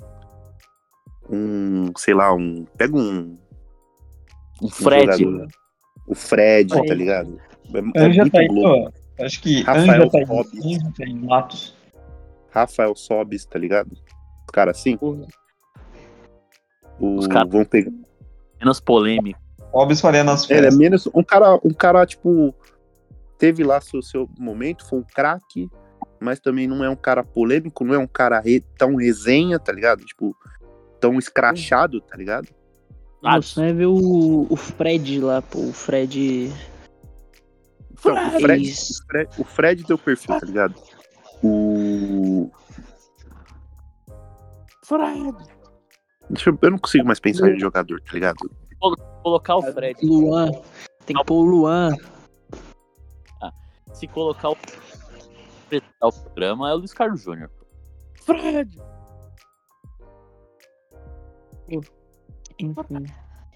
Um, 1.29 1.91
sei 1.97 2.15
lá, 2.15 2.33
um. 2.33 2.65
Pega 2.77 2.97
um. 2.97 3.37
Um 4.63 4.67
um 4.67 4.69
Fred. 4.71 5.19
jogador. 5.19 5.49
O 6.07 6.15
Fred, 6.15 6.73
Fred. 6.73 6.89
tá 6.89 6.95
ligado? 6.95 7.41
É, 7.75 7.79
é 7.79 8.09
muito 8.09 8.31
tá 8.31 8.39
aí, 8.39 8.49
Globo. 8.49 8.93
ó. 9.19 9.25
Acho 9.25 9.43
que 9.43 9.63
Rafael 9.63 10.09
tá 10.09 10.19
aí. 10.19 10.27
Sobis. 10.27 10.79
Tá 10.79 11.05
aí, 11.05 11.15
Matos. 11.15 11.77
Rafael 12.51 12.95
Sobis, 12.95 13.45
tá 13.45 13.59
ligado? 13.59 13.93
Os 13.93 14.51
caras 14.53 14.79
assim. 14.79 14.97
Porra. 14.97 15.27
O, 16.99 17.17
Os 17.17 17.27
caras- 17.27 17.51
vão 17.51 17.65
pegar. 17.65 17.93
Menos 18.61 18.81
polêmico. 18.81 19.39
Óbvio 19.73 19.97
faria 19.99 20.25
nas 20.25 20.45
Ele 20.51 20.59
é 20.61 20.63
festas. 20.63 20.79
menos. 20.79 21.09
Um 21.15 21.23
cara, 21.23 21.61
um 21.65 21.73
cara, 21.73 22.05
tipo, 22.07 22.55
teve 23.39 23.63
lá 23.63 23.81
seu, 23.81 24.03
seu 24.03 24.29
momento, 24.39 24.85
foi 24.87 24.99
um 25.01 25.05
craque, 25.05 25.69
mas 26.21 26.41
também 26.41 26.67
não 26.67 26.83
é 26.83 26.89
um 26.91 26.97
cara 26.97 27.23
polêmico, 27.23 27.85
não 27.85 27.95
é 27.95 27.99
um 27.99 28.07
cara 28.07 28.41
re- 28.41 28.65
tão 28.77 28.97
resenha, 28.97 29.59
tá 29.59 29.71
ligado? 29.73 30.05
Tipo, 30.05 30.35
tão 30.99 31.19
escrachado, 31.19 32.01
tá 32.01 32.17
ligado? 32.17 32.49
Ah, 33.23 33.37
Nossa, 33.37 33.65
é 33.65 33.73
ver 33.73 33.87
o, 33.87 34.47
o 34.49 34.57
Fred 34.57 35.21
lá, 35.21 35.43
pô. 35.43 35.59
O 35.61 35.73
Fred. 35.73 36.53
Então, 37.93 38.15
o, 38.15 38.41
Fred, 38.41 38.73
o, 38.73 39.07
Fred, 39.07 39.31
o 39.39 39.45
Fred 39.45 39.85
deu 39.85 39.99
perfil, 39.99 40.39
tá 40.41 40.47
ligado? 40.47 40.75
O. 41.45 42.51
Fred. 44.85 45.35
Deixa 46.31 46.51
eu, 46.51 46.59
eu 46.61 46.71
não 46.71 46.79
consigo 46.79 47.07
mais 47.07 47.21
pensar 47.21 47.51
em 47.51 47.59
jogador, 47.59 48.01
tá 48.03 48.13
ligado? 48.13 48.51
Colocar 49.23 49.57
o 49.57 49.63
Fred. 49.63 49.99
Luan. 50.05 50.51
Tem 51.05 51.17
que 51.17 51.25
pôr 51.25 51.45
o 51.45 51.49
Luan. 51.49 51.97
Se 53.93 54.07
colocar 54.07 54.51
o 54.51 54.57
o 56.03 56.13
programa 56.13 56.71
é 56.71 56.75
o 56.75 56.79
Luiz 56.79 56.95
Carlos 56.95 57.23
Júnior. 57.23 57.51
Fred! 58.23 58.81
Enfim, 61.69 63.07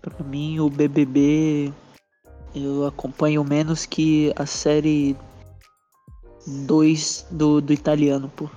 pra 0.02 0.24
mim 0.24 0.60
o 0.60 0.68
BBB 0.68 1.72
eu 2.54 2.86
acompanho 2.86 3.42
menos 3.42 3.86
que 3.86 4.32
a 4.36 4.44
série 4.44 5.16
2 6.66 7.28
do, 7.30 7.60
do 7.60 7.72
italiano, 7.72 8.30
pô. 8.36 8.50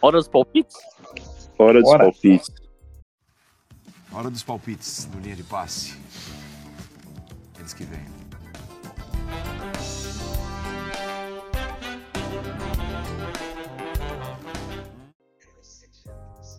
Hora 0.00 0.18
dos 0.18 0.28
palpites? 0.28 0.76
Hora 1.58 1.82
dos 1.82 1.90
palpites. 1.90 2.54
Hora 4.12 4.30
dos 4.30 4.42
palpites 4.44 5.08
no 5.12 5.20
linha 5.20 5.34
de 5.34 5.42
passe. 5.42 5.98
Eles 7.58 7.74
que 7.74 7.82
vêm. 7.82 8.06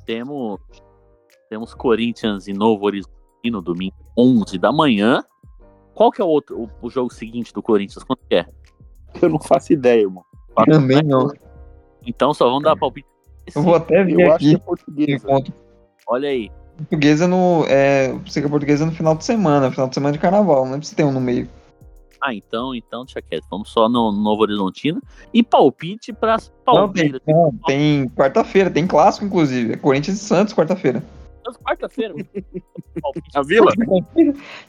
Temos, 0.05 0.59
temos 1.49 1.73
Corinthians 1.73 2.47
e 2.47 2.53
Novo 2.53 2.85
Horizonte 2.85 3.13
no 3.45 3.61
domingo, 3.61 3.95
11 4.17 4.57
da 4.57 4.71
manhã. 4.71 5.23
Qual 5.93 6.11
que 6.11 6.21
é 6.21 6.26
o 6.26 6.27
outro, 6.27 6.61
o, 6.61 6.88
o 6.88 6.89
jogo 6.89 7.13
seguinte 7.13 7.53
do 7.53 7.63
Corinthians? 7.63 8.03
Quanto 8.03 8.26
que 8.27 8.35
é? 8.35 8.45
Eu 9.21 9.30
não 9.30 9.39
faço 9.39 9.71
ideia, 9.71 10.01
irmão. 10.01 10.26
Também 10.69 11.01
não. 11.03 11.31
Então 12.05 12.34
só 12.34 12.49
vamos 12.49 12.63
dar 12.63 12.76
palpite. 12.76 13.07
Eu 13.55 13.61
vou 13.63 13.76
até 13.76 14.03
ver 14.03 14.19
Eu 14.19 14.31
acho 14.34 14.39
que 14.39 14.45
aqui. 14.47 14.55
é 14.55 14.57
português. 14.59 15.23
Enquanto 15.23 15.53
Olha 16.07 16.30
aí. 16.30 16.51
portuguesa 16.77 17.27
no. 17.27 17.65
É, 17.67 18.15
sei 18.27 18.41
que 18.41 18.47
a 18.47 18.51
portuguesa 18.51 18.84
é 18.84 18.88
no 18.88 18.91
final 18.91 19.15
de 19.15 19.23
semana, 19.26 19.71
final 19.71 19.88
de 19.88 19.93
semana 19.95 20.13
de 20.13 20.19
carnaval, 20.19 20.63
não 20.65 20.71
lembro 20.73 20.85
se 20.85 20.95
tem 20.95 21.05
um 21.05 21.11
no 21.11 21.21
meio. 21.21 21.47
Ah, 22.21 22.34
então, 22.34 22.76
então, 22.76 23.05
deixa 23.05 23.21
quieto. 23.21 23.45
Vamos 23.49 23.69
só 23.69 23.88
no 23.88 24.11
Novo 24.11 24.41
Horizontino. 24.41 25.01
E 25.34 25.41
palpite 25.41 26.11
para 26.11 26.38
tem, 26.38 26.51
Palmeiras. 26.65 27.21
não, 27.26 27.53
tem 27.65 28.09
quarta-feira, 28.09 28.69
tem 28.69 28.85
clássico, 28.85 29.26
inclusive. 29.26 29.73
É 29.73 29.77
Corinthians 29.77 30.17
e 30.21 30.26
Santos, 30.26 30.53
quarta-feira. 30.53 31.01
Quarta-feira. 31.63 32.13
palpite. 33.01 33.38
A 33.38 33.41
Vila? 33.41 33.71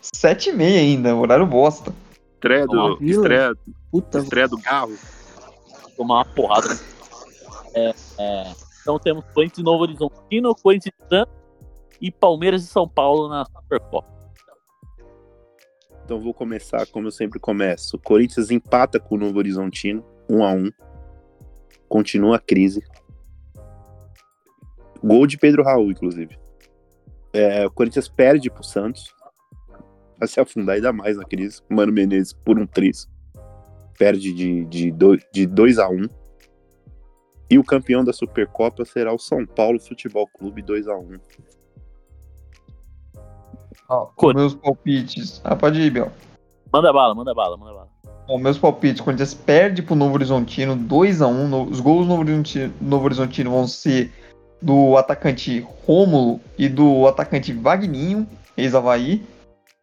Sete 0.01 0.51
e 0.51 0.53
meia 0.53 0.79
ainda, 0.81 1.15
horário 1.17 1.45
bosta. 1.45 1.93
Estreia 2.35 2.67
do, 2.67 2.99
estreia, 3.03 3.53
Puta, 3.91 4.21
estreia 4.21 4.47
do 4.49 4.57
carro. 4.59 4.93
tomar 5.97 6.15
uma 6.19 6.25
porrada. 6.25 6.79
É, 7.75 7.93
é, 8.19 8.53
então 8.91 8.99
temos 8.99 9.25
Corinthians 9.33 9.59
e 9.59 9.63
Novo 9.63 9.83
Horizontino, 9.85 10.55
Corinthians 10.55 10.95
e 11.01 11.09
Santos 11.09 11.35
e 12.01 12.11
Palmeiras 12.11 12.65
e 12.65 12.67
São 12.67 12.89
Paulo 12.89 13.29
na 13.29 13.45
Supercopa. 13.45 14.09
Então 16.05 16.21
vou 16.21 16.35
começar 16.35 16.87
como 16.89 17.07
eu 17.07 17.13
sempre 17.13 17.39
começo. 17.39 17.97
O 17.97 18.01
Corinthians 18.01 18.51
empata 18.51 18.99
com 18.99 19.15
o 19.15 19.19
Novo 19.19 19.39
Horizontino, 19.39 20.05
1 20.29 20.45
a 20.45 20.53
1 20.53 20.71
Continua 21.89 22.37
a 22.37 22.41
crise. 22.41 22.83
Gol 25.03 25.27
de 25.27 25.39
Pedro 25.39 25.63
Raul, 25.63 25.91
inclusive. 25.91 26.37
É, 27.33 27.65
o 27.67 27.71
Corinthians 27.71 28.09
perde 28.09 28.51
pro 28.51 28.65
Santos. 28.65 29.15
Vai 30.19 30.29
se 30.29 30.41
afundar 30.41 30.77
ainda 30.77 30.93
mais 30.93 31.17
na 31.17 31.25
crise. 31.25 31.63
Mano 31.69 31.93
Menezes 31.93 32.33
por 32.33 32.59
um 32.59 32.67
triz. 32.67 33.09
Perde 33.99 34.33
de 34.33 34.65
2 34.65 34.69
de 34.71 34.91
dois- 34.93 35.27
de 35.33 35.47
dois 35.47 35.79
a 35.79 35.89
1 35.89 36.07
E 37.51 37.59
o 37.59 37.65
campeão 37.65 38.05
da 38.05 38.13
Supercopa 38.13 38.85
será 38.85 39.13
o 39.13 39.19
São 39.19 39.45
Paulo 39.45 39.81
Futebol 39.81 40.27
Clube 40.29 40.63
2 40.63 40.87
a 40.87 40.97
1 40.97 41.19
Ó, 43.89 44.07
Cor- 44.15 44.35
meus 44.35 44.55
palpites. 44.55 45.41
Ah, 45.43 45.57
pode 45.57 45.81
ir, 45.81 45.91
Biel. 45.91 46.13
Manda 46.73 46.93
bala, 46.93 47.13
manda 47.15 47.35
bala, 47.35 47.57
manda 47.57 47.73
bala. 47.73 47.89
Ó, 48.29 48.39
meus 48.39 48.57
palpites. 48.57 49.01
Corinthians 49.01 49.35
perde 49.35 49.83
pro 49.83 49.97
Novo 49.97 50.15
Horizontino 50.15 50.77
2x1. 50.77 51.49
No- 51.49 51.65
Os 51.65 51.81
gols 51.81 52.03
do 52.07 52.09
Novo 52.11 52.21
Horizontino, 52.23 52.73
Novo 52.81 53.05
Horizontino 53.07 53.51
vão 53.51 53.67
ser 53.67 54.13
do 54.63 54.97
atacante 54.97 55.67
Rômulo 55.87 56.39
e 56.57 56.69
do 56.69 57.07
atacante 57.09 57.53
Vagninho, 57.53 58.29
ex-Havaí. 58.57 59.25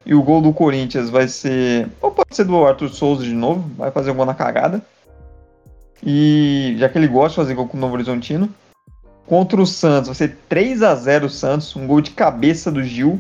E 0.06 0.16
o 0.16 0.24
gol 0.24 0.42
do 0.42 0.54
Corinthians 0.54 1.10
vai 1.10 1.28
ser. 1.28 1.90
Ou 2.02 2.10
pode 2.12 2.34
ser 2.34 2.46
do 2.46 2.66
Arthur 2.66 2.88
Souza 2.88 3.26
de 3.26 3.34
novo, 3.34 3.68
vai 3.76 3.92
fazer 3.92 4.12
um 4.12 4.16
gol 4.16 4.26
na 4.26 4.34
cagada. 4.34 4.82
E 6.04 6.76
já 6.78 6.88
que 6.90 6.98
ele 6.98 7.08
gosta 7.08 7.30
de 7.30 7.36
fazer 7.36 7.54
gol 7.56 7.68
com 7.68 7.78
o 7.78 7.80
Novo 7.80 7.94
Horizontino. 7.94 8.50
Contra 9.26 9.62
o 9.62 9.66
Santos, 9.66 10.08
vai 10.08 10.16
ser 10.16 10.38
3x0 10.50 11.26
o 11.26 11.30
Santos, 11.30 11.76
um 11.76 11.86
gol 11.86 12.00
de 12.00 12.12
cabeça 12.12 12.72
do 12.72 12.84
Gil. 12.84 13.20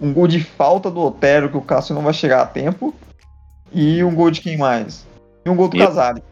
Um 0.00 0.12
gol 0.12 0.28
de 0.28 0.44
falta 0.44 0.90
do 0.90 1.00
Otero, 1.00 1.48
que 1.48 1.56
o 1.56 1.62
Cássio 1.62 1.94
não 1.94 2.02
vai 2.02 2.12
chegar 2.12 2.42
a 2.42 2.46
tempo. 2.46 2.94
E 3.72 4.04
um 4.04 4.14
gol 4.14 4.30
de 4.30 4.40
quem 4.40 4.56
mais? 4.56 5.06
E 5.44 5.50
um 5.50 5.56
gol 5.56 5.68
do 5.68 5.76
Meu 5.76 5.86
Casares. 5.86 6.22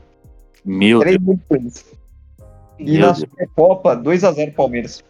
Meu 0.65 1.01
Deus. 1.01 1.85
E 2.79 2.93
Meu 2.93 3.01
na 3.01 3.07
Deus. 3.07 3.19
Supercopa, 3.19 3.97
2x0 3.97 4.55
Palmeiras. 4.55 5.03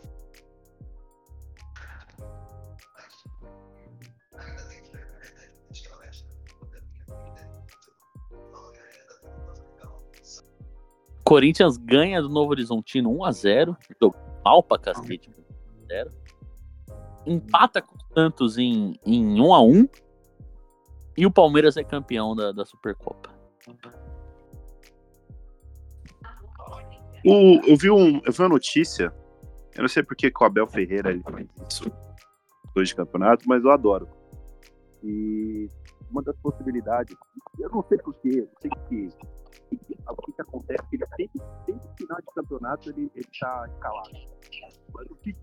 Corinthians 11.27 11.77
ganha 11.77 12.23
do 12.23 12.29
Novo 12.29 12.53
Horizontino 12.53 13.11
1x0. 13.11 13.77
Jogou 14.01 14.17
mal 14.45 14.63
pra 14.63 14.79
cacete. 14.79 15.29
1x0. 15.91 16.13
Empata 17.27 17.83
com 17.83 17.97
o 17.97 18.15
Santos 18.15 18.57
em, 18.57 18.95
em 19.05 19.35
1x1. 19.35 19.91
E 21.17 21.27
o 21.27 21.31
Palmeiras 21.31 21.77
é 21.77 21.83
campeão 21.83 22.37
da, 22.37 22.53
da 22.53 22.65
Supercopa. 22.65 23.35
O, 27.25 27.61
eu, 27.67 27.77
vi 27.77 27.91
um, 27.91 28.21
eu 28.25 28.33
vi 28.33 28.41
uma 28.41 28.49
notícia, 28.49 29.13
eu 29.75 29.83
não 29.83 29.89
sei 29.89 30.05
porque 30.05 30.31
que 30.31 30.45
o 30.45 30.47
Abel 30.47 30.69
Ferreira 30.69 31.11
ele 31.11 31.25
isso, 31.69 31.91
dois 32.73 32.91
de 32.91 32.95
campeonato, 32.95 33.49
mas 33.49 33.65
eu 33.65 33.73
adoro. 33.73 34.09
E 35.03 35.69
uma 36.09 36.23
das 36.23 36.37
possibilidades, 36.37 37.17
eu 37.59 37.69
não 37.71 37.83
sei 37.89 37.99
porquê, 37.99 38.47
eu 38.47 38.49
sei 38.61 38.71
que 38.71 39.09
o 39.73 40.23
que, 40.23 40.33
que 40.33 40.43
acontece, 40.43 40.83
que 40.89 40.97
ele 40.97 41.07
sempre, 41.17 41.43
sempre 41.65 41.89
no 41.89 41.97
final 41.97 42.19
de 42.19 42.35
campeonato 42.35 42.91
ele, 42.91 43.11
ele 43.15 43.29
tá 43.39 43.69
escalado. 43.69 44.11
Mas 44.95 45.11
o 45.11 45.17
que 45.17 45.37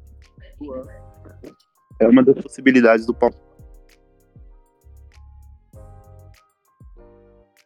é 1.99 2.07
uma 2.07 2.23
das 2.23 2.41
possibilidades 2.41 3.05
do 3.05 3.13
Palmeiras. 3.13 3.43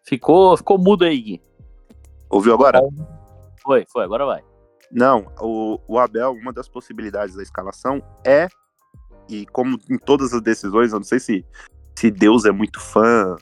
Ficou, 0.04 0.56
ficou 0.56 0.78
mudo 0.78 1.04
aí, 1.04 1.22
Gui. 1.22 1.42
Ouviu 2.30 2.54
agora? 2.54 2.80
Foi, 3.62 3.86
foi, 3.92 4.04
agora 4.04 4.26
vai. 4.26 4.44
Não, 4.92 5.32
o, 5.42 5.80
o 5.88 6.00
Abel, 6.00 6.32
uma 6.32 6.54
das 6.54 6.70
possibilidades 6.70 7.36
da 7.36 7.44
escalação 7.44 8.02
é, 8.26 8.48
e 9.28 9.46
como 9.48 9.78
em 9.90 9.98
todas 9.98 10.34
as 10.34 10.42
decisões, 10.42 10.94
eu 10.94 11.00
não 11.00 11.06
sei 11.06 11.20
se, 11.20 11.46
se 11.96 12.10
Deus 12.10 12.46
é 12.46 12.52
muito 12.52 12.80
fã 12.80 13.36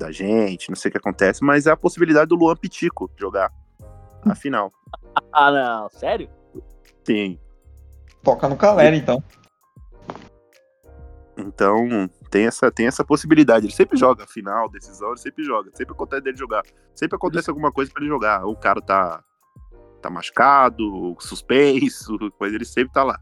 da 0.00 0.10
gente, 0.10 0.70
não 0.70 0.76
sei 0.76 0.88
o 0.88 0.92
que 0.92 0.98
acontece, 0.98 1.44
mas 1.44 1.66
é 1.66 1.70
a 1.70 1.76
possibilidade 1.76 2.28
do 2.28 2.34
Luan 2.34 2.56
Pitico 2.56 3.10
jogar 3.16 3.52
a 4.24 4.34
final. 4.34 4.72
Ah, 5.32 5.50
não, 5.50 5.88
sério? 5.90 6.28
Sim. 7.04 7.38
Toca 8.22 8.48
no 8.48 8.56
Caleri, 8.56 8.96
então. 8.96 9.22
Então, 11.36 12.08
tem 12.30 12.46
essa, 12.46 12.70
tem 12.70 12.86
essa 12.86 13.04
possibilidade. 13.04 13.66
Ele 13.66 13.72
sempre 13.72 13.96
joga 13.98 14.26
final, 14.26 14.68
decisão, 14.68 15.08
ele 15.10 15.18
sempre 15.18 15.42
joga. 15.44 15.70
Sempre 15.74 15.94
acontece 15.94 16.22
dele 16.22 16.36
jogar. 16.36 16.62
Sempre 16.94 17.16
acontece 17.16 17.48
alguma 17.50 17.72
coisa 17.72 17.90
pra 17.92 18.02
ele 18.02 18.10
jogar. 18.10 18.44
O 18.46 18.54
cara 18.56 18.80
tá, 18.80 19.22
tá 20.02 20.10
machucado, 20.10 21.16
suspenso, 21.18 22.16
mas 22.38 22.52
ele 22.52 22.64
sempre 22.64 22.92
tá 22.92 23.02
lá. 23.02 23.18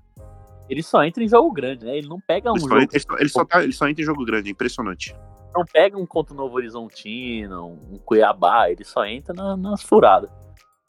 Ele 0.69 0.83
só 0.83 1.05
entra 1.05 1.23
em 1.23 1.29
jogo 1.29 1.51
grande, 1.53 1.85
né? 1.87 1.97
Ele 1.97 2.09
não 2.09 2.21
pega 2.21 2.51
um 2.51 2.57
Ele 2.57 2.61
só, 2.61 2.69
jogo. 2.69 2.81
ele, 2.93 3.01
só, 3.01 3.17
ele 3.19 3.29
só 3.29 3.45
tá- 3.45 3.63
ele 3.63 3.73
só 3.73 3.89
entra 3.89 4.03
em 4.03 4.07
jogo 4.07 4.25
grande, 4.25 4.49
é 4.49 4.53
impressionante. 4.53 5.15
Não 5.55 5.65
pega 5.65 5.97
um 5.99 6.07
contra 6.07 6.35
o 6.35 6.37
Novo 6.37 6.57
Horizontino, 6.57 7.67
um 7.91 7.99
Cuiabá. 8.05 8.71
Ele 8.71 8.85
só 8.85 9.05
entra 9.05 9.35
na- 9.35 9.57
nas 9.57 9.83
furadas. 9.83 10.31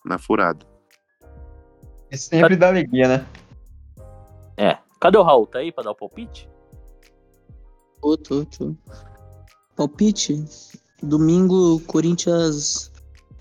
Na 0.06 0.18
furada. 0.18 0.65
E 2.11 2.18
sempre 2.18 2.56
dá 2.56 2.68
alegria, 2.69 3.07
né? 3.07 3.27
É. 4.57 4.77
Cadê 4.99 5.18
o 5.18 5.23
Raul? 5.23 5.48
Tá 5.48 5.60
aí 5.60 5.72
pra 5.72 5.84
dar 5.84 5.91
o 5.91 5.95
palpite? 5.95 6.49
Tô, 8.02 8.18
tô, 8.18 8.45
tô. 8.45 8.76
Palpite. 9.76 10.44
Domingo, 11.02 11.76
o 11.76 11.80
Corinthians 11.81 12.91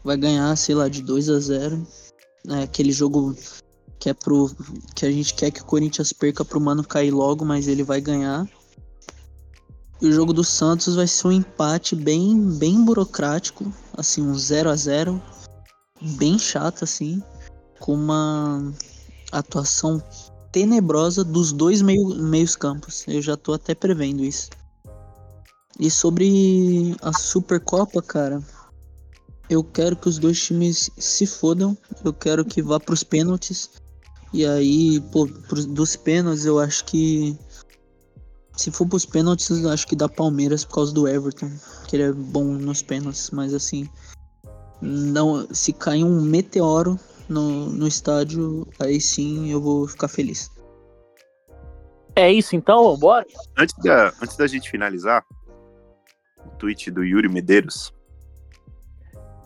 vai 0.05 0.17
ganhar, 0.17 0.55
sei 0.57 0.75
lá, 0.75 0.89
de 0.89 1.03
2 1.03 1.29
a 1.29 1.39
0 1.41 1.83
É 2.49 2.63
aquele 2.63 2.93
jogo 2.93 3.35
que 3.99 4.09
é 4.09 4.15
pro. 4.15 4.49
que 4.95 5.05
a 5.05 5.11
gente 5.11 5.35
quer 5.35 5.51
que 5.51 5.61
o 5.63 5.67
Corinthians 5.67 6.13
perca 6.13 6.45
pro 6.45 6.61
mano 6.61 6.87
cair 6.87 7.11
logo, 7.11 7.45
mas 7.45 7.67
ele 7.67 7.83
vai 7.83 8.01
ganhar. 8.01 8.47
E 10.01 10.07
o 10.07 10.13
jogo 10.13 10.33
do 10.33 10.45
Santos 10.45 10.95
vai 10.95 11.07
ser 11.07 11.27
um 11.27 11.33
empate 11.33 11.97
bem, 11.97 12.41
bem 12.57 12.85
burocrático, 12.85 13.73
assim, 13.97 14.23
um 14.23 14.35
0 14.35 14.71
a 14.71 14.77
0 14.77 15.21
bem 16.01 16.39
chato, 16.39 16.85
assim, 16.85 17.23
com 17.81 17.95
uma 17.95 18.73
atuação 19.33 20.03
tenebrosa 20.53 21.25
dos 21.25 21.53
dois 21.53 21.83
meio, 21.83 22.09
meios 22.17 22.55
campos. 22.55 23.05
Eu 23.09 23.21
já 23.21 23.37
tô 23.37 23.53
até 23.53 23.75
prevendo 23.75 24.25
isso. 24.25 24.51
E 25.79 25.91
sobre 25.91 26.97
a 27.03 27.13
Supercopa, 27.13 28.03
cara, 28.03 28.43
eu 29.49 29.63
quero 29.63 29.97
que 29.97 30.09
os 30.09 30.19
dois 30.19 30.41
times 30.41 30.91
se 30.97 31.27
fodam. 31.27 31.77
Eu 32.05 32.13
quero 32.13 32.45
que 32.45 32.61
vá 32.61 32.81
pros 32.81 33.03
pênaltis. 33.03 33.71
E 34.33 34.45
aí, 34.45 35.01
pô, 35.13 35.27
dos 35.27 35.97
pênaltis, 35.97 36.45
eu 36.45 36.59
acho 36.59 36.85
que. 36.85 37.39
Se 38.59 38.73
for 38.73 38.89
pros 38.89 39.07
pênaltis, 39.07 39.51
eu 39.51 39.71
acho 39.71 39.87
que 39.87 39.95
dá 39.95 40.09
Palmeiras 40.09 40.65
por 40.65 40.75
causa 40.75 40.93
do 40.93 41.07
Everton. 41.07 41.49
Que 41.87 41.95
ele 41.95 42.03
é 42.03 42.13
bom 42.13 42.45
nos 42.45 42.83
pênaltis. 42.83 43.31
Mas 43.31 43.55
assim. 43.55 43.89
Não, 44.83 45.47
se 45.55 45.73
cair 45.73 46.03
um 46.03 46.21
meteoro 46.21 46.99
no, 47.29 47.67
no 47.67 47.87
estádio, 47.87 48.67
aí 48.81 49.01
sim 49.01 49.51
eu 49.51 49.61
vou 49.61 49.87
ficar 49.87 50.09
feliz. 50.09 50.51
É 52.17 52.33
isso 52.33 52.57
então, 52.57 52.83
vambora? 52.83 53.25
Antes 53.57 53.77
da, 53.79 54.09
antes 54.21 54.37
da 54.37 54.47
gente 54.49 54.69
finalizar, 54.69 55.25
o 56.45 56.51
tweet 56.59 56.91
do 56.91 57.05
Yuri 57.05 57.29
Medeiros. 57.29 57.93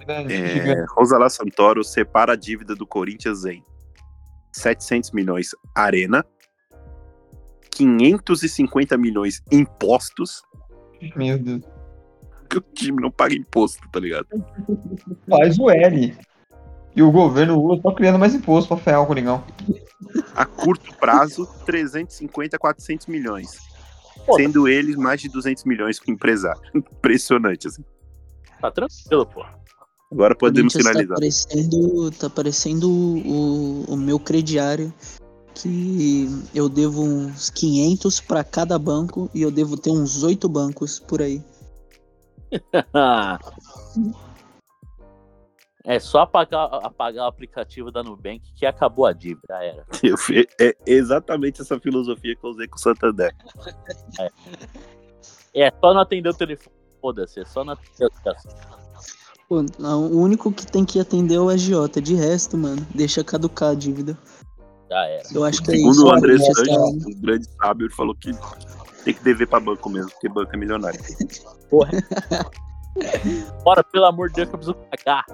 É, 0.09 0.85
Rosalá 0.97 1.29
Santoro 1.29 1.85
separa 1.85 2.33
a 2.33 2.37
dívida 2.37 2.75
do 2.75 2.87
Corinthians 2.87 3.45
em 3.45 3.63
700 4.53 5.13
milhões 5.13 5.51
Arena, 5.75 6.25
550 7.75 8.97
milhões 8.97 9.43
impostos, 9.51 10.43
Meu 11.17 11.39
Deus. 11.39 11.63
que 12.49 12.59
o 12.59 12.61
time 12.61 13.01
não 13.01 13.11
paga 13.11 13.35
imposto, 13.35 13.81
tá 13.91 13.99
ligado? 13.99 14.27
Faz 15.29 15.59
o 15.59 15.71
L. 15.71 16.17
E 16.95 17.03
o 17.03 17.11
governo 17.11 17.55
Lula 17.57 17.81
só 17.81 17.91
criando 17.93 18.19
mais 18.19 18.35
imposto 18.35 18.69
pra 18.69 18.77
ferrar 18.77 19.03
o 19.03 19.07
Coringão. 19.07 19.43
A 20.35 20.45
curto 20.45 20.95
prazo, 20.97 21.47
350 21.65 22.57
a 22.57 22.59
400 22.59 23.07
milhões. 23.07 23.59
Pô. 24.27 24.37
Sendo 24.37 24.69
eles 24.69 24.97
mais 24.97 25.21
de 25.21 25.29
200 25.29 25.65
milhões 25.65 25.99
com 25.99 26.11
empresário. 26.11 26.61
Impressionante, 26.75 27.67
assim. 27.67 27.83
Tá 28.61 28.71
tranquilo, 28.71 29.27
pô. 29.27 29.45
Agora 30.13 30.37
podemos 30.37 30.75
Corinthians 30.75 30.95
finalizar. 30.95 31.17
Tá 31.17 31.21
parecendo, 31.21 32.11
tá 32.11 32.31
parecendo 32.31 32.91
o, 32.91 33.85
o 33.89 33.97
meu 33.97 34.21
crediário 34.21 34.93
que 35.55 36.27
eu 36.55 36.69
devo 36.69 37.03
uns 37.03 37.51
500 37.51 38.21
pra 38.21 38.45
cada 38.45 38.79
banco 38.79 39.31
e 39.35 39.43
eu 39.43 39.51
devo 39.51 39.77
ter 39.77 39.91
uns 39.91 40.23
8 40.23 40.49
bancos 40.49 40.99
por 40.99 41.21
aí. 41.21 41.43
é 45.85 45.99
só 45.99 46.21
apagar, 46.21 46.69
apagar 46.85 47.25
o 47.25 47.29
aplicativo 47.29 47.91
da 47.91 48.03
Nubank 48.03 48.53
que 48.55 48.67
acabou 48.67 49.07
a 49.07 49.13
dívida. 49.13 49.43
Já 49.49 49.63
era. 49.63 49.87
É 50.61 50.77
exatamente 50.87 51.63
essa 51.63 51.81
filosofia 51.81 52.37
que 52.37 52.45
eu 52.45 52.51
usei 52.51 52.69
com 52.69 52.77
o 52.77 52.81
Santander. 52.81 53.35
É 55.55 55.71
só 55.81 55.93
não 55.93 56.01
atender 56.01 56.29
o 56.29 56.35
telefone. 56.35 56.77
Foda-se, 57.01 57.41
é 57.41 57.45
só 57.45 57.65
não 57.65 57.73
atender 57.73 58.07
o 58.07 58.11
telefone. 58.23 58.55
Pô, 59.49 59.61
o 59.61 60.19
único 60.19 60.51
que 60.51 60.67
tem 60.67 60.85
que 60.85 60.99
atender 60.99 61.35
é 61.35 61.41
o 61.41 61.51
agiota. 61.51 62.01
De 62.01 62.15
resto, 62.15 62.57
mano, 62.57 62.87
deixa 62.95 63.23
caducar 63.23 63.71
a 63.71 63.75
dívida. 63.75 64.17
Já 64.93 65.07
era. 65.07 65.23
Eu 65.33 65.45
acho 65.45 65.63
que 65.63 65.71
é 65.71 65.77
Segundo 65.77 65.93
isso. 65.93 66.05
o 66.07 66.11
André 66.13 66.35
Essa- 66.35 66.53
Santos, 66.53 67.07
um 67.07 67.21
grande 67.23 67.47
sábio, 67.57 67.87
ele 67.87 67.95
falou 67.95 68.15
que 68.15 68.31
tem 69.05 69.15
que 69.15 69.25
dever 69.25 69.47
pra 69.49 69.59
banco 69.59 69.89
mesmo, 69.89 70.11
porque 70.11 70.29
banco 70.29 70.51
é 70.53 70.57
milionário. 70.59 71.01
Porra. 71.71 71.91
Bora, 73.65 73.83
pelo 73.83 74.05
amor 74.05 74.29
de 74.29 74.35
Deus, 74.35 74.49
que 74.51 74.55
eu 74.55 74.59
preciso 74.59 74.77
cagar. 74.91 75.25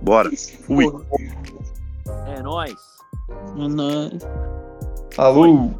Bora. 0.00 0.30
Fui. 0.64 0.88
Porra, 0.88 1.04
É 2.28 2.40
nóis. 2.40 2.76
não- 3.56 4.10
Alô? 5.18 5.70